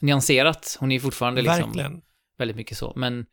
[0.00, 0.76] nyanserat.
[0.80, 2.00] Hon är fortfarande liksom Verkligen.
[2.38, 2.92] väldigt mycket så.
[2.96, 3.26] Men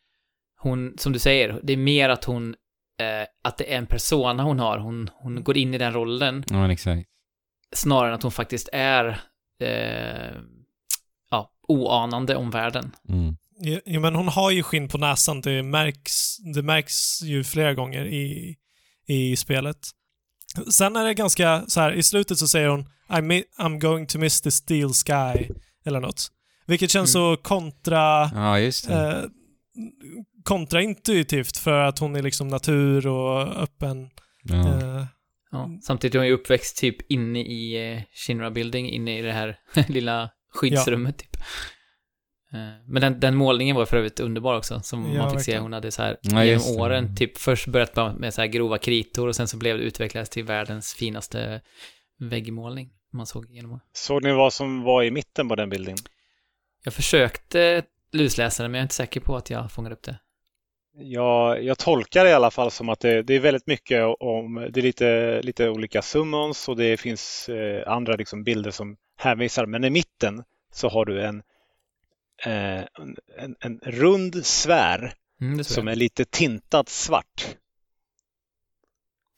[0.59, 2.55] hon, som du säger, det är mer att hon,
[2.99, 4.77] eh, att det är en persona hon har.
[4.77, 7.09] Hon, hon går in i den rollen ja men exakt.
[7.75, 9.21] snarare än att hon faktiskt är
[9.61, 10.41] eh,
[11.31, 12.91] ja, oanande om världen.
[13.09, 13.37] Mm.
[13.85, 15.41] Ja, men hon har ju skinn på näsan.
[15.41, 18.55] Det märks, det märks ju flera gånger i,
[19.07, 19.77] i spelet.
[20.71, 24.41] Sen är det ganska så här, i slutet så säger hon I'm going to miss
[24.41, 25.49] the steel sky,
[25.85, 26.31] eller något.
[26.67, 28.93] Vilket känns så kontra, Ja, just det.
[29.11, 29.23] eh,
[30.45, 34.09] kontraintuitivt för att hon är liksom natur och öppen.
[34.43, 34.55] Ja.
[34.81, 35.05] Eh,
[35.51, 35.69] Ja.
[35.83, 39.59] Samtidigt är hon ju uppväxt typ inne i eh, Shinra Building, inne i det här
[39.87, 41.35] lilla skyddsrummet typ.
[42.53, 45.51] Eh, Men den, den målningen var för övrigt underbar också, som Ja, man fick se.
[45.51, 45.61] verkligen.
[45.61, 49.27] Hon hade så här, Ja, genom åren, typ först börjat med så här grova kritor
[49.27, 51.61] och sen så blev det utvecklats till världens finaste
[52.19, 52.89] väggmålning.
[53.13, 53.81] Man såg genom åren.
[53.93, 55.95] Såg ni vad som var i mitten på den bilden?
[56.83, 60.19] Jag försökte lusläsa det, men jag är inte säker på att jag fångade upp det.
[60.97, 64.67] Jag, jag tolkar det i alla fall som att det, det är väldigt mycket om,
[64.73, 69.65] det är lite, lite olika summons och det finns eh, andra liksom bilder som hänvisar.
[69.65, 71.43] Men i mitten så har du en,
[72.45, 77.55] eh, en, en, en rund sfär Mm, som är lite tintat svart.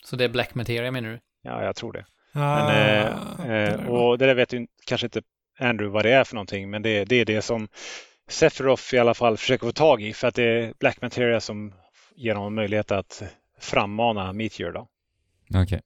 [0.04, 1.20] Så det är Black Materia menar du?
[1.42, 2.06] Ja, jag tror det.
[2.32, 5.22] Men, ah, eh, eh, och det där vet ju kanske inte
[5.60, 7.68] Andrew vad det är för någonting, men det, det är det som
[8.28, 11.74] Sephiroth i alla fall försöker få tag i för att det är Black Materia som
[12.16, 13.24] ger honom möjlighet att
[13.60, 14.88] frammana Meteor då.
[15.64, 15.82] Okej.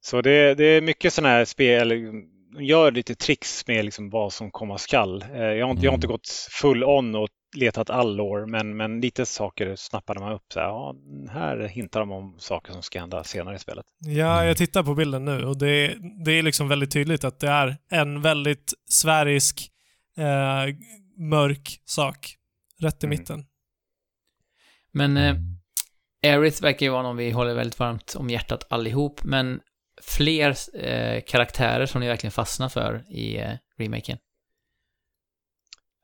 [0.00, 4.32] Så det, det är mycket sådana här spel, de gör lite tricks med liksom vad
[4.32, 5.22] som komma skall.
[5.22, 6.12] Eh, Jag har, inte, jag har inte Mm.
[6.14, 10.42] gått full on och letat all lore, men, men lite saker snappade man upp.
[10.52, 10.94] Så här, ja,
[11.30, 13.86] här hintar de om saker som ska hända senare i spelet.
[14.00, 17.48] Ja, jag tittar på bilden nu och det, det är liksom väldigt tydligt att det
[17.48, 19.70] är en väldigt sfärisk,
[20.18, 20.74] eh,
[21.16, 22.36] mörk sak.
[22.80, 23.18] Rätt i Mm.
[23.18, 23.46] mitten.
[24.90, 25.36] Men eh.
[26.22, 29.60] Aerith verkar ju vara någon vi håller väldigt varmt om hjärtat allihop, men
[30.02, 34.18] fler eh, karaktärer som ni verkligen fastnar för i eh, remaken.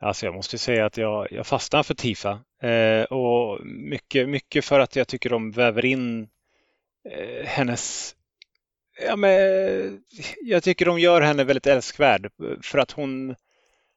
[0.00, 2.40] Alltså jag måste säga att jag, jag fastnar för Tifa.
[2.62, 6.28] Eh, och mycket, mycket för att jag tycker de väver in
[7.10, 8.14] eh, hennes...
[9.06, 9.32] Ja, men,
[10.42, 12.30] jag tycker de gör henne väldigt älskvärd
[12.62, 13.34] för att hon...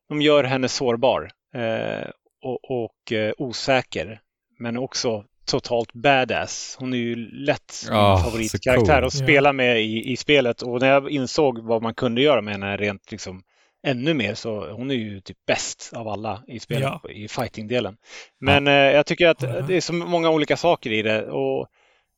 [0.09, 2.09] De gör henne sårbar eh,
[2.43, 4.19] och, och eh, osäker.
[4.59, 6.75] Men också totalt badass.
[6.79, 9.07] Hon är ju lätt min Ah, så favoritkaraktär cool.
[9.07, 10.61] att spela med i, i spelet.
[10.61, 13.43] Och när jag insåg vad man kunde göra med henne rent liksom
[13.87, 17.09] ännu mer så hon är ju typ bäst av alla i spelet Ja.
[17.09, 17.97] i fighting-delen.
[18.39, 21.67] Men eh, jag tycker att det är så många olika saker i det och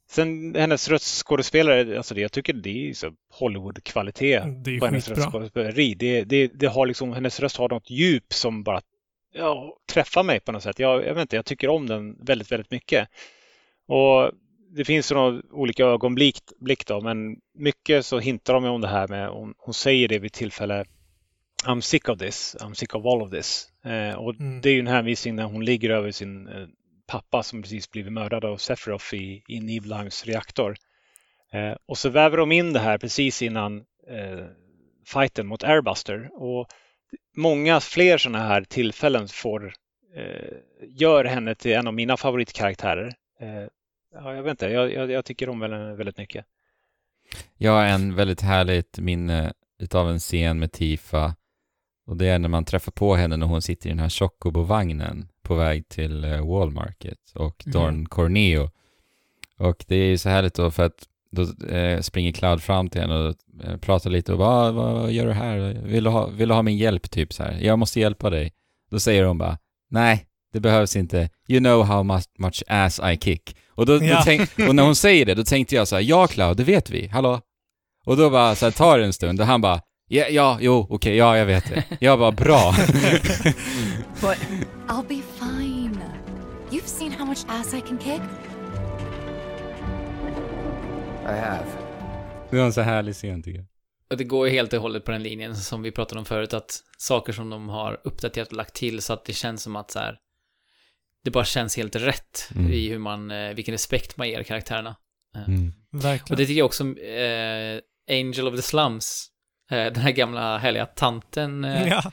[0.10, 5.96] sen hennes röstskådespelare, alltså det, jag tycker det är så Hollywood-kvalitet är på hennes röstskådespeleri.
[5.96, 8.82] Det, det, det har liksom, hennes röst har något djup som bara
[9.34, 10.80] ja, träffar mig på något sätt.
[10.80, 13.08] Jag, jag vet inte, jag tycker om den väldigt, väldigt mycket.
[13.88, 14.32] Och
[14.70, 19.08] det finns några olika ögonblick blick då, men mycket så hintar de om det här
[19.08, 20.86] med, hon, hon säger det vid tillfälle
[21.66, 23.68] I'm sick of this, I'm sick of all of this.
[23.86, 24.62] Eh, och Mm.
[24.62, 26.68] det är ju en hänvisning när hon ligger över sin eh,
[27.08, 30.76] pappa som precis blivit mördad av Sephiroth i, i Nivlheims reaktor.
[31.54, 33.78] Eh, och så väver de in det här precis innan
[34.08, 34.46] eh,
[35.06, 36.30] fighten mot Airbuster.
[36.34, 36.68] Och
[37.36, 39.74] många fler sådana här tillfällen får
[40.16, 43.14] eh, gör henne till en av mina favoritkaraktärer.
[43.40, 43.68] Eh,
[44.14, 46.46] ja, jag vet inte, jag, jag, jag tycker om henne väldigt mycket.
[47.58, 51.36] Jag har en väldigt härligt minne utav en scen med Tifa.
[52.06, 55.28] Och det är när man träffar på henne när hon sitter i den här Chocobo-vagnen
[55.48, 57.74] på väg till eh, Wallmarket och Mhm.
[57.74, 58.70] Don Corneo.
[59.60, 63.02] Och det är ju så härligt då för att då eh, springer Cloud fram till
[63.02, 65.82] henne och eh, pratar lite och bara "Ah, vad gör du här?
[65.84, 67.58] Vill du, ha, vill du ha min hjälp typ så här?
[67.62, 68.54] Jag måste hjälpa dig.
[68.92, 69.58] Då säger hon bara
[69.90, 71.30] nej, det behövs inte.
[71.48, 73.56] You know how much, much ass I kick.
[73.70, 74.16] Och, då, Ja.
[74.18, 76.64] då tänk, och när hon säger det, då tänkte jag så här, ja Cloud, det
[76.64, 77.42] vet vi, hallå?
[78.06, 80.88] Och då bara så här, tar det en stund och han bara, ja, ja, jo,
[80.90, 81.84] okej, ja, jag vet det.
[82.00, 82.76] Jag bara, bra.
[84.22, 84.38] But
[84.88, 86.02] I'll be fine.
[86.72, 88.22] You've seen how much ass I can kick?
[91.24, 91.66] I have.
[92.52, 93.68] det var en så härlig scen tycker jag.
[94.10, 96.54] Och det går ju helt och hållet på den linjen som vi pratade om förut,
[96.54, 99.92] att saker som de har uppdaterat och lagt till så att det känns som att
[99.92, 100.18] så här,
[101.24, 102.72] det bara känns helt rätt Mm.
[102.72, 104.96] i hur man, eh, vilken respekt man ger karaktärerna.
[105.48, 105.74] Mm.
[105.94, 106.38] Och Verkligen.
[106.38, 107.80] det tycker jag också, eh,
[108.12, 109.28] Angel of the Slums,
[109.72, 112.12] eh, den här gamla härliga tanten eh, Ja.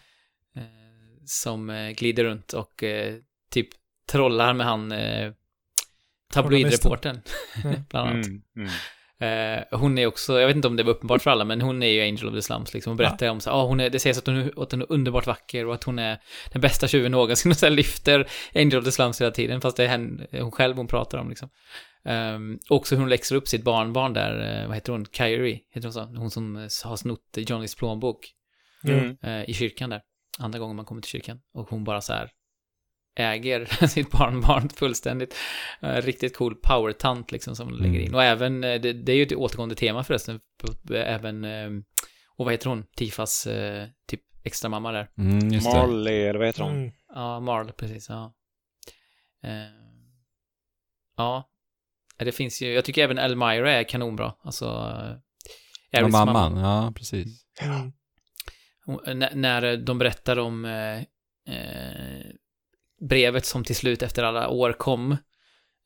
[1.27, 3.15] Som eh, glider runt och eh,
[3.51, 3.69] typ
[4.09, 5.33] trollar med han eh,
[6.33, 7.21] tabloidreportern,
[7.91, 8.27] bland annat.
[8.27, 8.71] Mm, mm.
[9.19, 11.83] Eh, hon är också, jag vet inte om det var uppenbart för alla, men hon
[11.83, 12.91] är ju Angel of the Slums liksom.
[12.91, 14.93] Hon berättar om så ah, hon är, det sägs att hon, är- att hon är
[14.93, 16.19] underbart vacker och att hon är
[16.53, 19.77] den bästa tjuven någonsin och så här lyfter Angel of the Slums hela tiden, fast
[19.77, 21.49] det är henne, hon själv hon pratar om liksom.
[22.07, 25.87] Um, också hur hon läxar upp sitt barnbarn där, eh, vad heter hon, Kyrie, heter
[25.89, 26.01] hon så?
[26.05, 28.31] Hon som har snott Johnnys plånbok
[28.87, 29.17] Mm.
[29.23, 30.01] eh, i kyrkan där.
[30.39, 31.41] Andra gången man kommer till kyrkan.
[31.55, 32.31] Och hon bara så här
[33.17, 35.35] äger sitt barnbarn fullständigt.
[35.81, 38.15] Eh, riktigt cool power-tant liksom som lägger in.
[38.15, 40.41] Och även, eh, det, det är ju ett återgående tema förresten.
[40.95, 41.71] Även, eh,
[42.37, 42.85] och vad heter hon?
[42.97, 43.49] Tifas
[44.09, 45.11] typ extra mamma där.
[45.19, 45.79] Mm, just det.
[45.79, 46.73] Marley, eller vad heter hon?
[46.73, 46.93] Mm.
[47.15, 48.09] Ja, Marl, precis.
[48.09, 48.35] Ja.
[51.17, 51.51] Ja.
[52.19, 54.35] Det finns ju, jag tycker även Elmira är kanonbra.
[54.41, 54.67] Alltså,
[55.93, 57.47] Aeriths mamman, ja precis.
[57.61, 57.93] Mm.
[58.87, 60.99] Hon- När, de berättar om eh,
[61.55, 62.25] eh,
[63.09, 65.19] brevet som till slut efter alla år kom eh,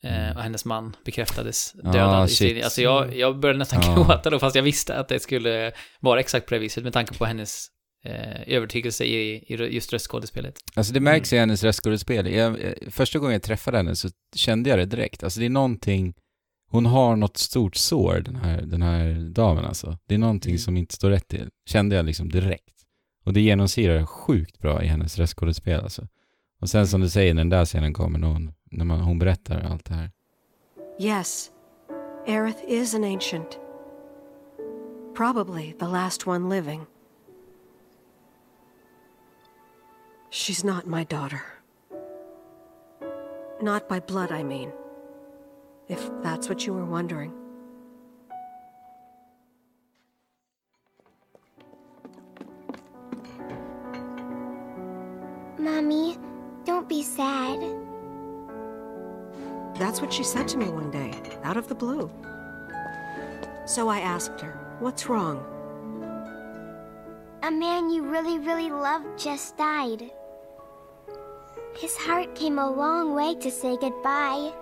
[0.03, 0.37] Mm.
[0.37, 2.37] och hennes man bekräftades Ah, dödad i shit.
[2.37, 2.65] strid.
[2.65, 3.95] Alltså jag, jag började nästan Ja.
[3.95, 7.15] gråta då, fast jag visste att det skulle vara exakt på det viset med tanke
[7.19, 7.67] på hennes
[8.05, 10.55] eh, övertygelse i, i just röstskådespelet.
[10.75, 12.27] Alltså det märks i hennes röstskådespel.
[12.33, 15.23] Jag, eh, första gången jag träffade henne så kände jag det direkt.
[15.25, 16.15] Alltså det är någonting,
[16.71, 19.99] hon har något stort sår den här, den här damen alltså.
[20.09, 20.59] Det är någonting Mm.
[20.59, 21.49] som inte står rätt till.
[21.71, 22.75] Kände jag liksom direkt.
[23.29, 26.07] Och det genomsyrar sjukt bra i hennes röstskådespel alltså.
[26.61, 29.19] Och sen som du säger, när den där scenen kommer, när hon, när man, hon
[29.19, 30.11] berättar allt det här.
[31.01, 31.51] Yes,
[32.27, 33.59] Aerith is an ancient.
[35.17, 36.81] Probably the last one living.
[40.33, 41.41] She's not my daughter.
[43.63, 44.73] Not by blood, I mean.
[45.89, 47.48] if that's what you were wondering.
[55.69, 56.17] Mommy,
[56.65, 57.61] don't be sad.
[59.75, 61.13] That's what she said to me one day,
[61.45, 62.11] out of the blue.
[63.67, 65.45] So I asked her, What's wrong?
[67.43, 70.11] A man you really, really loved just died.
[71.77, 74.53] His heart came a long way to say goodbye.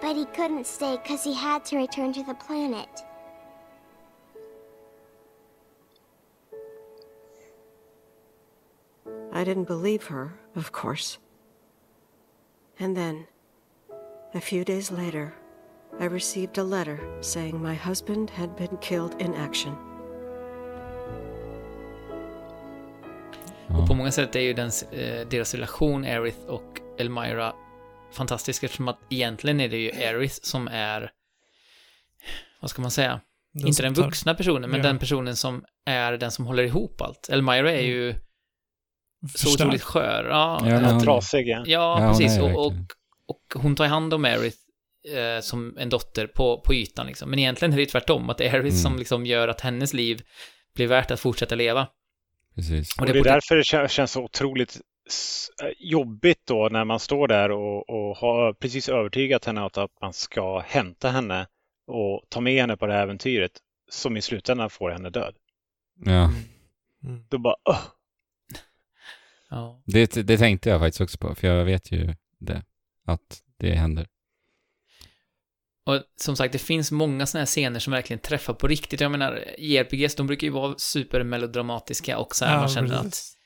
[0.00, 2.88] But he couldn't stay because he had to return to the planet.
[9.32, 11.18] I didn't believe her, of course.
[12.80, 13.24] And then,
[14.34, 15.32] a few days later,
[16.00, 19.74] I received a letter saying my husband had been killed in action.
[23.68, 27.52] Och på många sätt är ju den, eh, deras relation, Aerith och Elmira,
[28.12, 31.10] fantastisk eftersom att egentligen är det ju Aerith som är,
[32.60, 33.20] vad ska man säga,
[33.52, 34.86] Den inte den tar- vuxna personen, men Ja.
[34.86, 37.28] den personen som är den som håller ihop allt.
[37.28, 38.14] Elmira är ju
[39.34, 40.24] så otroligt skör.
[40.30, 41.62] Ja, Ja, att- hon- Trasig, ja.
[41.66, 42.38] ja, precis.
[42.38, 42.72] är Och, och,
[43.26, 44.56] och hon tar hand om Aerith
[45.16, 47.30] eh, som en dotter på, på ytan liksom.
[47.30, 48.82] Men egentligen är det ju tvärtom, att det är Aerith Mm.
[48.82, 50.22] som liksom gör att hennes liv
[50.74, 51.86] blir värt att fortsätta leva.
[52.54, 52.96] Precis.
[52.96, 54.80] Och Och det är därför det kä- känns så otroligt
[55.78, 60.12] jobbigt då när man står där och, och har precis övertygat henne att att man
[60.12, 61.46] ska hämta henne
[61.86, 63.52] och ta med henne på det här äventyret
[63.90, 65.34] som i slutändan får henne död.
[66.04, 66.30] Ja,
[67.04, 67.24] Mm.
[67.28, 67.78] Då bara "Åh!"
[69.50, 69.82] Ja.
[69.86, 72.62] det, det tänkte jag faktiskt också på, för jag vet ju det,
[73.06, 74.06] att det händer.
[75.86, 79.00] Och som sagt, det finns många sådana här scener som verkligen träffar på riktigt.
[79.00, 83.36] Jag menar, JRPGs, de brukar ju vara supermelodramatiska och så här, man känner att, precis.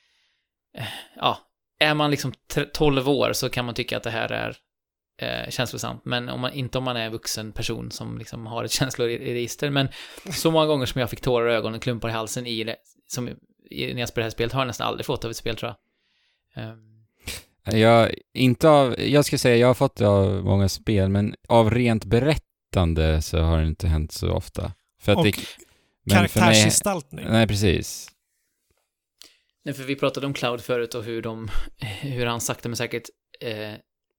[1.17, 1.39] ja,
[1.81, 4.57] är man liksom tre- 12 år så kan man tycka att det här är
[5.23, 8.65] eh, känslosamt, men om man, inte om man är en vuxen person som liksom har
[8.65, 9.71] ett känsloregister.
[9.71, 9.89] Men
[10.31, 12.77] så många gånger som jag fick tårar i ögonen, klumpar i halsen i det,
[13.07, 13.29] som
[13.71, 15.57] i, när jag spelar det här spelet, har jag nästan aldrig fått av ett spel
[15.57, 15.77] tror jag.
[16.57, 17.07] Ehm,
[17.79, 21.71] Jag, inte av, jag ska säga, jag har fått det av många spel, men av
[21.71, 24.73] rent berättande så har det inte hänt så ofta.
[25.01, 25.35] För att Och det,
[26.11, 27.27] karaktärsgestaltning.
[27.29, 28.11] nej precis.
[29.65, 31.49] Nej, för vi pratade om Cloud förut och hur de,
[32.01, 33.09] hur han sakta men säkert,
[33.41, 33.73] eh,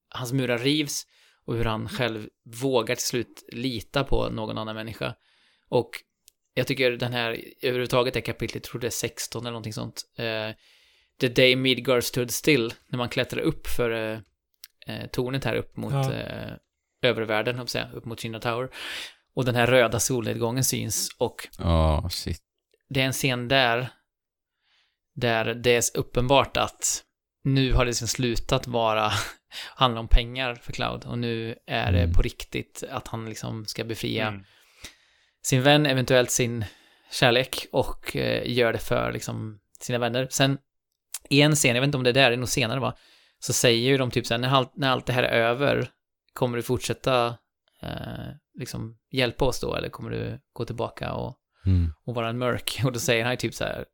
[0.09, 1.03] hans murar rivs
[1.45, 2.27] och hur han själv
[2.61, 5.15] vågar till slut lita på någon annan människa.
[5.69, 5.89] Och
[6.53, 10.01] jag tycker den här, överhuvudtaget det kapitlet, jag tror det är 16 eller någonting sånt.
[10.17, 10.49] Eh,
[11.21, 14.19] The Day Midgar Stood Still, när man klättrar upp för eh,
[14.87, 16.13] eh, tornet här upp mot Ja.
[16.13, 16.53] eh,
[16.99, 17.15] jag
[17.61, 18.69] på att säga, upp mot Kina Tower.
[19.35, 22.39] Och den här röda solnedgången syns och Ja, shit.
[22.89, 23.89] det är en scen där,
[25.15, 27.03] där det är uppenbart att
[27.43, 29.11] nu har det liksom slutat vara,
[29.75, 32.13] handla om pengar för Cloud och nu är det Mm.
[32.13, 34.43] på riktigt att han liksom ska befria Mm.
[35.45, 36.65] sin vän, eventuellt sin
[37.11, 40.27] kärlek och eh, gör det för liksom sina vänner.
[40.31, 40.57] Sen
[41.29, 42.95] i en scen, jag vet inte om det är där, det är nog senare va,
[43.39, 45.89] så säger ju de typ såhär, när allt, när allt det här är över,
[46.33, 47.25] kommer du fortsätta
[47.81, 47.89] eh,
[48.59, 51.93] liksom hjälpa oss då eller kommer du gå tillbaka och Mm.
[52.05, 52.81] och vara en mörk.
[52.85, 53.85] Och då säger han ju typ så här,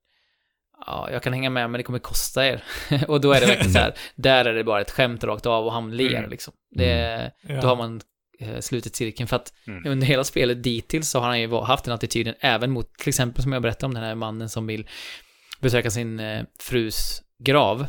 [0.86, 2.64] ja, jag kan hänga med men det kommer kosta er.
[3.08, 5.66] och då är det verkligen så här, där är det bara ett skämt rakt av
[5.66, 6.30] och han ler Mm.
[6.30, 6.54] liksom.
[6.76, 7.62] Det, Ja.
[7.62, 8.02] Då har man
[8.40, 9.92] eh, slutit cirkeln för att Mm.
[9.92, 13.44] under hela spelet dittills så har han ju haft den attityden även mot, till exempel
[13.44, 14.88] som jag berättade om den här mannen som vill
[15.62, 17.88] besöka sin eh, frus grav,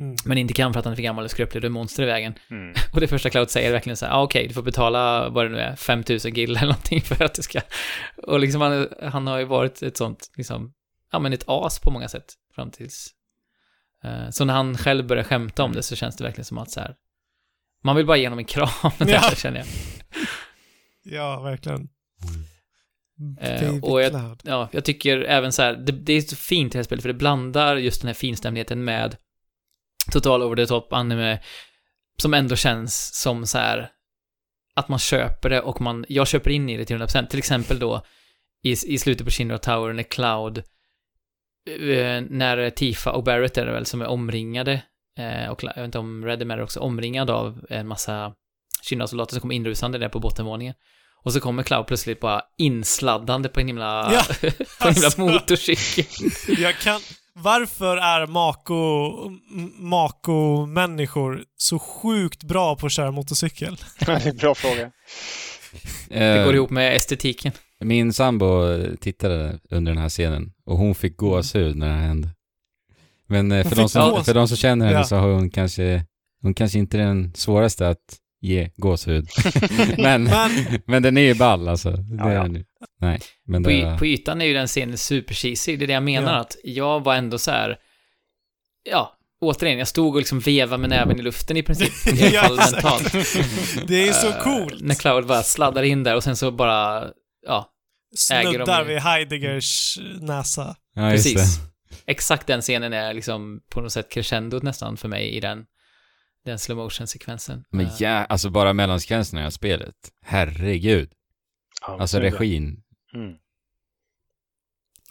[0.00, 0.16] Mm.
[0.24, 2.06] men inte kan för att han är för gammal och skröplig, det är monster i
[2.06, 2.34] vägen.
[2.50, 2.74] Mm.
[2.92, 5.44] Och det första Cloud säger är verkligen så här, ah, okej, du får betala vad
[5.44, 7.60] det nu är, 5000 gill eller någonting för att det ska...
[8.16, 10.72] Och liksom han, han har ju varit ett sånt, liksom,
[11.12, 13.10] ja men ett as på många sätt fram tills...
[14.04, 16.70] eh, så när han själv börjar skämta om det så känns det verkligen som att
[16.70, 16.94] så här,
[17.84, 18.68] man vill bara ge honom en kram,
[18.98, 19.20] Ja.
[19.36, 19.66] känner jag.
[21.02, 21.88] Ja, verkligen.
[23.40, 24.40] Eh, David och jag- Cloud.
[24.44, 27.02] Ja, jag tycker även så här, det, det är så fint i det här spelet,
[27.02, 29.16] för det blandar just den här finstämligheten med
[30.12, 31.40] total over the top anime,
[32.22, 33.90] som ändå känns som så här,
[34.74, 37.26] att man köper det och man, jag köper in i det till 100%.
[37.26, 38.02] Till exempel då,
[38.62, 40.58] i, i slutet på Shinra Tower, när Cloud,
[41.68, 44.82] eh, när Tifa och Barrett är det väl, som är omringade,
[45.18, 48.34] eh, och jag vet inte om Redem är också omringad av en massa
[48.82, 50.74] Shinra-soldater som kommer inrusande där på bottenvåningen.
[51.24, 54.22] Och så kommer Cloud plötsligt bara insladdande på en himla, Ja,
[54.80, 55.20] på en himla alltså.
[55.20, 56.04] motorcykel.
[56.62, 57.00] Jag kan...
[57.40, 58.74] Varför är Mako,
[59.54, 63.76] M- Mako-människor så sjukt bra på att köra motorcykel?
[63.98, 64.90] det är en bra fråga.
[66.08, 67.52] Det Eh, går ihop med estetiken.
[67.80, 68.46] Min sambo
[69.00, 72.28] tittade under den här scenen och hon fick gåshud när det hände.
[73.28, 75.04] Men eh, för, de som, för de som känner henne Ja.
[75.04, 76.04] så har hon kanske,
[76.42, 79.28] hon kanske inte är den svåraste att ge gåshud.
[79.98, 81.90] men, Men- men den är ju ball alltså.
[81.90, 82.48] Det Ja, är ja.
[83.00, 86.02] Nej, men På, det på ytan är ju den scenen supercheesy, det är det jag
[86.02, 86.38] menar Ja.
[86.40, 87.76] att jag var ändå så här,
[88.90, 92.62] ja, återigen, jag stod och liksom vevade med näven i luften i princip, i alla
[92.72, 93.12] Ja, fall mentalt.
[93.88, 94.80] Det är så Eh, coolt.
[94.80, 97.04] När Cloud bara sladdar in där och sen så bara,
[97.46, 97.70] ja,
[98.16, 100.76] Snuddar vid Heideggers näsa.
[100.94, 101.58] ja, precis.
[102.06, 105.64] Exakt den scenen är liksom på något sätt crescendot nästan för mig i den,
[106.48, 109.94] den slow motion sekvensen Men Eh, ja, alltså bara mellansekvenserna i spelet.
[110.22, 111.10] Herregud.
[111.80, 112.82] Ja, Alltså regin.
[113.14, 113.32] Mm.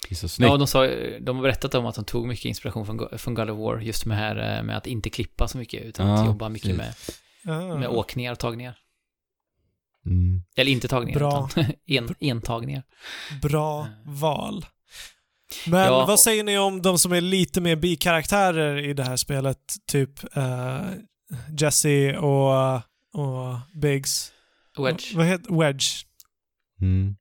[0.10, 0.50] Det är så snyggt.
[0.52, 0.88] Ja, de, sa,
[1.20, 4.06] de har berättat om att de tog mycket inspiration från, från God of War, just
[4.06, 6.94] med, här, eh, med att inte klippa så mycket, utan att Ja, jobba mycket med,
[7.80, 8.78] med åkningar och tagningar.
[10.06, 10.44] Mm.
[10.56, 11.50] Eller inte tagningar, Bra.
[11.56, 12.84] utan en, entagningar.
[13.42, 14.66] Bra val.
[15.68, 16.06] Men Ja.
[16.06, 19.60] vad säger ni om de som är lite mer bikaraktärer i det här spelet?
[19.88, 20.82] Typ eh,
[21.60, 22.76] Jesse och,
[23.14, 24.32] och Biggs.
[24.78, 25.16] Wedge.
[25.16, 25.86] Vad heter Wedge?
[26.82, 27.16] Mm.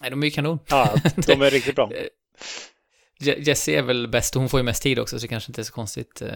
[0.00, 0.58] Nej, de är ju kanon.
[0.68, 0.94] Ja,
[1.26, 1.90] de är riktigt bra.
[3.20, 5.50] Je- Jessie är väl bäst och hon får ju mest tid också, så det kanske
[5.50, 6.22] inte är så konstigt.
[6.22, 6.32] eh.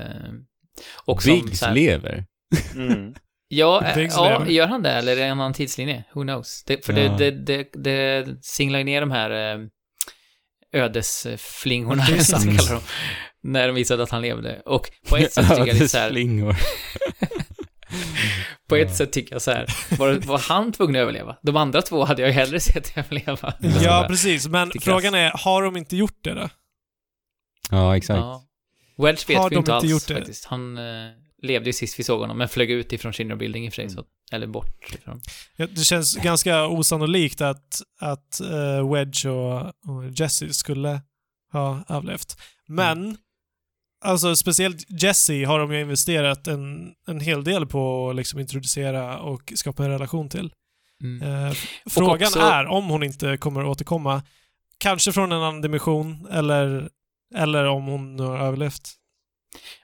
[1.05, 2.25] Och som Biggs så här- lever.
[2.75, 3.15] Mm.
[3.49, 4.51] Ja, eh, Biggs ja, lever.
[4.53, 6.05] gör han det eller är det en annan tidslinje?
[6.15, 6.65] Who knows?
[6.67, 7.17] Det, för Ja.
[7.17, 9.67] det, det, det, det singlar ju ner de här eh,
[10.73, 12.83] ödesflingorna, som man kallar dem,
[13.45, 14.63] när de visade att han levde.
[14.65, 16.57] Och på ett sätt tycker jag lite så här, Ödesflingor.
[18.69, 19.67] på ett sätt tycker jag så här,
[19.99, 21.37] var, var han tvungen att överleva?
[21.43, 23.55] De andra två hade jag ju hellre sett överleva.
[23.83, 24.49] Ja, precis.
[24.49, 26.49] Men frågan är, har de inte gjort det då?
[27.71, 28.19] Ja, exakt.
[28.19, 28.43] Ja.
[28.99, 30.15] Wedge vet Har vi de inte alls gjort det?
[30.15, 30.45] faktiskt.
[30.45, 31.11] Han eh,
[31.43, 33.77] levde ju sist vi såg honom, men flög ut ifrån Shinra Building i och för
[33.77, 33.95] sig, Mm.
[33.97, 35.21] så, eller bort ifrån.
[35.57, 41.01] Ja, Det känns ganska osannolikt att, att eh, Wedge och, och Jesse skulle
[41.53, 42.37] ha överlevt.
[42.67, 43.17] Men,
[44.05, 49.19] alltså speciellt Jesse har de ju investerat en, en hel del på att liksom introducera
[49.19, 50.53] och skapa en relation till.
[51.03, 51.47] Mm.
[51.47, 51.55] Eh,
[51.91, 54.23] frågan också- är om hon inte kommer återkomma.
[54.79, 56.89] Kanske från en annan dimension eller,
[57.35, 58.95] eller om hon har överlevt.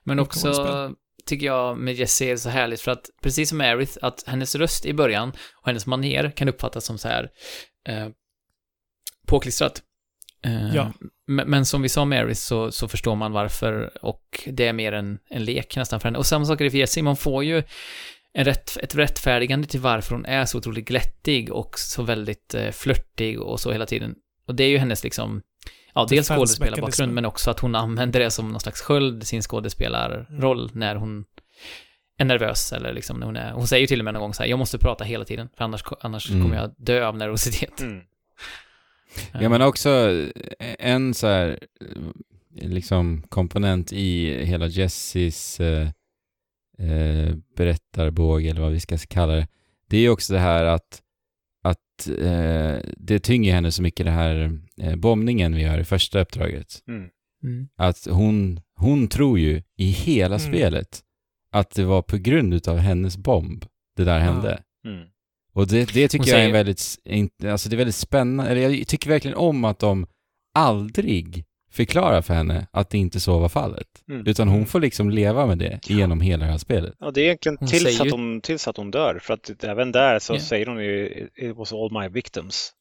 [0.03, 0.95] Men också
[1.25, 4.85] tycker jag med Jessie är så härligt för att precis som Aerith, att hennes röst
[4.85, 7.29] i början och hennes maner kan uppfattas som så här
[7.87, 8.07] eh,
[9.27, 9.83] påklistrat.
[10.45, 10.91] Eh, Ja.
[11.27, 14.73] men, men som vi sa med Aerith så, så förstår man varför och det är
[14.73, 16.17] mer en, en lek nästan för henne.
[16.17, 17.63] Och samma sak är det för Jessie, man får ju
[18.33, 22.71] en rätt, ett rättfärdigande till varför hon är så otroligt glättig och så väldigt eh,
[22.71, 24.15] flörtig och så hela tiden.
[24.47, 25.41] Och det är ju hennes liksom,
[25.93, 30.69] ja, dels skådespelarbakgrund men också att hon använder det som någon slags sköld, sin skådespelarroll,
[30.73, 31.25] när hon
[32.17, 34.33] är nervös eller liksom när hon är, hon säger ju till och med någon gång
[34.33, 36.41] så här, jag måste prata hela tiden, för annars, annars Mm.
[36.43, 37.79] kommer jag dö av nervositet.
[37.81, 38.01] Mm.
[39.33, 39.89] Ja men också
[40.59, 45.87] eh, en så här eh, liksom komponent i hela Jessies eh,
[46.79, 49.47] eh, berättarbåge eller vad vi ska kalla det.
[49.89, 51.01] Det är också det här att,
[51.63, 56.21] att eh, det tynger henne så mycket det här eh, bombningen vi gör i första
[56.21, 56.83] uppdraget.
[56.87, 57.09] Mm.
[57.43, 57.67] Mm.
[57.77, 60.39] Att hon, hon tror ju i hela Mm.
[60.53, 61.01] spelet
[61.51, 63.65] att det var på grund utav hennes bomb
[63.97, 64.63] det där hände.
[65.55, 65.61] Mm.
[65.63, 68.51] Och det, det tycker Hon jag är säger- en väldigt, alltså det är väldigt spännande,
[68.51, 70.07] eller jag tycker verkligen om att de
[70.55, 73.87] aldrig förklarar för henne att det inte så var fallet.
[74.09, 74.27] Mm.
[74.27, 76.93] Utan hon får liksom leva med det genom hela det här spelet.
[76.99, 79.19] Ja, det är egentligen Hon tills säger att, hon, tills att hon dör.
[79.23, 80.39] För att även där så Ja.
[80.39, 82.71] säger hon ju It was all my victims.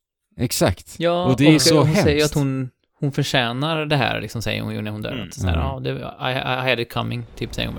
[0.41, 0.95] Exakt.
[0.99, 2.03] Ja, och det är och så hon hemskt.
[2.03, 2.71] säger att hon,
[3.01, 5.13] hon förtjänar det här, liksom säger hon ju när hon dör.
[5.13, 5.29] Mm.
[5.29, 5.67] Att Så här, Mm.
[5.67, 5.91] ja, det,
[6.31, 7.79] I, I had it coming, typ säger hon.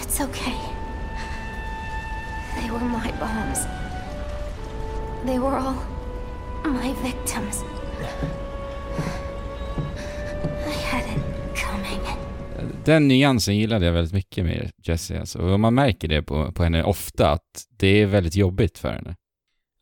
[0.00, 0.54] It's okay.
[2.60, 3.66] They were my bombs.
[5.26, 5.74] They were all
[6.64, 7.64] my victims.
[10.66, 11.22] I had it
[11.60, 12.00] coming.
[12.84, 15.38] Den nyansen gillade jag väldigt mycket med Jessie alltså.
[15.38, 19.16] Och man märker det på, på henne ofta att det är väldigt jobbigt för henne.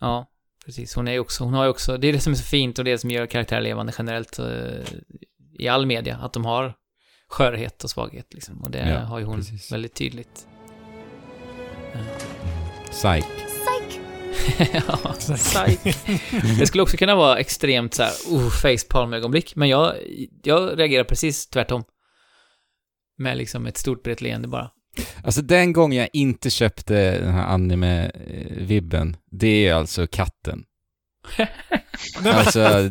[0.00, 0.26] Ja,
[0.64, 0.94] precis.
[0.94, 2.84] Hon är också, hon har ju också, det är det som är så fint och
[2.84, 4.46] det som gör karaktärer levande generellt eh,
[5.58, 6.74] i all media, att de har
[7.28, 8.60] skörhet och svaghet liksom.
[8.62, 9.72] Och det Ja, har ju hon precis.
[9.72, 10.46] väldigt tydligt.
[12.90, 13.24] Psych.
[14.72, 15.14] Ja.
[16.58, 19.94] Det skulle också kunna vara extremt så här, uh, facepalm-ögonblick, men jag,
[20.42, 21.84] jag reagerar precis tvärtom.
[23.18, 24.70] Med liksom ett stort brett leende bara.
[25.24, 30.64] Alltså den gång jag inte köpte den här anime-vibben, det är alltså katten.
[32.24, 32.90] Alltså,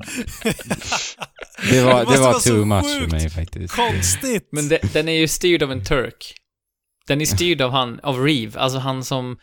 [1.69, 3.75] det var, måste det var too much för mig faktiskt.
[3.75, 4.49] Konstigt!
[4.51, 6.35] Men det, den är ju styrd av en turk.
[7.07, 9.37] Den är styrd av han, av Reeve, alltså han som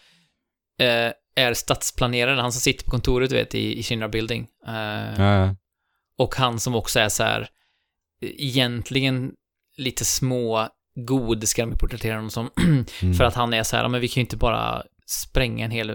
[0.80, 4.46] eh, är stadsplanerare, han som sitter på kontoret, du vet, i, i Shinra Building.
[4.66, 5.54] Eh, Ja,
[6.18, 7.48] Och han som också är så här,
[8.20, 9.32] egentligen
[9.76, 12.50] lite små god ska de porträttera honom som.
[13.02, 13.14] mm.
[13.14, 15.90] För att han är så här, men vi kan ju inte bara spränga en hel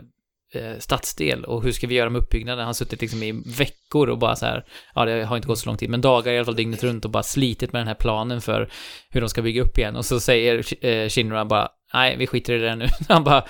[0.53, 2.59] eh, stadsdel och hur ska vi göra med uppbyggnaden?
[2.59, 4.65] Han har suttit liksom i veckor och bara så här,
[4.95, 7.05] ja det har inte gått så lång tid, men dagar i alla fall dygnet runt
[7.05, 8.71] och bara slitit med den här planen för
[9.09, 12.53] hur de ska bygga upp igen och så säger eh, Shinra bara, nej vi skiter
[12.53, 12.87] i det nu.
[13.09, 13.45] Han bara,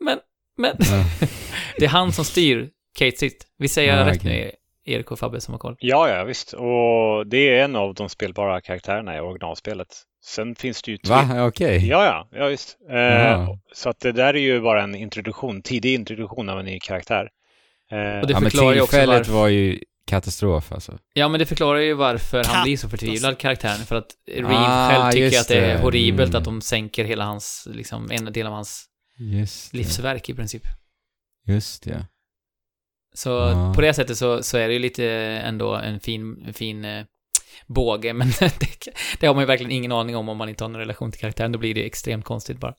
[0.00, 0.18] men,
[0.56, 1.04] men, Ja.
[1.78, 2.68] det är han som styr
[2.98, 3.46] Kate sitt.
[3.58, 4.52] Vi säger Ja, rätt okej.
[4.84, 5.76] nu, Erik och Fabbe som har koll.
[5.78, 6.52] Ja, ja visst.
[6.52, 9.88] Och det är en av de spelbara karaktärerna i originalspelet.
[10.24, 10.98] Sen finns det ju...
[10.98, 11.46] tre- Va?
[11.46, 11.88] Okej.
[11.88, 12.76] Ja, ja, ja visst.
[12.90, 16.80] Eh, så att det där är ju bara en introduktion, tidig introduktion av en ny
[16.80, 17.28] karaktär.
[17.92, 20.98] Eh, Och det Ja, men förklarar ju också varför- var ju katastrof alltså.
[21.14, 23.78] Ja, men det förklarar ju varför han blir så förtvivlad, karaktären.
[23.86, 26.38] För att Reeve Ah, själv tycker att det är horribelt Mm.
[26.38, 28.86] att de sänker hela hans, liksom, en del av hans
[29.18, 30.62] Just livsverk i princip.
[31.46, 32.06] Just det.
[33.14, 33.72] Så Ja.
[33.74, 35.06] på det sättet så, så är det ju lite
[35.44, 37.04] ändå en fin, en fin eh,
[37.66, 38.88] båge, men det,
[39.20, 41.20] det har man ju verkligen ingen aning om om man inte har någon relation till
[41.20, 41.52] karaktären.
[41.52, 42.74] Då blir det extremt konstigt bara.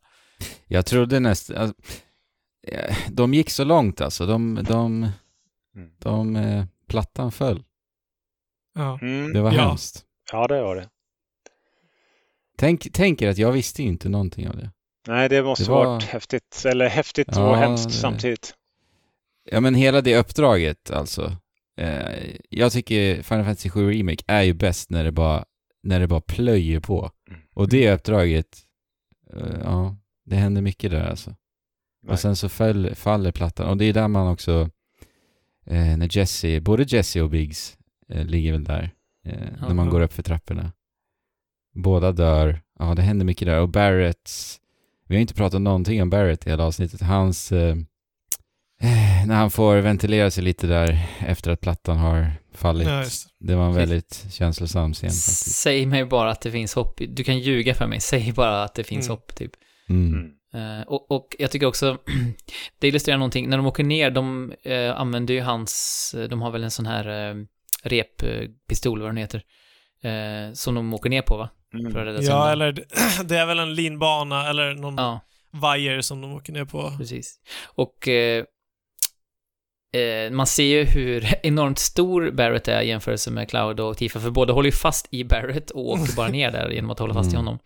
[0.67, 1.57] Jag trodde nästan...
[1.57, 1.75] Alltså,
[2.67, 4.25] eh, de gick så långt alltså.
[4.25, 4.55] De...
[4.67, 5.11] de,
[5.75, 5.89] Mm.
[5.99, 7.63] de eh, plattan föll.
[8.75, 8.99] Ja.
[9.01, 9.67] mm, Det var Ja.
[9.67, 10.05] hemskt.
[10.31, 10.89] ja, det var det.
[12.57, 14.71] Tänk, tänk er att jag visste ju inte någonting av det.
[15.07, 16.63] Nej, det måste Det var- varit häftigt.
[16.65, 18.53] Eller häftigt Ja, och hemskt samtidigt.
[19.51, 21.37] Ja men hela det uppdraget alltså.
[21.77, 25.45] Eh, jag tycker Final Fantasy 7 Remake är ju bäst när det bara,
[25.83, 27.11] när det bara plöjer på.
[27.29, 27.41] Mm.
[27.53, 28.59] Och det uppdraget,
[29.33, 29.95] eh, ja,
[30.25, 31.29] det händer mycket där alltså.
[32.03, 32.13] Nej.
[32.13, 33.67] Och sen så föll, faller plattan.
[33.69, 34.69] Och det är där man också,
[35.65, 37.77] eh, när Jesse, både Jesse och Biggs
[38.09, 38.91] eh, ligger väl där.
[39.25, 40.71] Eh, när man går upp för trapporna.
[41.75, 42.61] Båda dör.
[42.79, 43.59] Ja, det händer mycket där.
[43.59, 44.59] Och Barretts,
[45.07, 47.01] vi har inte pratat någonting om Barrett i hela avsnittet.
[47.01, 47.75] Hans, eh,
[48.81, 52.87] eh, när han får ventilera sig lite där efter att plattan har fallit.
[52.87, 53.03] Ja,
[53.39, 55.55] det var en väldigt känslosam scen faktiskt.
[55.55, 57.01] Säg mig bara att det finns hopp.
[57.09, 57.99] Du kan ljuga för mig.
[57.99, 59.17] Säg bara att det finns Mm.
[59.17, 59.51] hopp, typ.
[59.89, 60.31] Mm.
[60.53, 61.97] Eh, och, och jag tycker också,
[62.79, 66.63] det illustrerar någonting, när de åker ner, de eh, använder ju hans, de har väl
[66.63, 67.35] en sån här eh,
[67.83, 69.43] reppistol, vad den heter,
[70.03, 71.49] eh, som de åker ner på va?
[71.73, 71.91] Mm.
[71.93, 72.71] För att rädda sig Ja, eller
[73.23, 75.19] det- är väl en linbana eller någon Ja,
[75.51, 76.93] vajer som de åker ner på.
[76.97, 77.39] precis.
[77.65, 78.43] Och eh,
[79.95, 84.19] eh, man ser ju hur enormt stor Barrett är i jämförelse med Cloud och Tifa,
[84.19, 87.13] för båda håller ju fast i Barrett och åker bara ner där genom att hålla
[87.13, 87.45] fast i Mm.
[87.45, 87.59] honom.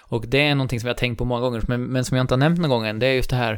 [0.00, 2.24] Och det är någonting som jag har tänkt på många gånger, men, men som jag
[2.24, 3.52] inte har nämnt någon gång än, det är just det här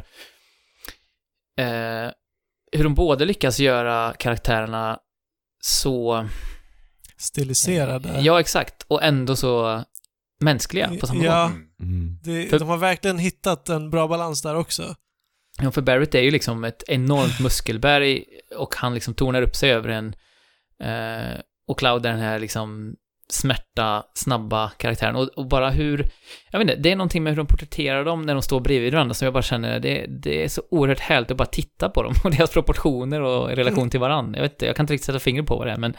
[1.59, 2.11] eh,
[2.71, 4.99] hur de både lyckas göra karaktärerna
[5.61, 6.27] så,
[7.17, 8.19] Stiliserade.
[8.21, 9.83] ja exakt, och ändå så
[10.41, 11.41] mänskliga på samma Ja.
[11.43, 11.61] gång.
[11.81, 12.19] Mm.
[12.23, 14.95] Det, För- de har verkligen hittat en bra balans där också.
[15.61, 18.23] Ja, för Barrett är ju liksom ett enormt muskelberg
[18.57, 20.15] och han liksom tornar upp sig över en
[20.83, 22.95] eh, och Cloud är den här liksom
[23.29, 26.09] smärta, snabba karaktären och, och bara hur,
[26.51, 28.93] jag vet inte, det är någonting med hur de porträtterar dem när de står bredvid
[28.93, 32.03] varandra som jag bara känner, det, det är så oerhört härligt att bara titta på
[32.03, 34.37] dem och deras proportioner och relation till varandra.
[34.39, 35.95] Jag vet inte, jag kan inte riktigt sätta fingret på vad det är, men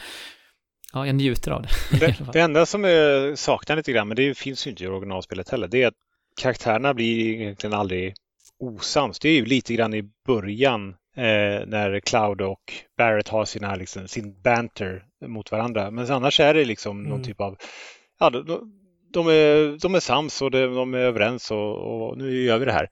[0.96, 1.68] ja, jag njuter av det.
[2.00, 5.48] Det, det enda som jag saknar lite grann, men det finns ju inte i originalspelet
[5.48, 5.94] heller, det är att
[6.40, 8.14] karaktärerna blir egentligen aldrig
[8.60, 9.18] osams.
[9.18, 14.08] Det är ju lite grann i början eh, när Cloud och Barrett har sina, liksom,
[14.08, 15.90] sin banter mot varandra.
[15.90, 17.24] Men annars är det liksom någon Mm.
[17.24, 17.56] typ av,
[18.20, 18.72] ja, de,
[19.12, 22.64] de, är, de är sams och de, de är överens och, och nu gör vi
[22.64, 22.88] det här.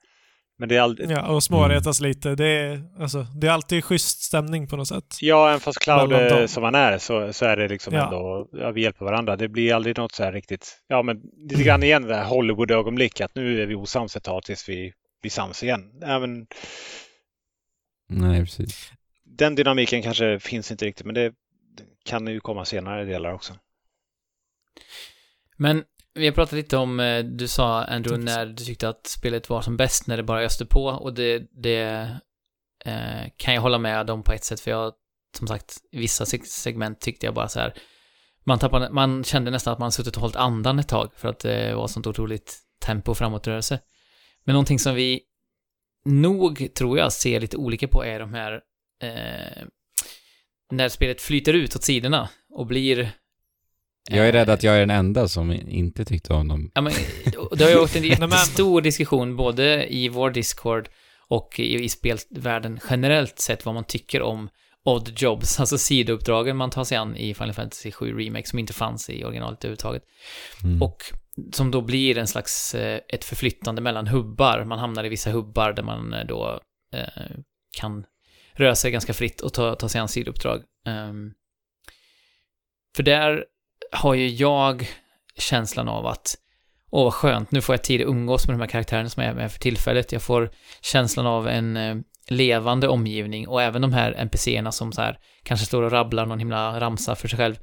[0.57, 2.35] Men det är aldrig, Ja, och småretas lite.
[2.35, 5.17] Det är, alltså, det är alltid schysst stämning på något sätt.
[5.21, 8.03] Ja, även fast Cloud är som han är så, så är det liksom Ja.
[8.05, 9.35] ändå, ja, vi hjälper varandra.
[9.35, 13.21] Det blir aldrig något så här riktigt, ja men lite grann igen det här Hollywood-ögonblick
[13.21, 16.01] att nu är vi osams ett tag tills vi blir sams igen.
[16.03, 16.47] Även
[18.09, 18.91] Nej, precis.
[19.23, 21.33] den dynamiken kanske finns inte riktigt, men det
[22.05, 23.53] kan ju komma senare delar också.
[25.57, 25.83] Men
[26.15, 29.61] vi har pratat lite om, eh, du sa Andrew, när du tyckte att spelet var
[29.61, 31.81] som bäst när det bara öste på och det, det
[32.85, 34.93] eh, kan jag hålla med om på ett sätt för jag,
[35.37, 37.73] som sagt, vissa seg- segment tyckte jag bara så här,
[38.43, 41.39] man, tappade, man kände nästan att man suttit och hållit andan ett tag för att
[41.39, 43.79] det var sånt otroligt tempo och framåtrörelse.
[44.43, 45.21] Men någonting som vi
[46.05, 48.53] nog, tror jag, ser lite olika på är de här
[49.03, 49.63] eh,
[50.71, 53.11] när spelet flyter ut åt sidorna och blir
[54.09, 56.71] Jag är rädd eh, att jag är den enda som inte tyckte om dem.
[56.73, 56.93] Ja, men
[57.51, 60.89] det har ju varit en jättestor diskussion både i vår Discord
[61.27, 64.49] och i, i spelvärlden generellt sett vad man tycker om
[64.85, 68.73] odd jobs, alltså sidouppdragen man tar sig an i Final Fantasy 7 Remake som inte
[68.73, 70.03] fanns i originalet överhuvudtaget.
[70.63, 70.81] Mm.
[70.81, 71.03] Och
[71.53, 74.63] som då blir en slags, eh, ett förflyttande mellan hubbar.
[74.63, 76.59] Man hamnar i vissa hubbar där man eh, då
[76.93, 77.31] eh,
[77.77, 78.05] kan
[78.53, 80.63] röra sig ganska fritt och ta, ta sig an sidouppdrag.
[80.85, 81.31] Ehm,
[82.95, 83.45] för där
[83.95, 84.87] har ju jag
[85.37, 86.35] känslan av att
[86.91, 89.31] åh vad skönt, nu får jag tid att umgås med de här karaktärerna som jag
[89.31, 90.11] är med för tillfället.
[90.11, 90.51] Jag får
[90.81, 91.95] känslan av en eh,
[92.27, 96.39] levande omgivning och även de här NPCerna som så här kanske står och rabblar någon
[96.39, 97.55] himla ramsa för sig själv.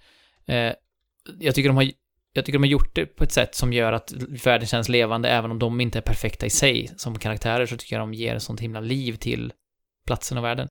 [0.46, 0.72] Eh,
[1.38, 1.90] jag tycker de har
[2.32, 4.12] jag tycker de har gjort det på ett sätt som gör att
[4.44, 7.96] världen känns levande, även om de inte är perfekta i sig som karaktärer, så tycker
[7.96, 9.52] jag de ger ett sånt himla liv till
[10.06, 10.68] platsen och världen.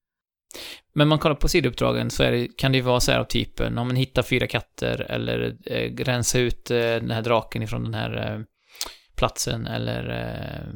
[0.93, 3.23] Men man kollar på sidouppdragen så är det, kan det ju vara så här av
[3.23, 7.83] typen, om man hittar fyra katter eller eh, rensa ut eh, den här draken ifrån
[7.83, 8.39] den här eh,
[9.15, 10.73] platsen eller eh,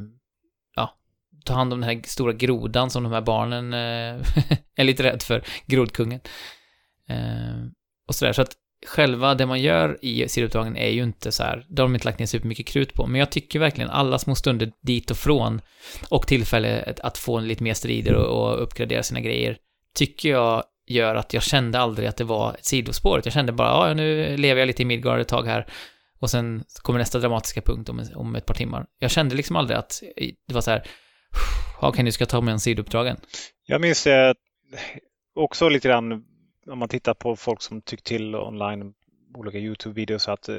[0.76, 0.98] ja,
[1.44, 4.26] ta hand om den här stora grodan som de här barnen eh,
[4.76, 6.20] är lite rädd för, grodkungen.
[7.08, 7.66] Eh,
[8.08, 11.66] och sådär, så att själva det man gör i sidouppdragen är ju inte så här,
[11.68, 14.34] det har de inte lagt ner supermycket krut på, men jag tycker verkligen alla små
[14.34, 15.60] stunder dit och från
[16.08, 19.58] och tillfälle att få lite mer strider och, och uppgradera sina grejer,
[19.96, 23.20] tycker jag gör att jag kände aldrig att det var ett sidospår.
[23.24, 25.66] Jag kände bara, ja, nu lever jag lite i Midgard ett tag här
[26.20, 28.86] och sen kommer nästa dramatiska punkt om, om ett par timmar.
[28.98, 30.02] Jag kände liksom aldrig att
[30.48, 30.82] det var så här,
[31.76, 33.16] okej, okay, nu ska jag ta mig en sidouppdragen.
[33.66, 34.34] Jag minns det
[35.34, 36.12] också lite grann
[36.66, 38.94] om man tittar på folk som tyckt till online,
[39.34, 40.56] olika Youtube-videos, att eh,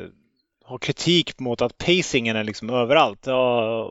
[0.66, 3.20] ha kritik mot att pacingen är liksom överallt.
[3.26, 3.84] Ja,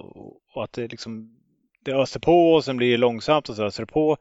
[0.55, 1.37] och att det liksom
[1.85, 4.17] det öser på och sen blir det långsamt och så öser det på.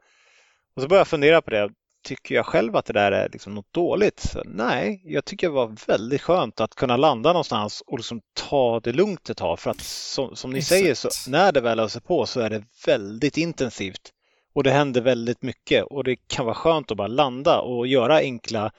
[0.76, 1.70] Och så börjar jag fundera på det.
[2.04, 4.20] Tycker jag själv att det där är liksom något dåligt?
[4.20, 8.80] Så, nej, jag tycker det var väldigt skönt att kunna landa någonstans och liksom ta
[8.80, 9.58] det lugnt ett tag.
[9.58, 10.80] För att som, som ni Exakt.
[10.80, 14.12] säger, så, när det väl öser på så är det väldigt intensivt.
[14.54, 18.16] Och det händer väldigt mycket och det kan vara skönt att bara landa och göra
[18.16, 18.72] enkla,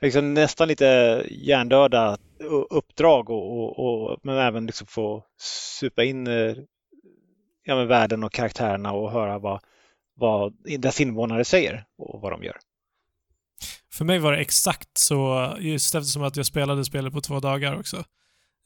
[0.00, 2.18] liksom nästan lite hjärndöda
[2.70, 5.24] uppdrag och, och, och men även liksom få
[5.80, 6.54] supa in eh,
[7.64, 9.60] ja, världen och karaktärerna och höra vad,
[10.18, 12.56] vad dess invånare säger och vad de gör.
[13.92, 17.78] För mig var det exakt så, just eftersom att jag spelade spelet på två dagar
[17.78, 17.96] också.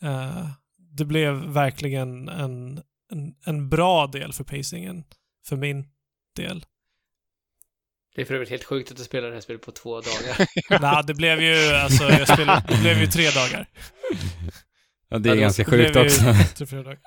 [0.02, 0.46] Uh,
[0.78, 5.04] det blev verkligen en, en, en bra del för pacingen
[5.46, 5.86] för min
[6.36, 6.64] del.
[8.14, 10.48] Det är för övrigt helt sjukt att du spelar det här spelet på två dagar.
[10.80, 13.66] Nej, det blev ju, alltså, jag spelade, det blev ju tre dagar.
[15.08, 16.20] Ja, det är ja, ganska sjukt också.
[16.54, 16.98] Tre, fyra dagar.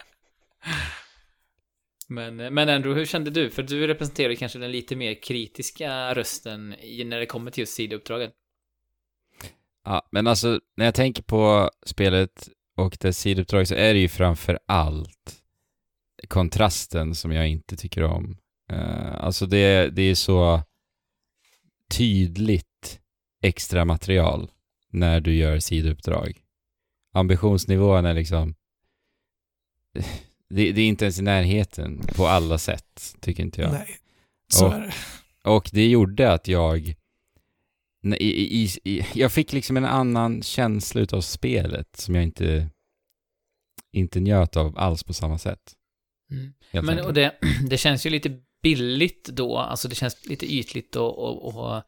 [2.08, 3.50] Men, men Andrew, hur kände du?
[3.50, 6.70] För du representerar kanske den lite mer kritiska rösten
[7.06, 8.32] när det kommer till just sidouppdragen.
[9.84, 14.08] Ja, men alltså, när jag tänker på spelet och dess sidouppdrag så är det ju
[14.08, 15.42] framför allt
[16.28, 18.38] kontrasten som jag inte tycker om.
[18.72, 20.62] Uh, alltså det, det är så
[21.98, 23.02] tydligt
[23.42, 24.52] extra material
[24.90, 26.42] när du gör sidouppdrag.
[27.14, 28.56] Ambitionsnivån är liksom...
[30.50, 33.72] Det, det, är inte ens i närheten på alla sätt, tycker inte jag.
[33.72, 33.98] Nej,
[34.54, 34.94] så och, är det.
[35.50, 36.96] Och det gjorde att jag...
[38.20, 42.70] I, i, i, jag fick liksom en annan känsla av spelet som jag inte,
[43.92, 45.74] inte njöt av alls på samma sätt.
[46.32, 46.86] Mm.
[46.86, 47.36] Men och det,
[47.70, 51.84] det känns ju lite billigt då, alltså det känns lite ytligt och, och, och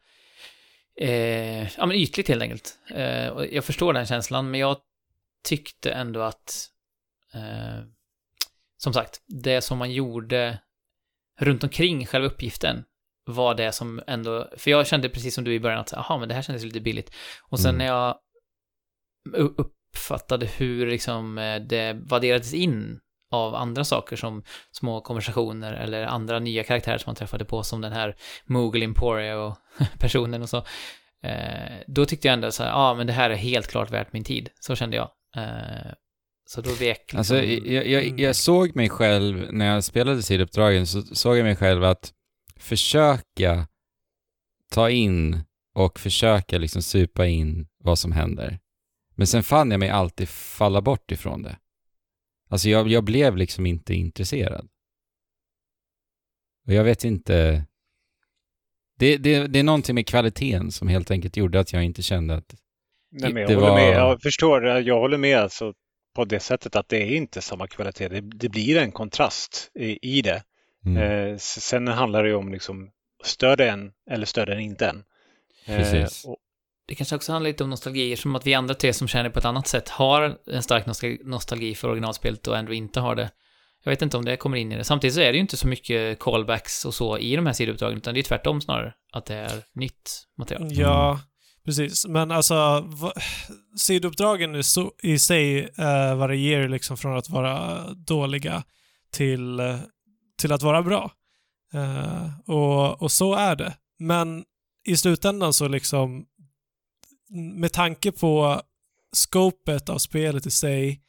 [1.02, 2.78] eh, ja men ytligt helt enkelt.
[2.90, 4.76] Eh, och jag förstår den känslan, men jag
[5.44, 6.70] tyckte ändå att,
[7.34, 7.84] eh,
[8.78, 10.58] som sagt, det som man gjorde
[11.40, 12.84] runt omkring själva uppgiften
[13.26, 16.28] var det som ändå, för jag kände precis som du i början att, jaha, men
[16.28, 17.14] det här kändes lite billigt.
[17.42, 17.78] Och sen mm.
[17.78, 18.18] när jag
[19.34, 23.00] uppfattade hur liksom eh, det värderades in
[23.30, 24.42] av andra saker som
[24.72, 29.56] små konversationer eller andra nya karaktärer som man träffade på som den här Moogle Emporio
[29.98, 30.56] personen och så.
[31.22, 33.90] Eh, då tyckte jag ändå så här, ja ah, men det här är helt klart
[33.90, 34.48] värt min tid.
[34.60, 35.10] Så kände jag.
[35.36, 35.92] Eh,
[36.48, 37.18] så då vek liksom...
[37.18, 41.56] Alltså, jag, jag, jag, såg mig själv, när jag spelade sidouppdragen, så såg jag mig
[41.56, 42.12] själv att
[42.56, 43.68] försöka
[44.70, 45.40] ta in
[45.74, 48.58] och försöka liksom supa in vad som händer.
[49.14, 51.58] Men sen fann jag mig alltid falla bort ifrån det.
[52.48, 54.68] Alltså jag, jag blev liksom inte intresserad.
[56.66, 57.64] Och jag vet inte...
[58.98, 62.34] Det, det, det är någonting med kvaliteten som helt enkelt gjorde att jag inte kände
[62.34, 62.54] att
[63.10, 63.76] Nej, men jag, håller var...
[63.76, 63.94] med.
[63.94, 65.74] jag förstår, jag håller med alltså
[66.18, 68.08] på det sättet att det är inte samma kvalitet.
[68.08, 70.42] Det, det blir en kontrast i, i det.
[70.86, 71.02] Mm.
[71.02, 72.90] Eh, sen handlar det ju om liksom
[73.24, 75.04] stöd en eller stöd en inte en.
[75.66, 76.36] Eh, och,
[76.86, 79.38] det kanske också handlar lite om nostalgi, som att vi andra tre som känner på
[79.38, 80.86] ett annat sätt har en stark
[81.24, 83.30] nostalgi för originalspelet och ändå inte har det.
[83.84, 84.84] Jag vet inte om det kommer in i det.
[84.84, 87.98] Samtidigt så är det ju inte så mycket callbacks och så i de här sidouppdragen,
[87.98, 90.68] utan det är tvärtom snarare, att det är nytt material.
[90.72, 91.20] Ja,
[91.68, 92.06] precis.
[92.06, 92.88] Men alltså,
[93.76, 94.62] sidouppdragen i,
[95.02, 98.64] i sig eh, varierar liksom från att vara dåliga
[99.10, 99.60] till,
[100.38, 101.12] till att vara bra.
[101.74, 103.74] Eh, och, och så är det.
[103.98, 104.44] Men
[104.86, 106.26] i slutändan så liksom
[107.54, 108.62] med tanke på
[109.12, 111.02] skopet av spelet i sig,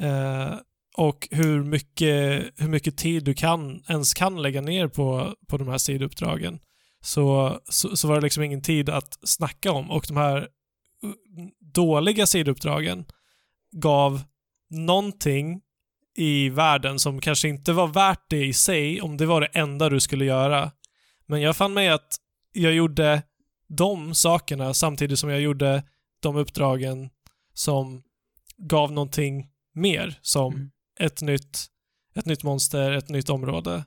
[0.00, 0.54] eh,
[0.96, 5.68] och hur mycket, hur mycket tid du kan, ens kan lägga ner på, på de
[5.68, 6.58] här sidouppdragen
[7.04, 10.40] så, så, så var det liksom ingen tid att snacka om och de här
[11.04, 11.12] uh,
[11.60, 13.04] dåliga sidouppdragen
[13.72, 14.22] gav
[14.70, 15.60] någonting
[16.16, 19.88] i världen som kanske inte var värt det i sig om det var det enda
[19.88, 20.70] du skulle göra.
[21.26, 22.16] Men jag fann mig att
[22.52, 23.22] jag gjorde
[23.68, 25.82] de sakerna samtidigt som jag gjorde
[26.20, 27.10] de uppdragen
[27.54, 28.02] som
[28.56, 30.70] gav någonting mer som Mm.
[31.00, 31.66] ett, nytt,
[32.14, 33.84] ett nytt monster, ett nytt område.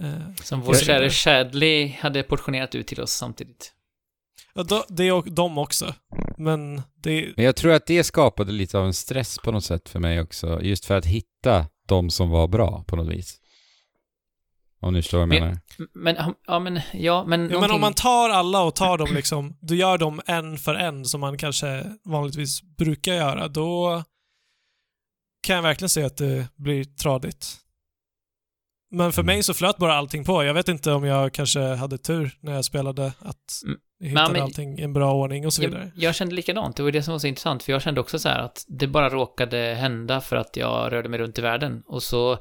[0.00, 3.72] Eh, Som vår käre Shadley hade portionerat ut till oss samtidigt.
[4.54, 5.94] Ja, då- det och de också.
[6.38, 7.32] Men det...
[7.36, 10.20] Men jag tror att det skapade lite av en stress på något sätt för mig
[10.20, 13.38] också, just för att hitta de som var bra på något vis.
[14.80, 15.58] Om ni förstår vad jag Men- menar.
[15.94, 16.16] Men,
[16.46, 19.76] ja men, ja, men Ja, men om man tar alla och tar dem liksom, du
[19.76, 24.02] gör dem en för en som man kanske vanligtvis brukar göra, då
[25.42, 27.56] kan jag verkligen se att det blir tradigt.
[28.92, 29.34] Men för Mm.
[29.34, 30.44] mig så flöt bara allting på.
[30.44, 33.36] Jag vet inte om jag kanske hade tur när jag spelade, att
[33.66, 33.78] Mm.
[33.98, 35.92] jag hittade men- allting i en bra ordning och så vidare.
[35.94, 38.18] Jag, jag kände likadant, det var det som var så intressant, för jag kände också
[38.18, 41.82] så här att det bara råkade hända för att jag rörde mig runt i världen.
[41.86, 42.38] Och så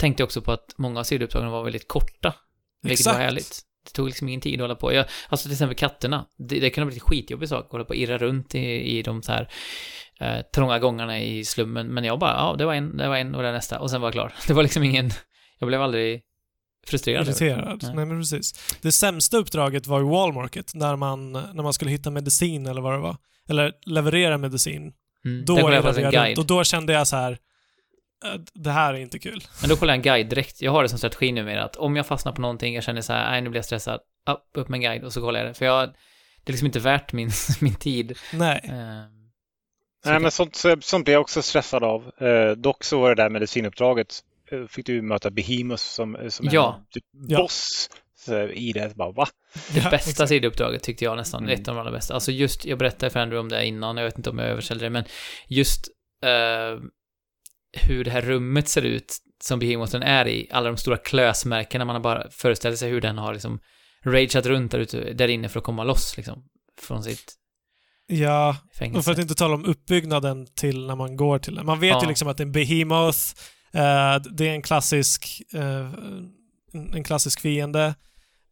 [0.00, 2.34] tänkte jag också på att många av sidouppdragen var väldigt korta,
[2.82, 3.16] vilket Exakt.
[3.16, 3.60] var härligt.
[3.84, 4.92] Det tog liksom ingen tid att hålla på.
[4.92, 7.88] Jag, alltså till exempel katterna, det, det kunde bli en skitjobbig sak att hålla på
[7.88, 9.48] och irra runt i, i de så här
[10.20, 11.86] eh, trånga gångarna i slummen.
[11.86, 14.00] Men jag bara, ja, det var en, det var en och det nästa, och sen
[14.00, 14.32] var jag klar.
[14.46, 15.10] Det var liksom ingen,
[15.58, 16.22] jag blev aldrig
[16.86, 17.26] frustrerad.
[17.28, 17.78] Irriterad.
[17.82, 17.94] Nej.
[17.96, 18.06] Nej.
[18.06, 18.76] men precis.
[18.82, 22.80] Det sämsta uppdraget var i Wall Market, när man, när man skulle hitta medicin eller
[22.80, 23.16] vad det var.
[23.48, 24.92] Eller leverera medicin.
[25.24, 25.44] Mm.
[25.44, 26.26] Då jag jag guide.
[26.28, 27.32] runt och då kände jag så här.
[28.24, 29.44] "Eh, Det här är inte kul.
[29.60, 30.62] Men då kollar jag en guide direkt.
[30.62, 33.12] Jag har det som strategi numera att om jag fastnar på någonting, jag känner så
[33.12, 34.00] här, nej nu blir jag stressad,
[34.30, 35.54] upp, upp med en guide och så kollar jag det.
[35.54, 35.88] För jag,
[36.44, 37.30] det är liksom inte värt min,
[37.60, 38.18] min tid.
[38.32, 38.60] Nej.
[40.04, 42.12] Så Nej, men sånt, så- sånt blir jag också stressad av.
[42.20, 44.20] Eh, dock så var det där medicinuppdraget.
[44.68, 46.76] Fick du möta Behemoth som, som Ja.
[46.78, 47.38] en typ Ja.
[47.38, 48.94] boss så, i det.
[48.96, 49.26] Bara, va?
[49.74, 50.28] Det Ja, bästa exakt.
[50.28, 51.60] sidouppdraget tyckte jag nästan, Mm.
[51.60, 52.14] ett av de allra bästa.
[52.14, 54.84] Alltså just, jag berättade för Andrew om det innan, jag vet inte om jag överställde
[54.84, 55.04] det, men
[55.48, 55.88] just
[56.24, 56.80] eh,
[57.82, 61.96] hur det här rummet ser ut som Behemouthen är i, alla de stora klösmärkena, man
[61.96, 63.60] har bara föreställt sig hur den har liksom
[64.04, 66.44] rageat runt där ute, där inne för att komma loss liksom,
[66.80, 67.34] från sitt
[68.06, 68.98] Ja, fängelse.
[68.98, 71.66] och för att inte tala om uppbyggnaden till när man går till den.
[71.66, 72.02] Man vet Ja.
[72.02, 73.34] ju liksom att det är en behemoth, eh,
[74.30, 75.90] det är en klassisk, eh,
[76.72, 77.94] en klassisk fiende.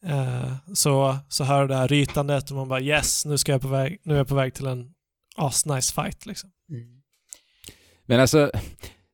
[0.06, 3.68] Eh, så, så hör det här rytandet och man bara yes, nu, ska jag på
[3.68, 4.90] väg, nu är jag på väg till en
[5.36, 6.50] asnice fight liksom.
[6.70, 7.02] Mm.
[8.06, 8.50] Men alltså,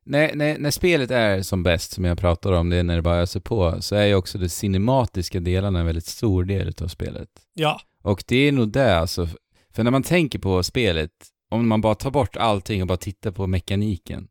[0.05, 3.03] när, när, när spelet är som bäst, som jag pratar om, det är när det
[3.03, 6.89] bara öser på, så är ju också de cinematiska delarna en väldigt stor del av
[6.89, 7.29] spelet.
[7.55, 9.29] Ja, Och det är nog det alltså,
[9.73, 11.11] för när man tänker på spelet,
[11.51, 14.29] om man bara tar bort allting och bara tittar på mekaniken,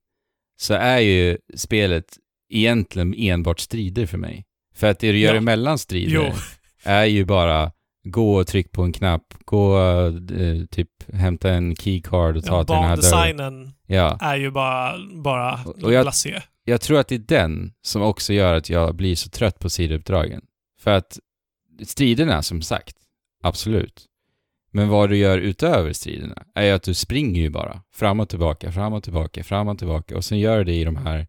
[0.59, 2.17] så är ju spelet
[2.49, 4.45] egentligen enbart strider för mig.
[4.75, 5.37] För att det du gör Ja.
[5.37, 6.33] emellan strider Jo.
[6.83, 7.71] är ju bara
[8.03, 12.63] gå och tryck på en knapp, gå eh, typ hämta en keycard och ta ja
[12.63, 13.71] till den här dörren.
[13.87, 14.17] Ja.
[14.21, 16.41] är ju bara, bara Och jag- blasé.
[16.63, 19.69] Jag tror att det är den som också gör att jag blir så trött på
[19.69, 20.41] sidouppdragen.
[20.81, 21.19] För att
[21.83, 22.95] striderna, som sagt,
[23.43, 24.05] absolut.
[24.71, 28.29] Men vad du gör utöver striderna är ju att du springer ju bara fram och
[28.29, 31.27] tillbaka, fram och tillbaka, fram och tillbaka och sen gör du det i de här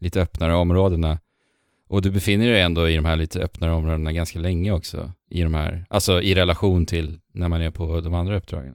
[0.00, 1.18] lite öppnare områdena.
[1.88, 5.12] Och du befinner dig ändå i de här lite öppnare områdena ganska länge också.
[5.30, 8.74] I de här, alltså i relation till när man är på de andra uppdragen.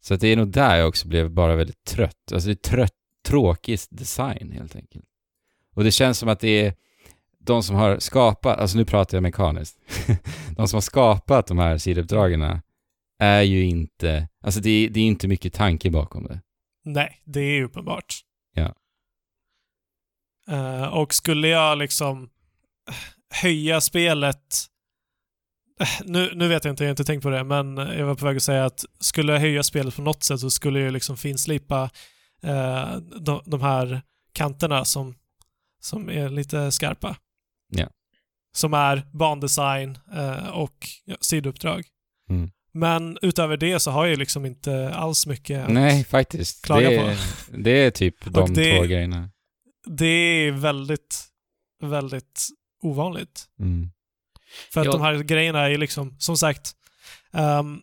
[0.00, 2.32] Så att det är nog där jag också blev bara väldigt trött.
[2.32, 2.94] Alltså det är trött,
[3.26, 5.04] tråkig design helt enkelt.
[5.74, 6.74] Och det känns som att det är
[7.38, 9.78] de som har skapat, alltså nu pratar jag mekaniskt,
[10.56, 12.42] de som har skapat de här sidouppdragen
[13.18, 16.40] är ju inte, alltså det är, det är inte mycket tanke bakom det.
[16.84, 18.14] Nej, det är uppenbart.
[18.54, 18.74] Ja.
[20.48, 22.30] Eh, och skulle jag liksom
[23.30, 24.54] höja spelet
[25.80, 28.14] eh, nu, nu vet jag inte, jag har inte tänkt på det, men jag var
[28.14, 30.92] på väg att säga att skulle jag höja spelet på något sätt så skulle jag
[30.92, 31.90] liksom finslipa
[32.42, 35.14] eh, de, de här kanterna som,
[35.80, 37.16] som är lite skarpa.
[37.68, 37.88] Ja.
[38.52, 41.84] Som är bandesign eh, och ja, sidouppdrag.
[42.30, 42.50] Mm.
[42.78, 46.64] Men utöver det så har jag liksom inte alls mycket att Nej, faktiskt.
[46.64, 47.02] klaga det, på.
[47.04, 47.16] är,
[47.62, 49.30] det är typ de det- två grejerna.
[49.86, 51.24] Det är väldigt,
[51.82, 52.48] väldigt
[52.82, 53.44] ovanligt.
[53.60, 53.90] Mm.
[54.72, 54.92] För att Ja.
[54.92, 56.72] de här grejerna är liksom, som sagt,
[57.32, 57.80] ehm,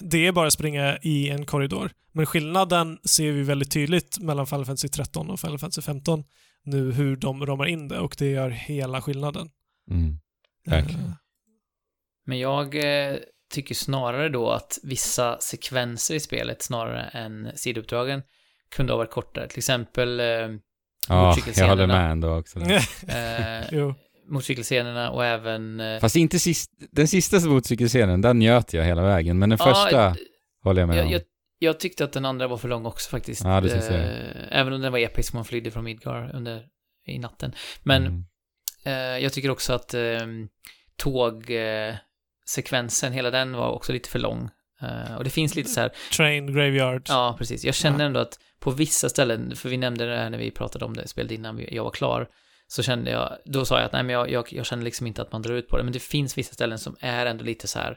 [0.00, 1.90] det är bara att springa i en korridor.
[2.12, 6.24] Men skillnaden ser vi väldigt tydligt mellan Final Fantasy 13 och Final Fantasy 15
[6.64, 9.50] nu hur de ramar in det och det gör hela skillnaden.
[9.90, 10.18] Mm.
[10.66, 11.04] Verkligen.
[11.06, 11.12] Eh,
[12.26, 13.16] Men jag eh,
[13.50, 18.22] tycker snarare då att vissa sekvenser i spelet, snarare än sidouppdragen,
[18.76, 19.48] kunde ha varit kortare.
[19.48, 20.26] Till exempel eh,
[21.08, 22.60] Ja, jag håller med ändå också.
[23.08, 23.94] Eh, Jo.
[24.28, 25.80] motorcykelscenerna och även...
[25.80, 29.38] Eh, Fast inte sist, den sista motorcykelscenen, den njöt jag hela vägen.
[29.38, 30.14] Men den ja, första eh,
[30.64, 31.12] håller jag med jag, om.
[31.12, 31.22] jag,
[31.58, 33.44] jag tyckte att den andra var för lång också faktiskt.
[33.44, 34.00] Ja, det jag.
[34.00, 36.62] Eh, Även om den var episk, man flydde från Midgar under,
[37.06, 37.52] i natten.
[37.82, 38.24] Men Mm.
[38.84, 40.00] eh, jag tycker också att eh,
[42.48, 44.50] tågsekvensen, hela den var också lite för lång.
[44.82, 47.02] Eh, och det finns lite så här, Train Graveyard.
[47.08, 48.06] ja precis, jag känner Ja.
[48.06, 51.08] ändå att på vissa ställen, för vi nämnde det här när vi pratade om det
[51.08, 52.28] spelet innan jag var klar,
[52.66, 55.22] så kände jag, då sa jag att nej men jag, jag, jag känner liksom inte
[55.22, 57.66] att man drar ut på det, men det finns vissa ställen som är ändå lite
[57.68, 57.96] så här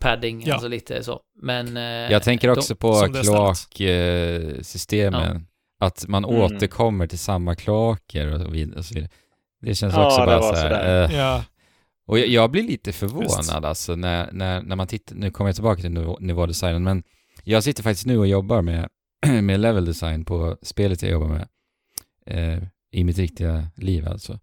[0.00, 0.54] padding, Ja.
[0.54, 1.20] alltså lite så.
[1.42, 1.76] Men...
[1.76, 3.22] eh, Jag tänker de- också på är ställt.
[3.26, 5.46] kloaksystemen.
[5.80, 6.36] Att man Mm.
[6.40, 9.08] återkommer till samma kloaker och, så vidare.
[9.60, 11.04] Det känns Ja, också bara så här, sådär.
[11.10, 11.44] eh, Ja.
[12.06, 13.52] Och jag, jag blir lite förvånad Visst.
[13.52, 17.02] alltså när, när, när man tittar, nu kommer jag tillbaka till nivå, nivådesignen, men
[17.44, 18.88] jag sitter faktiskt nu och jobbar med,
[19.42, 21.48] med level design på spelet jag jobbar med.
[22.26, 24.38] Eh, I mitt riktiga liv alltså.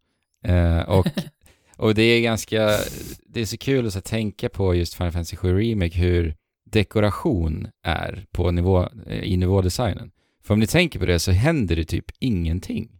[0.45, 1.07] Eh, och,
[1.77, 2.69] och det är ganska,
[3.25, 7.67] det är så kul att så tänka på just Final Fantasy 7 Remake hur dekoration
[7.83, 10.11] är på nivå, i nivådesignen.
[10.43, 12.99] För om ni tänker på det så händer det typ ingenting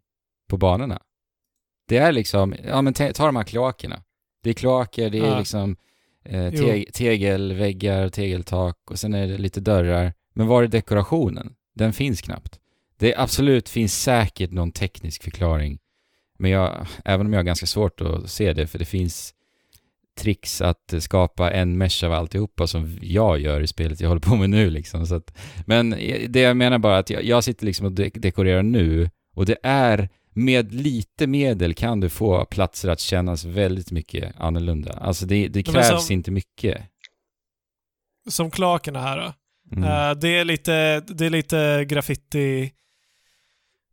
[0.50, 1.02] på banorna.
[1.88, 4.04] Det är liksom, ja men ta de här kloakerna.
[4.44, 5.40] Det är kloaker, det är Ja.
[5.40, 5.76] liksom
[6.26, 6.64] eh, Jo.
[6.66, 10.14] te tegelväggar, tegeltak och sen är det lite dörrar.
[10.34, 11.54] Men var är dekorationen?
[11.76, 12.60] Den finns knappt.
[12.98, 15.80] Det absolut finns säkert någon teknisk förklaring.
[16.38, 19.34] Men jag, även om jag har ganska svårt att se det, för det finns
[20.20, 24.36] tricks att skapa en mesh av alltihopa som jag gör i spelet jag håller på
[24.36, 25.08] med nu liksom.
[25.08, 25.90] Så att, men
[26.30, 29.58] det jag menar bara att jag, jag sitter liksom och de dekorerar nu och det
[29.64, 34.94] är med lite medel kan du få platser att kännas väldigt mycket annorlunda.
[34.94, 36.82] Alltså det, det krävs som- inte mycket.
[38.30, 39.34] Som klakerna här då.
[39.78, 39.84] Mm.
[39.84, 42.72] Eh, det, är lite, det är lite graffiti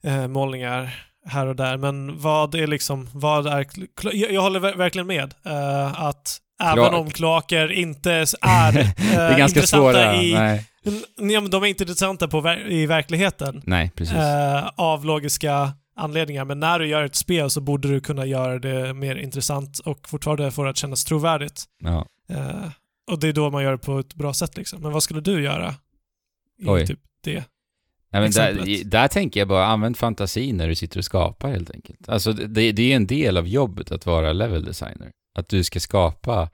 [0.02, 3.66] eh, målningar här och där, men vad är liksom, vad är,
[4.02, 9.16] jag, jag håller ver- verkligen med eh, att även om kloaker inte är, eh, det
[9.16, 10.22] är ganska intressanta svåra.
[10.22, 10.64] i, Nej.
[11.16, 14.14] Ja, men de är inte intressanta på i verkligheten Nej, precis.
[14.16, 18.58] eh, av logiska anledningar, men när du gör ett spel så borde du kunna göra
[18.58, 21.64] det mer intressant och fortfarande få det att kännas trovärdigt.
[21.78, 22.06] Ja.
[22.28, 22.70] Eh,
[23.10, 24.82] och det är då man gör det på ett bra sätt liksom.
[24.82, 25.74] Men vad skulle du göra?
[26.58, 26.86] I Oj.
[26.86, 27.44] typ det?
[28.10, 31.70] Ja, men där, där tänker jag bara, använd fantasi när du sitter och skapar helt
[31.70, 32.08] enkelt.
[32.08, 35.10] Alltså det, det är en del av jobbet att vara level designer.
[35.34, 36.50] Att du ska skapa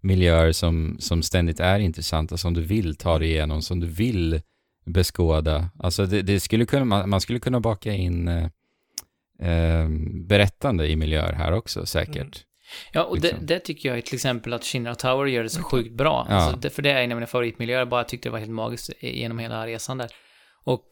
[0.00, 4.40] miljöer som, som ständigt är intressanta, som du vill ta dig igenom, som du vill
[4.86, 5.70] beskåda.
[5.78, 8.50] Alltså det, det skulle kunna, man, man skulle kunna baka in
[9.40, 9.88] eh,
[10.28, 12.16] berättande i miljöer här också säkert.
[12.16, 12.32] Mm.
[12.92, 13.46] Ja, och Liksom.
[13.46, 16.26] det, det tycker jag till exempel att Shinra Tower gör det så sjukt bra.
[16.28, 16.34] Ja.
[16.34, 18.50] Alltså, det, för det är en av mina favoritmiljöer, jag bara tyckte det var helt
[18.50, 20.10] magiskt genom hela resan där.
[20.64, 20.86] Och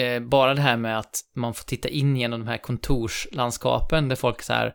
[0.00, 4.16] eh, bara det här med att man får titta in genom de här kontorslandskapen där
[4.16, 4.66] folk så här,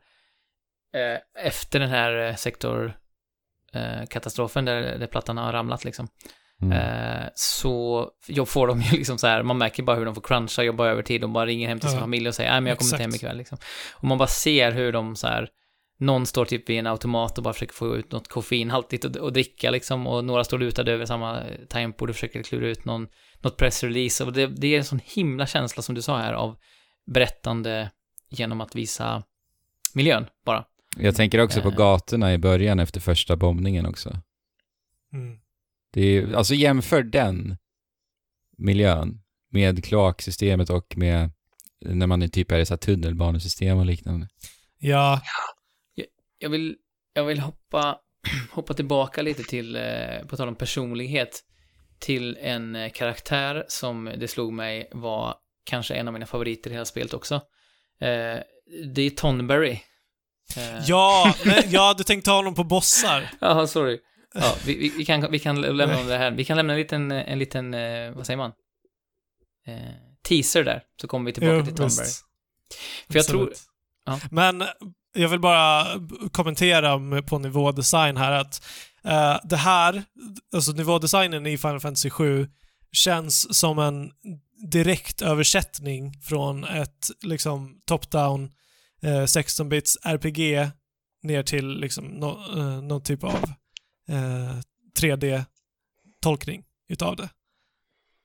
[0.94, 6.08] eh, efter den här eh, sektorkatastrofen eh, katastrofen där, där plattan har ramlat liksom,
[6.62, 6.78] Mm.
[6.78, 10.22] eh, så jag får de ju liksom så här, man märker bara hur de får
[10.22, 12.02] cruncha, jobba över tid, de bara ringer hem till sin Ja.
[12.02, 13.58] familj och säger, nej men jag kommer inte hem ikväll liksom.
[13.94, 15.50] Och man bara ser hur de så här,
[16.00, 19.34] någon står typ vid en automat och bara försöker få ut något koffeinhaltigt och, och
[19.34, 23.08] dricka liksom, och några står lutade över samma tangentbord och försöker klura ut någon,
[23.42, 26.56] något pressrelease, och det, det är en sån himla känsla som du sa här av
[27.12, 27.92] berättande
[28.30, 29.24] genom att visa
[29.94, 30.66] miljön bara.
[30.98, 31.76] Jag tänker också på Eh.
[31.76, 34.10] gatorna i början efter första bombningen också.
[35.14, 35.38] Mm.
[35.94, 37.58] Det är, alltså jämför den
[38.58, 41.32] miljön med kloaksystemet och med
[41.86, 44.28] när man är typ är i så här tunnelbanesystem och liknande.
[44.80, 45.22] Ja,
[46.40, 46.76] Jag vill,
[47.14, 48.00] jag vill hoppa,
[48.52, 51.44] hoppa tillbaka lite till, eh, på tal om personlighet,
[52.00, 56.74] till en eh, karaktär som det slog mig var kanske en av mina favoriter i
[56.74, 57.36] hela spelet också.
[58.02, 58.40] Eh,
[58.94, 59.80] det är Tonberry.
[60.58, 63.30] Eh, ja, men, ja, du tänkte ha honom på bossar.
[63.40, 64.00] Jaha, sorry.
[64.40, 66.32] Ja, vi, vi, vi, kan, vi kan lämna det här.
[66.32, 68.52] Vi kan lämna en liten, en liten eh, vad säger man?
[69.68, 69.76] Eh,
[70.28, 72.26] teaser där, så kommer vi tillbaka Jo, till visst.
[73.08, 73.54] För jag tror,
[74.06, 74.20] ja.
[74.32, 74.64] Men
[75.14, 75.88] jag vill bara
[76.32, 78.66] kommentera på nivådesign här att
[79.04, 80.04] eh, det här,
[80.54, 82.48] alltså nivådesignen i Final Fantasy 7
[82.92, 84.12] känns som en
[84.72, 88.52] direkt översättning från ett liksom top-down
[89.02, 90.70] eh, 16-bits RPG
[91.24, 93.54] ner till liksom no, eh, någon typ av
[94.08, 94.58] eh,
[95.00, 97.30] 3D-tolkning utav det.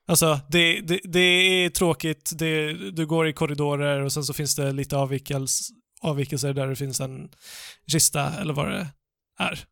[0.07, 4.57] Alltså, det, det, det är tråkigt, det, du går i korridorer och sen så finns
[4.57, 7.31] det lite avvikels, avvikelser där det finns en
[7.87, 8.89] kista eller vad det
[9.39, 9.65] är.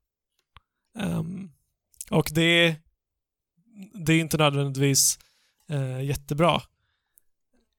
[0.98, 1.52] Um,
[2.10, 2.76] och det,
[3.94, 5.18] det är inte nödvändigtvis
[5.68, 6.62] eh, jättebra.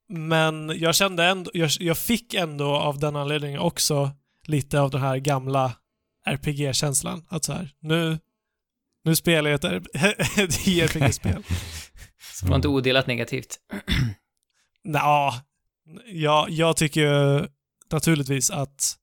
[0.08, 4.12] men jag kände ändå, jag, jag fick ändå av den anledningen också
[4.48, 5.76] lite av den här gamla
[6.26, 7.26] RPG-känslan.
[7.30, 8.20] Att så här, nu,
[9.04, 9.86] nu spelar jag ett,
[10.38, 11.44] ett JRPG-spel.
[12.34, 13.60] Så det var inte odelat negativt.
[14.84, 15.34] Nja,
[16.06, 17.48] jag, jag tycker ju
[17.92, 18.98] naturligtvis att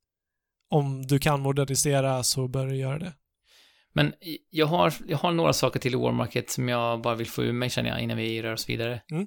[0.70, 3.12] om du kan modernisera så bör du göra det.
[3.92, 4.14] Men
[4.50, 7.42] jag har, jag har några saker till i War Market som jag bara vill få
[7.42, 9.02] ur mig känner jag innan vi rör oss vidare.
[9.10, 9.26] Mm.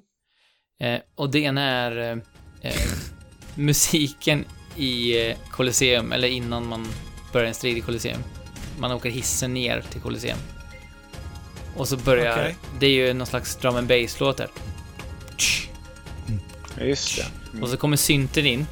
[0.80, 2.18] Eh, och det ena är eh,
[2.60, 2.80] eh,
[3.54, 4.44] musiken
[4.76, 6.86] i eh, Colosseum, eller innan man
[7.32, 8.20] börjar en strid i Colosseum.
[8.78, 10.38] Man åker hissen ner till Colosseum.
[11.76, 12.56] Och så börjar, Okej.
[12.80, 14.48] det är ju någon slags drum and bass-låt där.
[16.78, 17.26] Ja, just det.
[17.50, 17.62] Mm.
[17.62, 18.66] Och så kommer synten in.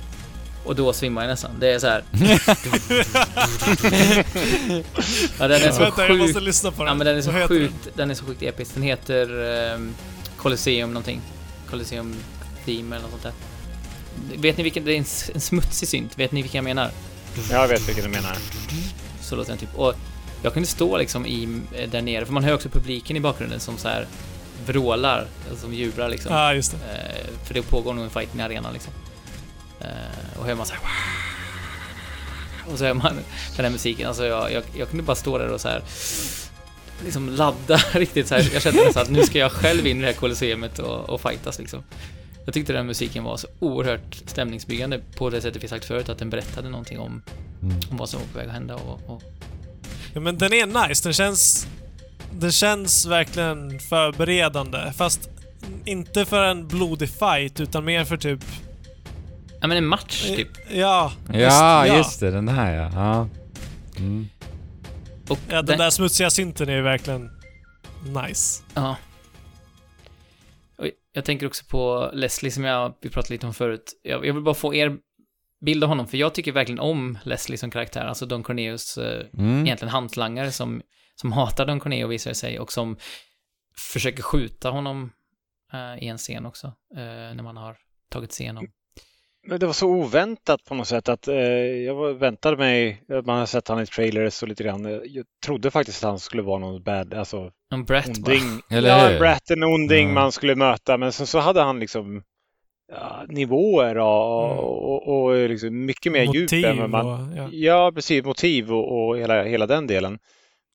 [0.65, 1.51] Och då svimmar jag nästan.
[1.61, 2.05] Det är så här.
[5.39, 6.89] ja, den är så Vänta, jag måste lyssna på den.
[6.89, 8.75] Ja, men den är så Vad heter sjukt, den är så sjukt episk.
[8.75, 9.31] Den heter
[9.75, 9.95] um,
[10.37, 11.21] Colosseum någonting.
[11.71, 12.17] Colosseum
[12.65, 13.33] Theme eller något sånt där.
[14.37, 14.97] Vet ni vilken, det är
[15.35, 16.19] en smutsig synt.
[16.19, 16.91] Vet ni vilken jag menar?
[17.51, 18.37] Jag vet vilken du menar.
[19.21, 19.75] Så låter den typ.
[19.75, 19.95] Och
[20.43, 23.61] jag kunde stå liksom i, eh, där nere, för man hör också publiken i bakgrunden
[23.61, 24.07] som så här
[24.67, 26.33] vrålar, alltså som jublar liksom.
[26.33, 26.77] Ja, just det.
[26.77, 28.93] Eh, för det pågår nog en fight i arenan liksom.
[29.81, 30.83] Eh, och hör man så här.
[32.73, 33.15] Och så hör man
[33.57, 34.09] den här musiken.
[34.09, 35.83] Alltså jag, jag, jag kunde bara stå där och så här
[37.05, 38.51] liksom ladda riktigt så här.
[38.53, 41.21] Jag kände nästan att nu ska jag själv in i det här kolosseumet och, och
[41.21, 41.83] fightas liksom.
[42.51, 46.19] Jag tyckte den musiken var så oerhört stämningsbyggande på det sättet vi sagt förut, att
[46.19, 47.23] den berättade någonting om,
[47.63, 47.77] Mm.
[47.91, 49.23] om vad som var på väg att hända och, och
[50.15, 51.03] Ja, men den är nice.
[51.05, 51.67] Den känns...
[52.33, 54.93] Den känns verkligen förberedande.
[54.97, 55.31] Fast
[55.85, 58.41] inte för en blodig fight, utan mer för typ...
[59.61, 60.49] Ja men en match typ.
[60.71, 62.91] Ja, Ja, just det, den här ja.
[62.95, 63.29] ja.
[63.99, 64.29] Mm.
[65.29, 67.31] Och Ja, den den- där smutsiga synten är ju verkligen
[68.27, 68.63] nice.
[68.75, 68.97] Ja.
[71.13, 74.01] Jag tänker också på Leslie som jag, vi pratade lite om förut.
[74.03, 74.97] Jag, jag vill bara få er
[75.61, 78.05] bild av honom, för jag tycker verkligen om Leslie som karaktär.
[78.05, 79.65] Alltså Don Corneos eh, Mm.
[79.67, 80.83] egentligen hantlangare som,
[81.15, 82.97] som hatar Don Corneo visar det sig och som
[83.93, 85.13] försöker skjuta honom
[85.73, 86.67] eh, i en scen också.
[86.97, 87.03] eh,
[87.35, 87.77] när man har
[88.09, 88.67] tagit sig igenom.
[89.47, 93.47] Men det var så oväntat på något sätt att eh, jag väntade mig, man har
[93.47, 95.01] sett han i trailers och lite grann.
[95.05, 98.61] Jag trodde faktiskt att han skulle vara någon bad, alltså En onding.
[98.71, 99.19] Eller ja, hur?
[99.19, 100.15] Brat, en onding Ja.
[100.15, 100.97] man skulle möta.
[100.99, 102.23] Men sen så hade han liksom
[102.93, 104.59] ja, nivåer och, Mm.
[104.59, 107.07] och, och liksom mycket mer djup Motiv än man...
[107.07, 107.37] och...
[107.37, 107.49] Ja.
[107.53, 108.25] Ja, precis.
[108.25, 110.19] Motiv och, och hela, hela den delen.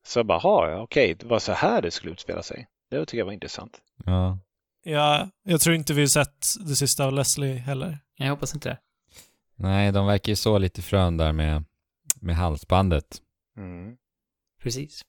[0.08, 2.68] Så jag bara, "Ha, ja, okej, det var så här det skulle utspela sig.
[2.92, 3.78] Det tycker jag var intressant.
[4.06, 4.38] Ja.
[4.86, 8.00] Ja, jag tror inte vi har sett det sista av Leslie heller.
[8.18, 8.78] Jag hoppas inte det.
[9.56, 11.64] Nej, de verkar ju så lite frön där med,
[12.22, 13.22] med halsbandet.
[13.58, 13.96] Mm.
[14.62, 15.02] Precis.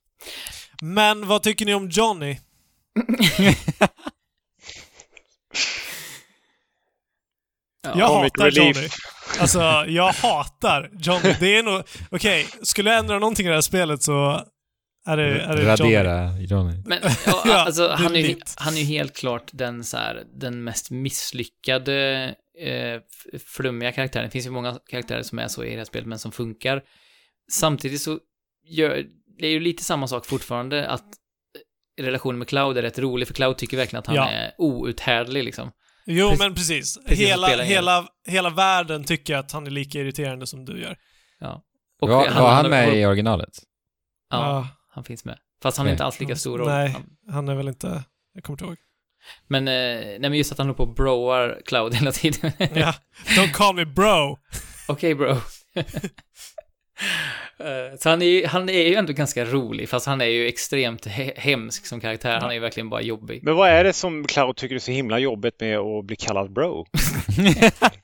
[0.82, 2.39] Men vad tycker ni om Johnny?
[7.82, 8.77] Jag Comic hatar relief.
[8.77, 8.89] Johnny.
[9.40, 11.35] Alltså, jag hatar Johnny.
[11.40, 11.82] Det är nog...
[12.11, 14.47] Okej, skulle jag ändra någonting i det här spelet så
[15.06, 15.64] är det, är det.
[15.66, 16.82] Radera Johnny.
[16.86, 20.24] Men ja, Ja, alltså, han, är ju, han är ju helt klart den, så här,
[20.34, 23.00] den mest misslyckade eh,
[23.56, 24.24] flummiga karaktären.
[24.26, 26.82] Det finns ju många karaktärer som är så i det här spelet, men som funkar.
[27.52, 28.18] Samtidigt så
[28.68, 29.04] gör,
[29.38, 31.04] det är ju lite samma sak fortfarande, att
[31.98, 34.28] eh, relationen med Cloud är rätt rolig, för Cloud tycker verkligen att han Ja.
[34.30, 35.70] är outhärdlig liksom.
[36.06, 36.98] Jo, Precis- men precis.
[37.06, 40.96] precis hela, hela, hela världen tycker att han är lika irriterande som du gör.
[41.40, 41.62] Ja.
[42.00, 42.08] Var,
[42.40, 43.50] var han med har- i originalet?
[44.30, 45.39] Ja, han finns med.
[45.62, 46.68] Fast han är inte alls lika stor roll.
[46.68, 46.97] Nej,
[47.31, 48.05] Han- är väl inte...
[48.35, 48.77] Jag kommer inte ihåg.
[49.48, 49.73] Men, eh,
[50.05, 52.52] nej men just att han håller på och broar Cloud hela tiden.
[52.74, 52.94] Ja.
[53.36, 54.39] Don't call me bro.
[54.89, 55.36] Okej bro.
[57.59, 60.47] Eh, Så han är, ju, han är ju ändå ganska rolig, fast han är ju
[60.47, 62.40] extremt he- hemsk som karaktär.
[62.40, 63.40] Han är ju verkligen bara jobbig.
[63.43, 66.52] Men vad är det som Cloud tycker är så himla jobbigt med att bli kallad
[66.52, 66.86] bro?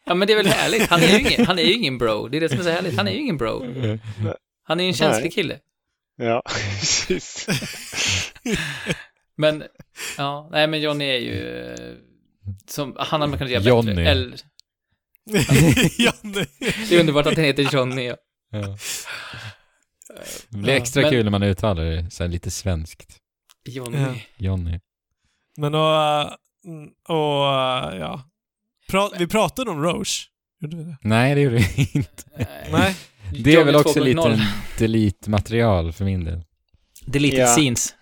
[0.05, 0.87] Ja, men det är väl härligt.
[0.89, 2.29] Han är ju ingen, han är ju ingen bro.
[2.29, 2.97] Det är det som är så härligt.
[2.97, 3.65] Han är ju ingen bro.
[4.65, 5.59] Han är ju en känslig kille.
[6.27, 7.49] Ja, precis.
[9.37, 9.65] Men,
[10.19, 11.77] ja, nej men Johnny är ju...
[12.67, 13.95] Som, han hade man kunnat göra Johnny.
[13.95, 14.11] bättre.
[14.11, 14.37] Eller,
[16.03, 16.45] Johnny.
[16.89, 18.05] det är underbart att den heter Johnny.
[18.05, 18.17] Ja.
[18.51, 18.77] Ja.
[20.49, 23.19] Det blir Ja, extra men- kul när man uttalar det så här lite svenskt.
[23.69, 23.99] Johnny.
[23.99, 24.15] Ja.
[24.37, 24.81] Johnny.
[25.57, 26.23] Men och...
[27.09, 27.45] och
[27.99, 28.23] ja.
[28.91, 30.29] Pra, vi pratade om Roche.
[30.61, 30.97] Gjorde vi det?
[31.03, 32.23] Nej, det gjorde vi inte.
[32.73, 32.97] Nej.
[33.39, 34.05] Det är väl också 2.0.
[34.05, 34.41] lite
[34.79, 36.41] delete-material för min del.
[37.07, 37.47] Deleted Ja.
[37.47, 37.95] scenes.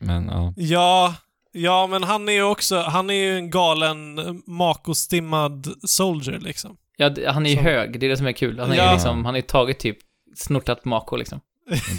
[0.00, 0.54] Men ja.
[0.56, 1.14] Ja,
[1.52, 2.78] ja, men han är ju också...
[2.80, 6.76] Han är ju en galen makostimmad soldier liksom.
[6.96, 8.00] Ja, han är ju hög.
[8.00, 8.58] Det är det som är kul.
[8.58, 8.92] Han är Ja.
[8.92, 9.98] liksom, han ju tagit typ
[10.36, 11.40] snortat Mako liksom.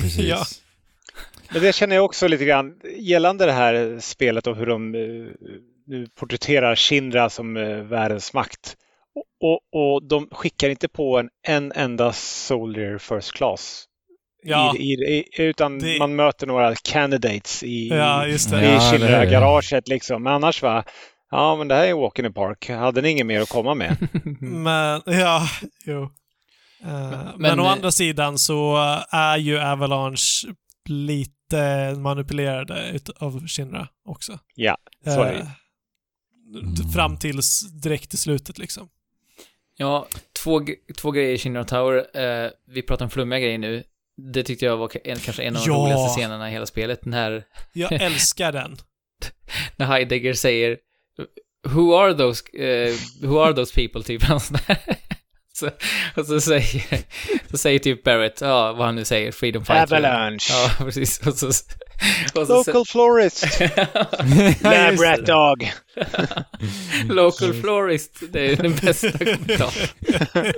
[0.01, 0.19] Precis.
[0.29, 0.45] Ja.
[1.51, 4.91] Men det känner jag också lite grann gällande det här spelet och hur de
[5.87, 8.75] nu porträtterar Shinra som eh, världens makt.
[9.41, 9.59] Och,
[9.93, 13.85] och, de skickar inte på en, en enda Soldier First Class.
[14.43, 14.75] Ja.
[14.77, 18.79] I, i, i, utan Det- man möter några candidates i, Ja, i Ja.
[18.91, 20.23] Shinra-garaget liksom.
[20.23, 20.83] Men annars va,
[21.31, 22.69] ja men det här är walk in the park.
[22.69, 23.97] Hade ni inget mer att komma med?
[24.41, 25.47] Men, ja,
[25.85, 26.03] jo.
[26.83, 28.77] Eh, men, men, å eh, andra sidan så
[29.11, 30.47] är ju Avalanche
[30.89, 34.39] lite manipulerade ut- av Shinra också.
[34.55, 35.39] Ja, så är det.
[35.39, 38.89] Eh, Fram tills direkt i slutet liksom.
[39.81, 40.07] Ja,
[40.43, 40.61] två,
[40.97, 42.17] två grejer i Shinra Tower.
[42.45, 43.83] Eh, vi pratar om flummiga grejer nu.
[44.33, 45.77] Det tyckte jag var en, kanske en av de Ja.
[45.77, 47.05] roligaste scenerna i hela spelet.
[47.05, 47.43] När,
[47.73, 48.77] Jag älskar den.
[49.75, 50.77] när Heidegger säger
[51.67, 54.21] Who are those, eh, who are those people, typ.
[55.59, 55.69] så,
[56.15, 56.83] och så säger,
[57.51, 59.83] så säger typ Barrett, ja, vad han nu säger, Freedom Fighter.
[59.83, 60.49] Avalanche.
[60.49, 61.27] Ja, precis.
[61.27, 63.59] Och så, och så, Local florist.
[64.63, 65.71] Lab rat dog.
[67.15, 69.87] Local florist, det är den bästa kommentaren.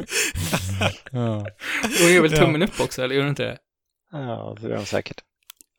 [1.11, 1.45] Ja.
[2.01, 2.37] Hon gör väl Ja.
[2.37, 3.57] tummen upp också, eller gör hon inte det?
[4.11, 5.21] Ja, det är de säkert.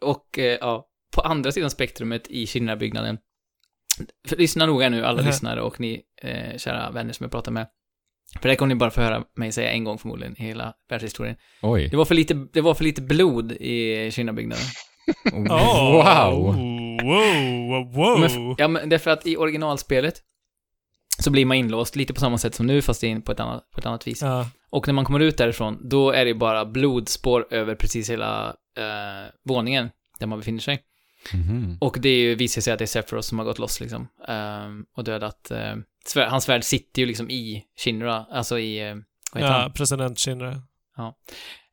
[0.00, 3.18] Och eh, ja, på andra sidan spektrumet i Kinnabyggnaden.
[4.28, 5.26] För lyssna noga nu, alla Mhm.
[5.26, 7.66] lyssnare och ni eh, kära vänner som jag pratar med.
[8.32, 10.72] För det här kommer ni bara få höra mig säga en gång förmodligen i hela
[10.88, 11.36] världshistorien.
[11.62, 11.88] Oj.
[11.88, 14.64] Det var för lite, det var för lite blod i Kinnabyggnaden.
[15.32, 16.56] Oh, Wow.
[17.02, 18.20] Wow, wow.
[18.20, 20.22] Men, ja, men därför att i originalspelet
[21.18, 23.70] så blir man inlåst lite på samma sätt som nu, fast in på ett annat,
[23.70, 24.22] på ett annat vis.
[24.22, 24.46] Ja.
[24.70, 28.48] Och när man kommer ut därifrån, då är det bara blodspår över precis hela
[28.78, 30.78] eh, våningen där man befinner sig.
[31.34, 31.78] Mhm.
[31.80, 34.08] Och det är ju, visar sig att det är Sephiroth som har gått loss liksom.
[34.28, 38.96] ehm, och dödat, uh, svär, hans svärd sitter ju liksom i Shinra, alltså i, uh,
[39.32, 39.72] vad heter ja, han?
[39.72, 40.62] president Shinra.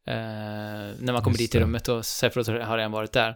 [0.10, 1.60] Eh, när man kommer Just dit det.
[1.60, 3.36] rummet och Sephiroth har redan varit där.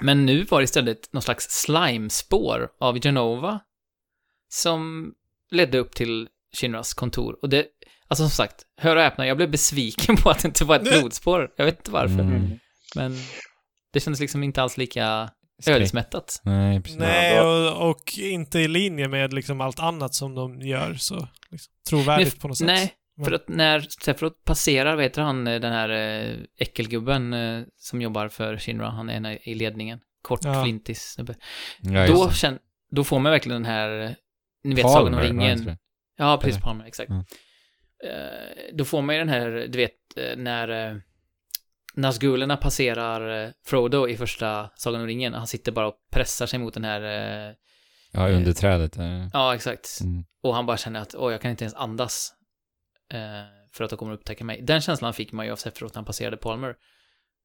[0.00, 3.60] Men nu var det istället någon slags slimespår av Genova
[4.48, 5.12] som
[5.50, 6.28] ledde upp till
[6.60, 7.38] Shinras kontor.
[7.42, 7.66] Och det,
[8.08, 10.82] alltså som sagt, hör och häpna, jag blev besviken på att det inte var ett
[10.82, 11.52] blodspår.
[11.56, 12.20] Jag vet inte varför.
[12.20, 12.58] Mm.
[12.94, 13.18] Men
[13.94, 15.30] det kändes liksom inte alls lika
[15.66, 16.40] ödesmättat.
[16.44, 16.98] Nej, precis.
[16.98, 21.72] Nej, och, och inte i linje med liksom allt annat som de gör så liksom,
[21.88, 22.66] trovärdigt på något sätt.
[22.66, 22.92] Nej,
[23.24, 28.02] för att när Sephiroth passerar, vet du han, eh, den här eh, äckelgubben eh, som
[28.02, 30.00] jobbar för Shinra, han är i ledningen.
[30.22, 30.62] Kort, Ja.
[30.64, 31.34] flintis snubbe.
[31.80, 32.58] Ja, då, känn,
[32.90, 34.16] då får man verkligen den här,
[34.64, 35.76] ni vet Palmer, Sagan om ringen.
[36.16, 36.62] Ja, precis?
[36.62, 37.10] Palmer, exakt.
[37.10, 37.24] Ja.
[38.08, 39.94] Eh, då får man ju den här, du vet,
[40.36, 41.02] när
[41.96, 46.58] Nazgulerna passerar eh, Frodo i första Sagan om ringen, han sitter bara och pressar sig
[46.58, 47.00] mot den här,
[47.48, 47.54] eh,
[48.12, 48.92] Ja, under trädet.
[48.92, 49.30] där.
[49.32, 49.98] ja exakt.
[50.00, 50.24] Mm.
[50.42, 52.32] Och han bara känner att, åh, jag kan inte ens andas.
[53.12, 53.20] Eh,
[53.74, 54.62] för att de kommer att upptäcka mig.
[54.62, 56.74] Den känslan fick man ju av Sephiroth när han passerade Palmer.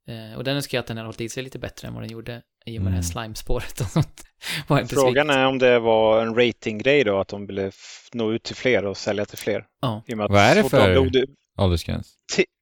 [0.07, 2.03] Eh, och den önskar jag att den hade hållit i sig lite bättre än vad
[2.03, 3.03] den gjorde i och med det här Mm.
[3.03, 4.23] slimespåret och sånt.
[4.67, 5.17] Frågan svikt.
[5.37, 7.71] är om det var en ratinggrej då, att de ville
[8.13, 9.65] nå ut till fler och sälja till fler.
[9.81, 10.03] Ja.
[10.07, 11.09] I och med att Vad är det för-
[11.57, 12.13] Åldersgräns.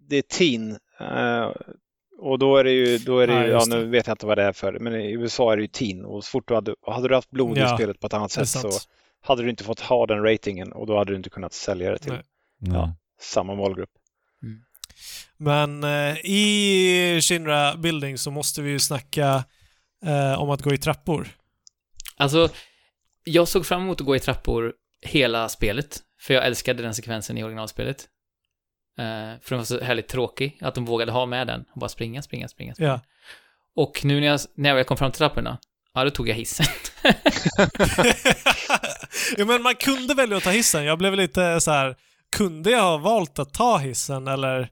[0.10, 0.78] Det är teen.
[1.00, 1.52] Eh,
[2.20, 3.86] och då är det ju, då är det Ja, ju, ja, just nu det.
[3.86, 6.06] vet jag inte vad det är för, men i USA är det ju teen.
[6.06, 8.32] Och så fort du hade, hade du haft blod i Ja, spelet på ett annat
[8.32, 8.70] sätt så
[9.22, 11.98] hade du inte fått ha den ratingen och då hade du inte kunnat sälja det
[11.98, 12.22] till Nej.
[12.60, 12.96] Ja.
[13.22, 13.90] samma målgrupp.
[15.38, 19.44] Men eh, i Shinra Building så måste vi ju snacka
[20.06, 21.28] eh, om att gå i trappor.
[22.18, 22.50] Alltså,
[23.24, 26.00] jag såg fram emot att gå i trappor hela spelet.
[26.22, 28.08] För jag älskade den sekvensen i originalspelet.
[28.98, 31.66] Eh, för den var så härligt tråkig, att de vågade ha med den.
[31.74, 32.74] Och bara springa, springa, springa.
[32.74, 32.90] springa.
[32.92, 33.00] Ja.
[33.76, 35.58] Och nu när jag, när jag kom fram till trapporna,
[35.94, 36.66] ja då tog jag hissen.
[39.38, 40.84] ja, men man kunde välja att ta hissen.
[40.86, 41.96] Jag blev lite så här,
[42.38, 44.60] kunde jag ha valt att ta hissen eller?
[44.60, 44.68] eh,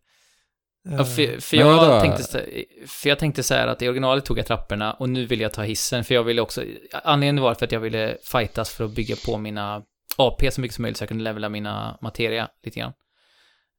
[0.98, 2.42] Ja, för, för, Men jag tänkte, så-
[2.88, 5.54] för jag tänkte så här att i originalet tog jag trapporna och nu vill jag
[5.54, 6.64] ta hissen för jag ville också,
[7.04, 9.82] anledningen var för att jag ville fightas för att bygga på mina
[10.18, 12.94] AP så mycket som möjligt så jag kunde levela mina materia lite grann.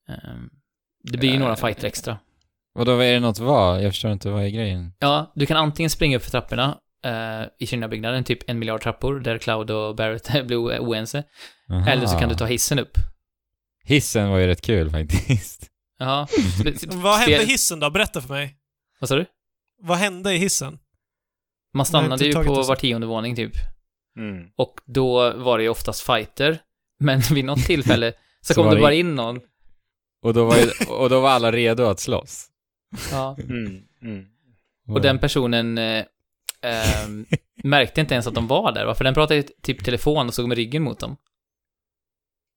[0.09, 0.51] Ehm,
[1.03, 2.19] det blir ju några fighter extra.
[2.75, 3.83] Och då är det något vad?
[3.83, 4.93] Jag förstår inte, vad är grejen?
[4.99, 9.21] Ja, du kan antingen springa upp för trapporna eh, i Kina-byggnaden, typ en miljard trappor,
[9.21, 11.25] där Cloud och Barrett blir oense.
[11.71, 11.89] Aha.
[11.89, 12.99] Eller så kan du ta hissen upp.
[13.85, 15.71] Hissen var ju rätt kul faktiskt.
[15.99, 16.27] Ja.
[16.87, 17.91] Vad hände i hissen då?
[17.91, 18.57] Berätta för mig.
[19.01, 19.27] Vad sa du?
[19.83, 20.79] Vad hände i hissen?
[21.75, 23.53] Man stannade ju på var tionde våning typ.
[24.19, 24.49] Mm.
[24.57, 26.59] Och då var det ju oftast fighter.
[27.01, 29.41] Men vid något tillfälle så, Så kom det- bara in någon.
[30.27, 32.47] Och då var, ju, och då var alla redo att slåss.
[33.11, 33.37] Ja.
[33.39, 33.83] Mm.
[34.03, 34.27] Mm.
[34.89, 36.05] Och den personen eh,
[36.63, 37.27] ehm,
[37.65, 38.95] märkte inte ens att de var där, va?
[38.95, 41.17] För den pratade typ telefon och såg med ryggen mot dem.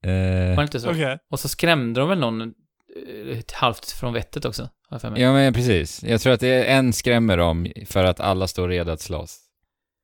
[0.06, 0.90] Eh, Var det inte så?
[0.92, 1.18] Okej.
[1.30, 4.70] Och så skrämde de väl någon eh, halvt från vettet också,
[5.02, 5.22] för mig.
[5.22, 6.04] ja men precis.
[6.04, 9.40] Jag tror att det är en skrämmer dem för att alla står redo att slåss.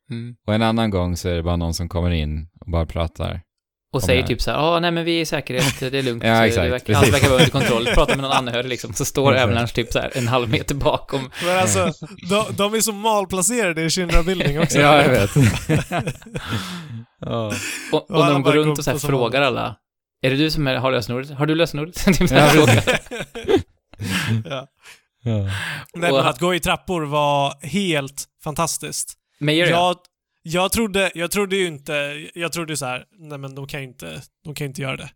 [0.09, 0.35] Mm.
[0.47, 3.41] Och en annan gång så är det bara någon som kommer in och bara pratar.
[3.95, 5.93] Och Om säger jag- typ så här, ja nej men vi är i säkerhet, det
[5.99, 8.69] är lugnt, Ja, exakt, det verkar, allt verkar vara under kontroll, pratar med någon anhörig
[8.69, 9.35] liksom, så står.
[9.37, 11.31] Avalanche typ så här en halv meter bakom.
[11.45, 11.91] Men alltså,
[12.29, 14.77] de, de är så malplacerade i Shinra Building också.
[14.79, 15.29] Ja, jag vet.
[17.19, 17.53] ja.
[17.91, 19.75] Och, och när de går runt och så här frågar alla,
[20.21, 21.31] är det du som är, har lösenordet?
[21.31, 22.05] Har du lösenordet?
[22.05, 22.57] typ så Ja, här
[24.49, 24.67] ja.
[25.23, 25.41] Ja.
[25.93, 29.13] Nej, men att gå i trappor var helt fantastiskt.
[29.39, 29.75] Mayor ja.
[29.77, 29.95] Jag,
[30.47, 33.87] jag, trodde, jag trodde ju inte, jag trodde så här, nej men de kan ju
[33.87, 35.09] inte, de kan inte göra det.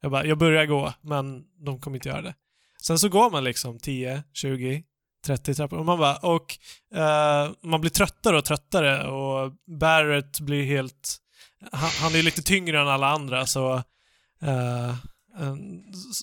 [0.00, 2.34] Jag bara, jag börjar gå, men de kommer inte göra det.
[2.82, 4.82] Sen så går man liksom 10, 20,
[5.26, 6.58] 30 trappor och man bara, och
[6.94, 11.16] uh, man blir tröttare och tröttare och Barrett blir helt,
[11.72, 13.74] han, han är ju lite tyngre än alla andra så,
[14.42, 14.94] uh,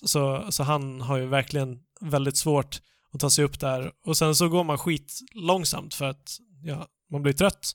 [0.06, 2.80] så, så han har ju verkligen väldigt svårt
[3.12, 3.92] att ta sig upp där.
[4.06, 7.72] Och sen så går man skit långsamt för att ja, man blir trött.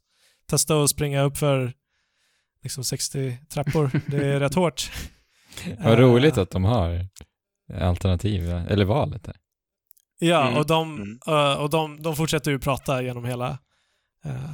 [0.50, 1.74] Testa att springa upp för
[2.64, 3.92] liksom 60 trappor.
[4.08, 4.92] Det är rätt hårt.
[5.80, 7.08] Vad Eh, roligt att de har
[7.82, 9.36] alternativ, eller valet där.
[10.20, 10.60] Ja, Mm.
[10.60, 11.20] och, de, Mm.
[11.28, 13.58] eh, och de, de fortsätter ju prata genom hela
[14.26, 14.54] eh,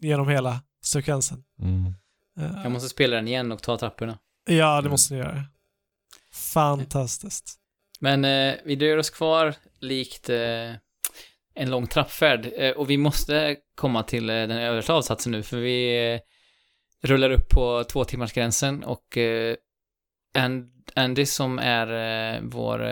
[0.00, 1.44] genom hela sekvensen.
[1.62, 1.94] Mm.
[2.40, 4.18] Eh, Jag måste spela den igen och ta trapporna.
[4.44, 4.90] Ja, det Mm.
[4.90, 5.44] måste ni göra.
[6.32, 7.54] Fantastiskt.
[8.00, 10.72] Men eh, vi dröjer oss kvar likt eh,
[11.56, 12.52] en lång trappfärd.
[12.56, 16.20] Eh, och vi måste komma till eh, den översta avsatsen nu, för vi eh,
[17.08, 19.18] rullar upp på två timmars gränsen och
[20.38, 22.88] And, Andy som är vår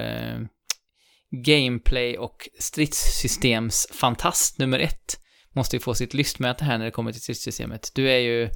[1.30, 5.18] gameplay och stridssystemsfantast nummer ett
[5.52, 7.90] måste ju få sitt lystmäte här när det kommer till stridssystemet.
[7.94, 8.50] Du är ju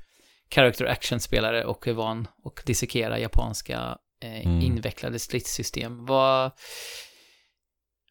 [0.54, 4.60] character action-spelare och är van att dissekera japanska eh, Mm.
[4.60, 6.06] invecklade stridssystem.
[6.06, 6.52] Vad,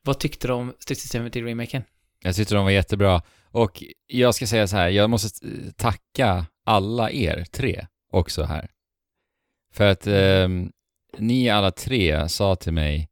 [0.07, 1.83] vad tyckte du om stridssystemet i remaken?
[2.23, 3.21] Jag tyckte de var jättebra.
[3.51, 8.71] Och jag ska säga så här, jag måste tacka alla er tre också här.
[9.73, 10.49] För att eh,
[11.17, 13.09] ni alla tre sa till mig,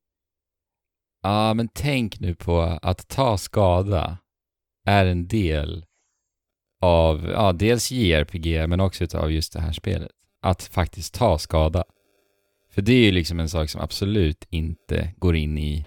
[1.23, 4.17] ja ah, men tänk nu på att ta skada
[4.85, 5.85] är en del
[6.81, 10.11] av, ja dels JRPG men också utav just det här spelet.
[10.41, 11.83] Att faktiskt ta skada.
[12.69, 15.85] För det är ju liksom en sak som absolut inte går in i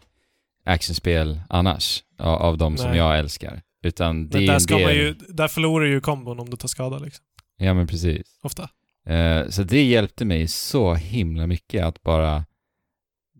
[0.68, 2.98] actionspel annars, av, de som Nej.
[2.98, 3.62] jag älskar.
[3.82, 4.84] Utan det Men är där, ska del...
[4.84, 7.24] man ju, där förlorar ju kombon om du tar skada liksom.
[7.56, 8.26] Ja men precis.
[8.42, 8.70] Ofta.
[9.08, 12.44] Eh, så det hjälpte mig så himla mycket att bara,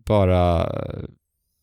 [0.05, 1.03] bara eh,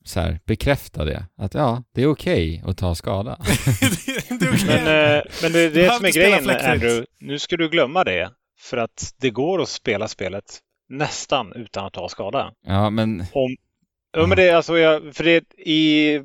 [0.05, 1.27] så här, bekräfta det.
[1.37, 3.37] Att ja, det är okej att ta skada.
[4.41, 4.67] det okej.
[4.67, 6.51] Men, eh, men det är Du det som är grejen.
[6.51, 7.07] Andrew.
[7.21, 8.31] Nu ska du glömma det.
[8.59, 10.45] För att det går att spela spelet
[10.89, 12.53] nästan utan att ta skada.
[12.67, 13.57] ja, men Om,
[14.21, 16.21] ja, men det, är alltså, jag, för det, i,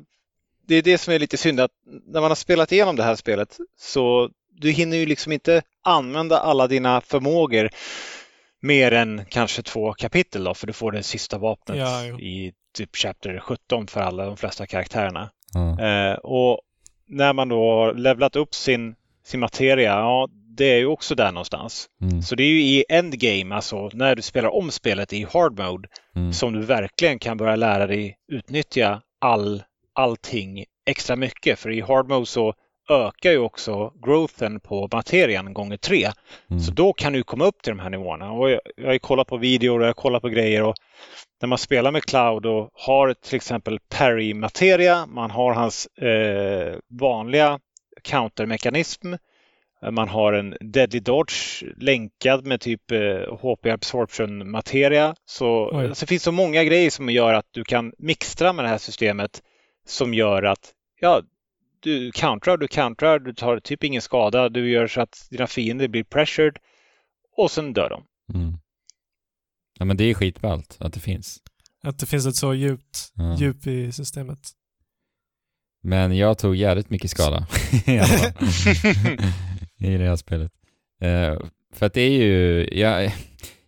[0.66, 1.70] det är det som är lite synd att
[2.06, 6.38] när man har spelat igenom det här spelet så du hinner ju liksom inte använda
[6.38, 7.70] alla dina förmågor
[8.60, 12.96] mer än kanske två kapitel då, för du får det sista vapnet Ja, i typ
[12.96, 15.30] Chapter 17 för alla de flesta karaktärerna.
[15.54, 15.86] ja.
[15.86, 16.60] Eh, och
[17.06, 18.94] när man då har levlat upp sin,
[19.24, 21.86] sin materia, ja, det är ju också där någonstans.
[22.02, 25.58] Mm, Så det är ju i endgame, alltså när du spelar om spelet i hard
[25.58, 29.62] mode, mm, som du verkligen kan börja lära dig utnyttja all,
[29.94, 31.58] allting extra mycket.
[31.58, 32.54] För i hard mode så
[32.90, 36.10] ökar ju också growthen på materian gånger tre.
[36.50, 36.60] mm.
[36.62, 38.32] Så då kan du komma upp till de här nivåerna.
[38.32, 40.74] Och jag, jag har ju kollat på videor och jag har kollat på grejer och
[41.40, 47.58] när man spelar med Cloud och har till exempel Parry-materia, man har hans eh, vanliga
[48.02, 49.14] countermekanism,
[49.90, 55.14] man har en Deadly Dodge länkad med typ eh, HP Absorption-materia.
[55.24, 55.86] Så Oj.
[55.86, 58.78] alltså, det finns så många grejer som gör att du kan mixtra med det här
[58.78, 59.42] systemet
[59.86, 61.22] som gör att ja,
[61.80, 65.88] du countrar, du countrar, du tar typ ingen skada, du gör så att dina fiender
[65.88, 66.56] blir pressured
[67.36, 68.04] och sen dör de.
[68.38, 68.54] Mm.
[69.78, 71.38] Ja men det är skitballt att det finns.
[71.82, 73.36] Att det finns ett så djupt Ja.
[73.36, 74.38] djup i systemet.
[75.84, 77.46] Men jag tog jävligt mycket skada
[79.84, 80.52] i det här spelet.
[81.00, 81.38] Eh,
[81.72, 83.12] för att det är ju, jag,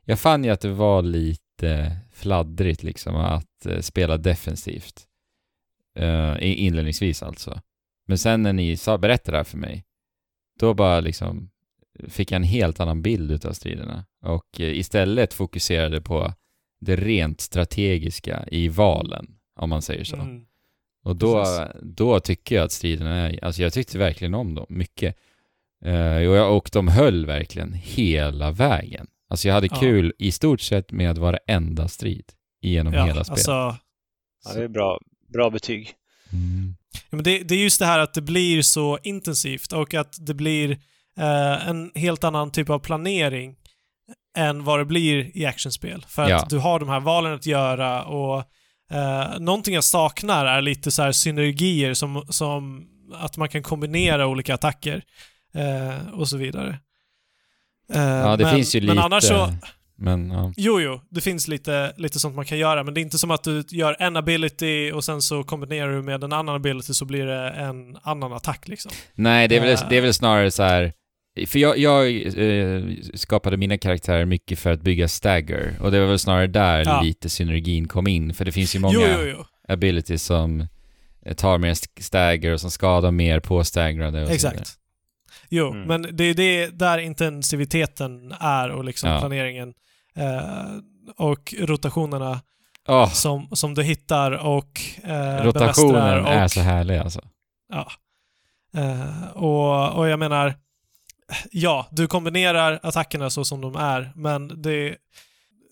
[0.05, 5.07] jag fann ju att det var lite fladdrigt liksom att eh, spela defensivt.
[5.97, 7.61] Eh, inledningsvis alltså.
[8.07, 9.85] Men sen när ni sa, berättade det här för mig,
[10.61, 11.51] då bara liksom
[12.09, 14.05] fick jag en helt annan bild utav striderna.
[14.23, 16.33] Och eh, istället fokuserade på
[16.81, 19.27] det rent strategiska i valen,
[19.57, 20.17] om man säger så.
[20.17, 20.47] Mm.
[21.05, 21.81] Och då, Precis.
[21.83, 25.19] då tycker jag att striderna är, alltså jag tyckte verkligen om dem mycket.
[25.85, 29.07] Eh, och, jag, och de höll verkligen hela vägen.
[29.31, 29.77] Alltså jag hade Ja.
[29.77, 32.25] kul i stort sett med varenda strid
[32.63, 33.31] genom Ja, hela spelet.
[33.31, 33.77] alltså,
[34.45, 34.99] Ja, det är bra,
[35.33, 35.93] bra betyg.
[36.33, 36.77] Mm.
[36.93, 40.27] Ja, men det, det är just det här att det blir så intensivt och att
[40.27, 40.71] det blir
[41.19, 43.57] eh, en helt annan typ av planering
[44.37, 46.05] än vad det blir i actionspel.
[46.09, 46.47] För att Ja.
[46.51, 48.39] du har de här valen att göra och
[48.93, 54.27] eh, någonting jag saknar är lite så här synergier som, som att man kan kombinera
[54.27, 55.03] olika attacker
[55.55, 56.79] eh, och så vidare.
[57.93, 59.03] Eh, Ja, det men, finns ju men lite...
[59.03, 59.53] annars så,
[59.97, 60.53] Men ja.
[60.57, 63.31] Jo, jo, det finns lite, lite sånt man kan göra, men det är inte som
[63.31, 67.05] att du gör en ability och sen så kombinerar du med en annan ability så
[67.05, 68.93] blir det en annan attack liksom.
[69.15, 69.89] Nej, det är, väl, Eh.
[69.89, 70.93] det är väl snarare så här...
[71.47, 76.07] För jag, jag eh, skapade mina karaktärer mycket för att bygga stagger och det var
[76.07, 77.03] väl snarare där Ja.
[77.03, 78.35] lite synergin kom in.
[78.35, 79.45] För det finns ju många Jo, jo, jo.
[79.73, 80.67] abilities som
[81.37, 84.53] tar mer st- stagger och som skadar mer på staggrade och så vidare.
[84.55, 84.73] Exakt.
[85.57, 85.89] Jo, Mm.
[85.89, 89.21] men det är det där intensiviteten är och liksom Ja.
[89.21, 89.75] planeringen
[90.17, 90.79] eh,
[91.17, 92.41] och rotationerna
[92.89, 97.21] Åh, som, som du hittar och eh, rotationen och, är så härlig alltså.
[97.73, 97.91] Ja.
[98.77, 100.55] Eh, och, och jag menar,
[101.51, 104.97] ja, du kombinerar attackerna så som de är, men det,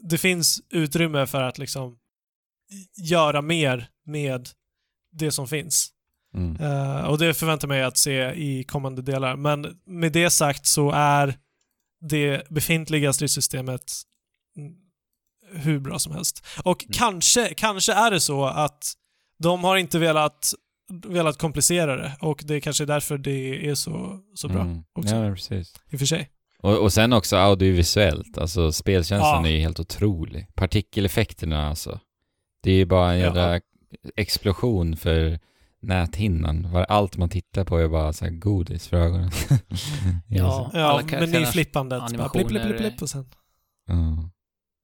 [0.08, 1.98] det finns utrymme för att liksom
[2.96, 4.48] göra mer med
[5.12, 5.91] det som finns.
[6.34, 6.56] Mm.
[6.60, 9.36] Eh, och det förväntar mig att se i kommande delar.
[9.36, 11.34] Men med det sagt så är
[12.00, 13.92] det befintliga stridssystemet
[14.56, 14.72] mm,
[15.62, 16.46] hur bra som helst.
[16.64, 18.92] Och kanske, kanske är det så att
[19.38, 20.52] de har inte velat,
[21.06, 24.82] velat komplicera det och det är kanske är därför det är så, så bra Mm.
[24.92, 25.14] också.
[25.14, 25.74] Ja, precis.
[25.90, 26.30] I och för sig.
[26.58, 29.48] Och, och sen också audiovisuellt, alltså spelkänslan Ja.
[29.48, 30.46] är ju helt otrolig.
[30.54, 32.00] Partikeleffekterna alltså.
[32.62, 33.24] Det är ju bara en Ja.
[33.26, 33.60] jävla
[34.16, 35.38] explosion för
[35.82, 36.72] näthinnan.
[36.72, 39.30] Var- Allt man tittar på är bara så här godis för ögonen.
[40.28, 42.02] Ja, Ja, menyflippandet.
[42.08, 43.26] Blipp, blipp, blipp, blipp och sen...
[43.86, 43.94] Ja.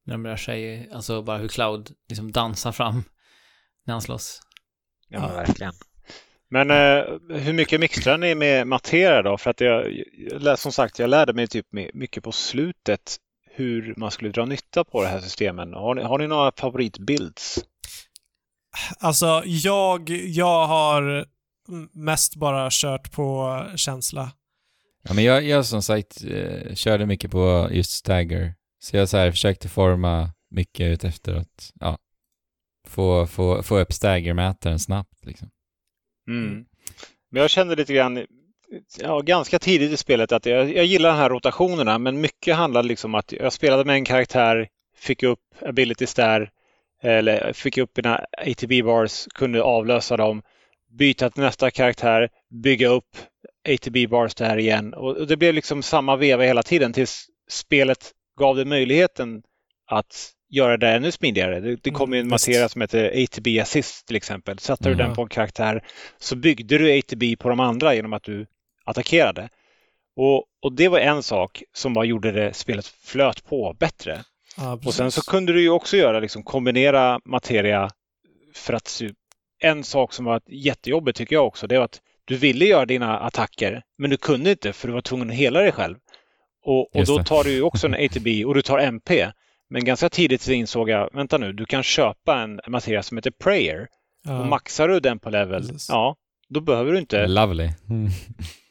[0.07, 3.05] när de rör sig, alltså bara hur Cloud liksom dansar fram
[3.87, 4.41] när han slåss.
[5.09, 5.73] Ja, men verkligen.
[6.51, 7.05] Men eh,
[7.39, 9.39] hur mycket mixtrar ni med materia då?
[9.39, 9.85] För att jag,
[10.59, 13.17] som sagt, jag lärde mig typ my- mycket på slutet
[13.55, 15.73] hur man skulle dra nytta på det här systemen.
[15.75, 17.59] Har ni, har ni några favoritbuilds?
[18.99, 21.27] Alltså, jag, jag har
[21.93, 24.33] mest bara kört på känsla.
[25.03, 28.55] Ja, men jag, jag som sagt eh, körde mycket på just stagger.
[28.81, 31.99] Så jag så här försökte forma mycket ut efter att, ja,
[32.87, 35.51] få, få, få upp staggermätaren snabbt liksom.
[36.29, 36.65] Mm.
[37.31, 38.27] Men jag kände lite grann,
[38.99, 42.89] ja, ganska tidigt i spelet att jag, jag gillar de här rotationerna men mycket handlade
[42.89, 46.51] liksom om att jag spelade med en karaktär, fick upp abilities där,
[47.03, 50.43] eller fick upp mina ATB bars, kunde avlösa dem,
[50.99, 52.29] byta till nästa karaktär,
[52.63, 53.17] bygga upp
[53.69, 58.57] ATB bars där igen och det blev liksom samma veva hela tiden tills spelet gav
[58.57, 59.43] det möjligheten
[59.91, 61.61] att göra det ännu smidigare.
[61.61, 64.59] Det, det kom ju en Mm, materia som heter ATB Assist till exempel.
[64.59, 65.07] Satte du Mm.
[65.07, 65.85] den på en karaktär
[66.19, 68.47] så byggde du ATB på de andra genom att du
[68.85, 69.49] attackerade.
[70.17, 74.25] Och, och det var en sak som bara gjorde det spelet flöt på bättre.
[74.59, 77.91] Ja, Och sen så kunde du ju också göra liksom kombinera materia
[78.55, 79.03] för att
[79.63, 83.19] en sak som var jättejobbigt tycker jag också, det var att du ville göra dina
[83.19, 85.97] attacker, men du kunde inte för du var tvungen att hela dig själv.
[86.65, 89.31] Och, och då tar du ju också en ATB och du tar MP.
[89.71, 93.31] Men ganska tidigt så insåg jag, vänta nu, du kan köpa en materia som heter
[93.31, 93.81] Prayer.
[93.83, 93.89] Och
[94.33, 94.45] Ja.
[94.45, 95.89] maxar du den på level, Precis.
[95.89, 96.17] ja,
[96.49, 97.71] då behöver du inte, Lovely.
[97.91, 98.09] Mm.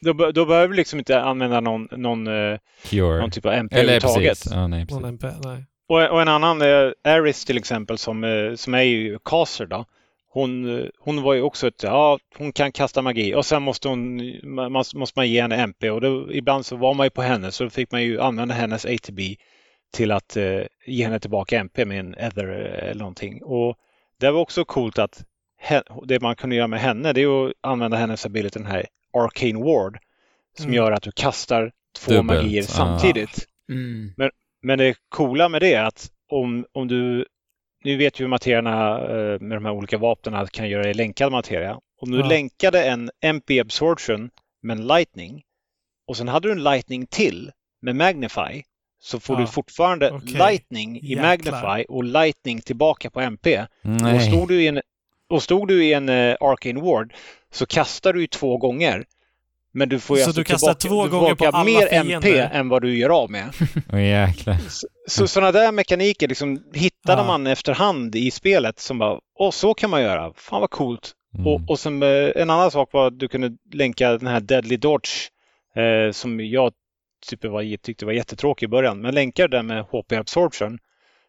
[0.00, 3.20] då, då behöver du liksom inte använda någon, någon, eh, Cure.
[3.20, 4.38] någon typ av MP överhuvudtaget.
[4.50, 5.00] Ja, nej, precis.
[5.00, 5.64] Någon MP, nej.
[5.88, 6.62] Och, och en annan,
[7.04, 9.84] Aris till exempel, som, eh, som är ju caster då.
[10.30, 13.88] Hon, eh, hon var ju också ett, ja, hon kan kasta magi och sen måste
[13.88, 17.22] hon, man, måste man ge henne MP och då, ibland så var man ju på
[17.22, 19.20] henne så fick man ju använda hennes ATB
[19.92, 23.42] till att eh, ge henne tillbaka MP med en Ether eh, eller någonting.
[23.42, 23.76] Och
[24.20, 25.24] det var också coolt att
[25.60, 28.86] he, det man kunde göra med henne det är att använda hennes ability, den här
[29.12, 29.98] Arcane Ward,
[30.56, 30.74] som Mm.
[30.76, 32.66] gör att du kastar två Dubbelt, magier ah.
[32.66, 33.46] samtidigt.
[33.68, 34.12] Mm.
[34.16, 34.30] Men
[34.78, 37.26] det coola med det är att om, om du...
[37.84, 41.32] Nu vet ju hur materierna eh, med de här olika vapnen kan göra i länkad
[41.32, 41.78] materia.
[42.00, 42.26] Om du Ja.
[42.28, 44.30] länkade en MP absorption
[44.62, 45.42] med en lightning
[46.08, 47.50] och sen hade du en lightning till
[47.82, 48.62] med magnify
[49.00, 49.40] så får Ja.
[49.40, 50.32] du fortfarande Okej.
[50.38, 51.22] lightning i Jäklar.
[51.22, 53.58] magnify och lightning tillbaka på MP.
[53.60, 54.20] Och Nej.
[54.30, 54.80] stod du i en,
[55.30, 57.14] och stod du i en uh, Arcane Ward
[57.50, 59.04] så kastar du ju två gånger.
[59.72, 61.86] Men du får ju Så alltså du kastar tillbaka, två du gånger på alla mer
[61.86, 62.16] fiender?
[62.16, 63.52] MP än vad du gör av med.
[63.92, 64.56] Jäklar.
[65.08, 67.26] Så sådana där mekaniker liksom hittade Ja.
[67.26, 71.12] man efterhand i spelet som bara, åh så kan man göra, fan vad coolt.
[71.34, 71.46] Mm.
[71.46, 74.76] Och, och som, eh, en annan sak var att du kunde länka den här Deadly
[74.76, 75.10] Dodge
[75.76, 76.72] eh, som jag
[77.26, 80.78] typ var, tyckte var jättetråkig i början, men länkade den med HP Absorption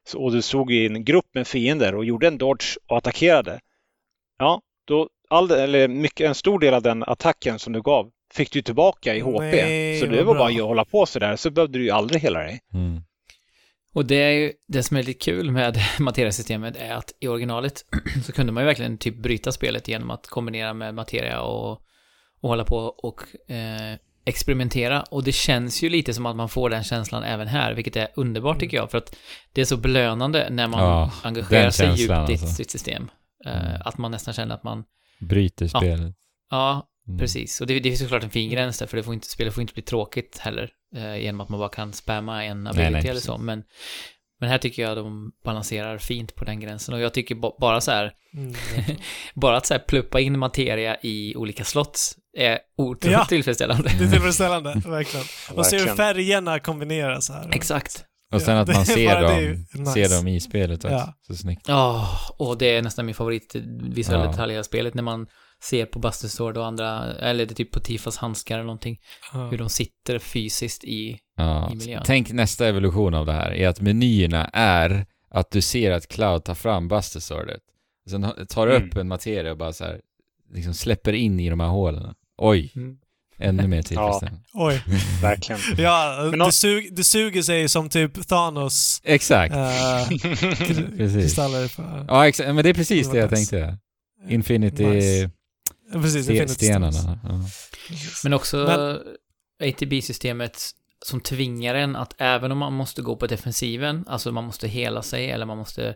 [0.07, 3.59] så, och du stod i en grupp med fiender och gjorde en Dodge och attackerade.
[4.39, 8.51] Ja, då all, eller mycket, en stor del av den attacken som du gav fick
[8.53, 9.39] du tillbaka i HP.
[9.39, 10.43] Nej, så det var bra.
[10.43, 12.59] bara att hålla på sådär, så behövde du ju aldrig hela dig.
[12.73, 13.01] Mm.
[13.93, 17.85] Och det är ju, det som är lite kul med materiasystemet är att i originalet
[18.25, 21.71] så kunde man ju verkligen typ bryta spelet genom att kombinera med materia och,
[22.41, 25.01] och hålla på och eh, experimentera.
[25.01, 28.07] Och det känns ju lite som att man får den känslan även här, vilket är
[28.15, 29.15] underbart tycker jag, för att
[29.53, 32.47] det är så belönande när man Ja, engagerar sig djupt i alltså.
[32.47, 33.09] sitt system.
[33.45, 33.81] Eh, Mm.
[33.85, 34.83] Att man nästan känner att man,
[35.19, 35.79] Bryter Ja.
[35.79, 36.15] spelet.
[36.49, 37.19] ja, Mm.
[37.19, 37.61] precis.
[37.61, 39.61] Och det, det är såklart en fin gräns där, för det får inte, spelet får
[39.61, 43.19] inte bli tråkigt heller, eh, genom att man bara kan spamma en ability nej, eller
[43.21, 43.63] så, men
[44.41, 47.81] men här tycker jag de balanserar fint på den gränsen och jag tycker ba- bara
[47.81, 48.53] så här, Mm.
[49.35, 53.25] bara att så här pluppa in materia i olika slots är otroligt Ja.
[53.25, 53.91] tillfredsställande.
[53.99, 55.25] Det är tillfredsställande, verkligen.
[55.57, 57.49] Och ser hur färgerna kombineras här.
[57.53, 58.03] Exakt.
[58.33, 59.91] Och sen Ja, att man ser dem, nice.
[59.93, 60.95] ser dem i spelet också.
[60.95, 61.13] Ja.
[61.27, 61.65] Så snyggt.
[61.67, 62.07] Ja,
[62.37, 64.31] och det är nästan min favorit visuella Ja.
[64.31, 65.27] detaljer i spelet när man
[65.63, 68.99] ser på Buster Sword och andra, eller det är typ på Tifas handskar eller någonting,
[69.33, 69.47] Ja.
[69.47, 71.71] hur de sitter fysiskt i, Ja.
[71.71, 72.03] i miljön.
[72.05, 76.43] Tänk nästa evolution av det här, är att menyerna är att du ser att Cloud
[76.43, 77.61] tar fram Buster Swordet.
[78.09, 78.97] Sen tar du upp Mm.
[78.97, 80.01] en materia och bara så här,
[80.53, 82.13] liksom släpper in i de här hålen.
[82.37, 82.97] Oj, Mm.
[83.37, 84.41] ännu mer tillfredsställande.
[84.53, 84.81] Oj.
[85.21, 85.61] Verkligen.
[85.77, 89.53] Ja, Men det, sug, det suger sig som typ Thanos Exakt.
[89.53, 90.19] kri-
[90.97, 91.23] Precis.
[91.23, 91.75] kristaller.
[91.75, 92.47] På, Ja, exakt.
[92.55, 93.77] Men det är precis Det det, jag tänkte.
[94.29, 95.29] Infinity Nice.
[95.93, 96.95] Ja, Precis, ste- Infinity Stones.
[96.95, 97.19] stenarna.
[97.23, 97.39] Ja.
[98.23, 98.99] Men också Men-
[99.69, 100.61] ATB-systemet
[101.05, 105.01] som tvingar en att även om man måste gå på defensiven, alltså man måste hela
[105.01, 105.95] sig eller man måste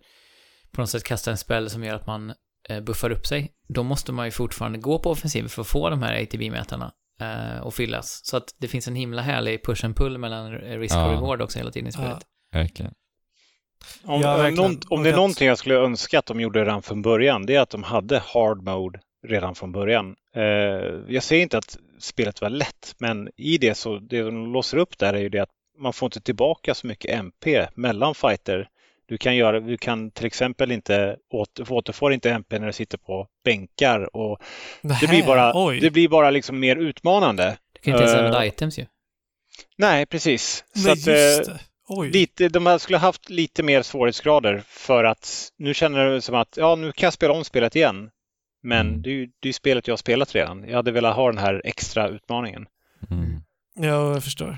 [0.72, 2.34] på något sätt kasta en spel som gör att man
[2.70, 5.90] eh, buffar upp sig, då måste man ju fortfarande gå på offensiven för att få
[5.90, 6.92] de här ATB-mätarna
[7.22, 8.22] eh, och fyllas.
[8.24, 11.06] Så att det finns en himla härlig push and pull mellan eh, risk Ja.
[11.06, 12.20] och reward också hela tiden i spelet.
[12.52, 12.94] Verkligen.
[14.04, 14.56] Om, Ja, om, verkligen.
[14.72, 17.56] någon, om det är någonting jag skulle önska att de gjorde redan från början, det
[17.56, 20.16] är att de hade hard mode redan från början.
[20.36, 20.44] Eh,
[21.08, 24.98] jag säger inte att spelet var lätt, men i det så, det de låser upp
[24.98, 28.70] där är ju det att man får inte tillbaka så mycket MP mellan fighter.
[29.06, 32.98] Du kan, göra, du kan till exempel inte åter, återfår inte MP när du sitter
[32.98, 34.40] på bänkar och
[34.82, 35.80] det blir bara, oj.
[35.80, 37.58] det blir bara liksom mer utmanande.
[37.74, 38.86] Du kan ju inte ens Eh, använda items ju.
[39.78, 40.64] Nej, precis.
[40.74, 41.60] Så Men att, just eh, det.
[41.88, 42.12] Oj.
[42.12, 46.76] Lite, de skulle haft lite mer svårighetsgrader för att nu känner det som att ja,
[46.76, 48.10] nu kan jag spela om spelet igen.
[48.64, 49.02] Men Mm.
[49.02, 50.64] det är ju det är ju spelet jag har spelat redan.
[50.68, 52.66] Jag hade velat ha den här extra utmaningen.
[53.12, 53.42] Mm.
[53.76, 54.58] Ja, jag förstår.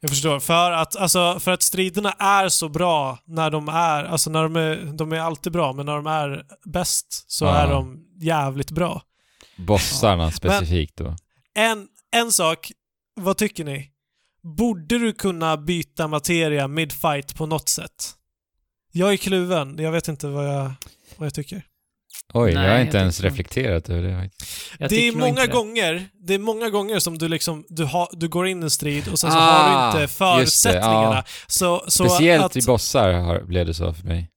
[0.00, 0.40] Jag förstår.
[0.40, 4.56] För att, alltså, för att striderna är så bra när de är, alltså när de
[4.56, 7.54] är, de är alltid bra, men när de är bäst så Ja.
[7.56, 9.02] är de jävligt bra.
[9.56, 11.16] Bossarna specifikt då.
[11.54, 12.72] En, en sak,
[13.14, 13.90] vad tycker ni?
[14.42, 18.12] Borde du kunna byta materia mid-fight på något sätt?
[18.92, 20.72] Jag är kluven, jag vet inte vad jag,
[21.16, 21.62] vad jag tycker.
[22.34, 24.30] Oj, Nej, jag har jag inte ens tycker- reflekterat över det.
[24.78, 28.28] Jag det är många gånger, det är många gånger som du liksom, du, har, du
[28.28, 31.14] går in i en strid och sen så Ah, har du inte just det, förutsättningarna.
[31.14, 31.24] ja.
[31.46, 34.30] Så, så Speciellt att, i bossar har, blev det så för mig.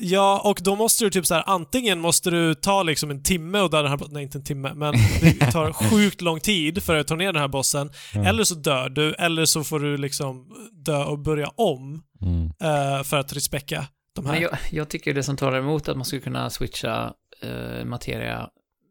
[0.00, 3.60] Ja, och då måste du typ så här, antingen måste du ta liksom en timme
[3.60, 6.82] och döda den här bossen, nej inte en timme, men det tar sjukt lång tid
[6.82, 7.90] för att ta ner den här bossen.
[8.14, 8.24] Ja.
[8.24, 10.46] Eller så dör du, eller så får du liksom
[10.84, 12.44] dö och börja om Mm.
[12.62, 14.32] eh, för att respekka de här.
[14.32, 18.50] Men jag, jag tycker det som talar emot att man skulle kunna switcha eh, materia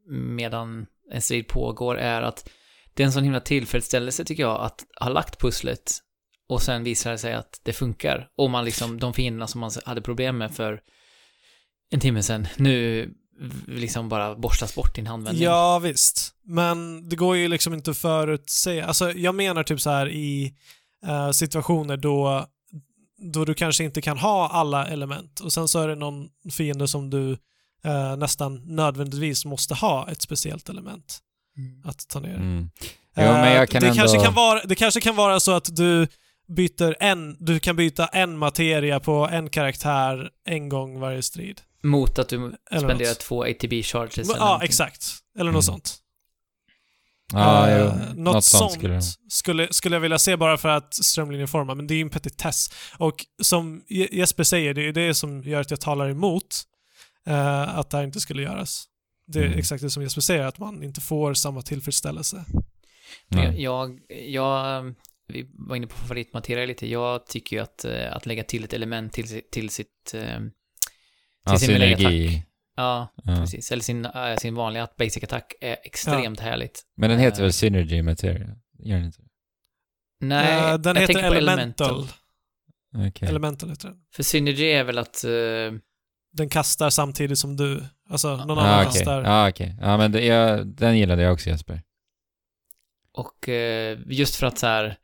[0.10, 2.50] medan en strid pågår är att
[2.94, 6.00] det är en sån himla tillfredsställelse tycker jag att ha lagt pusslet
[6.48, 8.30] och sen visar det sig att det funkar.
[8.38, 10.82] Och man liksom, de fienderna som man hade problem med för
[11.90, 13.10] en timme sedan, nu
[13.68, 15.44] liksom bara borstas bort i en handvändning.
[15.44, 16.36] Ja, visst.
[16.44, 18.86] Men det går ju liksom inte att förutsäga.
[18.86, 20.54] Alltså, jag menar typ så här i
[21.06, 22.48] eh, situationer då,
[23.34, 26.88] då du kanske inte kan ha alla element och sen så är det någon fiende
[26.88, 27.32] som du
[27.86, 31.20] eh, nästan nödvändigtvis måste ha ett speciellt element
[31.86, 32.36] att ta ner.
[32.36, 32.70] Mm.
[33.16, 33.98] Jo, Eh, jag kan det, ändå...
[34.00, 36.08] kanske kan vara, det kanske kan vara så att du
[36.48, 41.62] byter en, du kan byta en materia på en karaktär en gång varje strid.
[41.84, 42.36] Mot att du
[42.72, 43.20] Eller spenderar något.
[43.20, 44.66] två ATB charges ja, någonting.
[44.66, 45.06] exakt.
[45.40, 45.74] Eller något Mm.
[45.74, 45.96] sånt.
[47.32, 47.80] Ja, Eh,
[48.10, 48.22] jo.
[48.22, 51.96] något, sånt skulle skulle, skulle, jag vilja se bara för att strömlinjeforma, men det är
[51.96, 52.70] ju en petitess.
[52.98, 56.64] Och som Je- Jesper säger, det är det som gör att jag talar emot
[57.28, 58.86] eh, att det här inte skulle göras.
[59.28, 59.60] Det är Mm.
[59.60, 62.46] exakt det som Jesper säger, att man inte får samma tillfredsställelse.
[63.28, 63.62] Nej.
[63.64, 64.84] Jag, jag,
[65.28, 66.88] vi var inne på favoritmateria lite.
[66.90, 69.88] Jag tycker ju att, eh, att lägga till ett element till, till sitt...
[70.12, 70.50] Till
[71.46, 72.44] Ja, sin synergi.
[72.76, 73.36] Ja, Ja.
[73.36, 73.72] precis.
[73.72, 76.82] Eller sin, äh, sin vanliga basic attack är extremt härligt.
[76.98, 78.48] Men den heter Eh, väl Synergy Materia?
[78.80, 79.20] Gör den inte?
[80.20, 82.08] Nej, Eh, den jag heter tänker på Elemental.
[83.10, 83.30] Okej.
[83.30, 83.98] Elemental heter den.
[84.16, 85.24] För Synergy är väl att...
[85.24, 85.32] eh,
[86.32, 87.84] Den kastar samtidigt som du.
[88.10, 88.94] Alltså, någon Ja, annan okej.
[88.94, 89.24] kastar.
[89.24, 89.78] Ja, okej.
[89.82, 91.82] Ja, men det, jag, den gillade jag också Jesper.
[93.14, 94.98] Och eh, just för att så här,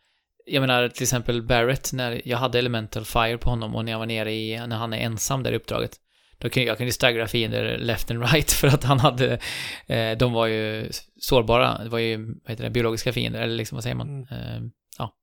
[0.46, 4.00] jag menar till exempel Barrett, när jag hade Elemental Fire på honom och när jag
[4.00, 5.92] var nere i, när han är ensam där i uppdraget,
[6.40, 9.40] då kunde jag kunde staggra fiender left and right för att han hade,
[9.88, 10.90] eh, de var ju
[11.20, 14.10] sårbara, det var ju, vad heter det, biologiska fiender, eller liksom vad säger man?
[14.10, 14.28] Mm.
[14.32, 15.14] Eh, ja.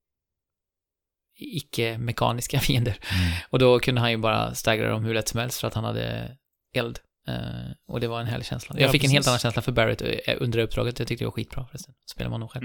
[1.38, 2.97] Icke-mekaniska fiender.
[3.12, 3.32] Mm.
[3.51, 5.84] Och då kunde han ju bara staggra dem hur lätt som helst för att han
[5.84, 6.36] hade
[6.74, 6.98] eld.
[7.28, 8.74] Eh, och det var en härlig känsla.
[8.78, 9.28] Jag Ja, fick en helt precis.
[9.28, 10.98] annan känsla för Barrett eh, under uppdraget.
[10.98, 11.94] Jag tyckte det var skitbra förresten.
[12.10, 12.64] Spelar man honom själv.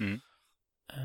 [0.00, 0.20] Mm.
[0.94, 1.00] Eh,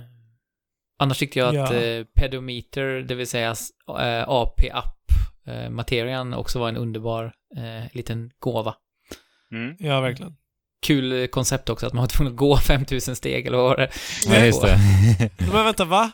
[1.00, 1.80] annars tyckte jag att Ja.
[1.82, 3.56] eh, pedometer, det vill säga
[4.00, 4.98] eh, AP-app,
[5.46, 8.76] eh, materian också var en underbar eh, liten gåva.
[9.52, 9.76] Mm.
[9.80, 10.36] Ja, verkligen.
[10.82, 13.90] Kul koncept också, att man var tvungen att gå 5000 steg eller vad var det?
[14.26, 14.80] Ja, just det.
[15.38, 16.12] Men vänta, va?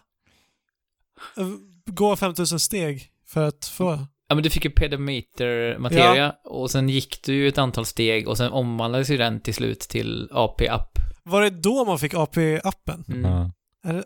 [1.86, 4.08] Gå 5000 steg för att få...
[4.30, 8.28] Ja, men du fick ju pedometer materia och sen gick du ju ett antal steg
[8.28, 11.00] och sen omvandlades ju den till slut till AP-app.
[11.24, 13.04] Var det då man fick AP-appen?
[13.08, 13.32] Mm.
[13.32, 13.52] Ja.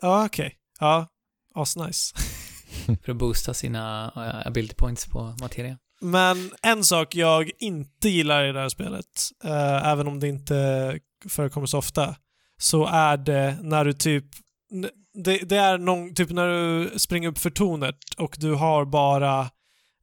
[0.02, 0.54] Ja, okej.
[0.80, 1.06] Ja,
[1.54, 2.14] asnice.
[3.04, 5.78] För att boosta sina eh, ability points på materia.
[6.00, 9.06] Men en sak jag inte gillar i det här spelet,
[9.44, 12.16] eh, även om det inte förekommer så ofta,
[12.58, 14.24] så är det när du typ...
[15.14, 19.40] Det, det är någon, typ när du springer upp för tornet och du har bara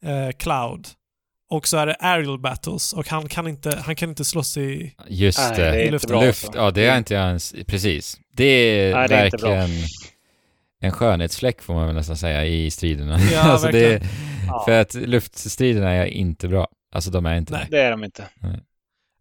[0.06, 0.88] eh, Cloud.
[1.50, 4.96] Och så är det aerial battles och han kan inte, han kan inte slåss i...
[5.08, 5.64] Just Nej, det.
[5.64, 6.10] det är I inte luften.
[6.10, 6.22] bra.
[6.22, 6.60] Luft, alltså.
[6.60, 8.18] ja det är inte ens, precis.
[8.34, 9.68] Det är Nej, det är inte bra.
[10.80, 13.20] En skönhetsfläck får man väl nästan säga i striderna.
[13.20, 14.14] Ja, alltså det, verkligen.
[14.48, 14.64] Ja.
[14.66, 16.68] För att luftstriderna är inte bra.
[16.96, 17.68] Alltså de är inte Nej.
[17.70, 17.78] det.
[17.78, 18.28] Det är de inte.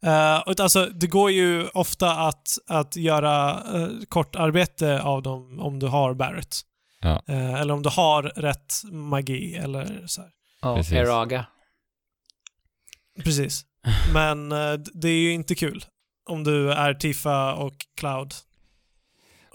[0.02, 5.60] Eh, och alltså, det går ju ofta att, att göra uh, kort arbete av dem
[5.60, 6.56] om du har Barrett.
[7.00, 7.22] Ja.
[7.28, 10.30] Eh, eller om du har rätt magi eller så här.
[10.62, 10.92] Ja, Precis.
[10.92, 11.46] Eraga.
[13.24, 13.64] Precis.
[14.14, 15.84] Men eh, d- det är ju inte kul
[16.30, 18.34] om du är Tifa och Cloud.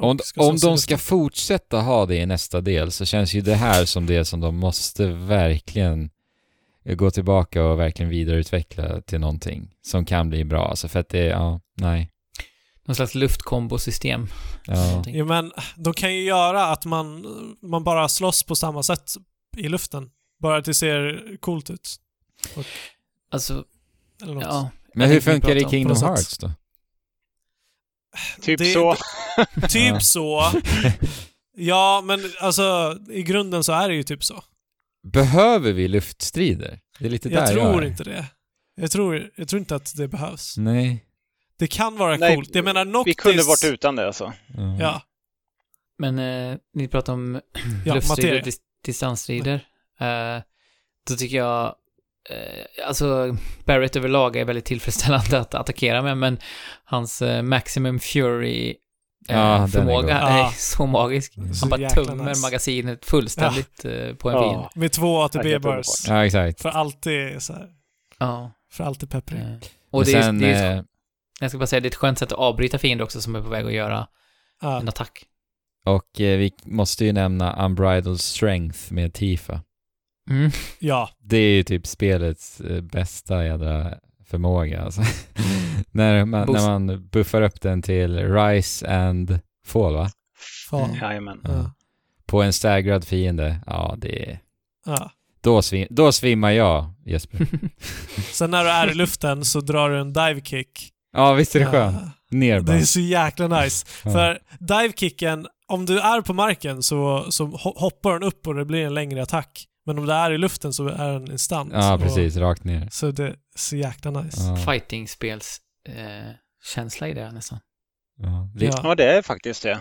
[0.04, 3.56] Och Om, om de ska fortsätta ha det i nästa del så känns ju det
[3.56, 6.10] här som det som de måste verkligen
[6.86, 10.68] gå tillbaka och verkligen vidareutveckla till någonting som kan bli bra.
[10.70, 12.10] Alltså för att det, ja, nej.
[12.86, 14.28] Någon slags luftkombosystem.
[14.66, 15.04] Ja.
[15.08, 17.26] Jo men de kan ju göra att man,
[17.62, 19.12] man bara slåss på samma sätt
[19.58, 20.10] i luften.
[20.42, 21.96] Bara att det ser coolt ut.
[23.32, 23.64] Alltså,
[24.22, 24.44] Eller något.
[24.44, 24.70] ja.
[24.96, 25.98] Men hur funkar det i Kingdom.
[25.98, 26.52] Hearts då?
[28.42, 28.96] Typ Det- så.
[29.70, 30.44] Typ så.
[31.56, 34.44] Ja, men alltså i grunden så är det ju typ så.
[35.04, 36.80] Behöver vi luftstrider?
[37.00, 37.88] Det är lite Jag där tror är.
[37.88, 38.26] inte det.
[38.76, 40.58] Jag tror, jag tror inte att det behövs.
[40.58, 41.06] Nej.
[41.58, 42.56] Det kan vara Nej, coolt.
[42.56, 43.12] Jag menar Noctis...
[43.12, 44.34] Vi kunde varit utan det alltså.
[44.58, 44.78] Ja.
[44.80, 45.02] Ja,
[45.98, 47.42] Men eh, ni pratar om
[47.86, 49.66] ja luftstrider, dis distansstrider.
[50.00, 50.42] Eh,
[51.10, 51.76] då tycker jag,
[52.30, 56.38] eh, alltså Barrett överlag är väldigt tillfredsställande att attackera med, men
[56.86, 58.76] hans eh, Maximum Fury eh,
[59.38, 60.52] Ja, är förmåga är, Ja.
[60.58, 61.38] så magisk.
[61.38, 61.54] Mm.
[61.54, 62.42] Så Han bara tömmer nice.
[62.42, 64.72] magasinet fullständigt eh, på en Ja.
[64.76, 65.86] Med två underbart.
[66.08, 66.62] ja, exakt.
[66.62, 67.70] För alltid så här.
[68.20, 68.52] Ja.
[68.72, 69.40] För alltid pepprig.
[69.40, 69.46] Eh,
[69.92, 70.84] och Men det är, sen, det är, eh,
[71.40, 73.42] jag ska bara säga, det är ett skönt sätt att avbryta fiender också som är
[73.42, 74.08] på väg att göra
[74.62, 74.80] Ja.
[74.80, 75.26] en attack.
[75.86, 79.62] och eh, vi måste ju nämna Unbridled Strength med Tifa.
[80.30, 80.52] Mm.
[80.80, 81.10] ja.
[81.22, 83.94] Det är ju typ spelets eh, bästa jädra
[84.26, 85.02] förmåga alltså.
[85.92, 86.62] när, man, Boost.
[86.62, 90.10] när man buffar upp den till Rise and Fall va?
[90.70, 90.96] Fan.
[91.02, 91.40] Jajamän.
[91.44, 91.72] Ja.
[92.26, 93.60] På en staggrad fiende.
[93.68, 94.40] Ja, det är...
[94.86, 95.12] Ja.
[95.42, 97.48] Då, svim, då svimmar jag, Jesper.
[98.32, 100.90] Sen när du är i luften så drar du en dive kick.
[101.14, 101.98] Ja, visst är det skönt?
[102.32, 102.78] Ner Det bara.
[102.78, 103.86] är så jäkla nice.
[104.04, 104.12] Ja.
[104.12, 108.66] För divekicken, om du är på marken så, så ho- hoppar den upp och det
[108.66, 109.66] blir en längre attack.
[109.86, 111.74] Men om du är i luften så är den instant.
[111.74, 112.36] Ja, Och- precis.
[112.38, 112.88] Rakt ner.
[112.92, 114.42] Så det är så jäkla nice.
[114.44, 115.58] Ja, Fighting-spels
[115.90, 116.32] eh,
[116.76, 117.60] känsla i det nästan.
[118.20, 118.50] ja.
[118.56, 118.80] Det, Ja.
[118.84, 119.72] Ja, det är faktiskt det.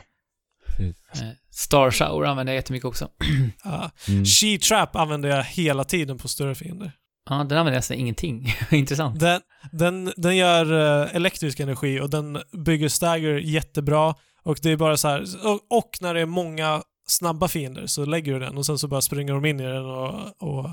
[0.78, 3.08] Eh, Star Shower använder jag jättemycket också.
[3.64, 3.90] Ja.
[4.08, 4.24] Mm.
[4.24, 6.92] She-trap använder jag hela tiden på större fiender.
[7.28, 8.54] Ja, den använder jag nästan ingenting.
[8.70, 9.20] Intressant.
[9.20, 9.40] Den,
[9.72, 10.72] den, den gör
[11.02, 14.14] eh, elektrisk energi och den bygger stagger jättebra.
[14.42, 18.04] Och det är bara så här, och, och när det är många snabba fiender så
[18.04, 20.68] lägger du den och sen så bara springer de in i den och, och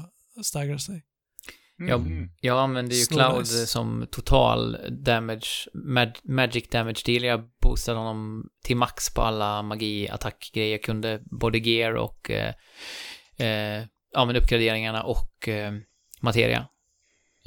[0.46, 1.04] staggar sig.
[1.88, 2.30] Ja, Mm.
[2.42, 3.68] Jag använder ju Snor Cloud nice.
[3.68, 7.24] som total damage, mag, magic damage deal.
[7.24, 11.22] Jag boostade honom till max på alla magi-attackgrejer jag kunde.
[11.26, 12.54] Både gear och eh,
[13.38, 15.74] eh, ja, men uppgraderingarna och eh,
[16.22, 16.68] materia.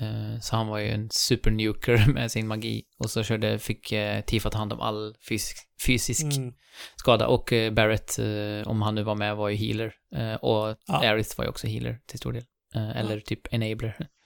[0.03, 2.83] Eh, så han var ju en supernuker med sin magi.
[2.99, 5.57] Och så körde, fick eh, Tifa ta hand om all fysisk,
[5.87, 6.53] fysisk Mm.
[6.97, 7.27] skada.
[7.27, 8.19] Och eh, Barrett,
[8.67, 9.95] om han nu var med, var ju healer.
[10.41, 11.01] Och Ja.
[11.03, 12.45] Aerith var ju också healer till stor del.
[12.75, 14.09] Eller typ enabler.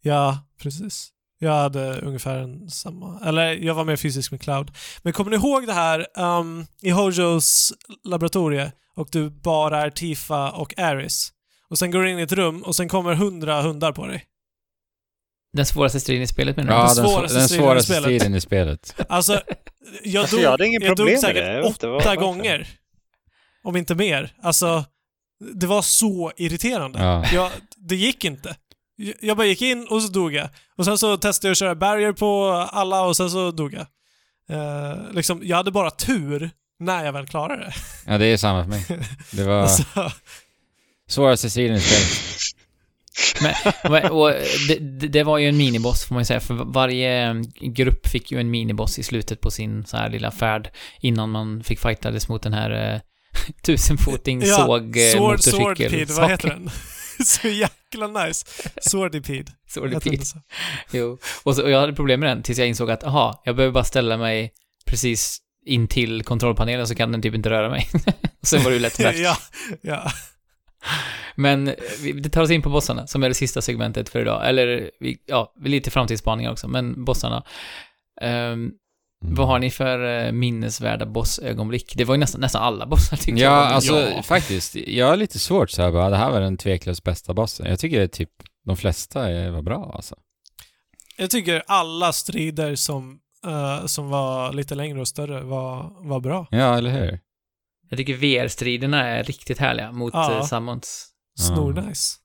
[0.00, 1.08] Ja, precis.
[1.38, 3.20] Jag hade ungefär en samma...
[3.24, 4.70] Eller jag var mer fysisk med Cloud.
[5.02, 7.72] Men kommer ni ihåg det här um, i Hojos
[8.04, 11.32] laboratorie och du bara är Tifa och Aris?
[11.70, 14.24] Och sen går du in i ett rum och sen kommer hundra hundar på dig.
[15.52, 16.76] Den svåraste striden i spelet menar du?
[16.78, 18.02] Ja, Den den, svåraste den striden i svåraste spelet.
[18.20, 18.94] striden i spelet.
[19.08, 19.40] Alltså,
[20.04, 21.62] jag Alltså, dog, jag hade ingen jag problem dog med säkert det.
[21.62, 22.16] Åtta varför.
[22.16, 22.68] gånger.
[23.64, 24.32] Om inte mer.
[24.42, 24.84] Alltså,
[25.54, 26.98] det var så irriterande.
[26.98, 27.24] Ja.
[27.32, 28.56] Jag, det gick inte.
[28.96, 30.48] Jag- Jag bara gick in och så dog jag.
[30.76, 33.86] Och sen så testade jag att köra barrier på alla och sen så dog jag.
[34.50, 37.72] Eh, liksom, jag hade bara tur när jag väl klarade det.
[38.06, 38.84] Ja, det är samma för mig.
[39.30, 39.82] Det var Alltså,
[41.08, 42.08] svåraste striden i spelet.
[43.90, 44.32] Men, och
[44.68, 48.40] det, det- var ju en miniboss får man ju säga, för varje grupp fick ju
[48.40, 52.42] en miniboss i slutet på sin så här lilla färd innan man fick fightades mot
[52.42, 53.00] den här eh,
[53.62, 55.54] tusenfoting ja, såg eh, sword, motorcykel
[55.90, 56.70] Swordpede, vad heter den?
[57.26, 58.46] så jäkla nice.
[58.82, 59.52] Swordipede.
[59.68, 60.24] Swordipede.
[60.92, 61.18] Jo.
[61.42, 63.72] Och, så, och jag hade problem med den tills jag insåg att, aha, jag behöver
[63.72, 64.52] bara ställa mig
[64.86, 67.88] precis in till kontrollpanelen så kan den typ inte röra mig.
[68.40, 69.16] och sen var det ju lätt värt.
[69.16, 69.36] ja,
[69.82, 70.12] ja.
[71.34, 74.20] Men eh, vi, det tar oss in på bossarna, som är det sista segmentet för
[74.20, 74.48] idag.
[74.48, 77.44] Eller, vi, ja, lite framtidsspaningar också, men bossarna.
[78.20, 78.70] Ehm,
[79.24, 79.34] Mm.
[79.34, 81.92] Vad har ni för eh, minnesvärda bossögonblick?
[81.96, 83.72] Det var ju nästan, nästan alla bossar tyckte Ja, jag.
[83.72, 84.22] alltså Ja.
[84.22, 84.74] faktiskt.
[84.74, 87.66] Jag har lite svårt så här bara, det här var den tveklöst bästa bossen.
[87.66, 88.30] Jag tycker typ
[88.66, 90.14] de flesta är- var bra alltså.
[91.16, 96.46] Jag tycker alla strider som, eh, som var lite längre och större var, var bra.
[96.50, 97.20] Ja, eller hur?
[97.88, 100.32] Jag tycker VR-striderna är riktigt härliga mot Ja.
[100.32, 100.46] ja.
[100.46, 101.08] Summons.
[101.38, 102.16] Snornice.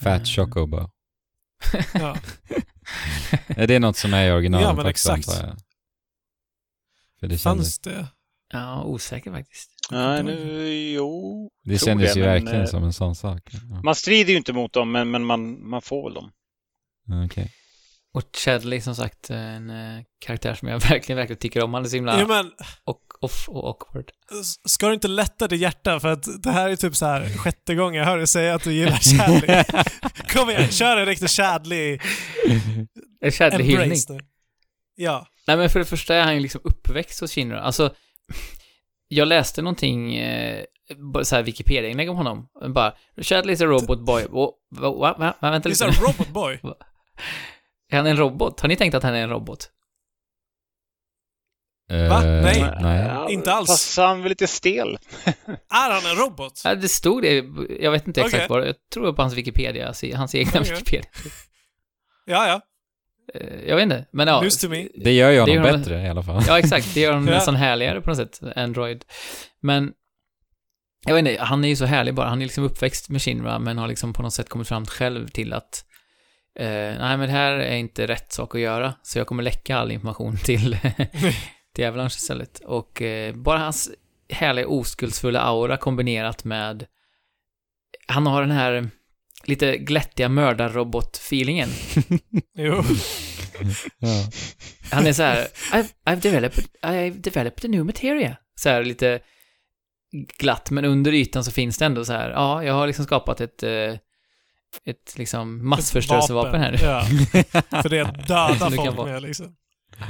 [0.00, 0.90] Fat Chocobo.
[1.94, 2.16] Ja.
[3.46, 5.42] Är det något som är i originalet Ja, men också, exakt.
[5.42, 5.56] jag?
[7.20, 8.06] För det Fanns kändes, det?
[8.52, 9.70] Ja, osäker faktiskt.
[9.90, 11.48] Nej, nu, jo.
[11.64, 13.40] det kändes ju men, verkligen eh, som en sån sak.
[13.52, 13.82] Ja.
[13.84, 16.30] Man strider ju inte mot dem, men, men man, man får väl dem.
[17.26, 17.52] Okej.
[18.12, 21.74] Och Chadley som sagt, en eh, karaktär som jag verkligen, verkligen tycker om.
[21.74, 22.52] Han är så himla Ja, men
[22.84, 24.10] och, off och awkward.
[24.68, 27.74] ska du inte lätta ditt hjärta för att det här är typ så här sjätte
[27.74, 29.64] gången jag hör dig säga att du gillar Chadley.
[30.32, 31.98] Kom igen, kör en riktig Chadley
[33.20, 34.20] En Chadley-hyllning.
[34.94, 35.26] Ja.
[35.46, 37.60] Nej men för det första är han ju liksom uppväxt hos Shinra.
[37.60, 37.94] Alltså,
[39.08, 40.64] jag läste någonting, eh,
[41.22, 42.48] så här Wikipedia-inlägg om honom.
[42.74, 44.24] Bara, Chadley is a robot boy.
[44.24, 45.86] Och, va, va, vänta He's lite.
[45.86, 46.60] a robot boy.
[47.92, 48.60] Är han en robot?
[48.60, 49.70] Har ni tänkt att han är en robot?
[51.90, 52.24] Va?
[52.24, 52.74] Eh, Nej.
[52.80, 53.06] nej.
[53.06, 53.68] Ja, Inte alls.
[53.70, 54.98] Fast han är lite stel.
[55.74, 56.60] Är han en robot?
[56.64, 57.44] Ja, det stod det,
[57.80, 58.46] jag vet inte exakt Okej.
[58.48, 60.70] vad, jag tror på hans Wikipedia, hans egna Okej.
[60.72, 61.10] Wikipedia.
[62.26, 62.60] Ja, ja.
[63.40, 64.40] Eh, Jag vet inte, men ja.
[64.40, 64.88] News to me.
[64.94, 66.42] Det gör ju Det honom gör honom- bättre i alla fall.
[66.48, 66.94] Ja, exakt.
[66.94, 67.34] Det gör honom Ja.
[67.34, 69.04] nästan härligare på något sätt, Android.
[69.62, 69.92] Men,
[71.06, 72.28] jag vet inte, han är ju så härlig bara.
[72.28, 75.28] Han är liksom uppväxt med Shinra, men har liksom på något sätt kommit fram själv
[75.28, 75.84] till att
[76.58, 79.76] eh, nej, men det här är inte rätt sak att göra, så jag kommer läcka
[79.76, 80.78] all information till,
[81.74, 82.60] till Avalanche istället.
[82.64, 83.90] Och eh, bara hans
[84.32, 86.86] härliga oskuldsfulla aura kombinerat med
[88.06, 88.90] han har den här
[89.44, 91.68] lite glättiga mördarrobot-feelingen.
[92.54, 92.82] Jo.
[93.98, 94.30] Ja.
[94.90, 98.36] Han är så här, I've, I've, developed, I've developed a new materia.
[98.54, 99.20] Så här lite
[100.38, 103.40] glatt, men under ytan så finns det ändå så här, ja, jag har liksom skapat
[103.40, 103.94] ett, eh,
[104.84, 106.78] ett liksom massförstörelsevapen här.
[106.82, 107.04] Ja.
[107.82, 109.12] För det är att döda folk vara.
[109.12, 109.56] med liksom.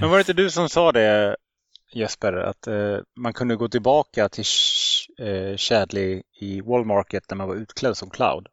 [0.01, 1.37] Men var det inte du som sa det,
[1.93, 4.44] Jesper, att eh, man kunde gå tillbaka till
[5.19, 8.47] eh, Chadley i Wallmarket när man var utklädd som Cloud?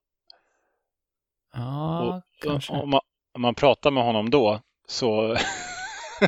[1.53, 2.73] Ja, Och- kanske.
[2.73, 3.01] Om man,
[3.33, 5.37] om man pratar med honom då så,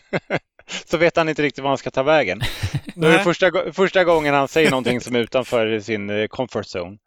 [0.86, 2.40] så vet han inte riktigt var han ska ta vägen.
[2.96, 3.24] Det är Nej.
[3.24, 6.98] första, första gången han säger någonting som är utanför sin eh, comfort zone.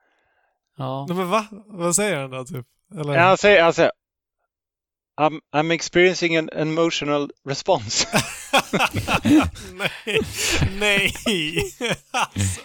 [0.77, 1.07] Ja.
[1.09, 1.47] Men va?
[1.67, 2.67] Vad säger han då typ?
[3.01, 3.15] Eller?
[3.15, 3.93] Ja, Han säger, han säger
[5.21, 8.07] I'm, I'm experiencing an emotional response.
[9.73, 10.21] nej.
[10.79, 11.15] Nej.
[12.11, 12.61] alltså.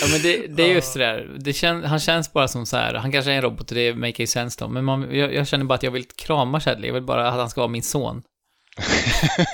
[0.00, 1.36] Ja, men det, det är just det där.
[1.38, 3.94] Det kän, han känns bara som så här, han kanske är en robot och det
[3.94, 6.94] make sense då, men man, jag, jag känner bara att jag vill krama Chadley, jag
[6.94, 8.22] vill bara att han ska vara min son.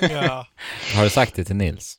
[0.01, 0.47] ja.
[0.95, 1.97] Har du sagt det till Nils?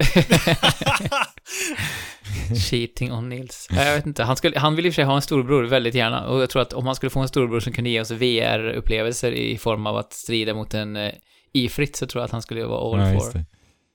[2.70, 3.66] Cheating on Nils.
[3.70, 5.62] Ja, Jag vet inte, han, skulle, han vill i och för sig ha en storbror
[5.64, 8.00] väldigt gärna, och jag tror att om han skulle få en storbror som kunde ge
[8.00, 11.10] oss VR-upplevelser i form av att strida mot en uh,
[11.52, 13.32] Ifrit så tror jag att han skulle vara all Ja, for.
[13.32, 13.44] det.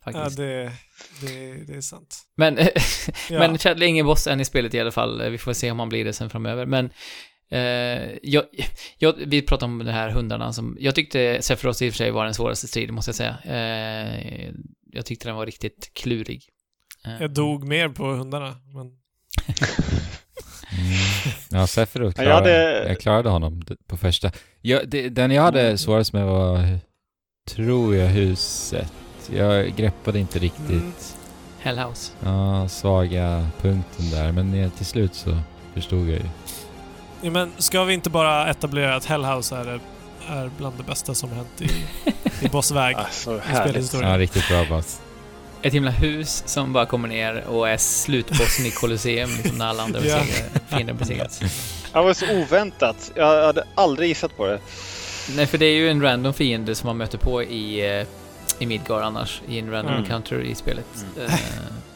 [0.06, 0.38] ja, Faktiskt.
[0.38, 0.72] det,
[1.22, 2.18] det, det är sant.
[2.38, 2.58] Men,
[3.30, 3.40] Ja.
[3.40, 5.30] men Chadley är ingen boss än i spelet i alla fall.
[5.32, 6.66] Vi får se om han blir det sen framöver.
[6.66, 6.90] Men
[7.52, 8.44] eh, jag,
[8.98, 10.78] jag, vi pratade om de här hundarna som...
[10.80, 13.38] Jag tyckte Sephiroth i och för sig var den svåraste striden, måste jag säga.
[13.46, 14.52] Eh,
[14.92, 16.44] jag tyckte den var riktigt klurig.
[17.06, 18.92] Eh, Jag dog mer på hundarna, men...
[21.50, 24.32] Ja, Sephiroth Ja, klarade, jag hade- jag klarade honom på första.
[24.62, 26.80] Jag, det, den jag hade svårast med var,
[27.50, 28.94] tror jag, huset.
[29.34, 30.94] Jag greppade inte riktigt Mm.
[31.60, 32.12] Hellhouse.
[32.24, 35.38] ja, svaga punkten där, men till slut så
[35.74, 36.26] förstod jag ju.
[37.22, 39.80] Ja, men ska vi inte bara etablera att Hellhouse är,
[40.30, 41.70] är bland det bästa som hänt i,
[42.46, 44.12] i Bossväg Alltså, i spelhistorien?
[44.12, 45.02] Ja, riktigt bra boss.
[45.66, 49.84] Ett himla hus som bara kommer ner och är slutbossen i Colosseum liksom, när alla
[49.84, 50.00] andra
[50.68, 51.40] fiender besegrats.
[51.94, 53.12] Det var så oväntat.
[53.16, 54.60] Jag hade aldrig gissat på det.
[55.36, 58.08] Nej, för det är ju en random fiende som man möter på i, eh,
[58.60, 60.04] i Midgar annars, i en random Mm.
[60.04, 60.86] encounter i spelet,
[61.28, 61.36] eh,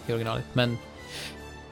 [0.08, 0.44] i originalet.
[0.54, 0.78] Men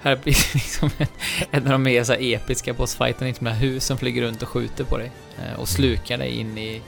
[0.01, 1.08] här blir det liksom en,
[1.51, 4.42] en av de mer så här episka bossfighterna, liksom de här hus som flyger runt
[4.42, 6.82] och skjuter på dig eh, och slukar dig in i,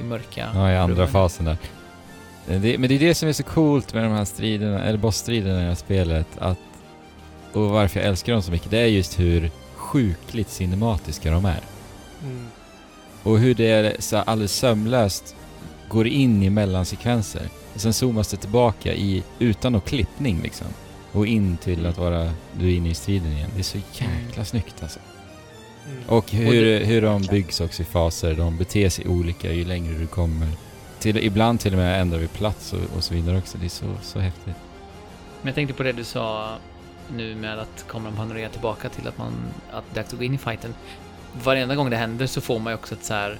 [0.00, 1.12] i mörka Ja, i andra rummen.
[1.12, 1.56] fasen där.
[2.48, 4.98] Eh, Det, men det är det som är så coolt med de här striderna, eller
[4.98, 6.58] bossstriderna i det här spelet, att,
[7.52, 11.60] och varför jag älskar dem så mycket, det är just hur sjukligt cinematiska de är.
[12.22, 12.46] Mm.
[13.22, 15.36] Och hur det är så alldeles sömlöst
[15.88, 17.48] går in i mellansekvenser.
[17.74, 20.66] Och sen zoomas det tillbaka i, utan någon klippning liksom.
[21.12, 23.50] Och in till att vara, du är inne i striden igen.
[23.54, 24.98] Det är så jäkla snyggt alltså.
[25.86, 26.08] Mm.
[26.08, 28.34] Och hur, hur de byggs också i faser.
[28.34, 30.48] De beter sig olika ju längre du kommer.
[31.04, 33.58] Till, ibland till och med ändrar vi plats och, och så vidare också.
[33.58, 34.56] Det är så, så häftigt.
[35.42, 36.56] Men jag tänkte på det du sa
[37.16, 39.32] nu med att kameran panorerar tillbaka till att man,
[39.72, 40.74] att det är dags att gå in i fighten.
[41.44, 43.38] Varenda gång det händer så får man ju också ett så här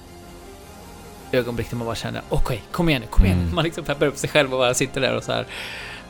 [1.31, 3.39] ögonblick där man bara känner okej, kom igen nu, kom igen.
[3.39, 3.55] Mm.
[3.55, 5.45] Man liksom peppar upp sig själv och bara sitter där och så här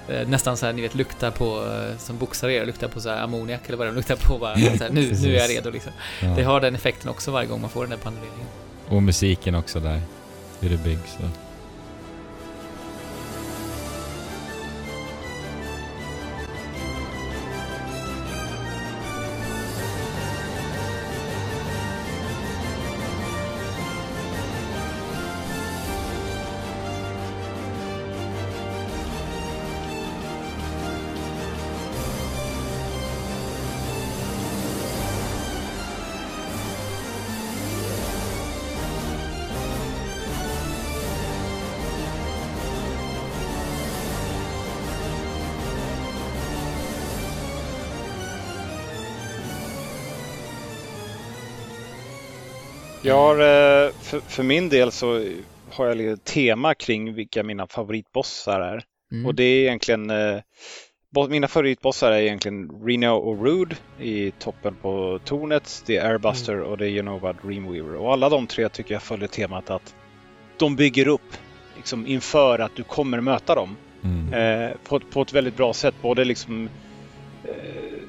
[0.07, 3.09] eh, nästan så här, ni vet, luktar på, eh, som boxare gör, luktar på så
[3.09, 5.69] här ammoniak eller vad det luktar på bara, så här, nu, nu är jag redo
[5.69, 5.91] liksom.
[6.21, 6.27] Ja.
[6.27, 8.47] Det har den effekten också varje gång man får den där panoreringen.
[8.89, 10.01] Och musiken också där.
[10.59, 11.17] Hur det byggs.
[11.17, 11.44] Och.
[53.15, 55.25] Jag har, eh, för, för min del så
[55.71, 58.83] har jag lite tema kring vilka mina favoritbossar är.
[59.11, 59.25] Mm.
[59.25, 60.41] Och det är egentligen, eh,
[61.29, 65.83] mina favoritbossar är egentligen Reno och Rude i toppen på tornet.
[65.85, 67.95] Det är Airbuster och det är Genova Dreamweaver.
[67.95, 69.95] Och alla de tre tycker jag följer temat att
[70.57, 71.37] de bygger upp
[71.75, 73.77] liksom inför att du kommer möta dem.
[74.03, 74.33] Mm.
[74.33, 75.95] Eh, på, på ett väldigt bra sätt.
[76.01, 76.69] Både liksom
[77.43, 77.99] eh,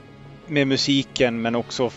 [0.46, 1.90] med musiken men också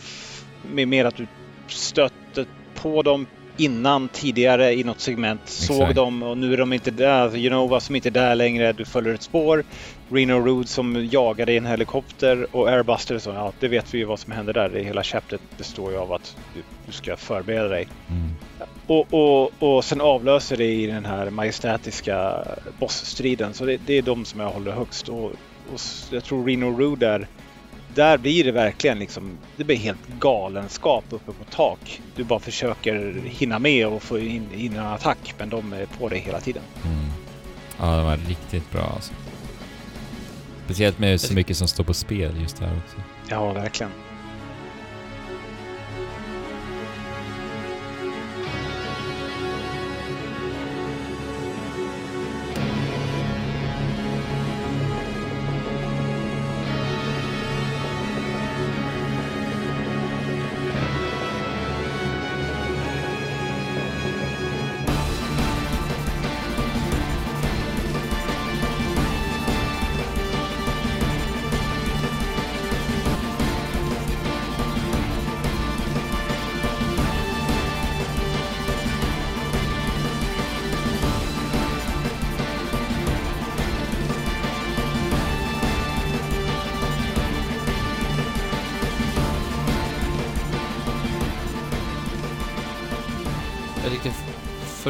[0.73, 1.27] med, med att du
[1.67, 2.45] stötte
[2.81, 3.25] på dem
[3.57, 5.41] innan tidigare i något segment.
[5.45, 5.95] Såg Exakt.
[5.95, 7.29] dem och nu är de inte där.
[7.29, 8.73] Genova som inte är där längre.
[8.73, 9.63] Du följer ett spår.
[10.09, 14.05] Reno Rude som jagade i en helikopter och Airbuster så ja, det vet vi ju
[14.05, 14.69] vad som händer där.
[14.69, 17.87] Det hela chaptret består ju av att du, du ska förbereda dig.
[18.09, 18.29] Mm.
[18.87, 22.45] Och, och, och sen avlöser det i den här majestätiska
[22.79, 23.53] bossstriden.
[23.53, 25.09] Så det, det är de som jag håller högst.
[25.09, 25.25] Och,
[25.73, 25.79] och
[26.11, 27.27] jag tror Reno Rude där,
[27.95, 32.01] där blir det verkligen liksom, det blir helt galenskap uppe på tak.
[32.15, 36.09] Du bara försöker hinna med och få in, in en attack, men de är på
[36.09, 36.63] dig hela tiden.
[36.85, 37.05] Mm.
[37.79, 39.13] Ja, de var riktigt bra alltså.
[40.65, 42.97] Speciellt med så mycket som står på spel just här också.
[43.29, 43.91] Ja, verkligen.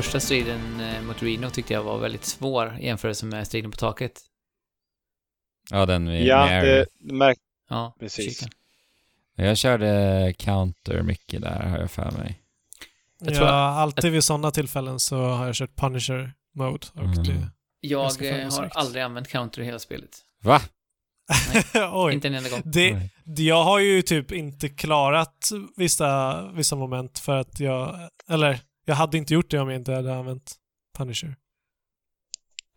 [0.09, 3.77] Första striden eh, mot Reno tyckte jag var väldigt svår i jämförelse med striden på
[3.77, 4.21] taket.
[5.71, 6.91] Ja, den med, Ja, med det Aerith.
[6.99, 7.38] märk-
[7.69, 8.39] Ja, precis.
[8.39, 8.49] chicken.
[9.35, 12.41] Jag körde counter mycket där, har jag för mig.
[13.19, 16.88] Jag ja, tror att- alltid vid sådana tillfällen så har jag kört Punisher Mode.
[16.93, 17.23] Och Mm.
[17.23, 20.09] det, Jag eh, har aldrig använt counter i hela spelet.
[20.43, 20.61] Va?
[21.93, 22.13] Oj.
[22.13, 22.61] Inte en enda gång.
[22.65, 23.09] Det, Nej.
[23.23, 28.09] det- jag har ju typ inte klarat vissa, vissa moment för att jag...
[28.29, 28.59] Eller,
[28.90, 30.56] jag hade inte gjort det om jag inte hade använt
[30.98, 31.35] Punisher.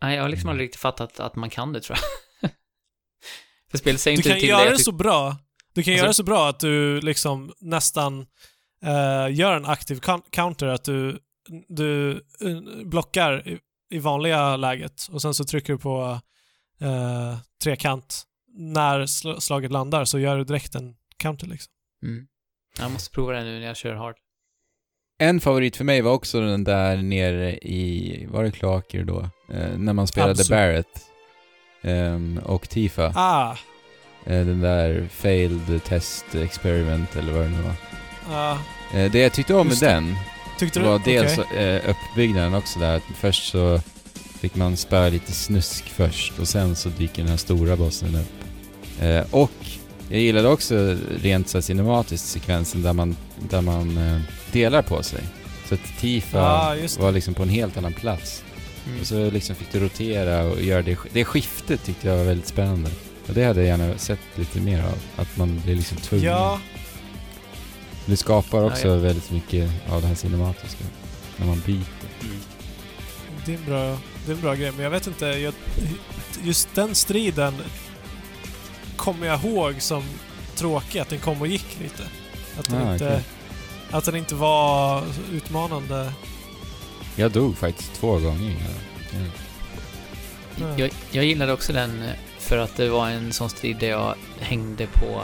[0.01, 1.97] Nej, jag har liksom aldrig riktigt fattat att man kan det, tror
[2.41, 2.51] jag.
[3.71, 5.37] För spelet säger Du inte kan till göra dig det att du- så bra.
[5.73, 8.19] Du kan Alltså- göra det så bra att du liksom nästan
[8.83, 11.19] eh, gör en aktiv coun- counter, att du,
[11.67, 12.11] du
[12.41, 13.59] eh, blockar i,
[13.89, 16.19] i vanliga läget och sen så trycker du på
[16.81, 18.23] eh, trekant.
[18.55, 21.73] När sl- slaget landar så gör du direkt en counter liksom.
[22.03, 22.27] Mm.
[22.79, 24.15] Jag måste prova det nu när jag kör hard.
[25.17, 29.19] En favorit för mig var också den där nere i, var det Klaker då?
[29.53, 30.49] Eh, när man spelade Absolut.
[30.49, 31.01] Barrett
[31.83, 33.13] ehm, och Tifa.
[33.15, 33.57] Ah,
[34.25, 37.73] Eh, den där failed test experiment eller vad det nu var.
[38.35, 38.57] ah
[38.95, 40.15] Eh, det jag tyckte om med den
[40.59, 40.89] tyckte det du?
[40.89, 41.75] var dels Okej.
[41.75, 42.95] eh, uppbyggnaden också där.
[42.95, 43.79] att Först så
[44.39, 48.33] fick man spöa lite snusk först och sen så dyker den här stora bossen upp.
[49.01, 49.51] Eh, och
[50.09, 53.15] jag gillade också rent så här cinematiskt sekvensen där man,
[53.49, 54.21] där man eh,
[54.53, 55.21] delar på sig.
[55.69, 58.43] Så att Tifa Ah, var liksom på en helt annan plats.
[58.87, 58.99] Mm.
[59.01, 62.47] Och så liksom fick du rotera och göra det, det skiftet tyckte jag var väldigt
[62.47, 62.89] spännande.
[63.27, 64.97] Och det hade jag gärna sett lite mer av.
[65.15, 66.25] Att man blir liksom tvungen.
[66.25, 66.59] Ja,
[68.05, 68.99] Det skapar också Ja, ja.
[68.99, 70.83] väldigt mycket av det här cinematiska.
[71.37, 71.85] När man byter.
[73.45, 75.53] det är en bra, det är en bra grej, men jag vet inte, jag,
[76.43, 77.53] just den striden
[78.95, 80.03] kommer jag ihåg som
[80.55, 82.03] tråkig, att den kom och gick lite.
[82.59, 83.23] Att den, Ah, inte, okej.
[83.93, 86.13] Att den inte var utmanande.
[87.15, 88.55] Jag dog faktiskt två gånger.
[90.55, 90.65] Ja.
[90.77, 94.15] Jag, jag gillade också den eh, för att det var en sån strid där jag
[94.39, 95.21] hängde på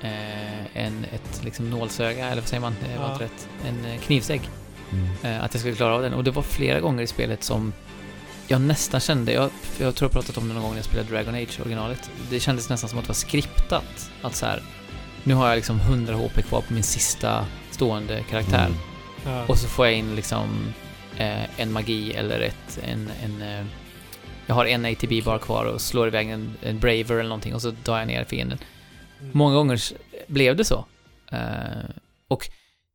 [0.00, 2.76] eh, en, ett liksom nålsöga, eller vad säger man?
[2.92, 3.12] Det var Ja.
[3.12, 3.48] inte rätt.
[3.66, 4.40] En eh, knivsägg.
[4.92, 5.08] Mm.
[5.22, 6.14] Eh, att jag skulle klara av den.
[6.14, 7.72] Och det var flera gånger i spelet som
[8.48, 11.08] jag nästan kände, jag, jag tror jag pratat om det någon gång när jag spelade
[11.10, 12.10] Dragon Age originalet.
[12.30, 14.10] Det kändes nästan som att det var skriptat.
[14.22, 14.62] Att så här,
[15.24, 18.66] nu har jag liksom 100 HP kvar på min sista stående karaktär.
[18.66, 18.78] Mm.
[19.24, 19.44] Ja.
[19.46, 20.74] Och så får jag in liksom
[21.16, 23.66] eh, en magi eller ett, en, en eh,
[24.46, 27.62] jag har en ATB bara kvar och slår iväg en, en Braver eller någonting och
[27.62, 28.58] så drar jag ner fienden.
[29.20, 29.30] Mm.
[29.34, 29.80] Många gånger
[30.26, 30.84] blev det så.
[31.32, 31.90] Eh,
[32.28, 32.48] och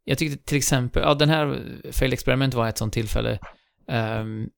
[0.03, 3.39] jag tyckte till exempel, ja den här Fail Experiment var ett sånt tillfälle.
[3.87, 4.49] Ehm,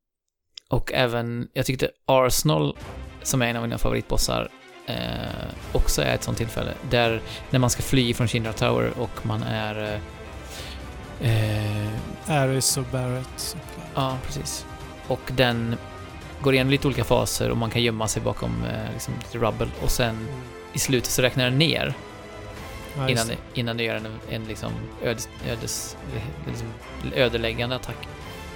[0.68, 2.78] och även, jag tyckte Arsenal,
[3.24, 4.50] som är en av mina favoritbossar,
[4.86, 4.96] eh,
[5.72, 6.72] också är ett sånt tillfälle.
[6.90, 10.00] Där, när man ska fly från Shinra Tower och man är...
[11.22, 11.88] Eh, eh,
[12.28, 13.58] Aris och Barrett.
[13.96, 14.66] Ja, precis.
[15.08, 15.76] Och den
[16.42, 19.68] går igenom lite olika faser och man kan gömma sig bakom eh, liksom, lite rubble
[19.84, 20.28] och sen Mm.
[20.74, 21.94] i slutet så räknar den ner
[22.98, 24.72] Ja, innan, det, innan du gör en, en liksom
[25.04, 25.98] ödes, ödes,
[26.48, 26.68] liksom,
[27.16, 28.08] ödeläggande attack.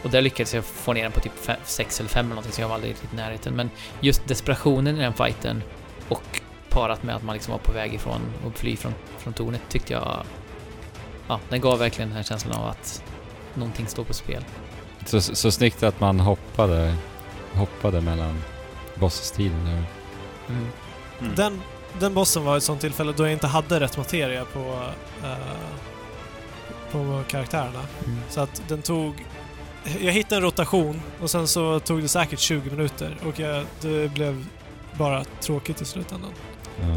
[0.03, 1.31] Och där lyckades jag få ner den på typ
[1.63, 3.55] 6 eller 5 eller någonting så jag var aldrig riktigt i närheten.
[3.55, 5.63] Men just desperationen i den fighten
[6.09, 9.61] och parat med att man liksom var på väg ifrån och fly från, från tornet
[9.69, 10.23] tyckte jag...
[11.27, 13.03] Ja, den gav verkligen den här känslan av att
[13.53, 14.45] någonting står på spel.
[15.05, 16.95] Så, så, så snyggt att man hoppade,
[17.53, 18.41] hoppade mellan
[18.95, 19.67] bossstilen.
[19.67, 20.67] Mm.
[21.19, 21.35] Mm.
[21.35, 21.61] Den,
[21.99, 24.59] den bossen var ett sånt tillfälle då jag inte hade rätt materia på,
[25.23, 25.35] eh,
[26.91, 27.81] på karaktärerna.
[28.05, 28.19] Mm.
[28.29, 29.25] Så att den tog...
[29.99, 34.11] Jag hittade en rotation och sen så tog det säkert 20 minuter och jag, det
[34.13, 34.45] blev
[34.97, 36.31] bara tråkigt i slutändan.
[36.81, 36.95] Ja.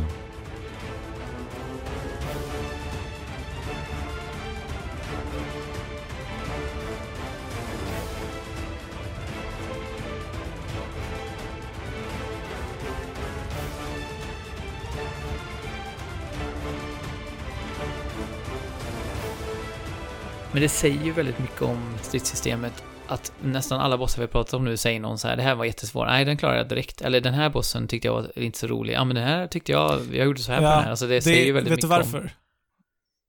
[20.52, 24.64] Men det säger ju väldigt mycket om stridssystemet att nästan alla bossar vi pratat om
[24.64, 27.00] nu säger någon så här, det här var jättesvår, nej den klarade jag direkt.
[27.00, 29.72] Eller den här bossen tyckte jag var inte så rolig, ja men den här tyckte
[29.72, 30.90] jag, jag gjorde så här på den här.
[30.90, 32.02] Alltså det, säger ju väldigt vet mycket du om...
[32.12, 32.32] varför?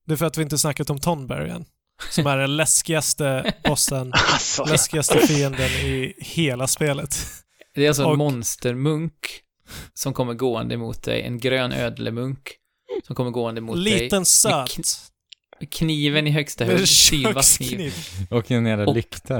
[0.08, 1.66] Det är för att vi inte snackat om Tonberry än.
[2.10, 7.18] Som är den läskigaste bossen, Alltså, läskigaste fienden i hela spelet.
[7.76, 9.42] Det är alltså en Och- monstermunk
[9.94, 12.52] som kommer gående mot dig, en grön ödlemunk
[13.08, 13.84] som kommer gående mot dig.
[14.00, 14.78] Liten söt.
[15.62, 17.94] Kn- Kniven i högsta höjd, kökskniv.
[18.30, 19.40] Och en jävla lykta.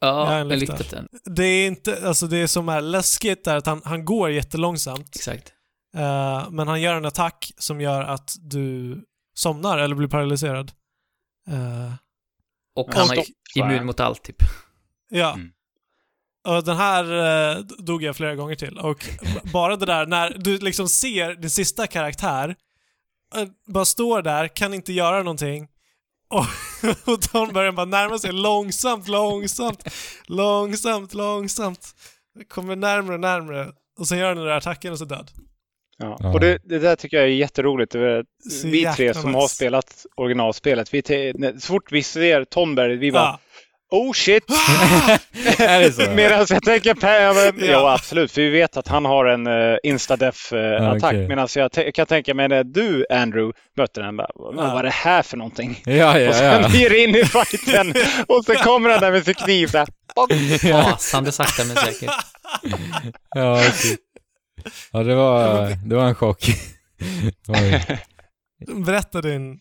[0.00, 0.76] Ja, en lykta.
[0.90, 1.08] den.
[1.24, 5.16] Det är inte, alltså det som är läskigt är att han, han går jättelångsamt.
[5.16, 5.52] Exakt.
[5.96, 8.96] eh, men han gör en attack som gör att du
[9.34, 10.72] somnar eller blir paralyserad.
[11.50, 11.92] Eh,
[12.76, 13.24] Och han är
[13.54, 14.36] immun mot allt, typ.
[15.10, 15.34] ja.
[15.34, 15.50] Mm.
[16.48, 17.04] Och den här
[17.56, 18.78] eh, dog jag flera gånger till.
[18.78, 19.06] Och
[19.52, 22.54] bara det där när du liksom ser din sista karaktär
[23.66, 25.68] bara står där, kan inte göra någonting.
[26.30, 26.44] Och,
[27.12, 29.82] och de börjar bara närma sig långsamt, långsamt,
[30.26, 31.94] långsamt, långsamt.
[32.48, 33.72] Kommer närmre och närmre.
[33.98, 35.30] Och sen gör den den där attacken och så död.
[35.98, 36.16] Ja.
[36.20, 36.32] Ja.
[36.34, 37.92] Och det, det där tycker jag är jätteroligt.
[37.92, 38.24] Det är-
[38.64, 43.22] Vi tre som har spelat originalspelet, vi te, så fort vi ser Tomberg, vi bara
[43.22, 43.38] Ja.
[43.90, 44.44] Oh shit!
[45.58, 46.10] är det så?
[46.14, 47.94] Medan jag tänker per, ja.
[47.94, 51.14] Absolut, för vi vet att han har en uh, instadef-attack.
[51.14, 51.28] okej.
[51.28, 54.74] Medan jag kan tänka mig när du, Andrew, mötte den, bara, vad Ja.
[54.74, 55.82] var det här för någonting?
[55.84, 56.68] Ja, ja, och sen ja.
[56.74, 57.94] ger in i fighten
[58.28, 59.88] och så kommer han där med sin kniv här.
[60.82, 62.10] Fasande sakta men säkert.
[63.34, 63.96] Ja, okej.
[64.92, 66.46] ja det, var, det var en chock.
[68.86, 69.58] Berätta din...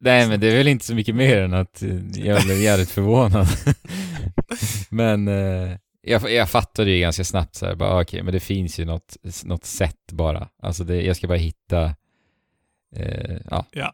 [0.00, 2.90] Nej, men det är väl inte så mycket mer än att eh, jag blev jävligt
[2.90, 3.46] förvånad.
[4.90, 8.40] men eh, jag, jag fattade ju ganska snabbt så här, bara ah, okej, men det
[8.40, 10.48] finns ju något, något sätt bara.
[10.62, 11.84] Alltså det, jag ska bara hitta,
[12.96, 13.66] eh, ja.
[13.70, 13.92] Ja.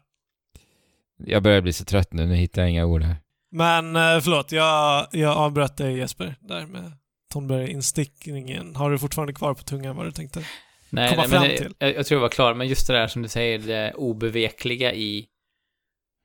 [1.25, 3.15] Jag börjar bli så trött nu, nu hittar jag inga ord här.
[3.51, 6.91] Men eh, förlåt, jag, jag avbröt dig Jesper, där med
[7.33, 8.75] Tonberg-instickningen.
[8.75, 10.43] Har du fortfarande kvar på tungan vad du tänkte?
[10.89, 11.73] Nej, komma nej fram men det, till.
[11.79, 14.93] jag, jag tror jag var klar, men just det där som du säger, det obevekliga
[14.93, 15.27] i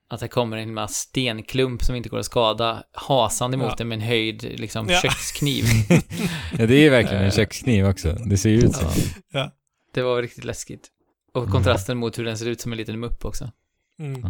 [0.09, 3.75] att det kommer en massa stenklump som inte går att skada, hasande mot Ja.
[3.77, 4.99] den med en höjd liksom, Ja.
[5.01, 5.63] kökskniv.
[6.57, 8.13] Ja, det är verkligen en kökskniv också.
[8.25, 8.85] Det ser ju ut så.
[9.33, 9.51] Ja.
[9.93, 10.89] Det var riktigt läskigt.
[11.33, 13.51] Och kontrasten mot hur den ser ut som en liten mupp också.
[13.99, 14.21] Mm.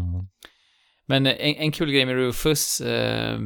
[1.06, 3.40] Men eh, en, en kul grej med Rufus, eh,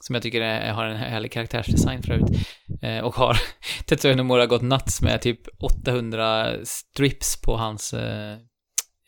[0.00, 2.48] som jag tycker är, har en härlig karaktärsdesign för övrigt,
[2.82, 3.36] eh, och har,
[3.86, 8.38] Tetsuya Nomura gått nuts med typ 800 strips på hans eh, eh,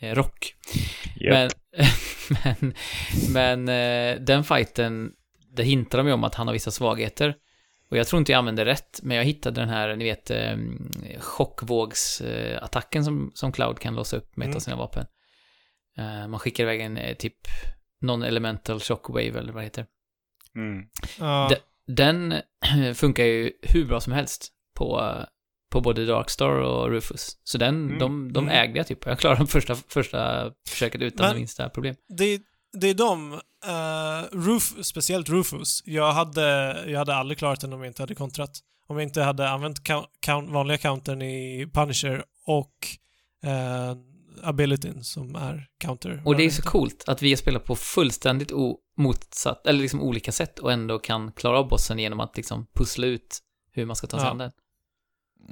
[0.02, 0.54] rock.
[1.16, 1.52] Japp.
[1.72, 1.84] Men,
[3.32, 5.12] men, men eh, den fighten,
[5.56, 7.34] det hintar de ju om att han har vissa svagheter.
[7.90, 10.56] Och jag tror inte jag använde rätt, men jag hittade den här, ni vet, eh,
[11.18, 14.56] chockvågsattacken som, som Cloud kan låsa upp med ett Mm.
[14.56, 15.06] av sina vapen.
[15.98, 17.36] Eh, man skickar iväg en eh, typ
[18.04, 19.86] non-elemental shockwave eller vad det heter.
[20.56, 20.84] Mm.
[21.18, 21.48] Ja.
[21.50, 22.34] De- Den
[22.94, 25.14] funkar ju hur bra som helst på,
[25.70, 27.36] på både Darkstar och Rufus.
[27.44, 27.98] Så den, Mm.
[27.98, 28.56] de, de Mm.
[28.64, 29.06] ägde jag typ.
[29.06, 31.94] Jag klarade första, första försöket utan Men- det minsta problem.
[32.18, 32.40] det,
[32.72, 36.42] det är de, uh, Ruf, speciellt Rufus, jag hade,
[36.90, 38.58] jag hade aldrig klarat den om jag inte hade kontrat.
[38.88, 42.74] Om jag inte hade använt count, count, vanliga countern i Punisher och
[43.46, 43.96] uh,
[44.42, 46.22] abilityn som är counter.
[46.24, 48.52] Och det är så coolt att vi har spelat på fullständigt
[48.96, 53.06] motsatt, eller liksom olika sätt och ändå kan klara av bossen genom att liksom pussla
[53.06, 53.38] ut
[53.72, 54.30] hur man ska ta sig Ja.
[54.30, 54.50] an den.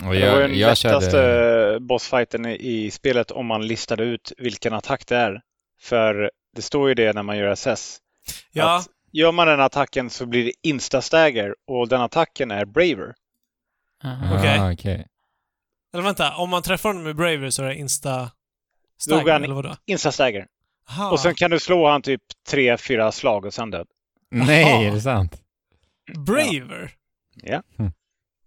[0.06, 1.80] Och det var jag, den jag lättaste körde...
[1.80, 5.40] bossfighten i, spelet om man listade ut vilken attack det är.
[5.80, 7.98] För det står ju det när man gör SS.
[8.52, 13.14] Ja, Att gör man den attacken så blir det instastagger och den attacken är braver.
[14.04, 14.38] Aha.
[14.38, 14.58] Okej.
[14.58, 15.06] Ah, okej.
[15.92, 18.30] eller vänta, om man träffar honom med Braver så är det insta
[19.10, 19.76] han- eller vadå?
[19.86, 20.46] Instastagger.
[20.88, 21.10] Aha.
[21.10, 23.86] Och sen kan du slå han typ tre, fyra slag och sen död.
[24.30, 24.82] Nej, Jaha.
[24.84, 25.42] är det sant?
[26.26, 26.90] Braver?
[27.34, 27.62] Ja.
[27.78, 27.92] Mm.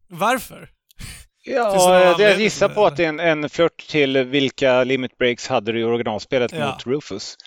[0.07, 0.69] Varför?
[1.43, 5.47] Ja, jag anledning gissar på att det är en, en flört till vilka limit breaks
[5.47, 6.71] hade du i originalspelet Ja.
[6.71, 7.37] mot Rufus.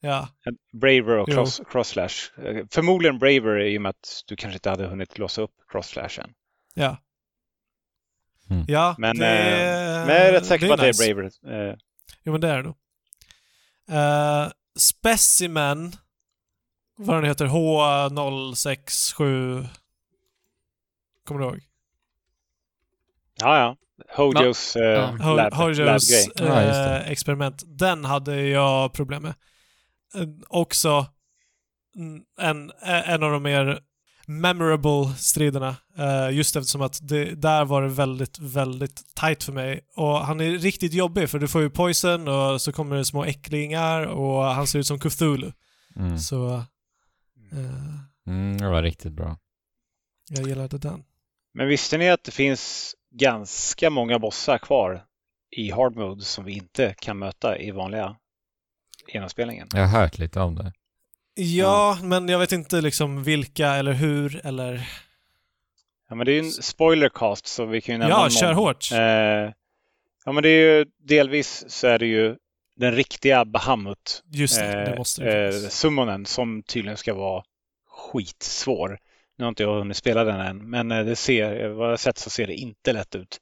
[0.00, 0.28] Ja,
[0.72, 1.34] Braver och Jo.
[1.34, 2.14] cross, crosslash.
[2.44, 6.30] Eh, Förmodligen Braver i och med att du kanske inte hade hunnit låsa upp crossslashen.
[6.74, 6.96] ja.
[8.50, 8.64] Mm.
[8.68, 11.04] Ja, Men, det, eh, men jag är rätt säker på att nice.
[11.04, 11.30] det är Braver.
[11.70, 11.74] Eh,
[12.22, 12.76] Jo, men det är det nog.
[13.90, 15.92] Uh, Specimen,
[16.96, 19.66] vad den heter, H067...
[21.26, 21.60] Kommer du ihåg?
[23.42, 23.76] Ja, ja.
[24.16, 25.16] Hojos eh, Ja.
[25.20, 26.44] Ho- lab, Hojos det.
[27.04, 27.62] eh, experiment.
[27.66, 29.34] Den hade jag problem med.
[30.14, 31.06] Eh, också
[32.40, 33.78] en, en av de mer
[34.26, 35.76] memorable striderna.
[35.98, 39.80] eh, just eftersom att det, där var det väldigt, väldigt tight för mig.
[39.96, 43.24] Och han är riktigt jobbig för du får ju poison och så kommer det små
[43.24, 45.52] äcklingar och han ser ut som Cthulhu.
[45.96, 46.18] Mm.
[46.18, 46.54] Så
[47.52, 47.94] eh,
[48.26, 49.38] Mm, det var riktigt bra.
[50.30, 51.02] jag gillade den.
[51.54, 55.04] Men visste ni att det finns ganska många bossar kvar
[55.50, 58.16] i hard mode som vi inte kan möta i vanliga
[59.12, 59.68] genomspelningen?
[59.74, 60.72] Jag har hört lite om det.
[61.34, 64.88] Ja, men jag vet inte liksom vilka eller hur eller...
[66.08, 68.30] Ja, men det är ju en spoilercast så vi kan ju nämna Ja, någon.
[68.30, 68.92] kör hårt.
[68.92, 68.98] Eh,
[70.24, 72.36] ja, men det är ju delvis så är det ju
[72.76, 74.22] den riktiga Bahamut.
[74.30, 77.44] Just det, det eh, måste det eh, summonen som tydligen ska vara
[77.88, 78.98] skitsvår.
[79.42, 81.96] Nu har inte jag hunnit spela den än, men eh, det ser, vad jag har
[81.96, 83.40] sett så ser det inte lätt ut.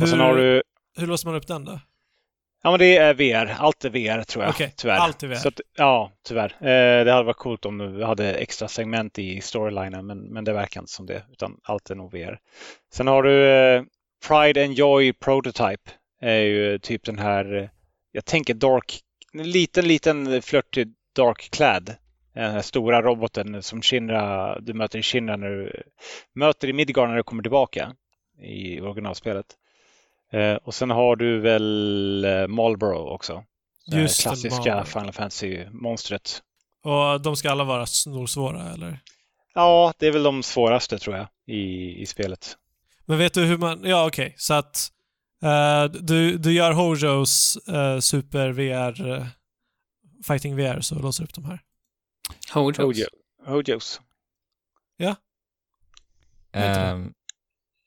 [0.00, 0.62] Och sen har du,
[0.98, 1.80] hur låser man upp den då?
[2.62, 4.96] ja men det är VR, allt är VR tror jag, Okej, tyvärr.
[4.96, 5.34] allt är VR.
[5.34, 6.52] Så att, ja, tyvärr.
[6.60, 10.52] Eh, det hade varit coolt om du hade extra segment i storylinen, men, men det
[10.52, 12.38] verkar inte som det, utan allt är nog VR.
[12.92, 13.82] Sen har du eh,
[14.28, 17.68] Pride and Joy Prototype, är ju typ den här, eh,
[18.12, 19.00] jag tänker Dark,
[19.32, 21.94] en liten, liten flört till Dark Clad.
[22.40, 25.82] Den här stora roboten som Shinra, du möter i Shinra när du
[26.32, 27.92] möter i Midgard när du kommer tillbaka
[28.42, 29.46] i originalspelet.
[30.32, 33.44] Eh, och sen har du väl eh, Marlboro också.
[33.86, 34.84] Det Just klassiska Marlboro.
[34.84, 36.42] Final Fantasy-monstret.
[36.84, 38.98] Och de ska alla vara snorsvåra, eller?
[39.54, 42.56] Ja, det är väl de svåraste tror jag i, i spelet.
[43.06, 43.80] Men vet du hur man...
[43.84, 44.34] Ja, okej.
[44.36, 44.90] Så att
[45.42, 49.26] eh, du, du gör Hojos uh, Super VR eh,
[50.26, 51.60] Fighting VR så låser upp de här.
[52.52, 52.78] Hojos.
[52.78, 53.06] Hojo.
[53.46, 54.00] Hojos.
[54.96, 55.16] Ja.
[56.52, 57.12] Ehm,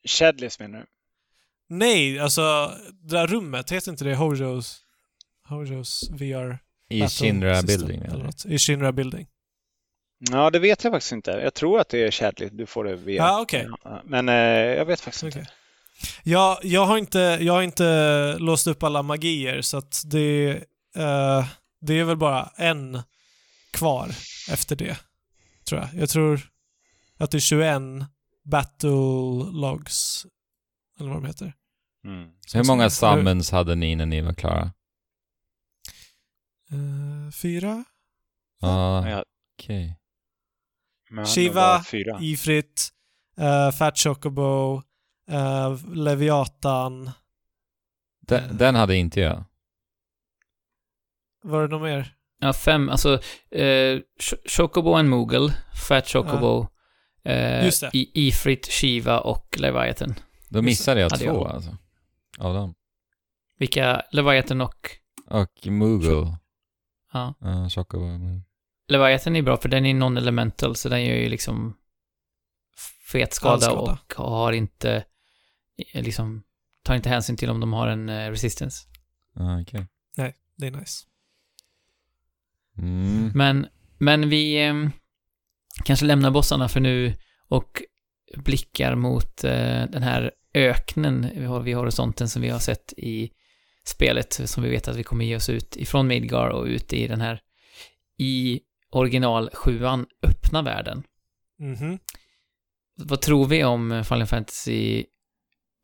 [0.07, 0.85] Shadleys menar du?
[1.69, 4.79] Nej, alltså det där rummet, heter inte det Hojos...
[5.47, 8.23] Hojos VR I Shinra System Building, eller eller?
[8.23, 8.45] något.
[8.45, 9.27] I Shinra Building.
[10.31, 11.31] Ja, det vet jag faktiskt inte.
[11.31, 12.49] Jag tror att det är Shadley.
[12.51, 13.23] Du får det via.
[13.23, 13.67] Ja, okej.
[14.03, 14.35] Men eh,
[14.77, 15.39] jag vet faktiskt Okej.
[15.39, 15.51] inte.
[16.23, 20.49] Jag, jag, har inte, jag har inte låst upp alla magier så att det,
[20.95, 21.45] eh,
[21.81, 23.01] det är väl bara en
[23.73, 24.07] kvar
[24.49, 24.97] efter det.
[25.67, 25.89] Tror jag.
[25.93, 26.41] Jag tror
[27.17, 27.81] att det är 21
[28.43, 28.89] battle
[29.51, 30.25] logs.
[30.99, 31.53] Eller vad de heter.
[32.05, 32.29] Mm.
[32.53, 34.73] hur många summons hade ni när ni var klara?
[36.71, 37.83] Eh, fyra?
[38.61, 39.23] Ja, Ja,
[39.59, 39.99] okej.
[41.09, 41.83] men Shiva.
[42.19, 42.89] Ifrit,
[43.39, 44.81] uh, Fat Chocobo,
[45.29, 47.11] eh, Leviatan.
[48.21, 49.43] Den, den hade inte jag.
[51.43, 52.15] Var det något mer?
[52.43, 53.13] Ja, fem, alltså
[53.51, 55.53] eh, Ch- Chocobo and Moogle,
[55.87, 56.61] Fat Chocobo,
[57.23, 57.89] eh, det.
[57.93, 60.15] I- Ifrit, Shiva och Leviathan.
[60.49, 61.47] Då missade jag Hade två jag.
[61.47, 61.77] alltså.
[62.37, 62.75] Av dem.
[63.59, 64.89] Vilka, Leviathan och,
[65.29, 66.37] Och Moogle.
[67.13, 67.33] ja.
[67.39, 68.05] Ja, Chocobo.
[68.05, 68.41] Moogle.
[68.87, 71.77] Leviathan är bra för den är non-elemental så den gör ju liksom
[73.11, 73.99] fet All skada skada.
[74.17, 75.05] och har inte,
[75.93, 76.43] eh, liksom,
[76.83, 78.87] tar inte hänsyn till om de har en eh, resistance.
[79.35, 79.87] Ja, okej.
[80.17, 81.05] Nej, det är nice.
[82.77, 83.31] Mm.
[83.35, 84.73] Men, men vi eh,
[85.83, 87.13] kanske lämnar bossarna för nu
[87.47, 87.81] och
[88.37, 93.31] blickar mot eh, den här öknen vi har vid horisonten som vi har sett i
[93.85, 97.07] spelet som vi vet att vi kommer ge oss ut ifrån Midgar och ut i
[97.07, 97.41] den här
[98.17, 101.03] i original sjuan öppna världen.
[101.59, 101.99] Mhm.
[102.95, 105.05] Vad tror vi om Final Fantasy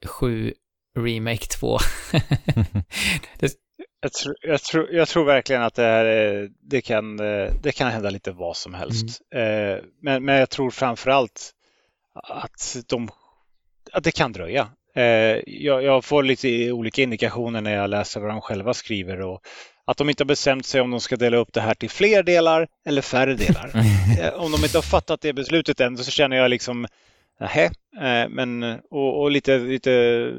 [0.05, 0.53] 7
[0.97, 1.77] Remake 2?
[3.39, 3.53] det,
[4.01, 7.17] Jag, tror, jag, tror, jag tror verkligen att det, här, är- det, kan,
[7.61, 9.21] det kan hända lite vad som helst.
[9.35, 9.71] Mm.
[9.77, 11.51] Eh, Men, men jag tror framförallt
[12.13, 13.09] att, de,
[13.93, 14.67] att det kan dröja.
[14.95, 15.03] Eh,
[15.45, 19.41] Jag, jag får lite olika indikationer när jag läser vad de själva skriver och
[19.85, 22.23] att de inte har bestämt sig om de ska dela upp det här till fler
[22.23, 23.71] delar eller färre delar.
[24.21, 26.87] Eh, Om de inte har fattat det beslutet än så känner jag liksom
[27.39, 27.65] Nähä,
[28.01, 30.33] eh, men och, och lite, lite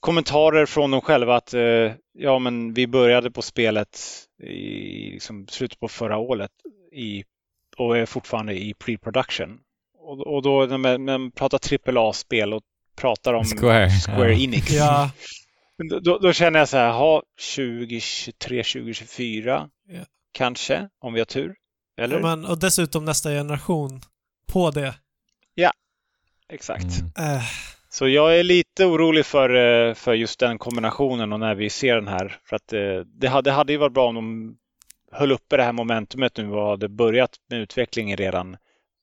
[0.00, 4.00] kommentarer från dem själva att eh, ja, men vi började på spelet
[4.42, 6.50] i liksom, slutet på förra året
[6.92, 7.24] i,
[7.76, 9.58] och är fortfarande i pre-production.
[9.98, 11.60] Och, och då när man, när man pratar
[11.98, 12.62] AAA-spel och
[12.96, 14.38] pratar om Square, Square ja.
[14.40, 14.70] Enix.
[14.72, 15.10] Ja,
[16.02, 17.22] Då- Då, känner jag så här, ha
[17.56, 20.00] 2023, 2024 Ja.
[20.32, 21.54] kanske, om vi har tur.
[21.98, 22.16] Eller?
[22.16, 24.00] ja men, och dessutom nästa generation
[24.46, 24.94] på det.
[26.52, 26.84] Exakt.
[27.18, 27.34] Mm.
[27.36, 27.42] Eh,
[27.88, 29.50] Så jag är lite orolig för,
[29.88, 32.36] eh, för just den kombinationen och när vi ser den här.
[32.44, 32.80] För att eh,
[33.20, 34.56] det hade, det hade ju varit bra om de
[35.12, 38.56] höll uppe det här momentumet nu och hade börjat med utvecklingen redan.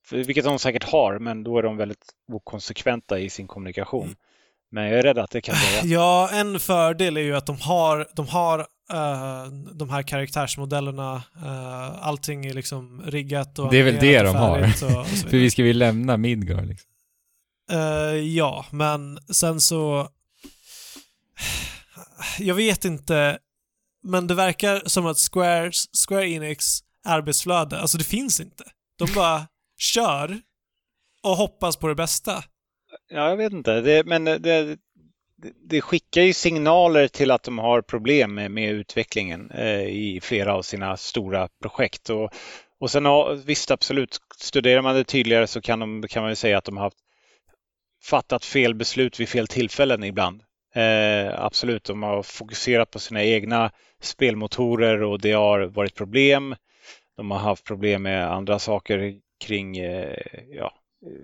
[0.06, 4.14] För- Vilket de säkert har, men då är de väldigt okonsekventa i sin kommunikation.
[4.70, 5.94] Men jag är rädd att det kan dröja.
[5.94, 8.58] Ja, en fördel är ju att de har, de har
[8.92, 11.14] eh, de här karaktärsmodellerna.
[11.36, 14.58] Uh, allting är liksom riggat och Det är väl det de har.
[14.58, 16.88] Och, och För vi ska vi lämna Midgar liksom.
[17.70, 20.08] Eh, ja, men sen så...
[22.38, 23.38] Jag vet inte,
[24.02, 26.64] men det verkar som att Squares, Square Enix
[27.04, 28.64] arbetsflöde, alltså det finns inte.
[28.98, 29.46] De bara
[29.78, 30.40] kör
[31.22, 32.44] och hoppas på det bästa.
[33.08, 33.80] Ja, jag vet inte.
[33.80, 34.78] Det, men det,
[35.68, 40.54] det, skickar ju signaler till att de har problem med, med utvecklingen eh, i flera
[40.54, 42.10] av sina stora projekt.
[42.10, 42.30] Och,
[42.80, 46.36] och sen ja, visst, absolut, studerar man det tydligare så kan, de, kan man ju
[46.36, 46.96] säga att de har haft,
[48.02, 50.42] fattat fel beslut vid fel tillfällen ibland.
[50.74, 56.56] Eh, absolut, de har fokuserat på sina egna spelmotorer och det har varit problem.
[57.16, 59.14] De har haft problem med andra saker
[59.44, 60.16] kring eh,
[60.50, 60.74] ja,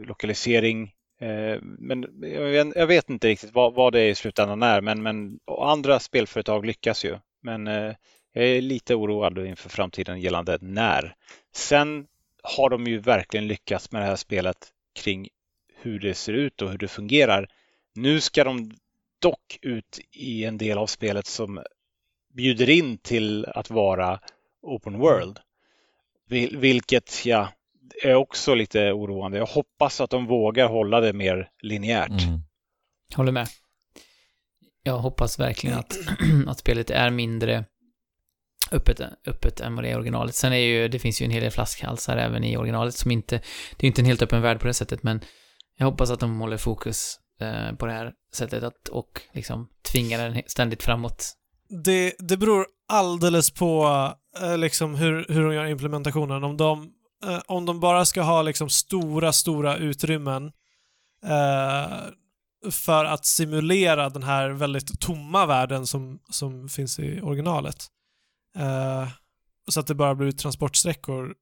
[0.07, 0.92] lokalisering.
[1.20, 5.02] Eh, men jag vet, jag vet inte riktigt vad, vad det i slutändan är, men,
[5.02, 7.18] men andra spelföretag lyckas ju.
[7.42, 7.94] Men eh,
[8.32, 11.15] jag är lite oroad inför framtiden gällande när.
[11.55, 12.07] Sen
[12.42, 14.57] har de ju verkligen lyckats med det här spelet
[15.00, 15.28] kring
[15.81, 17.48] hur det ser ut och hur det fungerar.
[17.94, 18.70] Nu ska de
[19.18, 21.62] dock ut i en del av spelet som
[22.34, 24.20] bjuder in till att vara
[24.62, 25.39] open world.
[26.28, 27.48] Vil- Vilket ja,
[28.02, 29.39] är också lite oroande.
[29.39, 32.08] Jag hoppas att de vågar hålla det mer linjärt.
[32.23, 32.40] Mm.
[33.15, 33.48] Håller med.
[34.82, 35.98] jag hoppas verkligen att,
[36.47, 37.65] att spelet är mindre
[38.73, 40.34] öppet, öppet än vad det är i originalet.
[40.34, 43.36] Sen är ju, det finns ju en hel del flaskhalsar även i originalet som inte,
[43.36, 45.20] det är ju inte en helt öppen värld på det sättet, men
[45.78, 50.18] jag hoppas att de håller fokus eh, på det här sättet att, och liksom tvingar
[50.18, 51.34] den ständigt framåt.
[51.84, 53.86] Det, det beror alldeles på
[54.40, 56.44] eh, liksom hur, hur de gör implementationen.
[56.44, 56.92] Om de,
[57.24, 60.52] eh, om de bara ska ha liksom stora, stora utrymmen
[61.24, 61.98] eh,
[62.70, 67.86] för att simulera den här väldigt tomma världen som, som finns i originalet.
[68.57, 69.08] Eh,
[69.68, 71.34] så att det bara blir transportsträckor.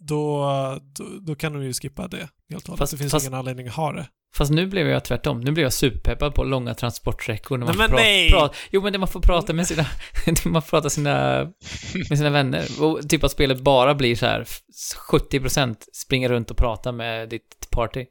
[0.00, 0.44] Då,
[0.82, 2.78] då, då kan de ju skippa det helt och hållet.
[2.78, 4.08] Fast- Det finns fast- ingen anledning att ha det.
[4.34, 5.40] Fast nu blev jag tvärtom.
[5.40, 7.58] Nu blev jag superpeppad på långa transportsträckor.
[7.58, 8.30] När man Nej, men nej!
[8.30, 9.86] pra- jo, men det man får prata med sina...
[10.44, 11.44] man får prata sina,
[12.08, 12.66] med sina vänner.
[12.82, 14.46] Och typ att spelet bara blir så här
[15.12, 18.06] 70% springa runt och prata med ditt party.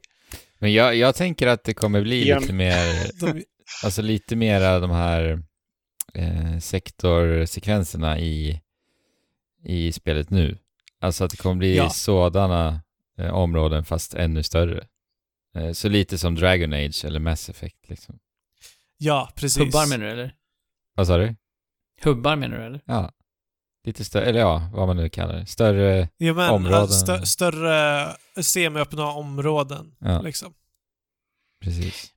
[0.58, 2.94] Men jag, jag tänker att det kommer bli Genom- lite mer,
[3.84, 5.42] alltså lite mera de här
[6.14, 8.60] eh, sektorsekvenserna i,
[9.64, 10.58] i spelet nu.
[11.00, 11.90] Alltså att det kommer bli Ja.
[11.90, 12.80] sådana
[13.18, 14.86] eh, områden fast ännu större.
[15.56, 18.18] Eh, så lite som Dragon Age eller Mass Effect liksom.
[18.98, 19.58] ja, precis.
[19.62, 20.34] Hubbar menar du, eller?
[20.94, 21.34] Vad sa du?
[22.02, 22.80] Hubbar menar du, eller?
[22.84, 23.12] Ja.
[23.84, 25.46] Lite större, eller ja, vad man nu kallar det.
[25.46, 26.88] Större, Ja, men, områden.
[26.88, 28.06] stö, större
[28.40, 29.94] semiöppna områden.
[29.98, 30.20] Ja.
[30.22, 30.54] Liksom.
[31.60, 32.14] precis.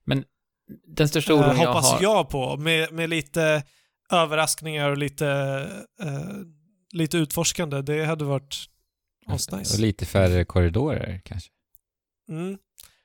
[0.88, 2.02] Den största Eh, oron jag hoppas har...
[2.02, 2.58] jag på.
[2.58, 3.64] Med, med lite
[4.12, 5.28] överraskningar och lite,
[6.02, 6.36] eh,
[6.94, 7.82] lite utforskande.
[7.82, 8.66] Det hade varit
[9.27, 9.82] Och asnice.
[9.82, 11.50] lite färre korridorer kanske.
[12.30, 12.58] Mm.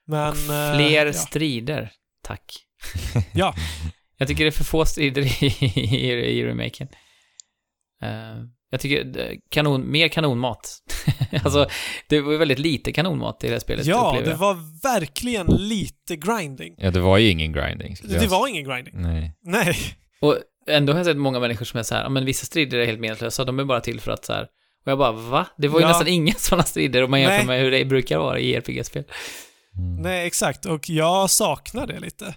[0.07, 0.29] Men...
[0.33, 1.13] eh, Fler ja.
[1.13, 2.43] strider, tack.
[3.35, 3.55] Ja.
[4.19, 5.47] Jag tycker det är för få strider i,
[5.81, 6.89] i, i remaken.
[8.03, 8.09] Eh,
[8.71, 10.79] jag tycker, det- kanon, mer kanonmat.
[11.45, 11.69] alltså,
[12.09, 16.75] det var väldigt lite kanonmat i det här spelet, Ja, det var verkligen lite grinding.
[16.79, 17.97] Ja, det var ju ingen grinding.
[18.03, 18.95] Det jag var ingen grinding.
[18.97, 19.33] Nej.
[19.43, 19.77] Nej.
[20.21, 20.37] Och
[20.69, 22.87] ändå har jag sett många människor som är så här, "Ja, men vissa strider är
[22.87, 24.47] helt meningslösa, de är bara till för att så här,
[24.87, 25.47] och jag bara, va?
[25.59, 25.89] Det var ju Ja.
[25.89, 27.47] nästan inga sådana strider om man jämför Nej.
[27.47, 29.05] med hur det brukar vara i RPG-spel.
[29.79, 30.03] Mm.
[30.03, 30.67] Nej, exakt.
[30.67, 32.37] Och jag saknar det lite.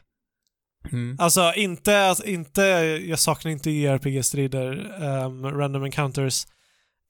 [0.92, 1.16] Mm.
[1.20, 2.62] Alltså inte, alltså, inte
[3.08, 6.48] jag saknar inte JRPG-strider, um, random encounters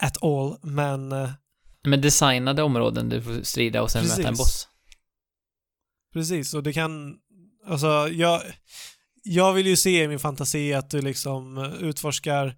[0.03, 1.30] at all, men eh,
[1.84, 4.18] Men designade områden du får strida och sen Precis.
[4.18, 4.68] möta en boss.
[6.14, 6.53] precis.
[6.53, 7.16] Och det kan,
[7.68, 8.42] alltså jag,
[9.24, 12.56] jag vill ju se i min fantasi att du liksom utforskar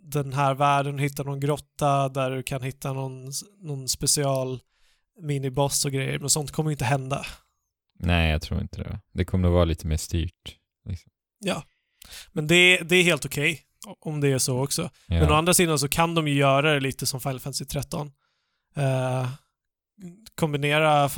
[0.00, 4.60] den här världen, hittar någon grotta där du kan hitta någon, någon special
[5.20, 7.26] miniboss och grejer, men sånt kommer inte hända.
[7.98, 9.00] Nej, jag tror inte det.
[9.12, 10.56] Det kommer nog vara lite mer styrt.
[10.88, 11.12] Liksom.
[11.38, 11.62] Ja.
[12.32, 13.60] Men det, det är helt okej
[14.00, 14.82] om det är så också.
[14.82, 15.20] Ja.
[15.20, 18.12] Men å andra sidan så kan de ju göra det lite som Final Fantasy 13.
[18.76, 19.28] Eh,
[20.34, 21.10] kombinera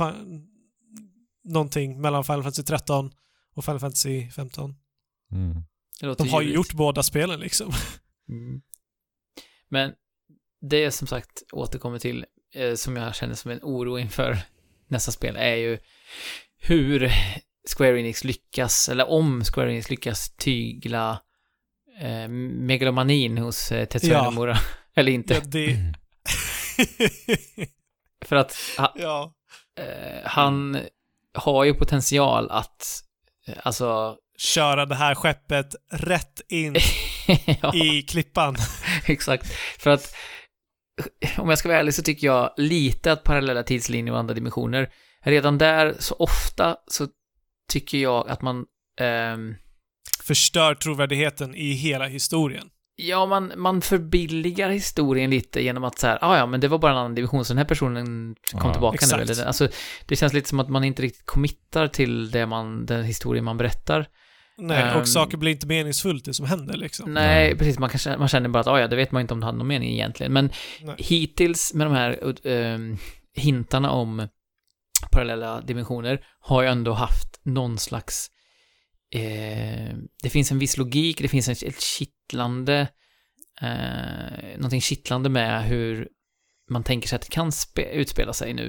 [1.43, 3.11] någonting mellan Final Fantasy 13
[3.55, 4.75] och Final Fantasy 15.
[5.31, 5.63] Mm.
[6.01, 7.71] De har ju gjort båda spelen liksom.
[8.29, 8.61] Mm.
[9.69, 9.93] Men
[10.61, 14.37] det är som sagt återkommer till, eh, som jag känner som en oro inför
[14.87, 15.79] nästa spel, är ju
[16.57, 17.11] hur
[17.77, 21.21] Square Enix lyckas, eller om Square Enix lyckas tygla
[21.99, 24.23] eh, megalomanin hos eh, Tetsuya Ja.
[24.23, 24.57] Nomura.
[24.95, 25.33] Eller inte.
[25.33, 25.93] Ja, det...
[28.25, 29.33] För att ha, ja.
[29.77, 30.79] eh, han
[31.33, 33.03] har ju potential att,
[33.47, 36.75] eh, alltså, Köra det här skeppet rätt in
[37.61, 37.75] ja.
[37.75, 38.55] i klippan.
[39.05, 39.47] Exakt.
[39.79, 40.15] För att
[41.37, 44.89] om jag ska vara ärlig så tycker jag lite att parallella tidslinjer och andra dimensioner,
[45.21, 47.07] redan där så ofta så
[47.69, 48.65] tycker jag att man
[48.99, 49.55] ehm,
[50.23, 52.69] Förstör trovärdigheten i hela historien.
[52.95, 56.77] Ja, man, man förbilligar historien lite genom att så här, ah, ja, men det var
[56.77, 59.23] bara en annan division, så den här personen kom Ja, tillbaka nu.
[59.23, 59.39] exakt.
[59.39, 59.67] Eller, alltså,
[60.05, 63.57] det känns lite som att man inte riktigt committar till det man, den historien man
[63.57, 64.07] berättar.
[64.59, 64.97] Nej, Ehm.
[65.01, 67.13] och saker blir inte meningsfullt det som händer liksom.
[67.13, 67.79] Nej, precis.
[67.79, 69.57] Man, kanske, man känner bara att, ah, ja, det vet man inte om det hade
[69.57, 70.33] någon mening egentligen.
[70.33, 70.95] Men Nej.
[70.97, 72.97] hittills med de här ehm,
[73.35, 74.27] hintarna om
[75.11, 78.27] parallella dimensioner har jag ändå haft någon slags...
[79.15, 82.87] Eh, det finns en viss logik, det finns ett, kittlande...
[83.61, 86.07] Eh, någonting kittlande med hur
[86.69, 88.67] man tänker sig att det kan spe, utspela sig nu.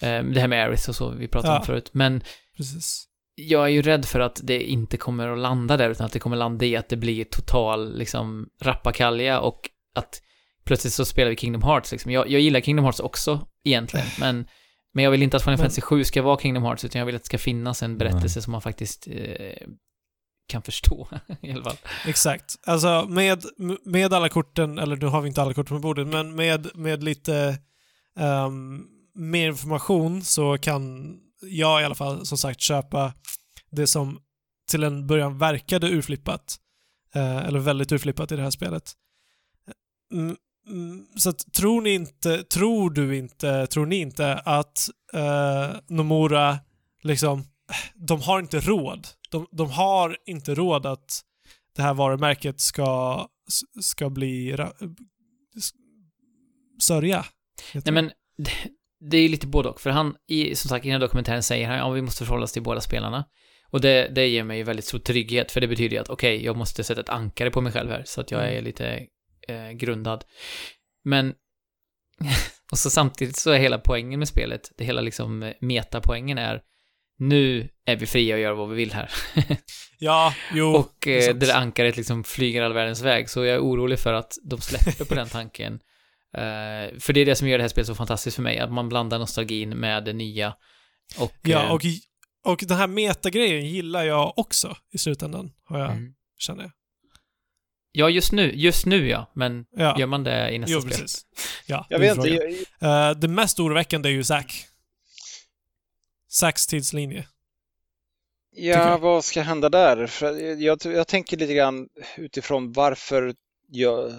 [0.00, 1.66] Eh, det här med Aerith och så, vi pratade om Ja.
[1.66, 1.90] förut.
[1.92, 2.22] Men
[2.56, 3.06] Precis.
[3.34, 6.18] Jag är ju rädd för att det inte kommer att landa där, utan att det
[6.18, 10.22] kommer landa i att det blir total, liksom, rappakalja och att
[10.64, 12.12] plötsligt så spelar vi Kingdom Hearts, liksom.
[12.12, 14.46] Jag, jag gillar Kingdom Hearts också, egentligen, men,
[14.94, 17.16] men jag vill inte att Final Fantasy 7 ska vara Kingdom Hearts, utan jag vill
[17.16, 19.66] att det ska finnas en berättelse som man faktiskt eh,
[20.48, 21.08] kan förstå,
[21.42, 21.76] i alla fall.
[22.06, 22.54] Exakt.
[22.66, 23.44] Alltså med,
[23.84, 27.02] med alla korten, eller nu har vi inte alla kort på bordet, men med, med
[27.02, 27.58] lite
[28.18, 28.82] ehm,
[29.14, 33.12] mer information så kan jag i alla fall som sagt köpa
[33.70, 34.20] det som
[34.70, 36.58] till en början verkade urflippat.
[37.14, 38.92] Eh, eller väldigt urflippat i det här spelet.
[40.12, 40.36] Mm,
[40.68, 46.58] mm, så att, tror ni inte, tror du inte, tror ni inte att eh, Nomura
[47.02, 47.44] liksom,
[47.94, 49.08] de har inte råd.
[49.30, 51.24] De, de har inte råd att
[51.76, 53.26] det här varumärket ska,
[53.80, 54.56] ska bli
[56.82, 57.24] sörja.
[57.74, 58.10] Nej men,
[59.00, 59.80] det, är lite både och.
[59.80, 62.44] För han, i, som sagt, i den här dokumentären säger han, ja vi måste förhålla
[62.44, 63.24] oss till båda spelarna.
[63.70, 66.56] Och det, det ger mig väldigt stor trygghet, för det betyder ju att okej, jag
[66.56, 69.06] måste sätta ett ankare på mig själv här, så att jag är lite
[69.48, 70.24] eh, grundad.
[71.04, 71.34] Men,
[72.72, 76.62] och så samtidigt så är hela poängen med spelet, det hela liksom eh, metapoängen är,
[77.18, 79.10] nu är vi fria att göra vad vi vill här.
[80.02, 80.66] Ja, jo.
[80.66, 84.12] och eh, det där ankaret liksom flyger all världens väg, så jag är orolig för
[84.12, 85.80] att de släpper på den tanken.
[86.36, 88.72] Eh, för det är det som gör det här spelet så fantastiskt för mig, att
[88.72, 90.56] man blandar nostalgin med det nya.
[91.18, 91.80] Och, Ja, eh, och,
[92.44, 96.14] och den här metagrejen gillar jag också i slutändan, har jag, Mm.
[96.38, 96.72] känner jag.
[97.92, 99.98] Ja, just nu, just nu ja, men Ja.
[99.98, 100.90] gör man det i nästa Jo, spel?
[100.92, 101.22] precis.
[101.66, 104.66] Ja, Jag vet inte, jag, Eh, det mest oroväckande är ju Zack.
[106.28, 107.26] Zacks tidslinje.
[108.56, 110.06] Ja, vad ska hända där?
[110.06, 113.34] För jag, jag, jag tänker lite grann utifrån varför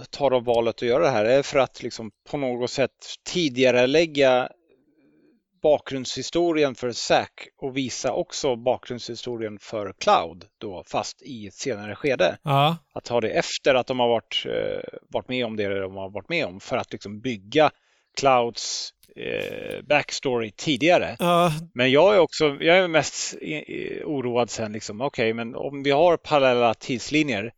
[0.10, 1.26] tar de valet att göra det här.
[1.26, 2.92] Är för att liksom på något sätt
[3.26, 4.50] tidigare lägga
[5.62, 12.38] bakgrundshistorien för Zack och visa också bakgrundshistorien för Cloud då, fast i ett senare skede.
[12.44, 12.78] Ja.
[12.94, 16.10] Att ha det efter att de har varit, eh, varit med om det de har
[16.10, 17.72] varit med om för att liksom bygga
[18.20, 21.16] Clouds eh, backstory tidigare.
[21.20, 23.36] Ja, Men jag är också, jag är mest
[24.06, 27.52] oroad sen liksom, okej, men om vi har parallella tidslinjer,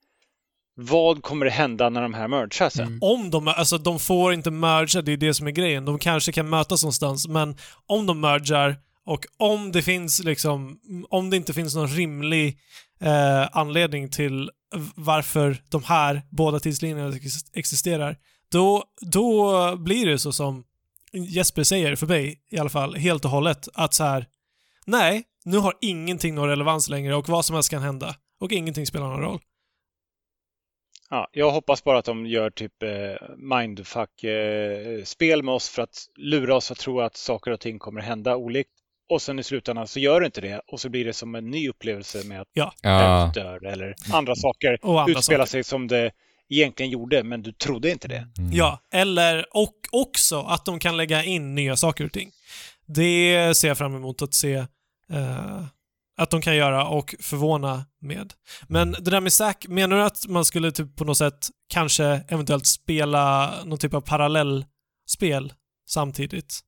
[0.75, 2.87] vad kommer det hända när de här mergar sen?
[2.87, 2.99] Mm.
[3.01, 5.85] om de, alltså de får inte merga, det är det som är grejen.
[5.85, 10.79] De kanske kan mötas någonstans, men om de mergar och om det finns liksom,
[11.09, 12.57] om det inte finns någon rimlig
[13.01, 14.49] eh, anledning till
[14.95, 17.15] varför de här båda tidslinjerna
[17.53, 18.17] existerar,
[18.51, 20.63] då, då blir det så som
[21.11, 24.27] Jesper säger, för mig i alla fall, helt och hållet, att så här,
[24.85, 28.15] nej, nu har ingenting någon relevans längre och vad som helst kan hända.
[28.39, 29.39] Och ingenting spelar någon roll.
[31.13, 32.89] Ja, jag hoppas bara att de gör typ eh,
[33.37, 38.35] mindfuck-spel med oss för att lura oss att tro att saker och ting kommer hända
[38.35, 38.69] olikt.
[39.09, 41.49] Och sen i slutändan så gör det inte det och så blir det som en
[41.49, 42.73] ny upplevelse med att Ja.
[42.83, 45.51] Dennis dör eller andra saker Och andra utspelar saker.
[45.51, 46.11] sig som det
[46.49, 48.27] egentligen gjorde, men du trodde inte det.
[48.37, 48.51] Mm.
[48.53, 52.31] Ja, eller och också att de kan lägga in nya saker och ting.
[52.85, 54.53] Det ser jag fram emot att se
[55.13, 55.63] eh,
[56.17, 58.33] att de kan göra och förvåna med.
[58.67, 62.05] Men det där med Zack, menar du att man skulle typ på något sätt kanske
[62.05, 65.53] eventuellt spela någon typ av parallellspel
[65.89, 66.59] samtidigt?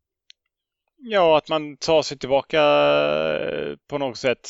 [0.97, 4.49] Ja, att man tar sig tillbaka eh, på något sätt.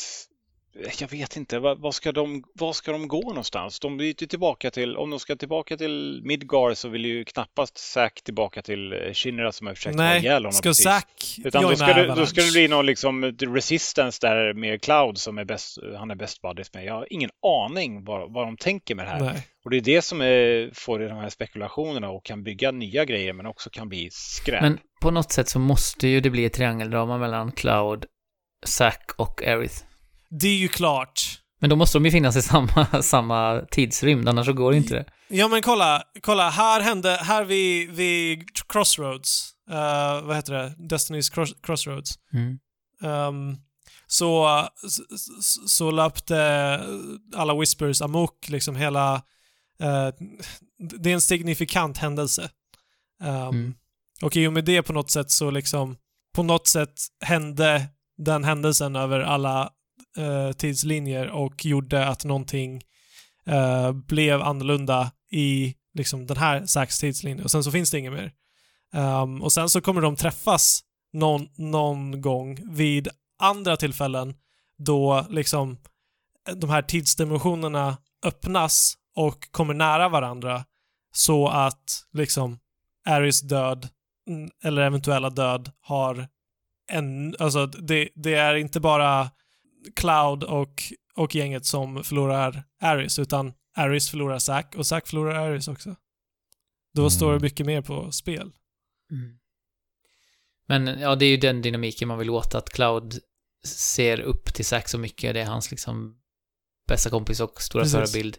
[1.00, 3.80] Jag vet inte, vad, ska de, vad ska de gå någonstans?
[3.80, 8.22] De ju tillbaka till, om de ska tillbaka till Midgar så vill ju knappast Zack
[8.24, 10.84] tillbaka till eh, Shinra som har försökt ha ihjäl Nej, honom ska precis.
[10.84, 15.18] Zack Utan då ska, det, då ska det bli någon liksom resistance där med Cloud
[15.18, 16.84] som är bäst, han är bäst buddies med.
[16.84, 17.30] Jag har ingen
[17.66, 19.20] aning vad, vad de tänker med det här.
[19.20, 19.46] Nej.
[19.64, 23.32] Och det är det som är, får de här spekulationerna och kan bygga nya grejer
[23.32, 24.62] men också kan bli skräp.
[24.62, 28.04] Men på något sätt så måste ju det bli ett triangeldrama mellan Cloud,
[28.66, 29.95] Zack och Aerith.
[30.40, 31.40] Det är ju klart.
[31.60, 34.94] Men då måste de ju finnas i samma, samma tidsrymd, annars så går det inte
[34.94, 35.04] det.
[35.28, 41.32] Ja men kolla, kolla, här hände, här vid, vid Crossroads, eh, vad heter det, Destiny's
[41.34, 42.58] cross, Crossroads, Mm.
[43.02, 43.56] Ehm,
[44.06, 45.02] så, så,
[45.68, 46.80] så löpte
[47.36, 49.14] alla Whispers amok, liksom hela,
[49.80, 50.08] eh,
[51.00, 52.50] det är en signifikant händelse.
[53.22, 53.74] Ehm, Mm.
[54.22, 55.96] Och i och med det på något sätt så liksom,
[56.34, 57.86] på något sätt hände
[58.18, 59.70] den händelsen över alla
[60.16, 62.82] eh, tidslinjer och gjorde att någonting
[63.46, 68.12] eh, blev annorlunda i liksom den här Zacks tidslinje och sen så finns det inget
[68.12, 68.32] mer.
[68.94, 70.80] Um, och sen så kommer de träffas
[71.12, 74.34] någon, någon gång vid andra tillfällen
[74.78, 75.78] då liksom
[76.54, 80.64] de här tidsdimensionerna öppnas och kommer nära varandra
[81.14, 82.58] så att liksom
[83.06, 83.88] Aris död
[84.64, 86.28] eller eventuella död har
[86.92, 89.30] en, alltså det, det är inte bara
[89.96, 90.82] Cloud och,
[91.14, 95.96] och gänget som förlorar Aris utan Aris förlorar Zack och Zack förlorar Aris också.
[96.94, 97.10] Då Mm.
[97.10, 98.52] står det mycket mer på spel.
[100.68, 103.18] Men ja, det är ju den dynamiken man vill åt, att Cloud
[103.66, 105.34] ser upp till Zack så mycket.
[105.34, 106.16] Det är hans liksom
[106.88, 108.12] bästa kompis och stora Precis.
[108.12, 108.38] förebild.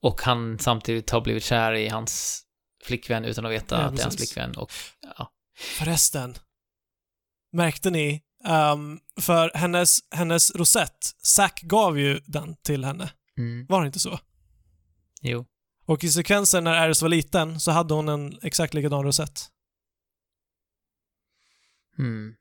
[0.00, 2.42] Och han samtidigt har blivit kär i hans
[2.84, 4.56] flickvän utan att veta Ja, att det är hans flickvän.
[4.56, 4.70] Och
[5.18, 5.32] ja,
[5.78, 6.34] Förresten,
[7.52, 13.10] märkte ni Ehm, för hennes, hennes rosett, Zack gav ju den till henne.
[13.38, 13.66] Mm.
[13.68, 14.18] Var det inte så?
[15.22, 15.46] Jo.
[15.86, 19.40] Och i sekvensen när Aris var liten så hade hon en exakt likadan rosett.
[21.98, 22.34] Mm.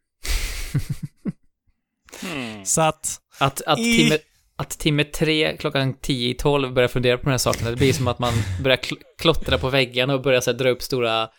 [2.22, 2.66] Hmm.
[2.66, 3.22] Så att...
[3.40, 4.18] Att, att, I- timme,
[4.56, 7.94] att timme tre klockan tio i tolv börja fundera på de här sakerna, det blir
[7.94, 8.34] som att man
[8.64, 11.30] börjar kl- klottra på väggarna och börjar så här, dra upp stora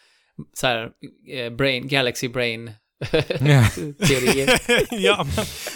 [0.52, 0.90] så här,
[1.30, 2.72] eh, brain, galaxy brain.
[4.06, 4.60] teorier.
[4.90, 5.26] ja,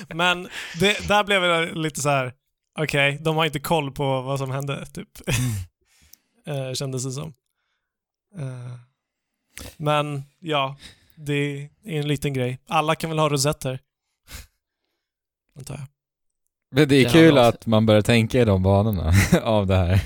[0.09, 0.49] men, men
[0.81, 2.33] det, där blev jag lite så här.
[2.79, 5.09] okej, de har inte koll på vad som hände, typ.
[6.47, 7.35] Eh, kändes det som.
[8.39, 8.75] Eh,
[9.77, 10.77] men ja,
[11.15, 11.35] det
[11.85, 12.59] är en liten grej.
[12.69, 13.81] Alla kan väl ha rosetter?
[15.57, 15.87] Antar jag.
[16.71, 20.01] Men det är Det kul att man börjar tänka i de banorna av det här.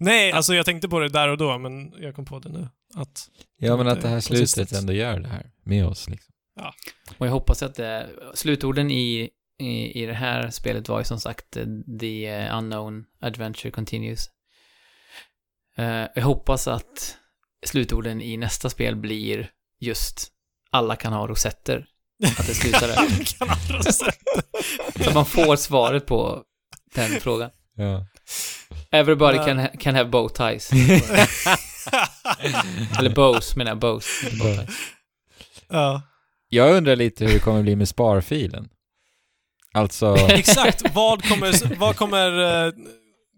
[0.00, 2.68] Nej, alltså jag tänkte på det där och då, men jag kom på det nu.
[2.94, 3.28] Att
[3.58, 4.50] Ja, men att det här Konsistent.
[4.50, 6.34] slutet ändå gör det här med oss liksom.
[7.18, 8.00] Och jag hoppas att eh,
[8.34, 9.30] slutorden i,
[9.60, 11.66] i, i det här spelet var ju som sagt eh,
[12.00, 14.26] The eh, Unknown Adventure Continues.
[15.76, 17.16] Eh, jag hoppas att
[17.66, 20.28] slutorden i nästa spel blir just
[20.70, 21.86] alla kan ha rosetter.
[22.38, 23.24] Att det slutar där.
[23.38, 24.42] kan ha rosetter.
[25.02, 26.42] Så att man får svaret på
[26.94, 27.50] den frågan.
[27.76, 28.06] Ja.
[28.92, 30.72] Everybody can, ha- can have bow ties.
[32.98, 34.06] Eller bows menar jag, bows.
[34.38, 34.76] bow ties.
[35.68, 36.02] ja.
[36.48, 38.68] Jag undrar lite hur det kommer bli med sparfilen.
[39.74, 42.72] Alltså, Exakt, vad kommer, vad kommer eh,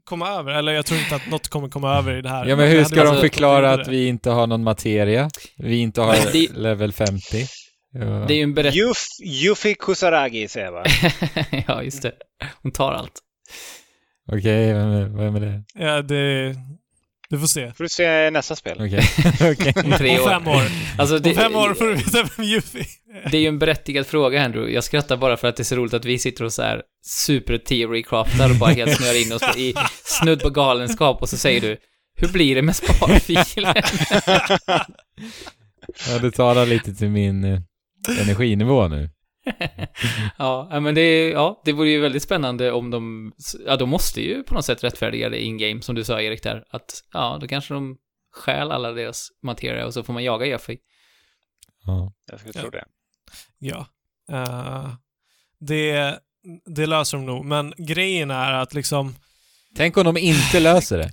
[0.04, 0.52] komma över?
[0.52, 2.46] Eller jag tror inte att något kommer komma över i det här.
[2.46, 5.30] ja men hur ska de förklara att vi inte har någon materia?
[5.56, 7.46] Vi inte har det- level 50?
[7.92, 8.00] Ja.
[8.04, 8.78] Det är ju en berättelse.
[8.78, 9.04] Yuf,
[9.42, 10.84] Yuffie Kusaragi säger jag bara.
[11.68, 12.12] ja, just det.
[12.62, 13.20] Hon tar allt.
[14.32, 15.62] Okej, vem, är- vem är det?
[15.74, 16.54] Ja, det...
[17.30, 17.72] Du får se.
[17.72, 18.76] Får du se nästa spel.
[18.80, 19.00] Okej,
[19.52, 19.72] okej.
[19.84, 20.28] Om tre Om år.
[20.28, 20.62] fem år.
[20.98, 22.86] Alltså, det, Om fem år får du veta vem Yuffie
[23.24, 23.30] är.
[23.30, 24.74] Det är ju en berättigad fråga, Andrew.
[24.74, 26.82] Jag skrattar bara för att det är så roligt att vi sitter och så här
[27.06, 31.36] super theory craftar och bara helt snöar in oss i snudd på galenskap och så
[31.36, 31.76] säger du
[32.16, 33.74] hur blir det med sparfilen?
[36.08, 37.60] Ja, det talar lite till min eh,
[38.20, 39.10] energinivå nu.
[40.38, 43.32] ja, men det, ja, det vore ju väldigt spännande om de,
[43.66, 46.64] ja, de måste ju på något sätt rättfärdiga det in-game, som du sa Erik där,
[46.70, 47.96] att ja, då kanske de
[48.32, 50.78] stjäl alla deras materia och så får man jaga Jeffrey.
[51.86, 52.12] Ja.
[52.30, 52.60] Jag skulle Ja.
[52.60, 52.84] tro det.
[53.58, 53.86] Ja.
[54.30, 54.94] Eh,
[55.60, 56.18] det,
[56.66, 59.14] det löser de nog, men grejen är att liksom...
[59.76, 61.10] Tänk om de inte löser det.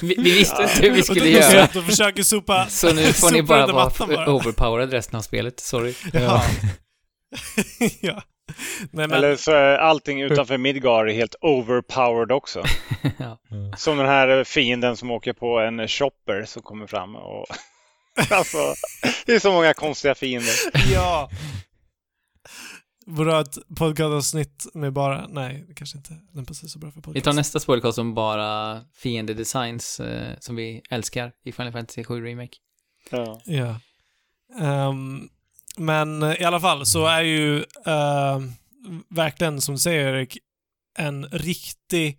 [0.00, 1.68] Vi, vi visste inte hur vi skulle de- göra.
[1.72, 2.66] De försöker sopa...
[2.68, 5.94] Så nu får ni bara vara overpowered resten av spelet, sorry.
[6.12, 6.42] Ja.
[8.00, 8.22] ja.
[8.90, 12.64] Nej, men, Eller så är allting utanför Midgar helt overpowered också.
[13.18, 13.38] ja.
[13.76, 17.16] Som den här fienden som åker på en chopper som kommer fram.
[17.16, 17.46] Och...
[18.30, 18.58] alltså,
[19.26, 20.54] det är så många konstiga fiender.
[20.92, 21.30] ja.
[23.06, 25.26] Borde ett podcastavsnitt med bara...
[25.26, 27.24] Nej, kanske inte lämpar sig så bra för Vi podcast.
[27.24, 32.56] tar nästa spoilercast som bara fiendedesigns eh, som vi älskar i Final Fantasy 7 Remake.
[33.10, 33.40] Ja.
[33.44, 33.80] Ja.
[34.60, 35.28] Ehm,
[35.76, 38.52] men i alla fall så är ju ehm,
[39.08, 40.38] verkligen, som du säger Erik,
[40.98, 42.18] en riktig,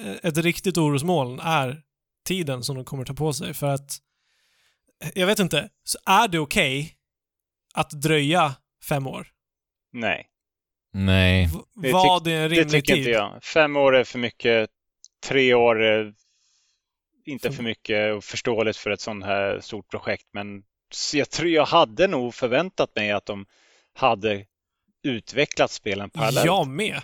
[0.00, 1.82] eh, ett riktigt orosmoln är
[2.24, 3.54] tiden som de kommer ta på sig.
[3.54, 3.98] För att,
[5.14, 6.94] jag vet inte, så är det okej
[7.74, 8.54] att dröja
[8.88, 9.26] fem år?
[9.92, 10.26] Nej,
[10.92, 11.44] Nej.
[11.46, 12.98] V- Det vad är en det rimlig tycker tid?
[12.98, 13.42] inte jag.
[13.44, 14.70] Fem år är för mycket.
[15.26, 16.14] Tre år är
[17.26, 20.26] inte För- mycket och förståeligt för ett sånt här stort projekt.
[20.32, 20.62] Men
[21.12, 23.46] jag tror jag hade nog förväntat mig att de
[23.94, 24.44] hade
[25.02, 26.46] utvecklat spelen parallellt.
[26.46, 27.00] Jag med.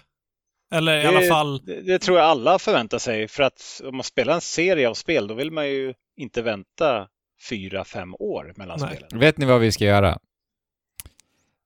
[0.73, 3.29] Eller i Det- alla fall, Det, det tror jag alla förväntar sig.
[3.29, 7.09] För att om man spelar en serie av spel då vill man ju inte vänta
[7.49, 8.89] fyra, fem år mellan Nej.
[8.97, 9.21] spelen.
[9.21, 10.19] Vet ni vad vi ska göra?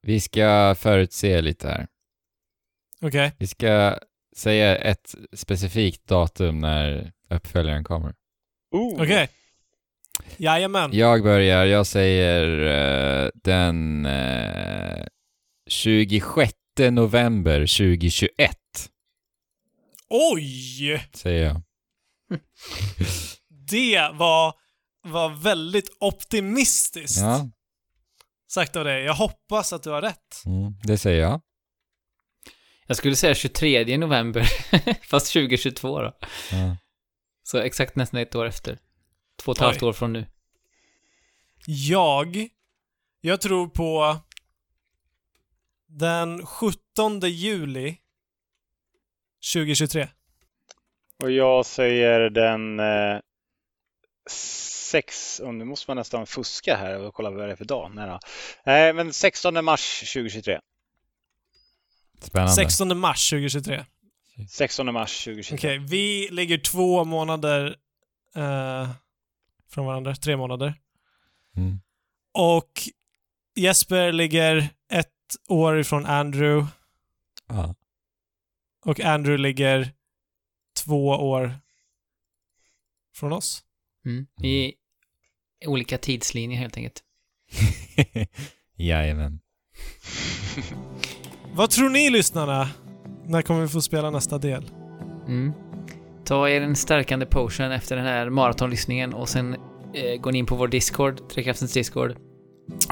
[0.09, 1.87] Vi ska förutse lite här.
[3.03, 3.33] okej.
[3.39, 3.99] Vi ska
[4.37, 8.15] säga ett specifikt datum när uppföljaren kommer.
[8.99, 9.28] Okej.
[10.37, 10.91] Jajamän.
[10.93, 12.61] Jag börjar, jag säger
[13.25, 15.07] eh, den eh,
[15.67, 16.53] 26
[16.91, 18.57] november 2021,
[20.09, 21.03] Oj!
[21.12, 21.62] säger jag.
[23.70, 24.55] Det var,
[25.03, 27.49] var väldigt optimistiskt Ja,
[28.49, 29.05] sagt av dig.
[29.05, 30.43] Jag hoppas att du har rätt.
[30.47, 31.41] mm, det säger jag.
[32.86, 34.43] Jag skulle säga 23 november,
[35.09, 36.12] fast 2022 då.
[36.52, 36.77] Ja.
[37.43, 38.78] Så exakt nästan ett år efter.
[39.36, 40.27] Två och ett halvt år från nu.
[41.67, 42.49] Jag,
[43.20, 44.17] jag tror på
[45.86, 47.97] den 17 juli
[49.55, 50.09] 2023.
[51.23, 53.20] Och jag säger den eh,
[54.31, 57.91] sex, och nu måste man nästan fuska här och kolla vad det är för dag.
[57.95, 58.19] Nej.
[58.65, 60.61] Nej, men 16 mars 2023.
[62.21, 62.53] Spännande.
[62.55, 63.85] 16 mars 2023.
[64.51, 65.57] 16 mars 2023.
[65.57, 67.77] Okej, vi ligger två månader
[68.35, 68.91] eh,
[69.71, 70.15] från varandra.
[70.15, 70.75] Tre månader.
[71.57, 71.81] Mm.
[72.33, 72.83] Och
[73.55, 76.67] Jesper ligger ett år ifrån Andrew.
[77.49, 77.75] Ja.
[78.85, 79.93] Och Andrew ligger
[80.85, 81.55] två år
[83.15, 83.65] från oss.
[84.09, 84.27] Mm.
[84.43, 84.73] I
[85.67, 87.03] olika tidslinjer helt enkelt.
[88.77, 89.41] Jajamän.
[91.55, 92.69] Vad tror ni lyssnarna?
[93.25, 94.70] När kommer vi få spela nästa del?
[95.27, 95.53] Mm.
[96.25, 99.57] Ta er en stärkande potion efter den här maratonlyssningen och sen
[99.95, 102.17] eh, går ni in på vår Discord, Trekraftens Discord,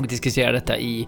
[0.01, 1.07] och diskuterar detta i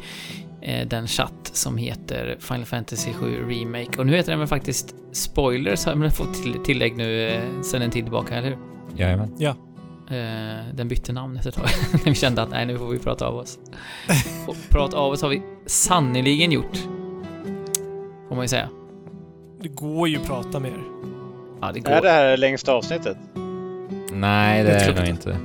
[0.63, 3.99] eh, den chatt som heter Final Fantasy 7 Remake.
[3.99, 7.83] Och nu heter den väl faktiskt Spoilers, har man fått till, tillägg nu eh, sen
[7.83, 8.59] en tid tillbaka, eller hur?
[8.97, 9.35] Jajamän.
[9.39, 9.68] Ja.
[10.11, 11.69] Eh, den bytte namn efter ett tag.
[11.93, 13.59] När vi kände att nej, nu får vi prata av oss.
[14.47, 16.77] Och prata av oss har vi sannoliken gjort.
[18.29, 18.69] Får man ju säga.
[19.61, 20.83] Det går ju att prata med er.
[21.61, 21.93] Ja, det går.
[21.93, 23.17] Är det här det längsta avsnittet?
[24.13, 25.37] Nej, det Jag är det nog inte.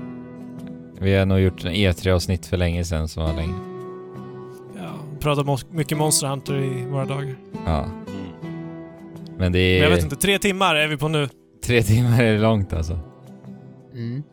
[1.00, 3.56] Vi har nog gjort en E3-avsnitt för länge sedan som var längre.
[4.78, 7.36] Ja, pratar mycket Monster Hunter i våra dagar.
[7.66, 7.86] Ja.
[9.38, 9.84] Men det Men är...
[9.84, 11.30] jag vet inte, tre timmar är vi på nu.
[11.66, 13.00] Tre timmar är långt alltså.
[13.94, 14.24] Mm.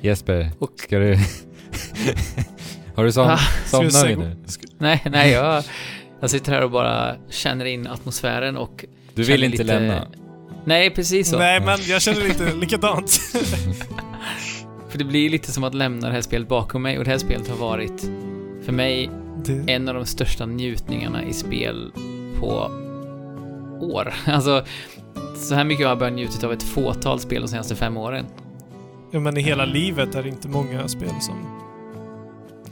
[0.00, 1.16] Jesper, Och- ska du...
[2.94, 4.36] har du som, Ah, somnat nu?
[4.78, 5.62] Nej, nej, jag,
[6.20, 8.84] jag sitter här och bara känner in atmosfären och...
[9.14, 10.06] Du känner vill inte lite- lämna?
[10.64, 11.38] Nej, precis så.
[11.38, 13.10] Nej, men jag känner lite likadant.
[14.88, 17.18] För det blir lite som att lämna det här spelet bakom mig och det här
[17.18, 18.00] spelet har varit,
[18.64, 19.10] för mig,
[19.44, 21.92] Det, en av de största njutningarna i spel
[22.40, 22.70] på
[23.80, 24.14] år.
[24.26, 24.64] Alltså,
[25.36, 28.26] så här mycket har jag bara njutit av ett fåtal spel de senaste fem åren.
[29.16, 31.34] Ja, men i hela livet är det inte många spel som...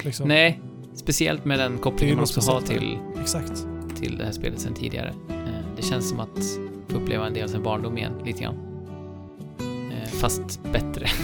[0.03, 0.61] Liksom, Nej,
[0.95, 3.67] speciellt med den kopplingen man också har till, Exakt.
[4.01, 5.09] till det här spelet sedan tidigare.
[5.29, 5.37] Eh,
[5.77, 6.39] Det känns som att
[6.89, 8.55] få uppleva en del av sin barndom igen, lite grann.
[9.93, 11.07] Eh, Fast bättre.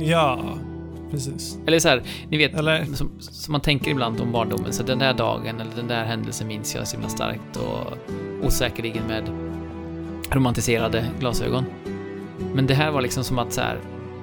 [0.00, 0.44] Ja,
[1.10, 1.58] precis.
[1.66, 4.98] Eller så här, ni vet, Eller, som, som man tänker ibland om barndomen, så den
[4.98, 7.98] där dagen eller den där händelsen minns jag så himla starkt och
[8.46, 9.22] osäkerligen med
[10.30, 11.64] romantiserade glasögon.
[12.54, 13.78] Men det här var liksom som att så här,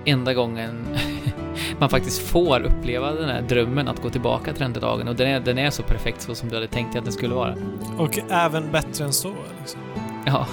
[0.06, 0.86] enda gången
[1.80, 5.16] man faktiskt får uppleva den här drömmen att gå tillbaka till den där dagen och
[5.16, 7.36] den är, den är så perfekt så som du hade tänkt dig att den skulle
[7.36, 7.56] vara.
[7.98, 9.34] och även bättre än så.
[9.60, 9.80] Liksom.
[10.26, 10.48] Ja,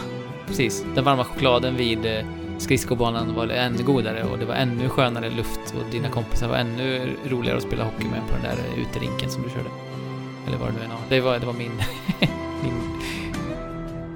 [0.47, 0.85] precis.
[0.95, 2.25] Den varma chokladen vid eh,
[2.59, 7.17] skridskobanan var ännu godare och det var ännu skönare luft och dina kompisar var ännu
[7.29, 9.71] roligare att spela hockey med på den där uterinken som du körde.
[10.47, 10.99] Eller vad det nu än var.
[11.09, 11.73] Det var, det var min...
[12.63, 13.01] min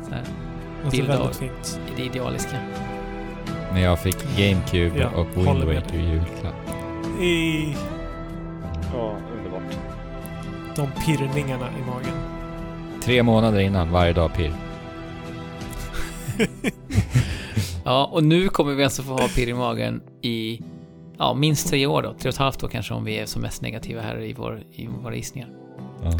[0.08, 0.24] så här,
[0.90, 1.34] Bild av-
[1.96, 2.56] det idealiska.
[3.72, 6.54] När jag fick GameCube Ja, och Wind Waker i julklapp.
[7.20, 7.76] I
[8.92, 9.62] Ja, underbart.
[10.76, 12.14] de pirrningarna i magen.
[13.02, 14.52] Tre månader innan, varje dag pirr.
[17.84, 20.60] Ja, och nu kommer vi alltså få ha pirr i magen i
[21.18, 22.08] ja, minst tre år då.
[22.08, 24.62] Tre och ett halvt år kanske om vi är som mest negativa här i, vår,
[24.72, 25.48] i våra gissningar.
[26.04, 26.10] Ja.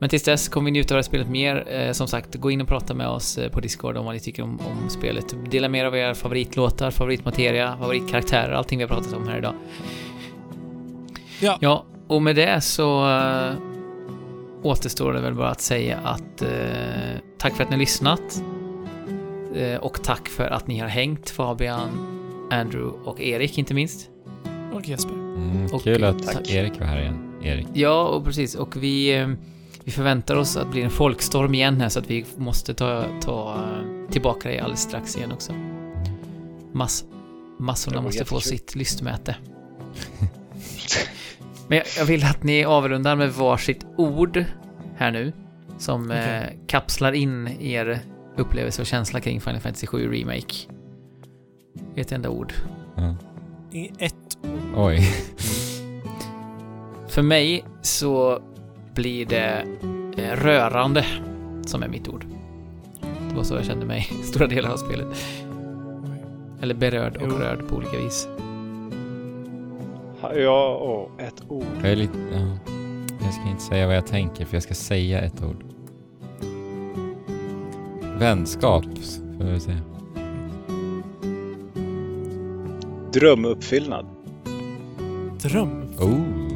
[0.00, 1.72] Men tills dess kommer vi njuta av det här spelet mer.
[1.72, 4.20] Eh, Som sagt, gå in och prata med oss eh, på Discord om vad ni
[4.20, 5.34] tycker om, om spelet.
[5.50, 9.54] Dela med er av era favoritlåtar, favoritmateria, favoritkaraktärer, allting vi har pratat om här idag.
[11.40, 11.58] Ja.
[11.60, 13.52] Ja, och med det så eh,
[14.62, 16.48] återstår det väl bara att säga att eh,
[17.38, 18.42] tack för att ni har lyssnat.
[19.54, 21.88] Eh, och tack för att ni har hängt, Fabian,
[22.50, 24.08] Andrew och Erik inte minst.
[24.72, 25.12] Och Jesper.
[25.14, 26.50] Mm, Och- kul att Tack.
[26.50, 27.32] Erik var här igen.
[27.42, 27.66] Erik.
[27.72, 28.54] Ja, och precis.
[28.54, 29.28] Och vi, eh,
[29.90, 33.04] vi förväntar oss att det blir en folkstorm igen här så att vi måste ta,
[33.20, 35.52] ta eh, tillbaka dig alldeles strax igen också.
[36.72, 37.04] Mass,
[37.58, 39.36] massorna måste få sitt lystmäte.
[41.68, 44.44] Men jag, jag vill att ni avrundar med varsitt ord
[44.96, 45.32] här nu
[45.78, 46.58] som eh, Okej.
[46.66, 48.00] kapslar in er
[48.36, 50.54] upplevelse och känsla kring Final Fantasy 7 Remake.
[51.96, 52.52] Ett enda ord.
[52.96, 53.16] Ja.
[53.72, 54.38] I ett
[54.76, 55.00] Oj.
[57.08, 58.42] För mig så
[58.94, 59.64] blir det
[60.16, 61.04] eh, rörande
[61.66, 62.24] som är mitt ord.
[63.28, 65.06] Det var så jag kände mig stora delar av spelet.
[66.60, 67.36] Eller berörd och Jo.
[67.36, 68.28] rörd på olika vis.
[70.34, 71.64] Ja, och ett ord.
[71.82, 72.18] Jag är lite...
[72.32, 72.72] Ja.
[73.24, 75.64] Jag ska inte säga vad jag tänker för jag ska säga ett ord.
[78.18, 78.84] Vänskap,
[79.38, 79.80] får jag säga.
[83.12, 84.06] Drömuppfyllnad.
[85.42, 85.82] dröm.
[85.98, 86.49] Oh.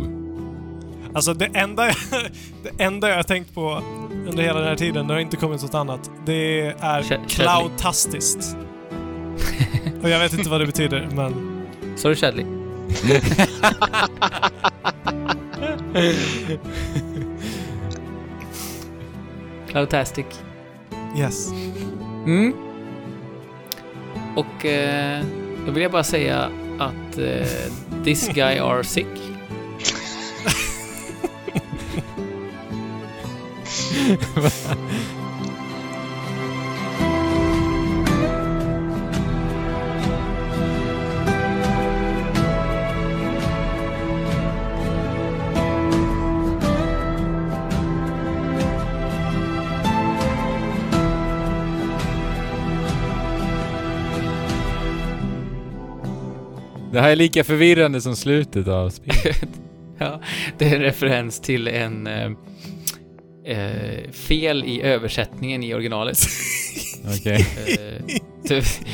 [1.15, 1.87] Alltså det enda,
[2.63, 3.83] det enda jag har tänkt på
[4.29, 8.57] under hela den här tiden, det har inte kommit något annat, det är Kä- cloudtastiskt.
[10.03, 11.61] Och jag vet inte vad det betyder, men...
[11.97, 12.45] Sorry Chadley.
[19.69, 20.27] Cloudtastic.
[21.19, 21.51] Yes.
[22.27, 22.53] Mm.
[24.37, 25.25] Och eh,
[25.67, 27.47] då vill jag bara säga att eh,
[28.05, 29.34] this guy are sick.
[34.05, 34.11] Det
[57.01, 59.49] här är lika förvirrande som slutet av spelet.
[59.99, 60.21] ja,
[60.59, 62.31] det är en referens till en eh,
[63.45, 66.19] eh, fel i översättningen i originalet.
[67.19, 67.47] Okej.
[67.67, 68.17] Eh,
[68.49, 68.87] typ-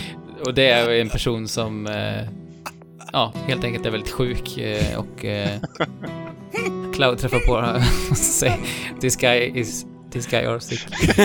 [0.45, 2.23] och det är en person som eh,
[3.12, 5.61] ja, helt enkelt är väldigt sjuk eh, och eh,
[6.95, 8.57] Cloud träffar på honom och säger
[9.01, 10.81] This guy is This guy are sick.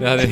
[0.00, 0.28] Det hade,